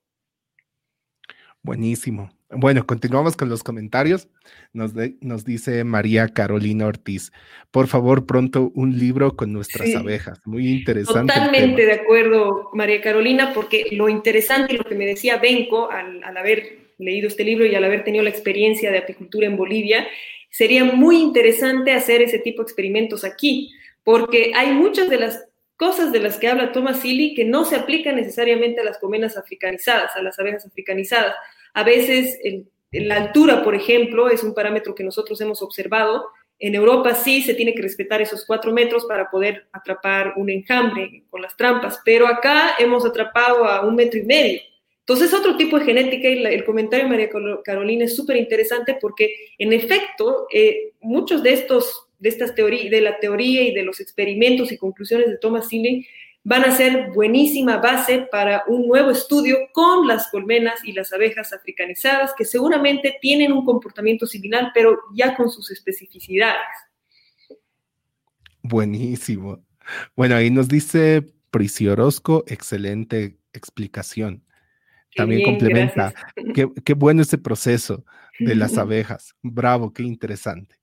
Buenísimo. 1.63 2.31
Bueno, 2.51 2.87
continuamos 2.87 3.37
con 3.37 3.49
los 3.49 3.65
comentarios. 3.65 4.29
Nos, 4.73 4.93
nos, 5.21 5.45
dice 5.45 5.83
María 5.83 6.29
Carolina 6.29 6.87
Ortiz, 6.87 7.33
por 7.73 7.89
favor, 7.89 8.25
pronto 8.25 8.71
un 8.75 8.99
libro 8.99 9.35
con 9.35 9.53
nuestras 9.53 9.95
abejas. 9.97 10.41
Muy 10.45 10.69
interesante. 10.69 11.33
Totalmente 11.33 11.85
de 11.85 11.93
acuerdo, 11.93 12.71
María 12.73 13.01
Carolina, 13.01 13.53
porque 13.53 13.87
lo 13.91 14.09
interesante 14.09 14.75
y 14.75 14.77
lo 14.79 14.85
que 14.85 14.95
me 14.95 15.07
decía 15.07 15.39
Benco 15.39 15.91
al, 15.91 16.23
al 16.23 16.37
haber 16.37 16.87
leído 16.99 17.27
este 17.27 17.45
libro 17.45 17.67
y 17.67 17.75
al 17.75 17.85
haber 17.85 18.05
tenido 18.05 18.23
la 18.23 18.31
experiencia 18.31 18.93
de 18.93 18.99
apicultura 18.99 19.47
en 19.47 19.57
Bolivia, 19.57 20.07
sería 20.51 20.85
muy 20.85 21.17
interesante 21.17 21.93
hacer 21.93 22.23
ese 22.23 22.39
tipo 22.39 22.63
de 22.63 22.67
experimentos 22.67 23.25
aquí, 23.25 23.73
porque 24.05 24.53
hay 24.55 24.73
muchas 24.73 25.11
de 25.11 25.19
las 25.19 25.45
cosas 25.77 26.13
de 26.13 26.21
las 26.21 26.39
que 26.39 26.49
habla 26.49 26.73
Thomas 26.73 27.01
Seeley 27.01 27.35
que 27.35 27.45
no 27.45 27.65
se 27.65 27.77
aplican 27.77 28.17
necesariamente 28.17 28.81
a 28.81 28.85
las 28.85 28.99
comenas 28.99 29.37
africanizadas, 29.37 30.17
a 30.17 30.23
las 30.23 30.39
abejas 30.39 30.65
africanizadas. 30.65 31.35
A 31.77 31.83
veces 31.83 32.39
la 32.91 33.17
altura, 33.17 33.63
por 33.63 33.75
ejemplo, 33.75 34.31
es 34.31 34.43
un 34.43 34.55
parámetro 34.55 34.95
que 34.95 35.05
nosotros 35.05 35.39
hemos 35.43 35.61
observado. 35.61 36.25
En 36.59 36.75
Europa 36.75 37.15
sí 37.15 37.43
se 37.43 37.53
tiene 37.53 37.75
que 37.75 37.83
respetar 37.83 38.23
esos 38.23 38.47
cuatro 38.47 38.73
metros 38.73 39.05
para 39.05 39.31
poder 39.31 39.67
atrapar 39.73 40.33
un 40.37 40.49
enjambre 40.49 41.25
con 41.29 41.43
las 41.43 41.55
trampas, 41.55 42.01
pero 42.03 42.29
acá 42.29 42.77
hemos 42.79 43.05
atrapado 43.05 43.67
a 43.67 43.87
un 43.87 43.95
metro 43.95 44.19
y 44.19 44.23
medio. 44.23 44.61
Entonces, 45.01 45.35
otro 45.35 45.59
tipo 45.59 45.79
de 45.79 45.85
genética, 45.85 46.31
y 46.31 46.43
el 46.47 46.65
comentario 46.65 47.05
de 47.05 47.11
María 47.11 47.29
Carolina 47.63 48.07
es 48.07 48.17
súper 48.17 48.39
interesante 48.39 48.97
porque, 48.99 49.35
en 49.59 49.75
efecto, 49.75 50.47
eh, 50.51 50.93
muchos 51.03 51.43
de 51.43 51.53
estos, 51.53 52.09
de 52.19 52.31
estas 52.31 52.55
teorías, 52.55 52.91
de 52.91 53.03
la 53.03 53.19
teoría 53.19 53.61
y 53.61 53.75
de 53.75 53.83
los 53.83 54.01
experimentos 54.01 54.73
y 54.73 54.79
conclusiones 54.79 55.29
de 55.29 55.37
Thomas 55.37 55.69
Seeley 55.69 56.07
van 56.47 56.65
a 56.65 56.71
ser 56.71 57.11
buenísima 57.13 57.79
base 57.79 58.29
para 58.31 58.63
un 58.69 58.87
nuevo 58.87 59.11
estudio 59.11 59.59
con 59.73 60.07
las 60.07 60.29
colmenas 60.29 60.79
y 60.85 60.93
las 60.93 61.13
abejas 61.13 61.53
africanizadas, 61.53 62.35
que 62.39 62.45
seguramente 62.45 63.17
tienen 63.21 63.51
un 63.51 63.65
comportamiento 63.65 64.29
similar, 64.29 64.71
pero 64.73 64.97
ya 65.13 65.35
con 65.35 65.51
sus 65.51 65.73
especificidades. 65.73 66.63
Buenísimo. 68.63 69.59
Bueno, 70.15 70.37
ahí 70.37 70.49
nos 70.51 70.69
dice 70.69 71.25
Orozco, 71.91 72.45
excelente 72.47 73.39
explicación. 73.53 74.45
También 75.17 75.43
complementa, 75.43 76.15
qué, 76.55 76.95
bueno 76.95 77.23
ese 77.23 77.39
proceso 77.39 78.05
de 78.39 78.55
las 78.55 78.79
abejas. 78.79 79.35
Bravo, 79.43 79.93
qué 79.93 80.05
interesante. 80.05 80.77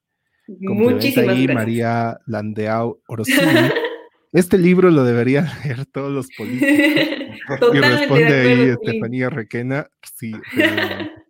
Muchísimas 0.45 1.38
ahí 1.38 1.47
María 1.47 2.20
Landeau 2.26 3.01
Orozco. 3.07 3.34
Este 4.34 4.58
libro 4.58 4.90
lo 4.90 5.04
deberían 5.04 5.48
leer 5.64 5.86
todos 5.86 6.12
los 6.12 6.28
políticos. 6.36 6.68
y 7.74 7.80
responde 7.80 8.26
ahí 8.26 8.70
Estefanía 8.70 9.30
Requena. 9.30 9.88
Sí, 10.02 10.34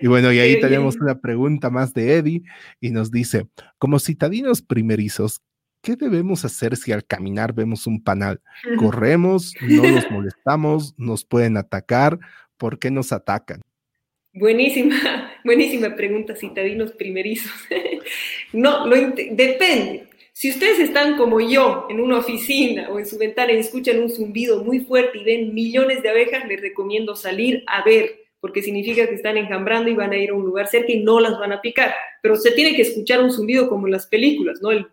Y 0.00 0.06
bueno, 0.06 0.32
y 0.32 0.38
ahí 0.38 0.60
tenemos 0.60 0.96
una 0.96 1.20
pregunta 1.20 1.70
más 1.70 1.92
de 1.94 2.14
Eddie 2.14 2.42
y 2.80 2.90
nos 2.90 3.10
dice, 3.10 3.46
como 3.78 3.98
citadinos 3.98 4.62
primerizos, 4.62 5.42
¿qué 5.82 5.96
debemos 5.96 6.44
hacer 6.44 6.76
si 6.76 6.92
al 6.92 7.04
caminar 7.04 7.52
vemos 7.52 7.86
un 7.86 8.02
panal? 8.02 8.40
¿Corremos? 8.78 9.54
¿No 9.60 9.82
nos 9.90 10.10
molestamos? 10.10 10.94
¿Nos 10.96 11.24
pueden 11.24 11.56
atacar? 11.56 12.18
¿Por 12.56 12.78
qué 12.78 12.90
nos 12.90 13.12
atacan? 13.12 13.60
Buenísima, 14.32 14.96
buenísima 15.44 15.94
pregunta, 15.94 16.36
citadinos 16.36 16.92
primerizos. 16.92 17.52
no, 18.52 18.86
lo 18.86 18.96
depende. 18.96 20.08
Si 20.38 20.50
ustedes 20.50 20.80
están 20.80 21.16
como 21.16 21.40
yo 21.40 21.86
en 21.88 21.98
una 21.98 22.18
oficina 22.18 22.90
o 22.90 22.98
en 22.98 23.06
su 23.06 23.16
ventana 23.16 23.52
y 23.52 23.56
escuchan 23.56 23.98
un 23.98 24.10
zumbido 24.10 24.62
muy 24.62 24.80
fuerte 24.80 25.16
y 25.16 25.24
ven 25.24 25.54
millones 25.54 26.02
de 26.02 26.10
abejas, 26.10 26.46
les 26.46 26.60
recomiendo 26.60 27.16
salir 27.16 27.64
a 27.66 27.82
ver 27.82 28.20
porque 28.38 28.60
significa 28.60 29.08
que 29.08 29.14
están 29.14 29.38
enjambrando 29.38 29.88
y 29.88 29.94
van 29.94 30.12
a 30.12 30.18
ir 30.18 30.28
a 30.28 30.34
un 30.34 30.44
lugar 30.44 30.66
cerca 30.66 30.92
y 30.92 31.02
no 31.02 31.20
las 31.20 31.38
van 31.38 31.52
a 31.52 31.62
picar. 31.62 31.94
Pero 32.20 32.36
se 32.36 32.50
tiene 32.50 32.76
que 32.76 32.82
escuchar 32.82 33.22
un 33.22 33.32
zumbido 33.32 33.66
como 33.66 33.86
en 33.86 33.92
las 33.92 34.06
películas, 34.08 34.60
¿no? 34.60 34.70
El 34.72 34.86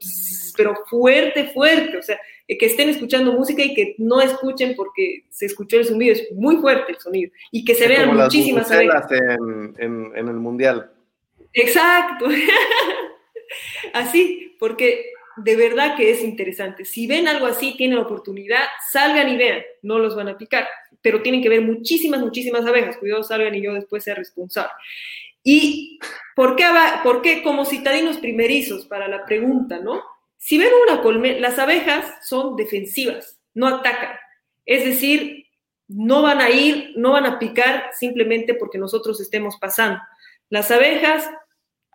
pero 0.55 0.75
fuerte, 0.89 1.49
fuerte, 1.49 1.97
o 1.97 2.01
sea, 2.01 2.17
que 2.47 2.65
estén 2.65 2.87
escuchando 2.87 3.33
música 3.33 3.63
y 3.63 3.73
que 3.73 3.95
no 3.97 4.21
escuchen 4.21 4.75
porque 4.77 5.25
se 5.27 5.47
escuchó 5.47 5.75
el 5.75 5.85
zumbido, 5.85 6.13
es 6.13 6.31
muy 6.31 6.55
fuerte 6.55 6.93
el 6.93 6.99
sonido, 6.99 7.33
y 7.51 7.65
que 7.65 7.75
se 7.75 7.89
vean 7.89 8.15
muchísimas 8.15 8.71
abejas. 8.71 9.11
En, 9.11 9.75
en, 9.77 10.11
en 10.15 10.27
el 10.29 10.35
mundial. 10.35 10.89
Exacto. 11.51 12.27
Así, 13.93 14.55
porque 14.57 15.12
de 15.38 15.55
verdad 15.55 15.95
que 15.95 16.11
es 16.11 16.23
interesante. 16.23 16.86
Si 16.86 17.07
ven 17.07 17.27
algo 17.27 17.45
así, 17.45 17.75
tienen 17.77 17.97
oportunidad, 17.97 18.63
salgan 18.91 19.29
y 19.29 19.38
vean, 19.38 19.61
no 19.81 19.99
los 19.99 20.15
van 20.15 20.29
a 20.29 20.38
picar, 20.38 20.67
pero 21.01 21.21
tienen 21.21 21.41
que 21.41 21.49
ver 21.49 21.61
muchísimas, 21.61 22.21
muchísimas 22.21 22.65
abejas. 22.65 22.97
Cuidado, 22.97 23.23
salgan 23.23 23.55
y 23.55 23.63
yo 23.63 23.73
después 23.73 24.03
sea 24.03 24.15
responsable. 24.15 24.71
¿Y 25.43 25.99
por 26.36 26.55
qué, 26.55 26.65
por 27.03 27.21
qué 27.21 27.43
como 27.43 27.65
citadinos 27.65 28.17
primerizos 28.17 28.86
para 28.86 29.07
la 29.07 29.25
pregunta, 29.25 29.79
no? 29.79 30.01
Si 30.38 30.57
ven 30.57 30.71
una 30.88 31.01
colmena, 31.01 31.39
las 31.39 31.59
abejas 31.59 32.05
son 32.21 32.55
defensivas, 32.55 33.39
no 33.53 33.67
atacan. 33.67 34.17
Es 34.65 34.86
decir, 34.86 35.45
no 35.88 36.21
van 36.21 36.41
a 36.41 36.49
ir, 36.49 36.93
no 36.95 37.11
van 37.11 37.25
a 37.25 37.39
picar 37.39 37.91
simplemente 37.97 38.53
porque 38.53 38.77
nosotros 38.77 39.19
estemos 39.19 39.57
pasando. 39.57 39.99
Las 40.49 40.71
abejas 40.71 41.29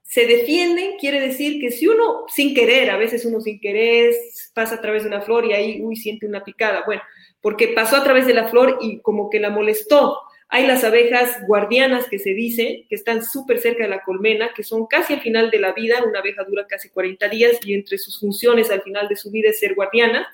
se 0.08 0.26
defienden, 0.26 0.96
quiere 0.98 1.20
decir 1.20 1.60
que 1.60 1.70
si 1.70 1.86
uno 1.86 2.24
sin 2.28 2.54
querer, 2.54 2.90
a 2.90 2.96
veces 2.96 3.26
uno 3.26 3.42
sin 3.42 3.60
querer 3.60 4.14
pasa 4.54 4.76
a 4.76 4.80
través 4.80 5.02
de 5.02 5.10
una 5.10 5.20
flor 5.20 5.44
y 5.44 5.52
ahí, 5.52 5.82
uy, 5.82 5.96
siente 5.96 6.26
una 6.26 6.42
picada, 6.42 6.82
bueno, 6.86 7.02
porque 7.42 7.68
pasó 7.68 7.96
a 7.96 8.04
través 8.04 8.26
de 8.26 8.32
la 8.32 8.48
flor 8.48 8.78
y 8.80 9.00
como 9.00 9.28
que 9.28 9.38
la 9.38 9.50
molestó. 9.50 10.18
Hay 10.48 10.66
las 10.66 10.82
abejas 10.82 11.46
guardianas 11.46 12.08
que 12.08 12.18
se 12.18 12.30
dice, 12.30 12.86
que 12.88 12.94
están 12.94 13.22
súper 13.22 13.58
cerca 13.58 13.82
de 13.82 13.90
la 13.90 14.02
colmena, 14.02 14.54
que 14.56 14.62
son 14.62 14.86
casi 14.86 15.12
al 15.12 15.20
final 15.20 15.50
de 15.50 15.60
la 15.60 15.72
vida, 15.72 16.02
una 16.02 16.20
abeja 16.20 16.42
dura 16.44 16.66
casi 16.66 16.88
40 16.88 17.28
días 17.28 17.58
y 17.62 17.74
entre 17.74 17.98
sus 17.98 18.18
funciones 18.18 18.70
al 18.70 18.80
final 18.80 19.08
de 19.08 19.16
su 19.16 19.30
vida 19.30 19.50
es 19.50 19.60
ser 19.60 19.74
guardiana, 19.74 20.26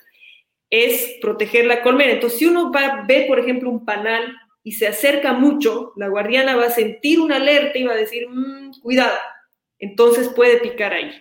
es 0.69 1.17
proteger 1.19 1.65
la 1.65 1.81
colmena. 1.81 2.13
Entonces, 2.13 2.39
si 2.39 2.45
uno 2.45 2.71
va, 2.71 3.03
ve, 3.05 3.25
por 3.27 3.39
ejemplo, 3.39 3.69
un 3.69 3.83
panal 3.83 4.37
y 4.63 4.71
se 4.71 4.87
acerca 4.87 5.33
mucho, 5.33 5.91
la 5.97 6.07
guardiana 6.07 6.55
va 6.55 6.67
a 6.67 6.71
sentir 6.71 7.19
una 7.19 7.35
alerta 7.35 7.77
y 7.77 7.83
va 7.83 7.91
a 7.91 7.97
decir, 7.97 8.25
mm, 8.29 8.79
cuidado, 8.81 9.17
entonces 9.79 10.29
puede 10.29 10.57
picar 10.57 10.93
ahí. 10.93 11.11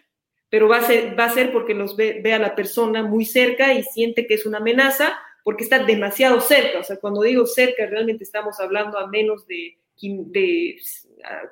Pero 0.48 0.68
va 0.68 0.78
a 0.78 0.82
ser, 0.82 1.18
va 1.18 1.24
a 1.24 1.30
ser 1.30 1.52
porque 1.52 1.74
los 1.74 1.96
ve, 1.96 2.22
a 2.32 2.38
la 2.38 2.54
persona 2.54 3.02
muy 3.02 3.24
cerca 3.24 3.74
y 3.74 3.82
siente 3.82 4.26
que 4.26 4.34
es 4.34 4.46
una 4.46 4.58
amenaza 4.58 5.18
porque 5.42 5.64
está 5.64 5.80
demasiado 5.80 6.40
cerca. 6.40 6.78
O 6.78 6.84
sea, 6.84 6.96
cuando 6.96 7.22
digo 7.22 7.46
cerca, 7.46 7.86
realmente 7.86 8.24
estamos 8.24 8.60
hablando 8.60 8.98
a 8.98 9.08
menos 9.08 9.46
de, 9.46 9.76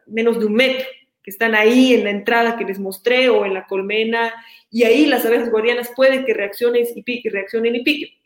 menos 0.07 0.39
de 0.39 0.47
un 0.47 0.55
metro, 0.55 0.87
que 1.23 1.31
están 1.31 1.55
ahí 1.55 1.95
en 1.95 2.05
la 2.05 2.11
entrada 2.11 2.57
que 2.57 2.65
les 2.65 2.79
mostré 2.79 3.29
o 3.29 3.45
en 3.45 3.55
la 3.55 3.67
colmena, 3.67 4.33
y 4.71 4.85
ahí 4.85 5.07
las 5.07 5.27
abejas 5.27 5.51
guardianas 5.51 5.93
pueden 5.95 6.25
que 6.25 6.35
reaccionen 6.35 6.87
y, 6.95 7.03
pique, 7.03 7.29
reaccionen 7.31 7.77
y 7.77 7.83
piquen. 7.83 8.22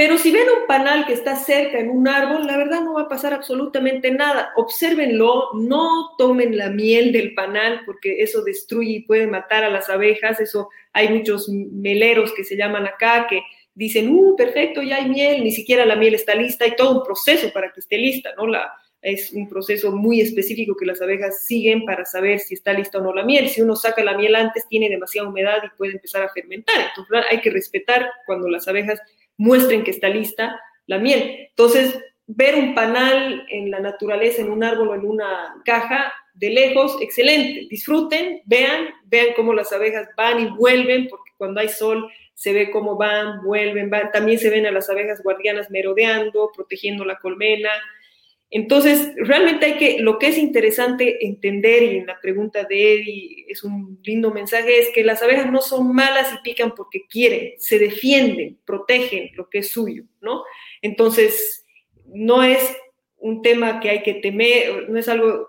Pero 0.00 0.16
si 0.16 0.32
ven 0.32 0.48
un 0.48 0.66
panal 0.66 1.04
que 1.04 1.12
está 1.12 1.36
cerca 1.36 1.78
en 1.78 1.90
un 1.90 2.08
árbol, 2.08 2.46
la 2.46 2.56
verdad 2.56 2.80
no 2.80 2.94
va 2.94 3.02
a 3.02 3.08
pasar 3.10 3.34
absolutamente 3.34 4.10
nada. 4.10 4.50
Obsérvenlo, 4.56 5.50
no 5.52 6.12
tomen 6.16 6.56
la 6.56 6.70
miel 6.70 7.12
del 7.12 7.34
panal 7.34 7.82
porque 7.84 8.22
eso 8.22 8.42
destruye 8.42 8.92
y 8.92 9.02
puede 9.02 9.26
matar 9.26 9.62
a 9.62 9.68
las 9.68 9.90
abejas. 9.90 10.40
Eso 10.40 10.70
hay 10.94 11.10
muchos 11.10 11.50
meleros 11.50 12.32
que 12.32 12.44
se 12.44 12.56
llaman 12.56 12.86
acá 12.86 13.26
que 13.28 13.42
dicen, 13.74 14.08
uh, 14.08 14.34
perfecto, 14.36 14.80
ya 14.80 14.96
hay 14.96 15.10
miel, 15.10 15.44
ni 15.44 15.52
siquiera 15.52 15.84
la 15.84 15.96
miel 15.96 16.14
está 16.14 16.34
lista, 16.34 16.64
hay 16.64 16.76
todo 16.76 16.96
un 16.96 17.04
proceso 17.04 17.52
para 17.52 17.70
que 17.70 17.80
esté 17.80 17.98
lista, 17.98 18.30
¿no? 18.38 18.46
La, 18.46 18.72
es 19.02 19.34
un 19.34 19.50
proceso 19.50 19.92
muy 19.92 20.22
específico 20.22 20.76
que 20.78 20.86
las 20.86 21.02
abejas 21.02 21.44
siguen 21.44 21.84
para 21.84 22.06
saber 22.06 22.38
si 22.38 22.54
está 22.54 22.72
lista 22.72 22.96
o 22.96 23.02
no 23.02 23.12
la 23.12 23.22
miel. 23.22 23.50
Si 23.50 23.60
uno 23.60 23.76
saca 23.76 24.02
la 24.02 24.16
miel 24.16 24.34
antes, 24.34 24.66
tiene 24.66 24.88
demasiada 24.88 25.28
humedad 25.28 25.58
y 25.62 25.76
puede 25.76 25.92
empezar 25.92 26.22
a 26.22 26.30
fermentar. 26.30 26.88
Entonces, 26.88 27.26
hay 27.30 27.42
que 27.42 27.50
respetar 27.50 28.10
cuando 28.24 28.48
las 28.48 28.66
abejas 28.66 28.98
muestren 29.40 29.82
que 29.84 29.90
está 29.90 30.08
lista 30.08 30.60
la 30.86 30.98
miel. 30.98 31.48
Entonces, 31.48 31.98
ver 32.26 32.56
un 32.56 32.74
panal 32.74 33.46
en 33.48 33.70
la 33.70 33.80
naturaleza, 33.80 34.42
en 34.42 34.50
un 34.50 34.62
árbol 34.62 34.88
o 34.88 34.94
en 34.94 35.06
una 35.06 35.56
caja, 35.64 36.12
de 36.34 36.50
lejos, 36.50 36.96
excelente. 37.00 37.66
Disfruten, 37.70 38.42
vean, 38.44 38.88
vean 39.04 39.28
cómo 39.34 39.52
las 39.52 39.72
abejas 39.72 40.08
van 40.16 40.40
y 40.40 40.46
vuelven, 40.46 41.08
porque 41.08 41.30
cuando 41.36 41.60
hay 41.60 41.68
sol 41.68 42.10
se 42.34 42.52
ve 42.52 42.70
cómo 42.70 42.96
van, 42.96 43.42
vuelven, 43.42 43.90
van. 43.90 44.10
También 44.12 44.38
se 44.38 44.50
ven 44.50 44.66
a 44.66 44.70
las 44.70 44.88
abejas 44.88 45.22
guardianas 45.22 45.70
merodeando, 45.70 46.50
protegiendo 46.54 47.04
la 47.04 47.18
colmena. 47.18 47.70
Entonces, 48.52 49.12
realmente 49.16 49.66
hay 49.66 49.76
que, 49.76 49.98
lo 50.00 50.18
que 50.18 50.26
es 50.28 50.38
interesante 50.38 51.24
entender, 51.24 51.84
y 51.84 51.98
en 51.98 52.06
la 52.06 52.20
pregunta 52.20 52.64
de 52.64 52.94
Eddie 52.94 53.46
es 53.48 53.62
un 53.62 54.00
lindo 54.02 54.32
mensaje, 54.32 54.80
es 54.80 54.90
que 54.92 55.04
las 55.04 55.22
abejas 55.22 55.50
no 55.50 55.60
son 55.60 55.94
malas 55.94 56.32
y 56.32 56.42
pican 56.42 56.74
porque 56.74 57.06
quieren, 57.08 57.52
se 57.58 57.78
defienden, 57.78 58.58
protegen 58.64 59.30
lo 59.36 59.48
que 59.48 59.58
es 59.58 59.70
suyo, 59.70 60.02
¿no? 60.20 60.42
Entonces, 60.82 61.64
no 62.06 62.42
es 62.42 62.76
un 63.18 63.40
tema 63.42 63.78
que 63.78 63.90
hay 63.90 64.02
que 64.02 64.14
temer, 64.14 64.88
no 64.90 64.98
es 64.98 65.08
algo, 65.08 65.48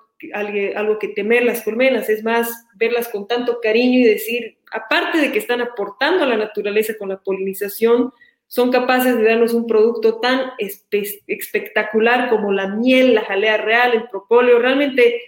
algo 0.76 1.00
que 1.00 1.08
temer 1.08 1.44
las 1.44 1.64
colmenas, 1.64 2.08
es 2.08 2.24
más 2.24 2.52
verlas 2.76 3.08
con 3.08 3.28
tanto 3.28 3.60
cariño 3.62 4.00
y 4.00 4.04
decir, 4.04 4.60
aparte 4.72 5.18
de 5.18 5.32
que 5.32 5.40
están 5.40 5.62
aportando 5.62 6.24
a 6.24 6.28
la 6.28 6.38
naturaleza 6.38 6.94
con 7.00 7.10
la 7.10 7.20
polinización, 7.20 8.12
son 8.52 8.70
capaces 8.70 9.16
de 9.16 9.24
darnos 9.24 9.54
un 9.54 9.66
producto 9.66 10.20
tan 10.20 10.52
espectacular 10.60 12.30
como 12.30 12.52
la 12.52 12.68
miel, 12.68 13.16
la 13.16 13.24
jalea 13.24 13.56
real, 13.56 13.94
el 13.94 14.10
propóleo. 14.10 14.60
Realmente 14.60 15.22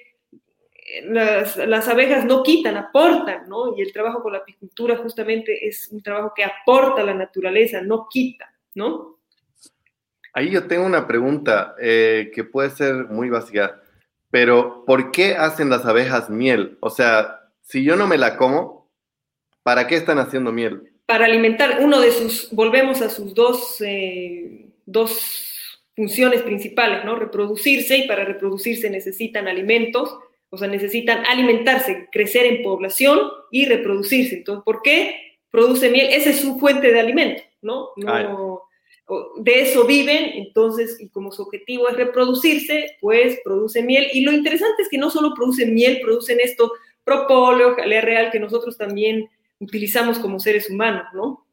eh, 0.86 1.10
las, 1.10 1.88
abejas 1.88 2.26
no 2.26 2.44
quitan, 2.44 2.76
aportan, 2.76 3.48
¿no? 3.48 3.78
Y 3.78 3.82
el 3.82 3.94
trabajo 3.94 4.22
con 4.22 4.34
la 4.34 4.40
apicultura 4.40 4.98
justamente 4.98 5.66
es 5.66 5.88
un 5.94 6.04
trabajo 6.04 6.34
que 6.36 6.44
aporta 6.44 7.02
a 7.02 7.06
la 7.06 7.14
naturaleza, 7.14 7.82
no 7.82 8.08
quita, 8.10 8.54
¿no? 8.76 9.20
Ahí 10.34 10.52
yo 10.52 10.68
tengo 10.68 10.86
una 10.86 11.08
pregunta 11.08 11.76
eh, 11.80 12.30
que 12.36 12.44
puede 12.44 12.72
ser 12.72 13.08
muy 13.08 13.30
básica, 13.30 13.82
pero 14.32 14.84
¿por 14.86 15.12
qué 15.12 15.38
hacen 15.38 15.70
las 15.70 15.86
abejas 15.86 16.30
miel? 16.30 16.78
O 16.82 16.90
sea, 16.90 17.40
si 17.62 17.86
yo 17.86 17.96
no 17.96 18.06
me 18.06 18.18
la 18.18 18.36
como, 18.36 18.92
¿para 19.64 19.88
qué 19.88 19.96
están 19.96 20.20
haciendo 20.20 20.52
miel? 20.52 20.93
Para 21.06 21.26
alimentar 21.26 21.80
uno 21.82 22.00
de 22.00 22.12
sus, 22.12 22.50
volvemos 22.52 23.02
a 23.02 23.10
sus 23.10 23.34
dos, 23.34 23.82
eh, 23.82 24.68
dos 24.86 25.82
funciones 25.96 26.42
principales, 26.42 27.06
¿no? 27.06 27.16
Reproducirse 27.16 27.98
y 27.98 28.08
para 28.08 28.26
reproducirse 28.26 28.90
necesitan 28.90 29.48
alimentos, 29.48 30.18
o 30.50 30.58
sea, 30.58 30.68
necesitan 30.68 31.26
alimentarse, 31.26 32.08
crecer 32.12 32.46
en 32.46 32.64
población 32.64 33.20
y 33.52 33.66
reproducirse. 33.66 34.38
Entonces, 34.38 34.64
¿por 34.64 34.82
qué 34.82 35.38
produce 35.52 35.90
miel? 35.90 36.08
Esa 36.12 36.30
es 36.30 36.40
su 36.40 36.60
fuente 36.60 36.92
de 36.92 37.00
alimento, 37.00 37.44
¿no? 37.62 37.90
de 39.38 39.62
eso 39.62 39.86
viven, 39.86 40.32
entonces, 40.36 40.98
y 41.00 41.10
como 41.10 41.32
su 41.32 41.42
objetivo 41.44 41.90
es 41.90 41.98
reproducirse, 41.98 42.98
pues 43.02 43.40
produce 43.44 43.84
miel. 43.84 44.08
Y 44.14 44.22
lo 44.22 44.32
interesante 44.32 44.82
es 44.82 44.90
que 44.90 44.98
no 44.98 45.10
solo 45.10 45.34
producen 45.36 45.74
miel, 45.74 46.00
producen 46.02 46.40
esto 46.40 46.72
propóleo, 47.04 47.76
jalea 47.76 48.02
real, 48.02 48.32
que 48.32 48.40
nosotros 48.40 48.78
también 48.78 49.30
utilizamos 49.64 50.20
como 50.20 50.40
seres 50.40 50.70
humanos, 50.70 51.06
¿no? 51.14 51.44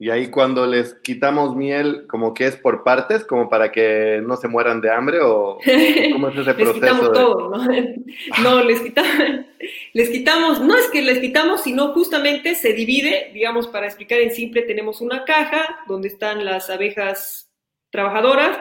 Y 0.00 0.10
ahí 0.10 0.30
cuando 0.30 0.64
les 0.64 0.94
quitamos 0.94 1.56
miel, 1.56 2.06
como 2.06 2.32
que 2.32 2.46
es 2.46 2.56
por 2.56 2.84
partes, 2.84 3.24
como 3.24 3.48
para 3.48 3.72
que 3.72 4.22
no 4.24 4.36
se 4.36 4.46
mueran 4.46 4.80
de 4.80 4.92
hambre 4.92 5.18
o 5.20 5.58
cómo 6.12 6.28
es 6.28 6.36
ese 6.36 6.54
proceso. 6.54 6.72
les 6.72 6.74
quitamos 6.74 7.12
todo, 7.12 7.50
¿no? 7.50 7.66
no, 8.44 8.62
les 8.62 8.80
quitamos, 8.80 9.46
les 9.94 10.10
quitamos, 10.10 10.60
no 10.60 10.76
es 10.76 10.86
que 10.90 11.02
les 11.02 11.18
quitamos, 11.18 11.62
sino 11.62 11.92
justamente 11.94 12.54
se 12.54 12.74
divide, 12.74 13.32
digamos, 13.34 13.66
para 13.66 13.86
explicar 13.86 14.20
en 14.20 14.30
simple, 14.30 14.62
tenemos 14.62 15.00
una 15.00 15.24
caja 15.24 15.80
donde 15.88 16.06
están 16.06 16.44
las 16.44 16.70
abejas 16.70 17.50
trabajadoras 17.90 18.56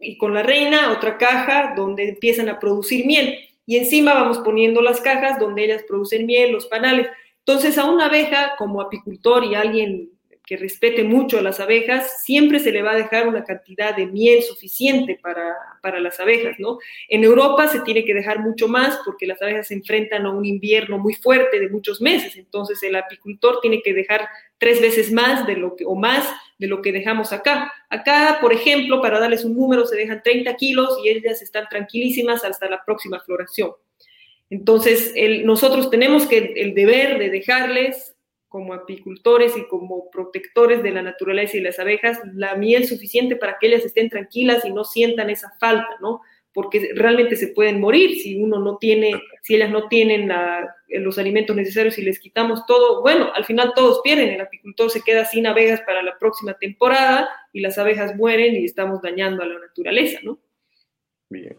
y 0.00 0.18
con 0.18 0.34
la 0.34 0.42
reina, 0.42 0.90
otra 0.90 1.16
caja 1.16 1.74
donde 1.76 2.08
empiezan 2.08 2.48
a 2.48 2.58
producir 2.58 3.06
miel. 3.06 3.38
Y 3.66 3.76
encima 3.76 4.14
vamos 4.14 4.38
poniendo 4.38 4.82
las 4.82 5.00
cajas 5.00 5.38
donde 5.38 5.64
ellas 5.64 5.84
producen 5.86 6.26
miel, 6.26 6.52
los 6.52 6.66
panales. 6.66 7.08
Entonces, 7.46 7.78
a 7.78 7.84
una 7.84 8.06
abeja 8.06 8.54
como 8.58 8.80
apicultor 8.80 9.44
y 9.44 9.54
alguien 9.54 10.10
que 10.44 10.56
respete 10.56 11.04
mucho 11.04 11.38
a 11.38 11.42
las 11.42 11.60
abejas, 11.60 12.22
siempre 12.24 12.58
se 12.58 12.72
le 12.72 12.82
va 12.82 12.92
a 12.92 12.96
dejar 12.96 13.28
una 13.28 13.44
cantidad 13.44 13.94
de 13.94 14.06
miel 14.06 14.42
suficiente 14.42 15.18
para, 15.20 15.54
para, 15.80 16.00
las 16.00 16.18
abejas, 16.18 16.56
¿no? 16.58 16.78
En 17.08 17.24
Europa 17.24 17.66
se 17.66 17.80
tiene 17.80 18.04
que 18.04 18.14
dejar 18.14 18.40
mucho 18.40 18.66
más 18.68 18.98
porque 19.04 19.26
las 19.26 19.42
abejas 19.42 19.68
se 19.68 19.74
enfrentan 19.74 20.26
a 20.26 20.30
un 20.30 20.44
invierno 20.44 20.98
muy 20.98 21.14
fuerte 21.14 21.58
de 21.58 21.68
muchos 21.68 22.00
meses, 22.00 22.36
entonces 22.36 22.80
el 22.84 22.94
apicultor 22.94 23.60
tiene 23.60 23.82
que 23.82 23.92
dejar 23.92 24.28
tres 24.58 24.80
veces 24.80 25.12
más 25.12 25.46
de 25.46 25.56
lo 25.56 25.74
que, 25.74 25.84
o 25.84 25.96
más 25.96 26.28
de 26.58 26.68
lo 26.68 26.80
que 26.80 26.92
dejamos 26.92 27.32
acá. 27.32 27.72
Acá, 27.90 28.38
por 28.40 28.52
ejemplo, 28.52 29.00
para 29.00 29.18
darles 29.18 29.44
un 29.44 29.56
número, 29.56 29.84
se 29.84 29.96
dejan 29.96 30.22
30 30.22 30.54
kilos 30.56 30.98
y 31.04 31.08
ellas 31.08 31.42
están 31.42 31.66
tranquilísimas 31.68 32.44
hasta 32.44 32.68
la 32.68 32.84
próxima 32.84 33.20
floración. 33.20 33.72
Entonces, 34.50 35.14
nosotros 35.44 35.90
tenemos 35.90 36.26
que 36.26 36.52
el 36.56 36.74
deber 36.74 37.18
de 37.18 37.30
dejarles 37.30 38.16
como 38.48 38.74
apicultores 38.74 39.56
y 39.56 39.66
como 39.66 40.08
protectores 40.10 40.82
de 40.82 40.92
la 40.92 41.02
naturaleza 41.02 41.56
y 41.56 41.60
las 41.60 41.78
abejas 41.78 42.20
la 42.32 42.54
miel 42.54 42.86
suficiente 42.86 43.36
para 43.36 43.58
que 43.58 43.66
ellas 43.66 43.84
estén 43.84 44.08
tranquilas 44.08 44.64
y 44.64 44.70
no 44.70 44.84
sientan 44.84 45.30
esa 45.30 45.50
falta, 45.58 45.88
¿no? 46.00 46.20
Porque 46.54 46.92
realmente 46.94 47.36
se 47.36 47.48
pueden 47.48 47.80
morir 47.80 48.18
si 48.18 48.40
uno 48.40 48.58
no 48.58 48.78
tiene, 48.78 49.12
si 49.42 49.56
ellas 49.56 49.70
no 49.70 49.88
tienen 49.88 50.30
los 50.88 51.18
alimentos 51.18 51.54
necesarios 51.54 51.98
y 51.98 52.02
les 52.02 52.18
quitamos 52.18 52.64
todo. 52.66 53.02
Bueno, 53.02 53.30
al 53.34 53.44
final 53.44 53.72
todos 53.74 54.00
pierden, 54.02 54.30
el 54.30 54.40
apicultor 54.40 54.90
se 54.90 55.02
queda 55.02 55.26
sin 55.26 55.46
abejas 55.46 55.82
para 55.82 56.02
la 56.02 56.16
próxima 56.18 56.54
temporada 56.54 57.28
y 57.52 57.60
las 57.60 57.76
abejas 57.76 58.16
mueren 58.16 58.54
y 58.54 58.64
estamos 58.64 59.02
dañando 59.02 59.42
a 59.42 59.46
la 59.46 59.58
naturaleza, 59.58 60.20
¿no? 60.22 60.38
Bien. 61.28 61.58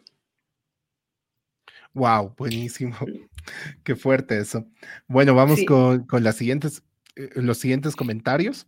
Wow, 1.97 2.35
buenísimo. 2.37 2.95
Qué 3.83 3.95
fuerte 3.95 4.37
eso. 4.37 4.67
Bueno, 5.07 5.33
vamos 5.33 5.59
con, 5.65 6.05
las 6.23 6.35
siguientes, 6.35 6.83
eh, 7.15 7.29
los 7.35 7.57
siguientes 7.57 7.95
comentarios. 7.95 8.67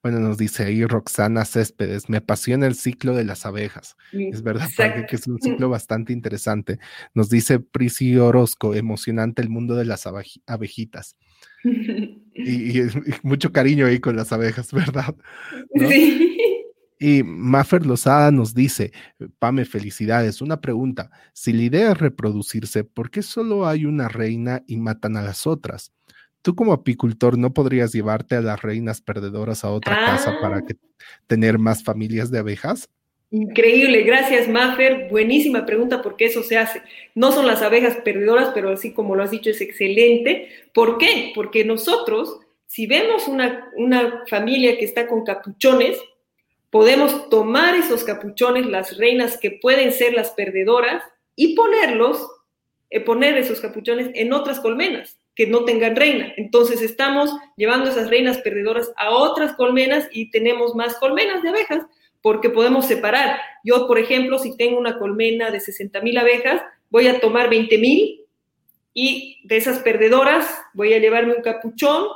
Bueno, 0.00 0.20
nos 0.20 0.38
dice 0.38 0.64
ahí 0.64 0.84
Roxana 0.84 1.44
Céspedes, 1.44 2.08
me 2.08 2.18
apasiona 2.18 2.66
el 2.66 2.76
ciclo 2.76 3.14
de 3.14 3.24
las 3.24 3.46
abejas. 3.46 3.96
Es 4.12 4.42
verdad, 4.42 4.68
que 5.08 5.16
es 5.16 5.26
un 5.26 5.40
ciclo 5.40 5.68
bastante 5.70 6.12
interesante. 6.12 6.78
Nos 7.14 7.30
dice 7.30 7.58
Prisi 7.58 8.16
Orozco, 8.16 8.76
emocionante 8.76 9.42
el 9.42 9.48
mundo 9.48 9.74
de 9.74 9.84
las 9.84 10.06
abejitas. 10.46 11.16
y, 11.64 12.82
mucho 13.22 13.50
cariño 13.50 13.86
ahí 13.86 13.98
con 13.98 14.14
las 14.14 14.32
abejas, 14.32 14.72
¿verdad? 14.72 15.16
Sí. 15.74 16.34
Y 16.98 17.22
Maffer 17.22 17.86
Lozada 17.86 18.30
nos 18.30 18.54
dice, 18.54 18.92
Pame, 19.38 19.64
felicidades. 19.64 20.42
Una 20.42 20.60
pregunta, 20.60 21.10
si 21.32 21.52
la 21.52 21.62
idea 21.62 21.92
es 21.92 21.98
reproducirse, 21.98 22.84
¿por 22.84 23.10
qué 23.10 23.22
solo 23.22 23.66
hay 23.66 23.84
una 23.84 24.08
reina 24.08 24.62
y 24.66 24.76
matan 24.76 25.16
a 25.16 25.22
las 25.22 25.46
otras? 25.46 25.92
Tú 26.42 26.54
como 26.54 26.72
apicultor 26.72 27.38
no 27.38 27.52
podrías 27.52 27.92
llevarte 27.92 28.36
a 28.36 28.40
las 28.40 28.62
reinas 28.62 29.00
perdedoras 29.00 29.64
a 29.64 29.70
otra 29.70 29.94
casa 30.06 30.38
para 30.40 30.58
ah. 30.58 30.64
que, 30.66 30.76
tener 31.26 31.58
más 31.58 31.82
familias 31.82 32.30
de 32.30 32.38
abejas? 32.38 32.88
Increíble, 33.30 34.02
gracias 34.02 34.48
Maffer. 34.48 35.08
Buenísima 35.10 35.66
pregunta 35.66 36.00
porque 36.00 36.26
eso 36.26 36.42
se 36.42 36.56
hace. 36.56 36.82
No 37.14 37.30
son 37.30 37.46
las 37.46 37.62
abejas 37.62 37.96
perdedoras, 37.96 38.50
pero 38.54 38.70
así 38.70 38.92
como 38.92 39.14
lo 39.14 39.22
has 39.22 39.30
dicho 39.30 39.50
es 39.50 39.60
excelente. 39.60 40.48
¿Por 40.72 40.98
qué? 40.98 41.32
Porque 41.34 41.64
nosotros, 41.64 42.40
si 42.66 42.86
vemos 42.86 43.28
una, 43.28 43.70
una 43.76 44.24
familia 44.28 44.78
que 44.78 44.84
está 44.84 45.06
con 45.06 45.24
capuchones, 45.24 45.98
podemos 46.70 47.28
tomar 47.28 47.74
esos 47.74 48.04
capuchones, 48.04 48.66
las 48.66 48.96
reinas 48.96 49.38
que 49.38 49.52
pueden 49.52 49.92
ser 49.92 50.14
las 50.14 50.30
perdedoras, 50.30 51.02
y 51.38 51.54
ponerlos, 51.54 52.28
eh, 52.90 53.00
poner 53.00 53.38
esos 53.38 53.60
capuchones 53.60 54.10
en 54.14 54.32
otras 54.32 54.58
colmenas 54.58 55.16
que 55.36 55.46
no 55.46 55.64
tengan 55.64 55.94
reina. 55.94 56.32
Entonces 56.36 56.82
estamos 56.82 57.30
llevando 57.56 57.88
esas 57.88 58.10
reinas 58.10 58.38
perdedoras 58.38 58.92
a 58.96 59.10
otras 59.10 59.54
colmenas 59.54 60.08
y 60.10 60.32
tenemos 60.32 60.74
más 60.74 60.96
colmenas 60.96 61.40
de 61.44 61.50
abejas 61.50 61.86
porque 62.22 62.50
podemos 62.50 62.86
separar. 62.86 63.38
Yo, 63.62 63.86
por 63.86 64.00
ejemplo, 64.00 64.40
si 64.40 64.56
tengo 64.56 64.80
una 64.80 64.98
colmena 64.98 65.52
de 65.52 65.60
60 65.60 66.00
mil 66.00 66.18
abejas, 66.18 66.60
voy 66.90 67.06
a 67.06 67.20
tomar 67.20 67.48
20 67.48 67.78
mil 67.78 68.24
y 68.92 69.38
de 69.44 69.58
esas 69.58 69.78
perdedoras 69.78 70.60
voy 70.74 70.92
a 70.92 70.98
llevarme 70.98 71.34
un 71.36 71.42
capuchón 71.42 72.08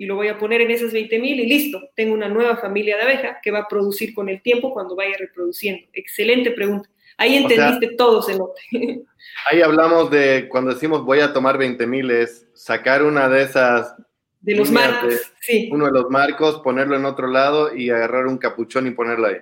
y 0.00 0.06
lo 0.06 0.16
voy 0.16 0.28
a 0.28 0.38
poner 0.38 0.62
en 0.62 0.70
esas 0.70 0.94
20 0.94 1.18
mil 1.18 1.38
y 1.40 1.46
listo, 1.46 1.90
tengo 1.94 2.14
una 2.14 2.26
nueva 2.26 2.56
familia 2.56 2.96
de 2.96 3.02
abeja 3.02 3.38
que 3.42 3.50
va 3.50 3.58
a 3.58 3.68
producir 3.68 4.14
con 4.14 4.30
el 4.30 4.40
tiempo 4.40 4.72
cuando 4.72 4.96
vaya 4.96 5.14
reproduciendo. 5.18 5.86
Excelente 5.92 6.52
pregunta. 6.52 6.88
Ahí 7.18 7.36
entendiste 7.36 7.96
todo, 7.98 8.22
Cenote. 8.22 8.62
Ahí 9.50 9.60
hablamos 9.60 10.10
de 10.10 10.48
cuando 10.48 10.72
decimos 10.72 11.04
voy 11.04 11.20
a 11.20 11.34
tomar 11.34 11.58
20 11.58 11.86
mil, 11.86 12.10
es 12.10 12.48
sacar 12.54 13.02
una 13.02 13.28
de 13.28 13.42
esas. 13.42 13.94
De 14.40 14.54
los 14.54 14.70
marcos, 14.70 15.20
sí. 15.42 15.68
Uno 15.70 15.84
de 15.84 15.92
los 15.92 16.08
marcos, 16.08 16.62
ponerlo 16.64 16.96
en 16.96 17.04
otro 17.04 17.26
lado 17.26 17.76
y 17.76 17.90
agarrar 17.90 18.26
un 18.26 18.38
capuchón 18.38 18.86
y 18.86 18.92
ponerlo 18.92 19.26
ahí. 19.26 19.36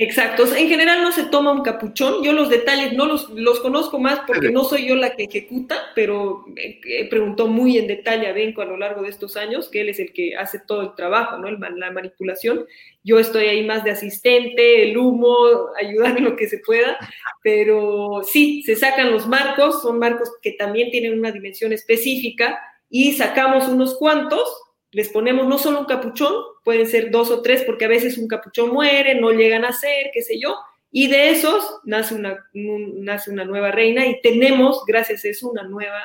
Exacto, 0.00 0.44
en 0.54 0.68
general 0.68 1.02
no 1.02 1.10
se 1.10 1.24
toma 1.24 1.50
un 1.50 1.64
capuchón, 1.64 2.22
yo 2.22 2.32
los 2.32 2.48
detalles 2.48 2.92
no 2.92 3.04
los, 3.04 3.30
los 3.30 3.58
conozco 3.58 3.98
más 3.98 4.20
porque 4.28 4.52
no 4.52 4.62
soy 4.62 4.86
yo 4.86 4.94
la 4.94 5.16
que 5.16 5.24
ejecuta, 5.24 5.74
pero 5.96 6.44
he 6.54 7.08
preguntó 7.08 7.48
muy 7.48 7.78
en 7.78 7.88
detalle 7.88 8.28
a 8.28 8.32
Benco 8.32 8.62
a 8.62 8.64
lo 8.64 8.76
largo 8.76 9.02
de 9.02 9.08
estos 9.08 9.36
años, 9.36 9.68
que 9.68 9.80
él 9.80 9.88
es 9.88 9.98
el 9.98 10.12
que 10.12 10.36
hace 10.36 10.60
todo 10.60 10.82
el 10.82 10.94
trabajo, 10.94 11.38
¿no? 11.38 11.50
la 11.50 11.90
manipulación. 11.90 12.64
Yo 13.02 13.18
estoy 13.18 13.46
ahí 13.46 13.66
más 13.66 13.82
de 13.82 13.90
asistente, 13.90 14.88
el 14.88 14.96
humo, 14.96 15.34
ayudar 15.82 16.16
en 16.16 16.26
lo 16.26 16.36
que 16.36 16.48
se 16.48 16.58
pueda, 16.58 16.96
pero 17.42 18.22
sí, 18.22 18.62
se 18.62 18.76
sacan 18.76 19.10
los 19.10 19.26
marcos, 19.26 19.82
son 19.82 19.98
marcos 19.98 20.30
que 20.40 20.52
también 20.52 20.92
tienen 20.92 21.18
una 21.18 21.32
dimensión 21.32 21.72
específica 21.72 22.56
y 22.88 23.14
sacamos 23.14 23.66
unos 23.66 23.98
cuantos 23.98 24.48
les 24.90 25.08
ponemos 25.08 25.46
no 25.46 25.58
solo 25.58 25.80
un 25.80 25.86
capuchón, 25.86 26.32
pueden 26.64 26.86
ser 26.86 27.10
dos 27.10 27.30
o 27.30 27.42
tres, 27.42 27.62
porque 27.64 27.84
a 27.84 27.88
veces 27.88 28.18
un 28.18 28.28
capuchón 28.28 28.70
muere, 28.70 29.20
no 29.20 29.32
llegan 29.32 29.64
a 29.64 29.72
ser, 29.72 30.10
qué 30.12 30.22
sé 30.22 30.40
yo, 30.40 30.56
y 30.90 31.08
de 31.08 31.30
esos 31.30 31.80
nace 31.84 32.14
una, 32.14 32.46
nace 32.52 33.30
una 33.30 33.44
nueva 33.44 33.70
reina 33.70 34.06
y 34.06 34.20
tenemos, 34.22 34.84
gracias 34.86 35.24
a 35.24 35.28
eso, 35.28 35.50
una 35.50 35.64
nueva 35.64 36.00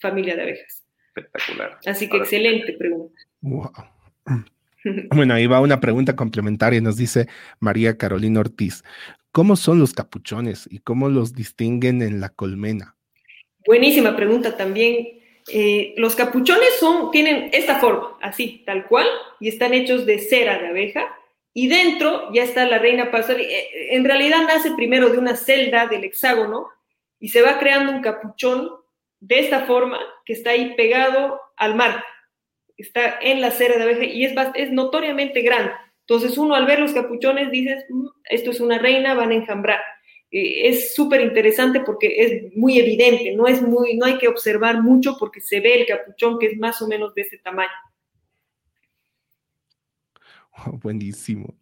familia 0.00 0.36
de 0.36 0.42
abejas. 0.42 0.84
Espectacular. 1.08 1.78
Así 1.86 2.08
que 2.08 2.18
excelente 2.18 2.72
pregunta. 2.74 3.20
Bueno, 5.10 5.34
ahí 5.34 5.46
va 5.46 5.60
una 5.60 5.80
pregunta 5.80 6.14
complementaria, 6.16 6.80
nos 6.80 6.96
dice 6.96 7.26
María 7.58 7.98
Carolina 7.98 8.40
Ortiz. 8.40 8.84
¿Cómo 9.32 9.56
son 9.56 9.80
los 9.80 9.92
capuchones 9.92 10.68
y 10.70 10.78
cómo 10.78 11.10
los 11.10 11.34
distinguen 11.34 12.00
en 12.00 12.20
la 12.20 12.30
colmena? 12.30 12.96
Buenísima 13.66 14.16
pregunta 14.16 14.56
también. 14.56 15.17
Eh, 15.50 15.94
los 15.96 16.14
capuchones 16.14 16.76
son, 16.78 17.10
tienen 17.10 17.50
esta 17.52 17.78
forma, 17.78 18.16
así, 18.20 18.62
tal 18.66 18.86
cual, 18.86 19.06
y 19.40 19.48
están 19.48 19.74
hechos 19.74 20.06
de 20.06 20.18
cera 20.18 20.58
de 20.58 20.68
abeja. 20.68 21.14
Y 21.54 21.68
dentro 21.68 22.32
ya 22.32 22.44
está 22.44 22.66
la 22.66 22.78
reina 22.78 23.10
pastora. 23.10 23.40
Eh, 23.40 23.94
en 23.94 24.04
realidad 24.04 24.42
nace 24.46 24.72
primero 24.72 25.08
de 25.08 25.18
una 25.18 25.36
celda 25.36 25.86
del 25.86 26.04
hexágono 26.04 26.68
y 27.18 27.28
se 27.28 27.42
va 27.42 27.58
creando 27.58 27.92
un 27.92 28.02
capuchón 28.02 28.70
de 29.20 29.40
esta 29.40 29.64
forma 29.64 29.98
que 30.24 30.34
está 30.34 30.50
ahí 30.50 30.74
pegado 30.76 31.40
al 31.56 31.74
mar. 31.74 32.04
Está 32.76 33.18
en 33.20 33.40
la 33.40 33.50
cera 33.50 33.76
de 33.76 33.82
abeja 33.82 34.04
y 34.04 34.24
es, 34.24 34.34
es 34.54 34.70
notoriamente 34.70 35.42
grande. 35.42 35.72
Entonces 36.00 36.38
uno 36.38 36.54
al 36.54 36.64
ver 36.64 36.78
los 36.78 36.92
capuchones 36.92 37.50
dices, 37.50 37.84
mm, 37.88 38.06
esto 38.24 38.50
es 38.50 38.60
una 38.60 38.78
reina, 38.78 39.14
van 39.14 39.30
a 39.30 39.34
enjambrar. 39.34 39.80
Eh, 40.30 40.68
es 40.68 40.94
súper 40.94 41.22
interesante 41.22 41.80
porque 41.80 42.14
es 42.18 42.56
muy 42.56 42.78
evidente, 42.78 43.34
no, 43.34 43.46
es 43.46 43.62
muy, 43.62 43.96
no 43.96 44.06
hay 44.06 44.18
que 44.18 44.28
observar 44.28 44.82
mucho 44.82 45.16
porque 45.18 45.40
se 45.40 45.60
ve 45.60 45.80
el 45.80 45.86
capuchón 45.86 46.38
que 46.38 46.46
es 46.46 46.58
más 46.58 46.82
o 46.82 46.88
menos 46.88 47.14
de 47.14 47.22
este 47.22 47.38
tamaño. 47.38 47.70
buenísimo. 50.82 51.56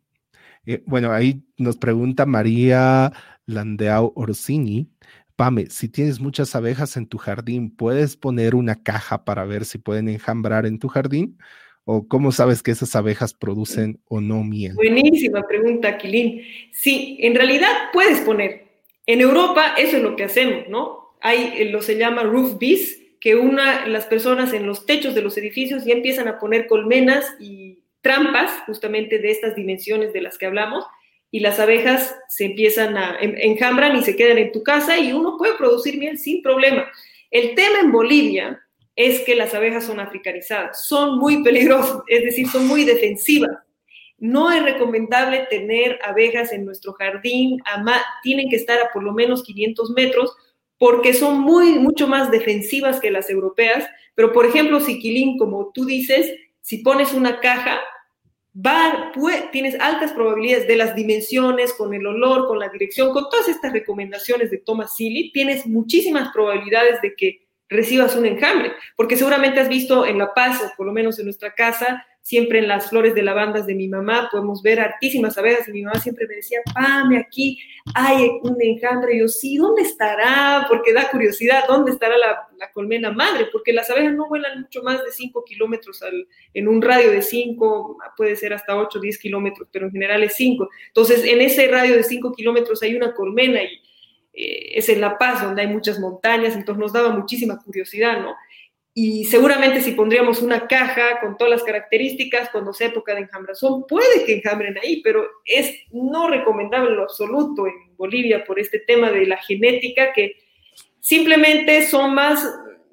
Eh, 0.64 0.82
bueno, 0.86 1.12
ahí 1.12 1.44
nos 1.56 1.76
pregunta 1.76 2.26
María 2.26 3.12
Landeau 3.46 4.12
Orsini. 4.16 4.90
Pame, 5.36 5.66
si 5.70 5.88
tienes 5.88 6.18
muchas 6.18 6.56
abejas 6.56 6.96
en 6.96 7.06
tu 7.06 7.18
jardín, 7.18 7.70
¿puedes 7.70 8.16
poner 8.16 8.54
una 8.54 8.82
caja 8.82 9.24
para 9.24 9.44
ver 9.44 9.64
si 9.64 9.78
pueden 9.78 10.08
enjambrar 10.08 10.66
en 10.66 10.78
tu 10.78 10.88
jardín? 10.88 11.38
¿O 11.88 12.08
cómo 12.08 12.32
sabes 12.32 12.64
que 12.64 12.72
esas 12.72 12.96
abejas 12.96 13.32
producen 13.32 14.00
o 14.08 14.20
no 14.20 14.42
miel? 14.42 14.74
Buenísima 14.74 15.46
pregunta, 15.46 15.86
Aquilín. 15.86 16.42
Sí, 16.72 17.16
en 17.20 17.36
realidad 17.36 17.70
puedes 17.92 18.20
poner. 18.22 18.64
En 19.06 19.20
Europa 19.20 19.74
eso 19.78 19.98
es 19.98 20.02
lo 20.02 20.16
que 20.16 20.24
hacemos, 20.24 20.68
¿no? 20.68 21.16
Hay 21.20 21.52
eh, 21.56 21.66
lo 21.66 21.82
se 21.82 21.96
llama 21.96 22.24
roof 22.24 22.58
bees, 22.58 23.00
que 23.20 23.36
una 23.36 23.86
las 23.86 24.04
personas 24.06 24.52
en 24.52 24.66
los 24.66 24.84
techos 24.84 25.14
de 25.14 25.22
los 25.22 25.38
edificios 25.38 25.84
ya 25.84 25.92
empiezan 25.92 26.26
a 26.26 26.40
poner 26.40 26.66
colmenas 26.66 27.24
y 27.38 27.78
trampas 28.00 28.50
justamente 28.66 29.20
de 29.20 29.30
estas 29.30 29.54
dimensiones 29.54 30.12
de 30.12 30.22
las 30.22 30.38
que 30.38 30.46
hablamos 30.46 30.84
y 31.30 31.38
las 31.38 31.60
abejas 31.60 32.16
se 32.28 32.46
empiezan 32.46 32.96
a 32.96 33.16
enjambran 33.20 33.94
y 33.94 34.02
se 34.02 34.16
quedan 34.16 34.38
en 34.38 34.50
tu 34.50 34.64
casa 34.64 34.98
y 34.98 35.12
uno 35.12 35.36
puede 35.38 35.54
producir 35.56 35.98
miel 35.98 36.18
sin 36.18 36.42
problema. 36.42 36.84
El 37.30 37.54
tema 37.54 37.78
en 37.78 37.92
Bolivia 37.92 38.60
es 38.96 39.20
que 39.20 39.36
las 39.36 39.54
abejas 39.54 39.84
son 39.84 40.00
africanizadas, 40.00 40.86
son 40.86 41.18
muy 41.18 41.44
peligrosas, 41.44 42.00
es 42.08 42.24
decir, 42.24 42.48
son 42.48 42.66
muy 42.66 42.84
defensivas. 42.84 43.50
No 44.18 44.50
es 44.50 44.62
recomendable 44.62 45.46
tener 45.50 45.98
abejas 46.02 46.50
en 46.52 46.64
nuestro 46.64 46.94
jardín, 46.94 47.58
tienen 48.22 48.48
que 48.48 48.56
estar 48.56 48.80
a 48.80 48.90
por 48.92 49.04
lo 49.04 49.12
menos 49.12 49.42
500 49.44 49.90
metros 49.90 50.34
porque 50.78 51.12
son 51.12 51.40
muy, 51.40 51.78
mucho 51.78 52.06
más 52.06 52.30
defensivas 52.30 53.00
que 53.00 53.10
las 53.10 53.28
europeas. 53.30 53.86
Pero, 54.14 54.32
por 54.32 54.46
ejemplo, 54.46 54.80
Siquilín, 54.80 55.38
como 55.38 55.70
tú 55.72 55.84
dices, 55.84 56.32
si 56.62 56.78
pones 56.78 57.12
una 57.12 57.40
caja, 57.40 57.80
va, 58.54 59.12
tienes 59.52 59.78
altas 59.80 60.12
probabilidades 60.12 60.66
de 60.66 60.76
las 60.76 60.94
dimensiones, 60.94 61.72
con 61.74 61.92
el 61.94 62.06
olor, 62.06 62.46
con 62.46 62.58
la 62.58 62.68
dirección, 62.68 63.12
con 63.12 63.24
todas 63.30 63.48
estas 63.48 63.72
recomendaciones 63.72 64.50
de 64.50 64.58
Thomas 64.58 64.96
Seeley, 64.96 65.32
tienes 65.32 65.66
muchísimas 65.66 66.32
probabilidades 66.32 67.00
de 67.02 67.14
que 67.14 67.45
recibas 67.68 68.14
un 68.16 68.26
enjambre, 68.26 68.72
porque 68.96 69.16
seguramente 69.16 69.60
has 69.60 69.68
visto 69.68 70.06
en 70.06 70.18
La 70.18 70.32
Paz, 70.34 70.62
o 70.62 70.76
por 70.76 70.86
lo 70.86 70.92
menos 70.92 71.18
en 71.18 71.26
nuestra 71.26 71.52
casa, 71.52 72.04
siempre 72.26 72.58
en 72.58 72.66
las 72.66 72.90
flores 72.90 73.14
de 73.14 73.22
lavandas 73.22 73.68
de 73.68 73.76
mi 73.76 73.86
mamá 73.86 74.28
podemos 74.32 74.60
ver 74.60 74.80
hartísimas 74.80 75.38
abejas 75.38 75.68
y 75.68 75.72
mi 75.72 75.82
mamá 75.82 76.00
siempre 76.00 76.26
me 76.26 76.34
decía, 76.34 76.58
Pame, 76.74 77.18
aquí 77.18 77.56
hay 77.94 78.28
un 78.42 78.60
enjambre. 78.60 79.16
Yo, 79.16 79.28
sí, 79.28 79.56
¿dónde 79.58 79.82
estará? 79.82 80.66
Porque 80.68 80.92
da 80.92 81.08
curiosidad, 81.08 81.62
¿dónde 81.68 81.92
estará 81.92 82.16
la, 82.18 82.48
colmena 82.74 83.12
madre? 83.12 83.46
Porque 83.52 83.72
las 83.72 83.88
abejas 83.90 84.12
no 84.14 84.28
vuelan 84.28 84.62
mucho 84.62 84.82
más 84.82 85.04
de 85.04 85.12
5 85.12 85.44
kilómetros 85.44 86.02
en 86.52 86.66
un 86.66 86.82
radio 86.82 87.12
de 87.12 87.22
5, 87.22 87.98
puede 88.16 88.34
ser 88.34 88.52
hasta 88.54 88.76
8 88.76 88.98
o 88.98 89.00
10 89.00 89.18
kilómetros, 89.18 89.68
pero 89.70 89.86
en 89.86 89.92
general 89.92 90.24
es 90.24 90.34
5. 90.34 90.68
Entonces, 90.88 91.22
en 91.22 91.40
ese 91.40 91.68
radio 91.68 91.94
de 91.94 92.02
5 92.02 92.32
kilómetros 92.32 92.82
hay 92.82 92.96
una 92.96 93.14
colmena 93.14 93.62
y 93.62 93.80
eh, 94.36 94.78
es 94.78 94.88
en 94.90 95.00
La 95.00 95.16
Paz, 95.16 95.42
donde 95.42 95.62
hay 95.62 95.68
muchas 95.68 95.98
montañas, 95.98 96.54
entonces 96.54 96.78
nos 96.78 96.92
daba 96.92 97.08
muchísima 97.08 97.58
curiosidad, 97.58 98.20
¿no? 98.20 98.34
Y 98.92 99.24
seguramente 99.24 99.80
si 99.80 99.92
pondríamos 99.92 100.40
una 100.40 100.66
caja 100.66 101.20
con 101.20 101.36
todas 101.36 101.50
las 101.50 101.62
características, 101.64 102.50
cuando 102.50 102.72
sea 102.72 102.88
época 102.88 103.14
de 103.14 103.22
enjambrazón, 103.22 103.86
puede 103.86 104.24
que 104.24 104.36
enjambren 104.36 104.78
ahí, 104.78 105.02
pero 105.02 105.26
es 105.44 105.74
no 105.90 106.28
recomendable 106.28 106.90
en 106.90 106.96
lo 106.96 107.02
absoluto 107.02 107.66
en 107.66 107.96
Bolivia 107.96 108.44
por 108.44 108.58
este 108.58 108.78
tema 108.78 109.10
de 109.10 109.26
la 109.26 109.36
genética, 109.36 110.12
que 110.14 110.36
simplemente 111.00 111.86
son 111.86 112.14
más 112.14 112.42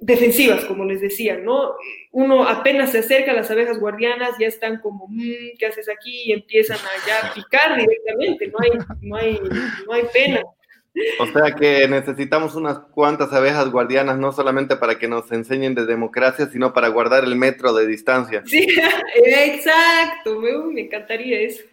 defensivas, 0.02 0.66
como 0.66 0.84
les 0.84 1.00
decía, 1.00 1.38
¿no? 1.38 1.76
Uno 2.12 2.48
apenas 2.48 2.92
se 2.92 3.00
acerca 3.00 3.32
a 3.32 3.36
las 3.36 3.50
abejas 3.50 3.80
guardianas, 3.80 4.32
ya 4.38 4.48
están 4.48 4.82
como, 4.82 5.08
mm, 5.08 5.58
¿qué 5.58 5.66
haces 5.68 5.88
aquí? 5.90 6.24
Y 6.26 6.34
empiezan 6.34 6.80
a 6.80 7.34
picar 7.34 7.78
directamente, 7.80 8.48
no 8.48 8.58
hay, 8.60 8.72
no 9.02 9.16
hay, 9.16 9.40
no 9.88 9.94
hay 9.94 10.04
pena. 10.14 10.42
O 11.20 11.26
sea 11.28 11.56
que 11.56 11.88
necesitamos 11.88 12.56
unas 12.56 12.78
cuantas 12.78 13.34
abejas 13.34 13.70
guardianas, 13.72 14.20
no 14.20 14.32
solamente 14.32 14.76
para 14.76 15.00
que 15.00 15.08
nos 15.08 15.32
enseñen 15.32 15.74
de 15.74 15.86
democracia, 15.86 16.48
sino 16.48 16.74
para 16.74 16.90
guardar 16.90 17.24
el 17.24 17.36
metro 17.36 17.74
de 17.74 17.88
distancia. 17.88 18.44
Sí, 18.46 18.68
exacto, 19.26 20.40
me, 20.40 20.82
encantaría 20.82 21.42
eso. 21.42 21.64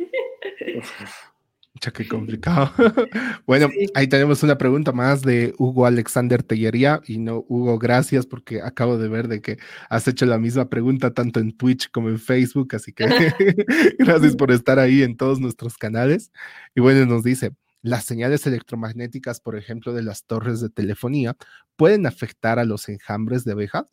Mucha 1.74 1.92
qué 1.92 2.08
complicado. 2.08 2.72
bueno, 3.46 3.68
ahí 3.94 4.06
tenemos 4.06 4.42
una 4.42 4.58
pregunta 4.58 4.92
más 4.92 5.22
de 5.22 5.54
Hugo 5.58 5.86
Alexander 5.86 6.42
Tellería. 6.42 7.00
Y 7.06 7.18
no, 7.18 7.44
Hugo, 7.48 7.78
gracias 7.78 8.26
porque 8.26 8.60
acabo 8.62 8.98
de 8.98 9.08
ver 9.08 9.28
de 9.28 9.40
que 9.40 9.58
has 9.88 10.08
hecho 10.08 10.26
la 10.26 10.38
misma 10.38 10.68
pregunta 10.68 11.12
tanto 11.12 11.40
en 11.40 11.56
Twitch 11.56 11.90
como 11.90 12.08
en 12.08 12.18
Facebook. 12.18 12.74
Así 12.74 12.92
que 12.92 13.04
gracias 13.98 14.34
por 14.34 14.50
estar 14.50 14.78
ahí 14.78 15.02
en 15.02 15.16
todos 15.16 15.40
nuestros 15.40 15.78
canales. 15.78 16.32
Y 16.74 16.80
bueno, 16.80 17.06
nos 17.06 17.22
dice, 17.22 17.52
las 17.82 18.04
señales 18.04 18.46
electromagnéticas, 18.46 19.40
por 19.40 19.56
ejemplo, 19.56 19.92
de 19.92 20.02
las 20.02 20.24
torres 20.24 20.60
de 20.60 20.70
telefonía, 20.70 21.36
pueden 21.76 22.06
afectar 22.06 22.58
a 22.58 22.64
los 22.64 22.88
enjambres 22.88 23.44
de 23.44 23.52
abejas? 23.52 23.84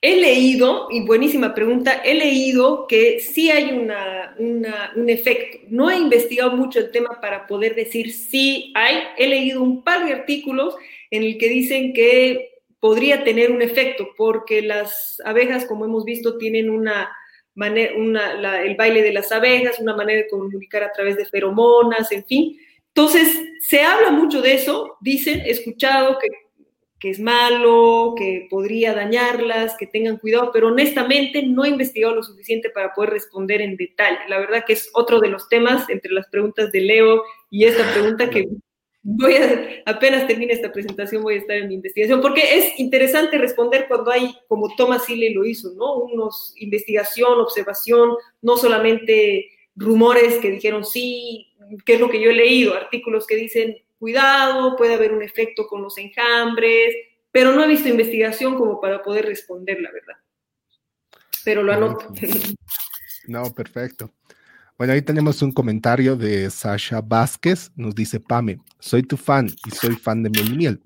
He 0.00 0.20
leído, 0.20 0.86
y 0.90 1.04
buenísima 1.04 1.54
pregunta, 1.54 2.00
he 2.04 2.14
leído 2.14 2.86
que 2.86 3.18
sí 3.18 3.50
hay 3.50 3.72
una, 3.72 4.36
un 4.38 5.08
efecto. 5.08 5.58
No 5.70 5.90
he 5.90 5.98
investigado 5.98 6.52
mucho 6.52 6.78
el 6.78 6.92
tema 6.92 7.20
para 7.20 7.48
poder 7.48 7.74
decir 7.74 8.12
si 8.12 8.72
hay. 8.76 8.98
He 9.16 9.26
leído 9.26 9.60
un 9.60 9.82
par 9.82 10.06
de 10.06 10.12
artículos 10.12 10.76
en 11.10 11.24
el 11.24 11.36
que 11.36 11.48
dicen 11.48 11.92
que 11.92 12.62
podría 12.78 13.24
tener 13.24 13.50
un 13.50 13.60
efecto, 13.60 14.10
porque 14.16 14.62
las 14.62 15.20
abejas, 15.24 15.64
como 15.64 15.84
hemos 15.84 16.04
visto, 16.04 16.38
tienen 16.38 16.70
una 16.70 17.10
manera, 17.56 17.92
una, 17.96 18.62
el 18.62 18.76
baile 18.76 19.02
de 19.02 19.12
las 19.12 19.32
abejas, 19.32 19.80
una 19.80 19.96
manera 19.96 20.22
de 20.22 20.28
comunicar 20.28 20.84
a 20.84 20.92
través 20.92 21.16
de 21.16 21.26
feromonas, 21.26 22.12
en 22.12 22.24
fin. 22.24 22.56
Entonces, 22.94 23.38
se 23.60 23.82
habla 23.82 24.10
mucho 24.10 24.42
de 24.42 24.54
eso, 24.54 24.96
dicen, 25.00 25.42
escuchado 25.44 26.18
que, 26.18 26.28
que, 26.98 27.10
es 27.10 27.20
malo, 27.20 28.14
que 28.16 28.46
podría 28.50 28.94
dañarlas, 28.94 29.76
que 29.78 29.86
tengan 29.86 30.18
cuidado, 30.18 30.50
pero 30.52 30.68
honestamente 30.68 31.42
no 31.42 31.64
he 31.64 31.68
investigado 31.68 32.14
lo 32.14 32.22
suficiente 32.22 32.70
para 32.70 32.92
poder 32.94 33.10
responder 33.10 33.60
en 33.60 33.76
detalle. 33.76 34.18
La 34.28 34.38
verdad 34.38 34.64
que 34.66 34.72
es 34.72 34.90
otro 34.94 35.20
de 35.20 35.28
los 35.28 35.48
temas 35.48 35.88
entre 35.90 36.12
las 36.12 36.28
preguntas 36.28 36.72
de 36.72 36.80
Leo 36.80 37.22
y 37.50 37.64
esta 37.64 37.92
pregunta 37.92 38.30
que 38.30 38.48
voy 39.02 39.34
a, 39.36 39.82
apenas 39.86 40.26
termine 40.26 40.52
esta 40.52 40.72
presentación, 40.72 41.22
voy 41.22 41.34
a 41.34 41.38
estar 41.38 41.56
en 41.56 41.68
mi 41.68 41.74
investigación, 41.74 42.20
porque 42.20 42.58
es 42.58 42.78
interesante 42.78 43.38
responder 43.38 43.86
cuando 43.88 44.10
hay, 44.10 44.34
como 44.48 44.74
Thomas 44.76 45.04
Sille 45.04 45.32
lo 45.32 45.44
hizo, 45.44 45.72
¿no? 45.74 45.94
Unos 45.94 46.52
investigación, 46.56 47.40
observación, 47.40 48.10
no 48.42 48.56
solamente 48.56 49.46
rumores 49.76 50.36
que 50.38 50.50
dijeron 50.50 50.84
sí, 50.84 51.47
qué 51.84 51.94
es 51.94 52.00
lo 52.00 52.08
que 52.08 52.20
yo 52.20 52.30
he 52.30 52.34
leído, 52.34 52.74
artículos 52.74 53.26
que 53.26 53.36
dicen, 53.36 53.76
cuidado, 53.98 54.76
puede 54.76 54.94
haber 54.94 55.12
un 55.12 55.22
efecto 55.22 55.66
con 55.66 55.82
los 55.82 55.98
enjambres, 55.98 56.94
pero 57.30 57.52
no 57.52 57.64
he 57.64 57.68
visto 57.68 57.88
investigación 57.88 58.56
como 58.56 58.80
para 58.80 59.02
poder 59.02 59.26
responder, 59.26 59.80
la 59.80 59.90
verdad. 59.92 60.16
Pero 61.44 61.62
lo 61.62 61.72
anoto. 61.72 62.12
No, 63.26 63.52
perfecto. 63.54 64.12
Bueno, 64.78 64.92
ahí 64.92 65.02
tenemos 65.02 65.42
un 65.42 65.52
comentario 65.52 66.16
de 66.16 66.48
Sasha 66.50 67.00
Vázquez. 67.00 67.70
Nos 67.74 67.94
dice, 67.94 68.20
Pame, 68.20 68.58
soy 68.78 69.02
tu 69.02 69.16
fan 69.16 69.48
y 69.66 69.70
soy 69.70 69.96
fan 69.96 70.22
de 70.22 70.30
Miel. 70.30 70.80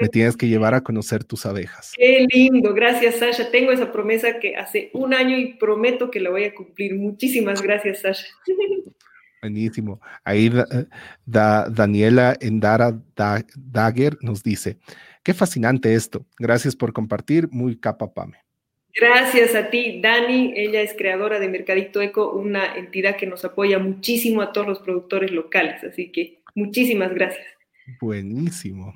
Me 0.00 0.08
tienes 0.08 0.36
que 0.36 0.48
llevar 0.48 0.74
a 0.74 0.82
conocer 0.82 1.24
tus 1.24 1.46
abejas. 1.46 1.92
Qué 1.96 2.26
lindo, 2.32 2.74
gracias 2.74 3.16
Sasha. 3.16 3.50
Tengo 3.50 3.70
esa 3.70 3.92
promesa 3.92 4.40
que 4.40 4.56
hace 4.56 4.90
un 4.94 5.14
año 5.14 5.38
y 5.38 5.54
prometo 5.54 6.10
que 6.10 6.20
la 6.20 6.30
voy 6.30 6.44
a 6.44 6.54
cumplir. 6.54 6.96
Muchísimas 6.96 7.62
gracias 7.62 8.00
Sasha. 8.00 8.26
Buenísimo. 9.42 10.00
Ahí 10.24 10.46
eh, 10.54 10.86
Daniela 11.24 12.36
Endara 12.40 13.00
Dagger 13.56 14.18
nos 14.20 14.42
dice, 14.42 14.78
qué 15.22 15.32
fascinante 15.32 15.94
esto. 15.94 16.26
Gracias 16.38 16.76
por 16.76 16.92
compartir, 16.92 17.48
muy 17.50 17.76
capa 17.78 18.12
Pame. 18.12 18.38
Gracias 18.94 19.54
a 19.54 19.70
ti, 19.70 20.00
Dani. 20.02 20.52
Ella 20.56 20.80
es 20.82 20.94
creadora 20.94 21.38
de 21.38 21.48
Mercadito 21.48 22.02
Eco, 22.02 22.32
una 22.32 22.74
entidad 22.74 23.16
que 23.16 23.26
nos 23.26 23.44
apoya 23.44 23.78
muchísimo 23.78 24.42
a 24.42 24.52
todos 24.52 24.66
los 24.66 24.78
productores 24.80 25.30
locales. 25.30 25.82
Así 25.84 26.10
que 26.10 26.42
muchísimas 26.54 27.14
gracias. 27.14 27.46
Buenísimo. 28.00 28.94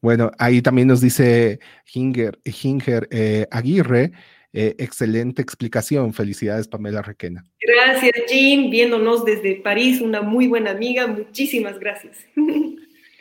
Bueno, 0.00 0.30
ahí 0.38 0.62
también 0.62 0.88
nos 0.88 1.00
dice 1.00 1.58
Hinger, 1.92 2.38
Hinger 2.44 3.08
eh, 3.10 3.46
Aguirre, 3.50 4.12
eh, 4.56 4.74
excelente 4.78 5.42
explicación. 5.42 6.14
Felicidades, 6.14 6.66
Pamela 6.66 7.02
Requena. 7.02 7.44
Gracias, 7.60 8.12
Jean, 8.28 8.70
viéndonos 8.70 9.24
desde 9.24 9.56
París, 9.56 10.00
una 10.00 10.22
muy 10.22 10.46
buena 10.46 10.70
amiga. 10.70 11.06
Muchísimas 11.06 11.78
gracias. 11.78 12.16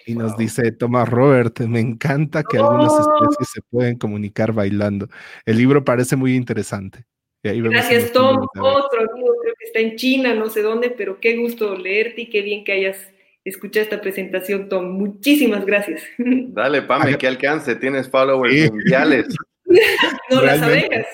Y 0.08 0.14
nos 0.14 0.38
dice 0.38 0.72
Tomás 0.72 1.10
Robert, 1.10 1.60
me 1.62 1.80
encanta 1.80 2.44
que 2.44 2.58
algunas 2.58 2.94
oh. 2.94 3.02
especies 3.02 3.50
se 3.50 3.62
pueden 3.64 3.98
comunicar 3.98 4.54
bailando. 4.54 5.10
El 5.46 5.58
libro 5.58 5.84
parece 5.84 6.16
muy 6.16 6.36
interesante. 6.36 7.06
Gracias, 7.44 8.12
Tom. 8.12 8.48
Otro 8.60 9.00
amigo, 9.12 9.28
creo 9.42 9.54
que 9.60 9.66
está 9.66 9.80
en 9.80 9.96
China, 9.98 10.34
no 10.34 10.50
sé 10.50 10.62
dónde, 10.62 10.90
pero 10.90 11.20
qué 11.20 11.38
gusto 11.38 11.78
leerte 11.78 12.22
y 12.22 12.30
qué 12.30 12.42
bien 12.42 12.64
que 12.64 12.72
hayas 12.72 12.98
escuchado 13.44 13.84
esta 13.84 14.02
presentación, 14.02 14.70
Tom. 14.70 14.92
Muchísimas 14.92 15.66
gracias. 15.66 16.02
Dale, 16.18 16.82
Pame, 16.82 17.18
que 17.18 17.28
alcance, 17.28 17.76
tienes 17.76 18.10
followers 18.10 18.72
mundiales. 18.72 19.28
no, 20.32 20.42
las 20.42 20.62
abejas. 20.62 21.06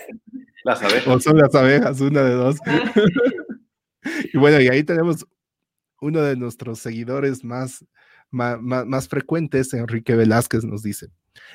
Las 0.64 0.82
abejas. 0.82 1.08
O 1.08 1.20
son 1.20 1.38
las 1.38 1.56
abejas, 1.56 2.02
una 2.02 2.24
de 2.24 2.34
dos. 2.34 2.58
Ah. 2.66 2.94
y 4.34 4.38
bueno, 4.38 4.60
y 4.62 4.68
ahí 4.68 4.84
tenemos 4.84 5.26
uno 6.02 6.22
de 6.22 6.36
nuestros 6.36 6.80
seguidores 6.80 7.44
más, 7.44 7.86
más, 8.30 8.60
más, 8.62 9.08
frecuentes, 9.08 9.74
Enrique 9.74 10.16
Velázquez, 10.16 10.64
nos 10.64 10.84
dice, 10.84 11.08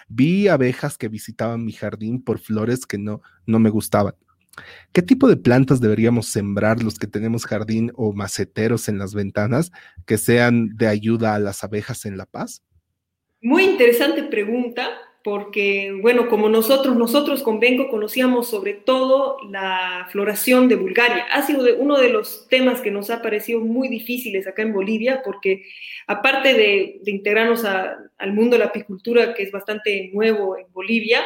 vi 0.08 0.48
abejas 0.48 0.96
que 0.96 1.08
visitaban 1.08 1.64
mi 1.64 1.72
jardín 1.72 2.22
por 2.22 2.38
flores 2.38 2.86
que 2.86 2.98
no, 2.98 3.22
no 3.46 3.58
me 3.58 3.70
gustaban. 3.70 4.14
¿Qué 4.92 5.02
tipo 5.02 5.28
de 5.28 5.36
plantas 5.36 5.80
deberíamos 5.80 6.28
sembrar 6.28 6.82
los 6.82 6.98
que 6.98 7.06
tenemos 7.06 7.44
jardín 7.44 7.92
o 7.94 8.12
maceteros 8.14 8.88
en 8.88 8.98
las 8.98 9.14
ventanas 9.14 9.70
que 10.06 10.16
sean 10.16 10.76
de 10.76 10.86
ayuda 10.86 11.34
a 11.34 11.38
las 11.38 11.62
abejas 11.62 12.06
en 12.06 12.16
La 12.16 12.24
Paz? 12.24 12.62
Muy 13.42 13.64
interesante 13.64 14.22
pregunta 14.22 14.88
porque, 15.26 15.92
bueno, 16.00 16.28
como 16.28 16.48
nosotros, 16.48 16.94
nosotros 16.94 17.42
con 17.42 17.60
conocíamos 17.90 18.48
sobre 18.48 18.74
todo 18.74 19.38
la 19.50 20.06
floración 20.12 20.68
de 20.68 20.76
Bulgaria. 20.76 21.26
Ha 21.32 21.42
sido 21.42 21.66
uno 21.78 21.98
de 21.98 22.10
los 22.10 22.46
temas 22.48 22.80
que 22.80 22.92
nos 22.92 23.10
ha 23.10 23.22
parecido 23.22 23.58
muy 23.58 23.88
difíciles 23.88 24.46
acá 24.46 24.62
en 24.62 24.72
Bolivia, 24.72 25.22
porque 25.24 25.64
aparte 26.06 26.54
de, 26.54 27.00
integrarnos 27.06 27.64
al 27.64 28.32
mundo 28.34 28.54
de 28.54 28.60
la 28.60 28.66
apicultura, 28.66 29.34
que 29.34 29.42
es 29.42 29.50
bastante 29.50 30.10
nuevo 30.14 30.56
en 30.56 30.72
Bolivia, 30.72 31.22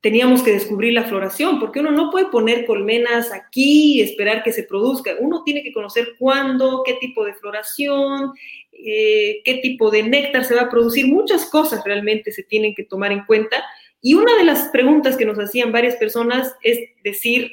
teníamos 0.00 0.42
que 0.42 0.52
descubrir 0.52 0.92
la 0.92 1.04
floración, 1.04 1.58
porque 1.58 1.80
uno 1.80 1.90
no 1.90 2.10
puede 2.10 2.26
poner 2.26 2.66
colmenas 2.66 3.32
aquí 3.32 3.94
y 3.94 4.02
esperar 4.02 4.42
que 4.42 4.52
se 4.52 4.62
produzca. 4.62 5.16
Uno 5.18 5.42
tiene 5.44 5.62
que 5.62 5.72
conocer 5.72 6.14
cuándo, 6.18 6.82
qué 6.84 6.94
tipo 6.94 7.24
de 7.24 7.34
floración, 7.34 8.32
eh, 8.72 9.40
qué 9.44 9.54
tipo 9.62 9.90
de 9.90 10.02
néctar 10.02 10.44
se 10.44 10.54
va 10.54 10.62
a 10.62 10.70
producir, 10.70 11.06
muchas 11.06 11.46
cosas 11.46 11.82
realmente 11.84 12.30
se 12.30 12.42
tienen 12.42 12.74
que 12.74 12.84
tomar 12.84 13.12
en 13.12 13.24
cuenta. 13.24 13.64
Y 14.00 14.14
una 14.14 14.36
de 14.36 14.44
las 14.44 14.68
preguntas 14.68 15.16
que 15.16 15.24
nos 15.24 15.38
hacían 15.38 15.72
varias 15.72 15.96
personas 15.96 16.54
es 16.62 16.78
decir, 17.02 17.50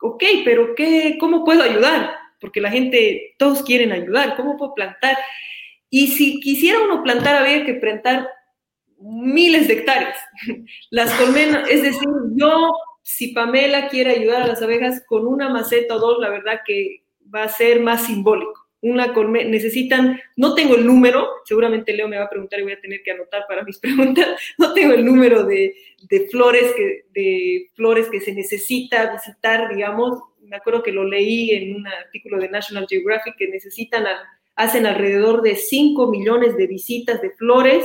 ok, 0.00 0.22
pero 0.44 0.74
¿qué, 0.74 1.16
¿cómo 1.18 1.44
puedo 1.44 1.62
ayudar? 1.62 2.12
Porque 2.40 2.60
la 2.60 2.70
gente, 2.70 3.34
todos 3.38 3.62
quieren 3.62 3.92
ayudar, 3.92 4.36
¿cómo 4.36 4.56
puedo 4.56 4.74
plantar? 4.74 5.16
Y 5.90 6.08
si 6.08 6.38
quisiera 6.40 6.80
uno 6.80 7.02
plantar, 7.02 7.36
había 7.36 7.64
que 7.64 7.74
plantar 7.74 8.28
miles 9.00 9.68
de 9.68 9.74
hectáreas. 9.74 10.18
Las 10.90 11.12
colmenas, 11.14 11.68
es 11.70 11.82
decir, 11.82 12.08
yo, 12.34 12.72
si 13.02 13.28
Pamela 13.28 13.88
quiere 13.88 14.10
ayudar 14.10 14.42
a 14.42 14.46
las 14.46 14.62
abejas 14.62 15.02
con 15.06 15.26
una 15.26 15.48
maceta 15.48 15.96
o 15.96 15.98
dos, 15.98 16.18
la 16.18 16.30
verdad 16.30 16.60
que 16.66 17.02
va 17.34 17.44
a 17.44 17.48
ser 17.48 17.80
más 17.80 18.06
simbólico. 18.06 18.66
Una 18.80 19.12
colmena, 19.12 19.50
necesitan, 19.50 20.20
no 20.36 20.54
tengo 20.54 20.76
el 20.76 20.86
número, 20.86 21.28
seguramente 21.44 21.92
Leo 21.92 22.06
me 22.06 22.16
va 22.16 22.24
a 22.24 22.30
preguntar 22.30 22.60
y 22.60 22.62
voy 22.62 22.72
a 22.72 22.80
tener 22.80 23.02
que 23.02 23.10
anotar 23.10 23.44
para 23.48 23.64
mis 23.64 23.78
preguntas, 23.80 24.28
no 24.56 24.72
tengo 24.72 24.94
el 24.94 25.04
número 25.04 25.44
de, 25.44 25.74
de 26.08 26.28
flores, 26.28 26.72
que, 26.76 27.06
de 27.12 27.70
flores 27.74 28.08
que 28.08 28.20
se 28.20 28.32
necesita 28.32 29.12
visitar, 29.12 29.74
digamos, 29.74 30.20
me 30.42 30.56
acuerdo 30.56 30.82
que 30.82 30.92
lo 30.92 31.04
leí 31.04 31.50
en 31.50 31.76
un 31.76 31.86
artículo 31.86 32.38
de 32.38 32.48
National 32.48 32.86
Geographic, 32.88 33.36
que 33.36 33.48
necesitan, 33.48 34.04
hacen 34.54 34.86
alrededor 34.86 35.42
de 35.42 35.56
5 35.56 36.10
millones 36.10 36.56
de 36.56 36.66
visitas 36.66 37.20
de 37.20 37.30
flores 37.30 37.84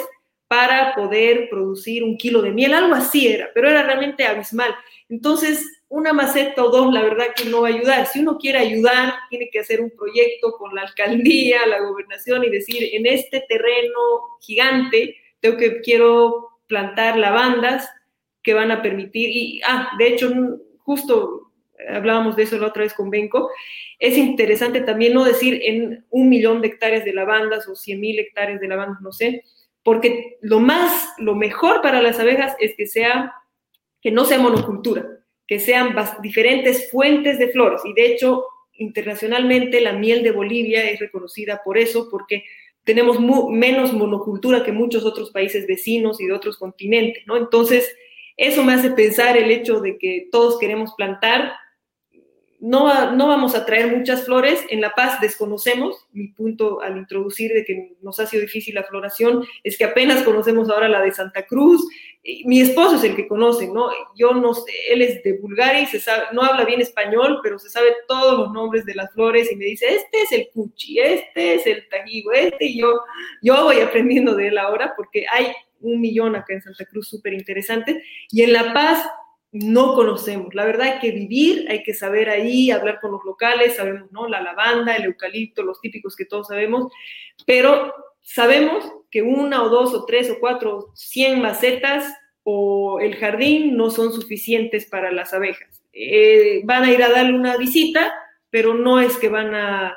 para 0.53 0.93
poder 0.93 1.49
producir 1.49 2.03
un 2.03 2.15
kilo 2.15 2.43
de 2.43 2.51
miel, 2.51 2.75
algo 2.75 2.93
así 2.93 3.27
era, 3.27 3.49
pero 3.55 3.67
era 3.67 3.81
realmente 3.81 4.23
abismal. 4.23 4.69
Entonces, 5.09 5.81
una 5.89 6.13
maceta 6.13 6.63
o 6.63 6.69
dos, 6.69 6.93
la 6.93 7.01
verdad 7.01 7.33
que 7.35 7.45
no 7.45 7.61
va 7.61 7.69
a 7.69 7.71
ayudar. 7.71 8.05
Si 8.05 8.19
uno 8.19 8.37
quiere 8.37 8.59
ayudar, 8.59 9.15
tiene 9.31 9.49
que 9.51 9.61
hacer 9.61 9.81
un 9.81 9.89
proyecto 9.89 10.51
con 10.59 10.75
la 10.75 10.83
alcaldía, 10.83 11.65
la 11.65 11.81
gobernación 11.81 12.43
y 12.43 12.51
decir, 12.51 12.87
en 12.93 13.07
este 13.07 13.43
terreno 13.49 13.99
gigante, 14.41 15.17
tengo 15.39 15.57
que, 15.57 15.81
quiero 15.81 16.49
plantar 16.67 17.17
lavandas 17.17 17.89
que 18.43 18.53
van 18.53 18.69
a 18.69 18.83
permitir, 18.83 19.31
y, 19.31 19.59
ah, 19.65 19.89
de 19.97 20.07
hecho, 20.07 20.31
justo 20.77 21.51
hablábamos 21.89 22.35
de 22.35 22.43
eso 22.43 22.59
la 22.59 22.67
otra 22.67 22.83
vez 22.83 22.93
con 22.93 23.09
Benco, 23.09 23.49
es 23.97 24.19
interesante 24.19 24.81
también 24.81 25.15
no 25.15 25.23
decir 25.23 25.59
en 25.63 26.05
un 26.11 26.29
millón 26.29 26.61
de 26.61 26.67
hectáreas 26.67 27.05
de 27.05 27.13
lavandas 27.13 27.67
o 27.67 27.75
cien 27.75 27.99
mil 27.99 28.19
hectáreas 28.19 28.61
de 28.61 28.67
lavandas, 28.67 29.01
no 29.01 29.11
sé, 29.11 29.43
porque 29.83 30.37
lo 30.41 30.59
más, 30.59 31.13
lo 31.17 31.35
mejor 31.35 31.81
para 31.81 32.01
las 32.01 32.19
abejas 32.19 32.55
es 32.59 32.75
que 32.75 32.87
sea, 32.87 33.33
que 34.01 34.11
no 34.11 34.25
sea 34.25 34.39
monocultura, 34.39 35.05
que 35.45 35.59
sean 35.59 35.95
diferentes 36.21 36.89
fuentes 36.89 37.37
de 37.37 37.49
flores. 37.49 37.81
Y 37.85 37.93
de 37.93 38.07
hecho, 38.07 38.45
internacionalmente 38.73 39.81
la 39.81 39.93
miel 39.93 40.23
de 40.23 40.31
Bolivia 40.31 40.89
es 40.89 40.99
reconocida 40.99 41.61
por 41.63 41.77
eso, 41.77 42.09
porque 42.09 42.45
tenemos 42.83 43.19
menos 43.19 43.93
monocultura 43.93 44.63
que 44.63 44.71
muchos 44.71 45.05
otros 45.05 45.31
países 45.31 45.67
vecinos 45.67 46.19
y 46.19 46.27
de 46.27 46.33
otros 46.33 46.57
continentes, 46.57 47.23
¿no? 47.27 47.37
Entonces, 47.37 47.95
eso 48.37 48.63
me 48.63 48.73
hace 48.73 48.91
pensar 48.91 49.37
el 49.37 49.51
hecho 49.51 49.79
de 49.79 49.97
que 49.97 50.27
todos 50.31 50.57
queremos 50.59 50.93
plantar 50.95 51.53
no, 52.63 53.11
no 53.11 53.27
vamos 53.27 53.55
a 53.55 53.65
traer 53.65 53.93
muchas 53.93 54.23
flores. 54.23 54.63
En 54.69 54.79
La 54.79 54.93
Paz 54.93 55.19
desconocemos, 55.19 56.07
mi 56.13 56.29
punto 56.29 56.79
al 56.79 56.97
introducir 56.97 57.51
de 57.51 57.65
que 57.65 57.97
nos 58.01 58.21
ha 58.21 58.25
sido 58.25 58.41
difícil 58.41 58.75
la 58.75 58.85
floración 58.85 59.43
es 59.65 59.77
que 59.77 59.83
apenas 59.83 60.23
conocemos 60.23 60.69
ahora 60.69 60.87
la 60.87 61.01
de 61.01 61.11
Santa 61.11 61.45
Cruz. 61.45 61.85
Mi 62.45 62.61
esposo 62.61 62.95
es 62.95 63.03
el 63.03 63.17
que 63.17 63.27
conoce, 63.27 63.67
¿no? 63.67 63.89
Yo 64.15 64.31
no 64.33 64.53
sé, 64.53 64.71
él 64.89 65.01
es 65.01 65.21
de 65.23 65.33
Bulgaria 65.39 65.81
y 65.81 65.87
se 65.87 65.99
sabe, 65.99 66.23
no 66.31 66.41
habla 66.41 66.63
bien 66.63 66.79
español, 66.79 67.41
pero 67.43 67.59
se 67.59 67.69
sabe 67.69 67.89
todos 68.07 68.39
los 68.39 68.53
nombres 68.53 68.85
de 68.85 68.95
las 68.95 69.11
flores 69.11 69.51
y 69.51 69.57
me 69.57 69.65
dice, 69.65 69.93
este 69.93 70.21
es 70.21 70.31
el 70.31 70.47
cuchi, 70.53 70.99
este 70.99 71.55
es 71.55 71.67
el 71.67 71.89
tajigo, 71.89 72.31
este, 72.31 72.63
y 72.63 72.79
yo, 72.79 73.01
yo 73.41 73.61
voy 73.65 73.81
aprendiendo 73.81 74.35
de 74.35 74.47
él 74.47 74.57
ahora 74.57 74.93
porque 74.95 75.25
hay 75.29 75.47
un 75.81 75.99
millón 75.99 76.37
acá 76.37 76.53
en 76.53 76.61
Santa 76.61 76.85
Cruz 76.85 77.09
súper 77.09 77.33
interesante. 77.33 78.01
Y 78.31 78.43
en 78.43 78.53
La 78.53 78.73
Paz 78.73 79.05
no 79.53 79.93
conocemos. 79.93 80.55
La 80.55 80.65
verdad 80.65 80.93
hay 80.93 80.99
que 80.99 81.11
vivir, 81.11 81.67
hay 81.69 81.83
que 81.83 81.93
saber 81.93 82.27
ahí, 82.27 82.71
hablar 82.71 82.99
con 82.99 83.11
los 83.11 83.23
locales, 83.23 83.75
sabemos, 83.75 84.11
¿no? 84.11 84.27
La 84.27 84.41
lavanda, 84.41 84.95
el 84.95 85.05
eucalipto, 85.05 85.61
los 85.61 85.79
típicos 85.79 86.15
que 86.15 86.25
todos 86.25 86.47
sabemos, 86.47 86.91
pero 87.45 87.93
sabemos 88.21 88.91
que 89.11 89.21
una 89.21 89.63
o 89.63 89.69
dos 89.69 89.93
o 89.93 90.05
tres 90.05 90.29
o 90.31 90.39
cuatro, 90.39 90.91
cien 90.95 91.39
macetas 91.39 92.11
o 92.41 92.99
el 92.99 93.15
jardín 93.15 93.77
no 93.77 93.91
son 93.91 94.11
suficientes 94.11 94.87
para 94.87 95.11
las 95.11 95.33
abejas. 95.33 95.83
Eh, 95.93 96.61
van 96.63 96.83
a 96.83 96.91
ir 96.91 97.03
a 97.03 97.11
darle 97.11 97.35
una 97.35 97.55
visita, 97.55 98.11
pero 98.49 98.73
no 98.73 98.99
es 98.99 99.17
que 99.17 99.29
van 99.29 99.53
a 99.53 99.95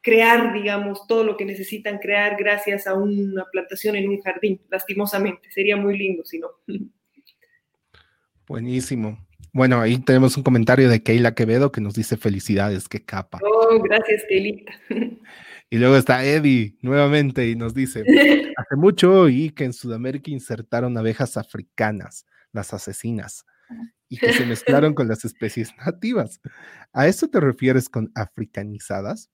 crear, 0.00 0.52
digamos, 0.52 1.06
todo 1.06 1.22
lo 1.22 1.36
que 1.36 1.44
necesitan 1.44 1.98
crear 1.98 2.36
gracias 2.36 2.88
a 2.88 2.94
una 2.94 3.44
plantación 3.52 3.94
en 3.94 4.08
un 4.08 4.20
jardín, 4.22 4.60
lastimosamente. 4.68 5.52
Sería 5.52 5.76
muy 5.76 5.96
lindo 5.96 6.24
si 6.24 6.40
no. 6.40 6.48
Buenísimo. 8.50 9.16
Bueno, 9.52 9.80
ahí 9.80 9.96
tenemos 9.98 10.36
un 10.36 10.42
comentario 10.42 10.88
de 10.88 11.04
Keila 11.04 11.36
Quevedo 11.36 11.70
que 11.70 11.80
nos 11.80 11.94
dice 11.94 12.16
felicidades, 12.16 12.88
qué 12.88 13.00
capa. 13.04 13.38
Oh, 13.44 13.80
gracias, 13.80 14.24
Keilita. 14.28 14.72
Y 15.70 15.78
luego 15.78 15.96
está 15.96 16.24
Eddie 16.24 16.76
nuevamente 16.82 17.48
y 17.48 17.54
nos 17.54 17.74
dice, 17.74 18.00
hace 18.56 18.74
mucho 18.76 19.20
oí 19.20 19.50
que 19.50 19.62
en 19.62 19.72
Sudamérica 19.72 20.32
insertaron 20.32 20.98
abejas 20.98 21.36
africanas, 21.36 22.26
las 22.50 22.74
asesinas, 22.74 23.46
y 24.08 24.16
que 24.16 24.32
se 24.32 24.44
mezclaron 24.44 24.94
con 24.94 25.06
las 25.06 25.24
especies 25.24 25.72
nativas. 25.86 26.40
¿A 26.92 27.06
eso 27.06 27.28
te 27.28 27.38
refieres 27.38 27.88
con 27.88 28.10
africanizadas? 28.16 29.30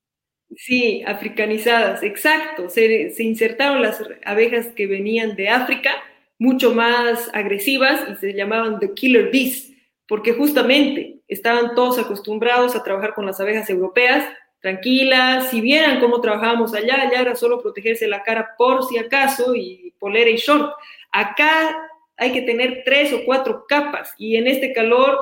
Sí, 0.55 1.03
africanizadas, 1.07 2.03
exacto. 2.03 2.69
Se, 2.69 3.09
se 3.09 3.23
insertaron 3.23 3.81
las 3.81 3.99
abejas 4.27 4.67
que 4.77 4.87
venían 4.87 5.37
de 5.37 5.49
África 5.49 5.93
mucho 6.39 6.73
más 6.73 7.31
agresivas 7.33 8.03
y 8.11 8.17
se 8.17 8.35
llamaban 8.35 8.79
the 8.79 8.93
killer 8.93 9.31
bees, 9.31 9.73
porque 10.07 10.33
justamente 10.33 11.21
estaban 11.29 11.75
todos 11.75 11.99
acostumbrados 11.99 12.77
a 12.77 12.83
trabajar 12.83 13.15
con 13.15 13.27
las 13.27 13.41
abejas 13.41 13.69
europeas, 13.71 14.27
tranquilas, 14.61 15.51
si 15.51 15.61
vieran 15.61 16.01
cómo 16.01 16.21
trabajábamos 16.21 16.75
allá, 16.75 17.03
allá 17.03 17.21
era 17.21 17.37
solo 17.37 17.61
protegerse 17.61 18.07
la 18.07 18.23
cara 18.23 18.55
por 18.57 18.85
si 18.87 18.99
acaso 18.99 19.55
y 19.55 19.95
polera 19.99 20.31
y 20.31 20.37
short. 20.37 20.73
Acá 21.13 21.89
hay 22.17 22.33
que 22.33 22.43
tener 22.43 22.83
tres 22.85 23.13
o 23.13 23.25
cuatro 23.25 23.65
capas 23.69 24.13
y 24.19 24.37
en 24.37 24.47
este 24.47 24.73
calor 24.73 25.19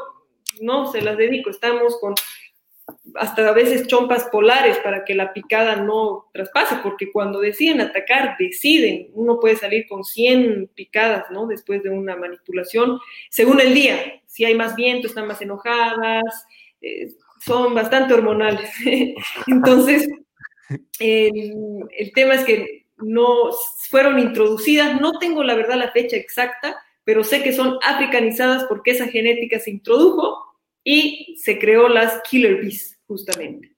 no 0.60 0.90
se 0.90 1.02
las 1.02 1.16
dedico, 1.16 1.50
estamos 1.50 1.98
con 2.00 2.14
hasta 3.14 3.48
a 3.48 3.52
veces 3.52 3.86
chompas 3.86 4.24
polares 4.30 4.78
para 4.78 5.04
que 5.04 5.14
la 5.14 5.32
picada 5.32 5.76
no 5.76 6.30
traspase, 6.32 6.76
porque 6.82 7.12
cuando 7.12 7.40
deciden 7.40 7.80
atacar, 7.80 8.36
deciden, 8.38 9.08
uno 9.12 9.38
puede 9.40 9.56
salir 9.56 9.86
con 9.88 10.04
100 10.04 10.70
picadas, 10.74 11.30
¿no? 11.30 11.46
Después 11.46 11.82
de 11.82 11.90
una 11.90 12.16
manipulación, 12.16 12.98
según 13.30 13.60
el 13.60 13.74
día, 13.74 14.22
si 14.26 14.44
hay 14.44 14.54
más 14.54 14.74
viento, 14.74 15.06
están 15.06 15.26
más 15.26 15.40
enojadas, 15.42 16.46
eh, 16.80 17.08
son 17.44 17.74
bastante 17.74 18.14
hormonales. 18.14 18.70
Entonces, 19.46 20.08
el, 20.98 21.54
el 21.96 22.12
tema 22.12 22.34
es 22.34 22.44
que 22.44 22.86
no 22.96 23.50
fueron 23.90 24.18
introducidas, 24.18 25.00
no 25.00 25.18
tengo 25.18 25.42
la 25.42 25.54
verdad 25.54 25.76
la 25.76 25.92
fecha 25.92 26.16
exacta, 26.16 26.76
pero 27.04 27.22
sé 27.22 27.42
que 27.42 27.52
son 27.52 27.78
africanizadas 27.82 28.64
porque 28.64 28.92
esa 28.92 29.06
genética 29.08 29.58
se 29.60 29.70
introdujo 29.70 30.38
y 30.82 31.36
se 31.38 31.58
creó 31.58 31.88
las 31.88 32.20
killer 32.28 32.56
bees, 32.56 32.93
justamente. 33.14 33.76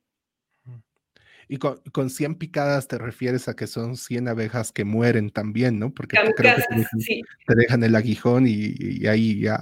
Y 1.47 1.59
con, 1.59 1.81
con 1.93 2.11
100 2.11 2.37
picadas 2.37 2.89
te 2.89 2.99
refieres 2.99 3.49
a 3.49 3.55
que 3.55 3.67
son 3.67 3.97
100 3.97 4.29
abejas 4.29 4.73
que 4.73 4.85
mueren 4.85 5.31
también, 5.31 5.79
¿no? 5.79 5.93
Porque 5.93 6.17
te, 6.17 6.35
creo 6.35 6.57
que 6.57 7.23
te, 7.47 7.55
dejan, 7.55 7.85
el 7.85 7.95
aguijón 7.95 8.47
y, 8.49 9.07
ahí 9.07 9.41
ya 9.41 9.61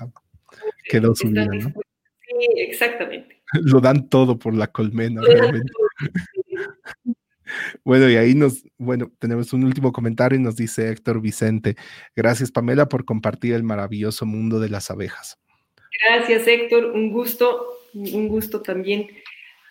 quedó 0.89 1.15
su 1.15 1.29
vida, 1.29 1.45
¿no? 1.47 1.69
Sí, 1.69 2.47
exactamente. 2.57 3.43
Lo 3.65 3.81
dan 3.81 4.09
todo 4.09 4.39
por 4.39 4.55
la 4.55 4.69
colmena, 4.69 5.21
realmente. 5.23 5.73
Bueno, 7.85 8.09
y 8.09 8.17
ahí 8.17 8.35
nos, 8.35 8.65
bueno, 8.79 9.13
tenemos 9.19 9.53
un 9.53 9.65
último 9.65 9.93
comentario 9.93 10.39
y 10.39 10.43
nos 10.43 10.57
dice 10.57 10.89
Héctor 10.89 11.21
Vicente, 11.21 11.77
gracias 12.17 12.51
Pamela 12.51 12.89
por 12.89 13.05
compartir 13.05 13.53
el 13.53 13.63
maravilloso 13.63 14.25
mundo 14.25 14.59
de 14.59 14.71
las 14.71 14.91
abejas. 14.91 15.39
Gracias, 16.09 16.49
Héctor. 16.49 16.87
Un 16.87 17.13
gusto, 17.13 17.67
un 17.93 18.29
gusto 18.29 18.63
también 18.63 19.09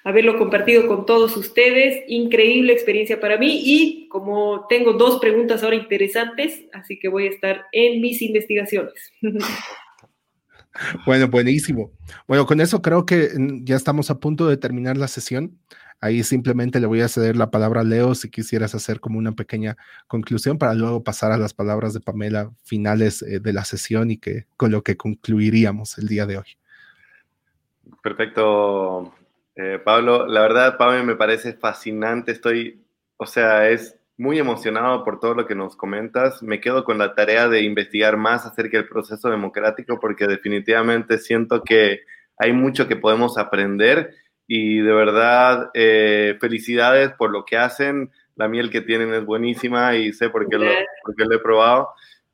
haberlo 0.04 0.38
compartido 0.38 0.88
con 0.88 1.06
todos 1.06 1.36
ustedes. 1.38 2.04
Increíble 2.08 2.74
experiencia 2.74 3.20
para 3.20 3.38
mí 3.38 3.62
y 3.64 4.08
como 4.10 4.66
tengo 4.68 4.94
dos 4.94 5.20
preguntas 5.20 5.64
ahora 5.64 5.76
interesantes, 5.76 6.64
así 6.74 7.00
que 7.00 7.08
voy 7.08 7.28
a 7.28 7.32
estar 7.32 7.66
en 7.72 8.02
mis 8.02 8.22
investigaciones. 8.22 9.12
Bueno, 11.06 11.28
buenísimo. 11.28 11.92
Bueno, 12.28 12.46
con 12.46 12.60
eso 12.60 12.82
creo 12.82 13.06
que 13.06 13.30
mm, 13.38 13.64
ya 13.64 13.76
estamos 13.76 14.10
a 14.10 14.20
punto 14.20 14.48
de 14.48 14.58
terminar 14.58 14.98
la 14.98 15.08
sesión. 15.08 15.60
Ahí 16.02 16.24
simplemente 16.24 16.80
le 16.80 16.88
voy 16.88 17.02
a 17.02 17.08
ceder 17.08 17.38
la 17.38 17.52
palabra 17.52 17.82
a 17.82 17.84
Leo 17.84 18.16
si 18.16 18.30
quisieras 18.30 18.76
hacer 18.76 19.00
como 19.00 19.18
una 19.18 19.32
pequeña 19.32 19.78
conclusión 20.08 20.58
para 20.58 20.74
luego 20.74 21.04
pasar 21.04 21.32
a 21.32 21.38
las 21.38 21.54
palabras 21.54 21.94
de 21.94 22.02
Pamela 22.02 22.52
finales 22.64 23.22
eh, 23.22 23.40
de 23.40 23.54
la 23.54 23.64
sesión 23.64 24.12
y 24.12 24.18
que 24.18 24.46
con 24.58 24.72
lo 24.72 24.82
que 24.82 24.98
concluiríamos 24.98 25.98
el 25.98 26.08
día 26.08 26.26
de 26.26 26.40
hoy. 26.40 26.58
Perfecto, 28.02 29.14
eh, 29.56 29.80
Pablo. 29.84 30.26
La 30.28 30.42
verdad, 30.42 30.78
Pablo, 30.78 31.04
me 31.04 31.16
parece 31.16 31.54
fascinante. 31.54 32.32
Estoy, 32.32 32.84
o 33.18 33.26
sea, 33.26 33.70
es 33.70 34.00
muy 34.18 34.40
emocionado 34.40 35.04
por 35.04 35.20
todo 35.20 35.34
lo 35.34 35.48
que 35.48 35.56
nos 35.56 35.76
comentas. 35.76 36.42
Me 36.44 36.60
quedo 36.60 36.84
con 36.84 36.98
la 36.98 37.16
tarea 37.16 37.48
de 37.48 37.62
investigar 37.62 38.18
más 38.18 38.46
acerca 38.46 38.78
del 38.78 38.88
proceso 38.88 39.30
democrático 39.30 40.00
porque 40.00 40.28
definitivamente 40.28 41.18
siento 41.18 41.64
que 41.64 42.02
hay 42.38 42.54
mucho 42.54 42.88
que 42.88 42.96
podemos 42.96 43.38
aprender 43.38 44.16
y 44.48 44.80
de 44.80 44.94
verdad 44.94 45.72
eh, 45.74 46.38
felicidades 46.40 47.12
por 47.14 47.32
lo 47.32 47.46
que 47.46 47.58
hacen. 47.58 48.12
La 48.36 48.48
miel 48.48 48.70
que 48.72 48.82
tienen 48.82 49.14
es 49.14 49.26
buenísima 49.26 49.96
y 49.96 50.12
sé 50.14 50.30
por 50.30 50.48
qué 50.50 50.58
lo, 50.58 50.66
porque 51.04 51.26
lo 51.26 51.36
he 51.36 51.40
probado. 51.40 51.90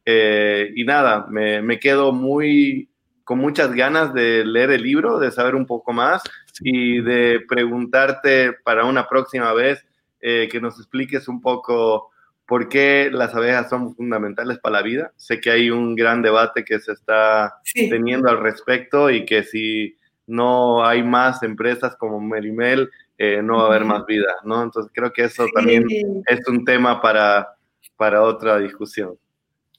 Eh, 0.05 0.71
y 0.75 0.85
nada, 0.85 1.27
me, 1.29 1.61
me, 1.61 1.79
quedo 1.79 2.11
muy 2.13 2.89
con 3.29 3.37
muchas 3.37 3.75
ganas 3.75 4.11
de 4.11 4.43
leer 4.43 4.71
el 4.71 4.81
libro, 4.81 5.19
de 5.19 5.29
saber 5.29 5.53
un 5.53 5.67
poco 5.67 5.93
más 5.93 6.23
y 6.61 6.99
de 6.99 7.39
preguntarte 7.47 8.53
para 8.63 8.85
una 8.85 9.07
próxima 9.07 9.53
vez 9.53 9.85
eh, 10.19 10.49
que 10.51 10.59
nos 10.59 10.79
expliques 10.79 11.27
un 11.27 11.39
poco 11.39 12.09
por 12.47 12.69
qué 12.69 13.11
las 13.13 13.35
abejas 13.35 13.69
son 13.69 13.95
fundamentales 13.95 14.57
para 14.57 14.77
la 14.77 14.81
vida. 14.81 15.13
Sé 15.15 15.39
que 15.39 15.51
hay 15.51 15.69
un 15.69 15.93
gran 15.95 16.23
debate 16.23 16.65
que 16.65 16.79
se 16.79 16.93
está 16.93 17.53
teniendo 17.75 18.31
al 18.31 18.39
respecto 18.39 19.11
y 19.11 19.25
que 19.25 19.43
si 19.43 19.95
no 20.25 20.83
hay 20.83 21.03
más 21.03 21.43
empresas 21.43 21.95
como 21.97 22.19
Merimel, 22.19 22.89
eh, 23.19 23.43
no 23.43 23.57
va 23.57 23.65
a 23.65 23.67
haber 23.67 23.85
más 23.85 24.07
vida, 24.07 24.33
¿no? 24.43 24.63
Entonces 24.63 24.91
creo 24.91 25.13
que 25.13 25.25
eso 25.25 25.45
también 25.53 25.85
es 26.25 26.47
un 26.47 26.65
tema 26.65 26.99
para, 26.99 27.47
para 27.95 28.23
otra 28.23 28.57
discusión. 28.57 29.19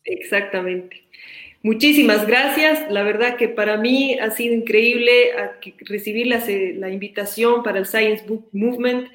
Exactamente. 0.05 1.10
Muchísimas 1.63 2.27
gracias. 2.27 2.91
La 2.91 3.03
verdad 3.03 3.37
que 3.37 3.49
para 3.49 3.77
mí 3.77 4.19
ha 4.19 4.31
sido 4.31 4.55
increíble 4.55 5.33
recibir 5.81 6.27
la, 6.27 6.43
la, 6.77 6.91
invitación 6.91 7.63
para 7.63 7.79
el 7.79 7.87
Science 7.87 8.25
Book 8.27 8.49
Movement. 8.53 9.09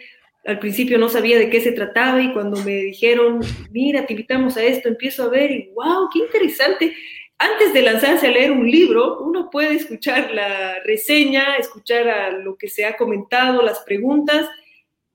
Al 0.46 0.60
principio 0.60 1.00
no 1.00 1.10
sabía 1.10 1.40
de 1.40 1.50
qué 1.50 1.60
se 1.60 1.72
trataba 1.72 2.22
y 2.22 2.32
cuando 2.34 2.62
me 2.64 2.76
dijeron, 2.76 3.42
mira, 3.72 4.06
te 4.06 4.14
invitamos 4.14 4.58
a 4.58 4.64
esto, 4.64 4.90
empiezo 4.90 5.24
a 5.24 5.30
ver 5.30 5.50
y 5.50 5.72
wow, 5.74 6.08
qué 6.14 6.20
interesante. 6.20 6.94
Antes 7.40 7.74
de 7.74 7.82
lanzarse 7.82 8.28
a 8.28 8.32
leer 8.32 8.52
un 8.52 8.70
libro, 8.70 9.20
uno 9.22 9.50
puede 9.50 9.74
escuchar 9.74 10.32
la 10.32 10.76
reseña, 10.86 11.58
escuchar 11.58 12.08
a 12.08 12.32
lo 12.32 12.58
que 12.58 12.70
se 12.70 12.86
ha 12.86 12.96
comentado, 12.96 13.64
las 13.64 13.80
preguntas 13.80 14.48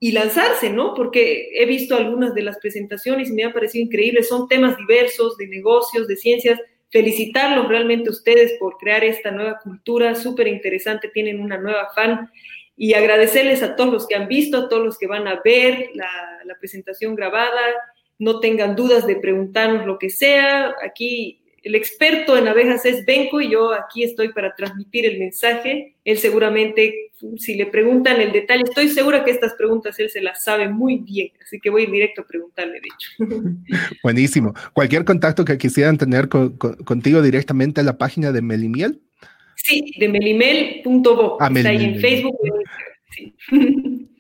y 0.00 0.12
lanzarse, 0.12 0.68
¿no? 0.70 0.94
Porque 0.94 1.48
he 1.54 1.64
visto 1.64 1.96
algunas 1.96 2.34
de 2.34 2.42
las 2.42 2.58
presentaciones 2.58 3.30
y 3.30 3.34
me 3.34 3.44
ha 3.44 3.52
parecido 3.52 3.84
increíble. 3.84 4.22
Son 4.22 4.48
temas 4.48 4.76
diversos 4.76 5.36
de 5.36 5.46
negocios, 5.46 6.08
de 6.08 6.16
ciencias. 6.16 6.60
Felicitarlos 6.90 7.68
realmente 7.68 8.10
ustedes 8.10 8.54
por 8.58 8.76
crear 8.78 9.04
esta 9.04 9.30
nueva 9.30 9.58
cultura 9.62 10.14
súper 10.14 10.48
interesante. 10.48 11.08
Tienen 11.08 11.40
una 11.40 11.58
nueva 11.58 11.88
fan. 11.94 12.30
Y 12.76 12.94
agradecerles 12.94 13.62
a 13.62 13.76
todos 13.76 13.92
los 13.92 14.06
que 14.06 14.14
han 14.14 14.26
visto, 14.26 14.56
a 14.56 14.68
todos 14.68 14.84
los 14.84 14.98
que 14.98 15.06
van 15.06 15.28
a 15.28 15.40
ver 15.44 15.90
la 15.94 16.54
presentación 16.58 17.14
grabada. 17.14 17.60
No 18.18 18.40
tengan 18.40 18.74
dudas 18.74 19.06
de 19.06 19.16
preguntarnos 19.16 19.86
lo 19.86 19.98
que 19.98 20.08
sea. 20.08 20.74
Aquí 20.82 21.39
el 21.62 21.74
experto 21.74 22.36
en 22.36 22.48
abejas 22.48 22.84
es 22.86 23.04
Benko 23.04 23.40
y 23.40 23.50
yo 23.50 23.72
aquí 23.72 24.02
estoy 24.02 24.32
para 24.32 24.54
transmitir 24.54 25.06
el 25.06 25.18
mensaje. 25.18 25.96
Él 26.04 26.18
seguramente, 26.18 27.12
si 27.36 27.54
le 27.54 27.66
preguntan 27.66 28.20
el 28.20 28.32
detalle, 28.32 28.62
estoy 28.64 28.88
segura 28.88 29.24
que 29.24 29.30
estas 29.30 29.54
preguntas 29.54 29.98
él 29.98 30.10
se 30.10 30.20
las 30.20 30.42
sabe 30.42 30.68
muy 30.68 30.98
bien, 30.98 31.30
así 31.44 31.60
que 31.60 31.70
voy 31.70 31.86
directo 31.86 32.22
a 32.22 32.26
preguntarle, 32.26 32.80
de 32.80 32.88
hecho. 32.88 33.10
Buenísimo. 34.02 34.54
¿Cualquier 34.72 35.04
contacto 35.04 35.44
que 35.44 35.58
quisieran 35.58 35.98
tener 35.98 36.28
contigo 36.28 37.22
directamente 37.22 37.80
a 37.80 37.84
la 37.84 37.98
página 37.98 38.32
de 38.32 38.42
Melimiel? 38.42 39.00
Sí, 39.56 39.92
de 39.98 40.08
melimel.bo. 40.08 41.36
Ah, 41.40 41.50
Está 41.54 41.68
ahí 41.68 41.84
en 41.84 42.00
Facebook 42.00 42.36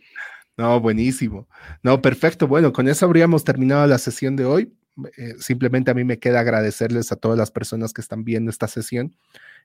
No, 0.56 0.78
buenísimo. 0.78 1.48
No, 1.82 2.02
perfecto. 2.02 2.46
Bueno, 2.46 2.70
con 2.70 2.86
eso 2.86 3.06
habríamos 3.06 3.44
terminado 3.44 3.86
la 3.86 3.96
sesión 3.96 4.36
de 4.36 4.44
hoy. 4.44 4.70
Eh, 5.16 5.34
simplemente 5.38 5.90
a 5.90 5.94
mí 5.94 6.04
me 6.04 6.18
queda 6.18 6.40
agradecerles 6.40 7.12
a 7.12 7.16
todas 7.16 7.38
las 7.38 7.50
personas 7.50 7.92
que 7.92 8.00
están 8.00 8.24
viendo 8.24 8.50
esta 8.50 8.68
sesión. 8.68 9.14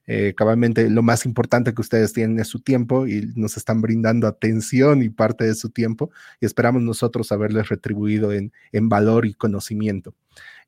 Eh, 0.06 0.34
cabalmente 0.36 0.88
lo 0.88 1.02
más 1.02 1.26
importante 1.26 1.74
que 1.74 1.80
ustedes 1.80 2.12
tienen 2.12 2.38
es 2.38 2.46
su 2.46 2.60
tiempo 2.60 3.08
y 3.08 3.32
nos 3.34 3.56
están 3.56 3.82
brindando 3.82 4.28
atención 4.28 5.02
y 5.02 5.08
parte 5.08 5.44
de 5.44 5.54
su 5.56 5.70
tiempo 5.70 6.10
y 6.40 6.46
esperamos 6.46 6.82
nosotros 6.82 7.32
haberles 7.32 7.68
retribuido 7.68 8.32
en, 8.32 8.52
en 8.70 8.88
valor 8.88 9.26
y 9.26 9.34
conocimiento. 9.34 10.14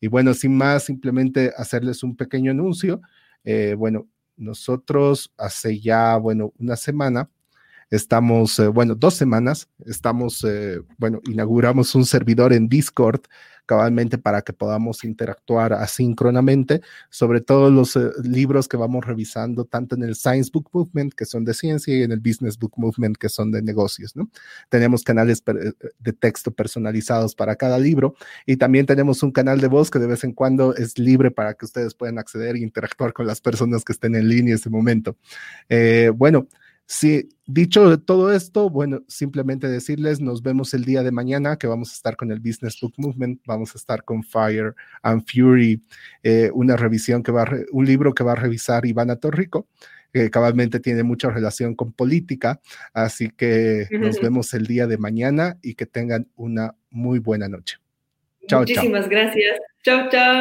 Y 0.00 0.08
bueno, 0.08 0.34
sin 0.34 0.56
más, 0.56 0.84
simplemente 0.84 1.52
hacerles 1.56 2.02
un 2.02 2.16
pequeño 2.16 2.50
anuncio. 2.50 3.00
Eh, 3.44 3.74
bueno, 3.78 4.08
nosotros 4.36 5.32
hace 5.36 5.78
ya, 5.80 6.16
bueno, 6.16 6.52
una 6.58 6.76
semana 6.76 7.30
estamos, 7.90 8.60
bueno, 8.74 8.94
dos 8.94 9.14
semanas, 9.14 9.68
estamos, 9.86 10.46
bueno, 10.98 11.20
inauguramos 11.26 11.94
un 11.94 12.04
servidor 12.04 12.52
en 12.52 12.68
Discord 12.68 13.22
cabalmente 13.68 14.16
para 14.16 14.40
que 14.40 14.54
podamos 14.54 15.04
interactuar 15.04 15.74
asíncronamente 15.74 16.80
sobre 17.10 17.42
todos 17.42 17.70
los 17.70 17.94
eh, 17.96 18.10
libros 18.24 18.66
que 18.66 18.78
vamos 18.78 19.04
revisando, 19.04 19.66
tanto 19.66 19.94
en 19.94 20.04
el 20.04 20.16
Science 20.16 20.50
Book 20.52 20.70
Movement, 20.72 21.12
que 21.12 21.26
son 21.26 21.44
de 21.44 21.52
ciencia, 21.52 21.94
y 21.94 22.02
en 22.02 22.10
el 22.10 22.18
Business 22.18 22.58
Book 22.58 22.72
Movement, 22.76 23.18
que 23.18 23.28
son 23.28 23.52
de 23.52 23.60
negocios. 23.60 24.14
Tenemos 24.70 25.04
canales 25.04 25.42
eh, 25.46 25.72
de 25.98 26.12
texto 26.14 26.50
personalizados 26.50 27.34
para 27.34 27.56
cada 27.56 27.78
libro 27.78 28.14
y 28.46 28.56
también 28.56 28.86
tenemos 28.86 29.22
un 29.22 29.32
canal 29.32 29.60
de 29.60 29.68
voz 29.68 29.90
que 29.90 29.98
de 29.98 30.06
vez 30.06 30.24
en 30.24 30.32
cuando 30.32 30.74
es 30.74 30.98
libre 30.98 31.30
para 31.30 31.52
que 31.52 31.66
ustedes 31.66 31.94
puedan 31.94 32.18
acceder 32.18 32.56
e 32.56 32.60
interactuar 32.60 33.12
con 33.12 33.26
las 33.26 33.42
personas 33.42 33.84
que 33.84 33.92
estén 33.92 34.14
en 34.14 34.28
línea 34.28 34.52
en 34.52 34.58
ese 34.58 34.70
momento. 34.70 35.16
Eh, 35.68 36.10
bueno, 36.16 36.48
Sí, 36.90 37.28
dicho 37.44 38.00
todo 38.00 38.32
esto, 38.32 38.70
bueno, 38.70 39.02
simplemente 39.08 39.68
decirles, 39.68 40.22
nos 40.22 40.42
vemos 40.42 40.72
el 40.72 40.86
día 40.86 41.02
de 41.02 41.12
mañana 41.12 41.58
que 41.58 41.66
vamos 41.66 41.90
a 41.90 41.92
estar 41.92 42.16
con 42.16 42.32
el 42.32 42.40
Business 42.40 42.80
Book 42.80 42.94
Movement, 42.96 43.42
vamos 43.44 43.74
a 43.74 43.78
estar 43.78 44.04
con 44.04 44.24
Fire 44.24 44.74
and 45.02 45.22
Fury, 45.30 45.82
eh, 46.22 46.50
una 46.54 46.78
revisión 46.78 47.22
que 47.22 47.30
va, 47.30 47.42
a 47.42 47.50
un 47.72 47.84
libro 47.84 48.14
que 48.14 48.24
va 48.24 48.32
a 48.32 48.36
revisar 48.36 48.86
Ivana 48.86 49.16
Torrico, 49.16 49.68
que 50.14 50.30
cabalmente 50.30 50.80
tiene 50.80 51.02
mucha 51.02 51.28
relación 51.28 51.74
con 51.74 51.92
política, 51.92 52.58
así 52.94 53.28
que 53.36 53.86
nos 53.90 54.18
vemos 54.22 54.54
el 54.54 54.66
día 54.66 54.86
de 54.86 54.96
mañana 54.96 55.58
y 55.60 55.74
que 55.74 55.84
tengan 55.84 56.26
una 56.36 56.74
muy 56.88 57.18
buena 57.18 57.50
noche. 57.50 57.76
Chao, 58.46 58.60
Muchísimas 58.60 59.10
gracias. 59.10 59.60
Chao, 59.84 60.08
chao. 60.10 60.40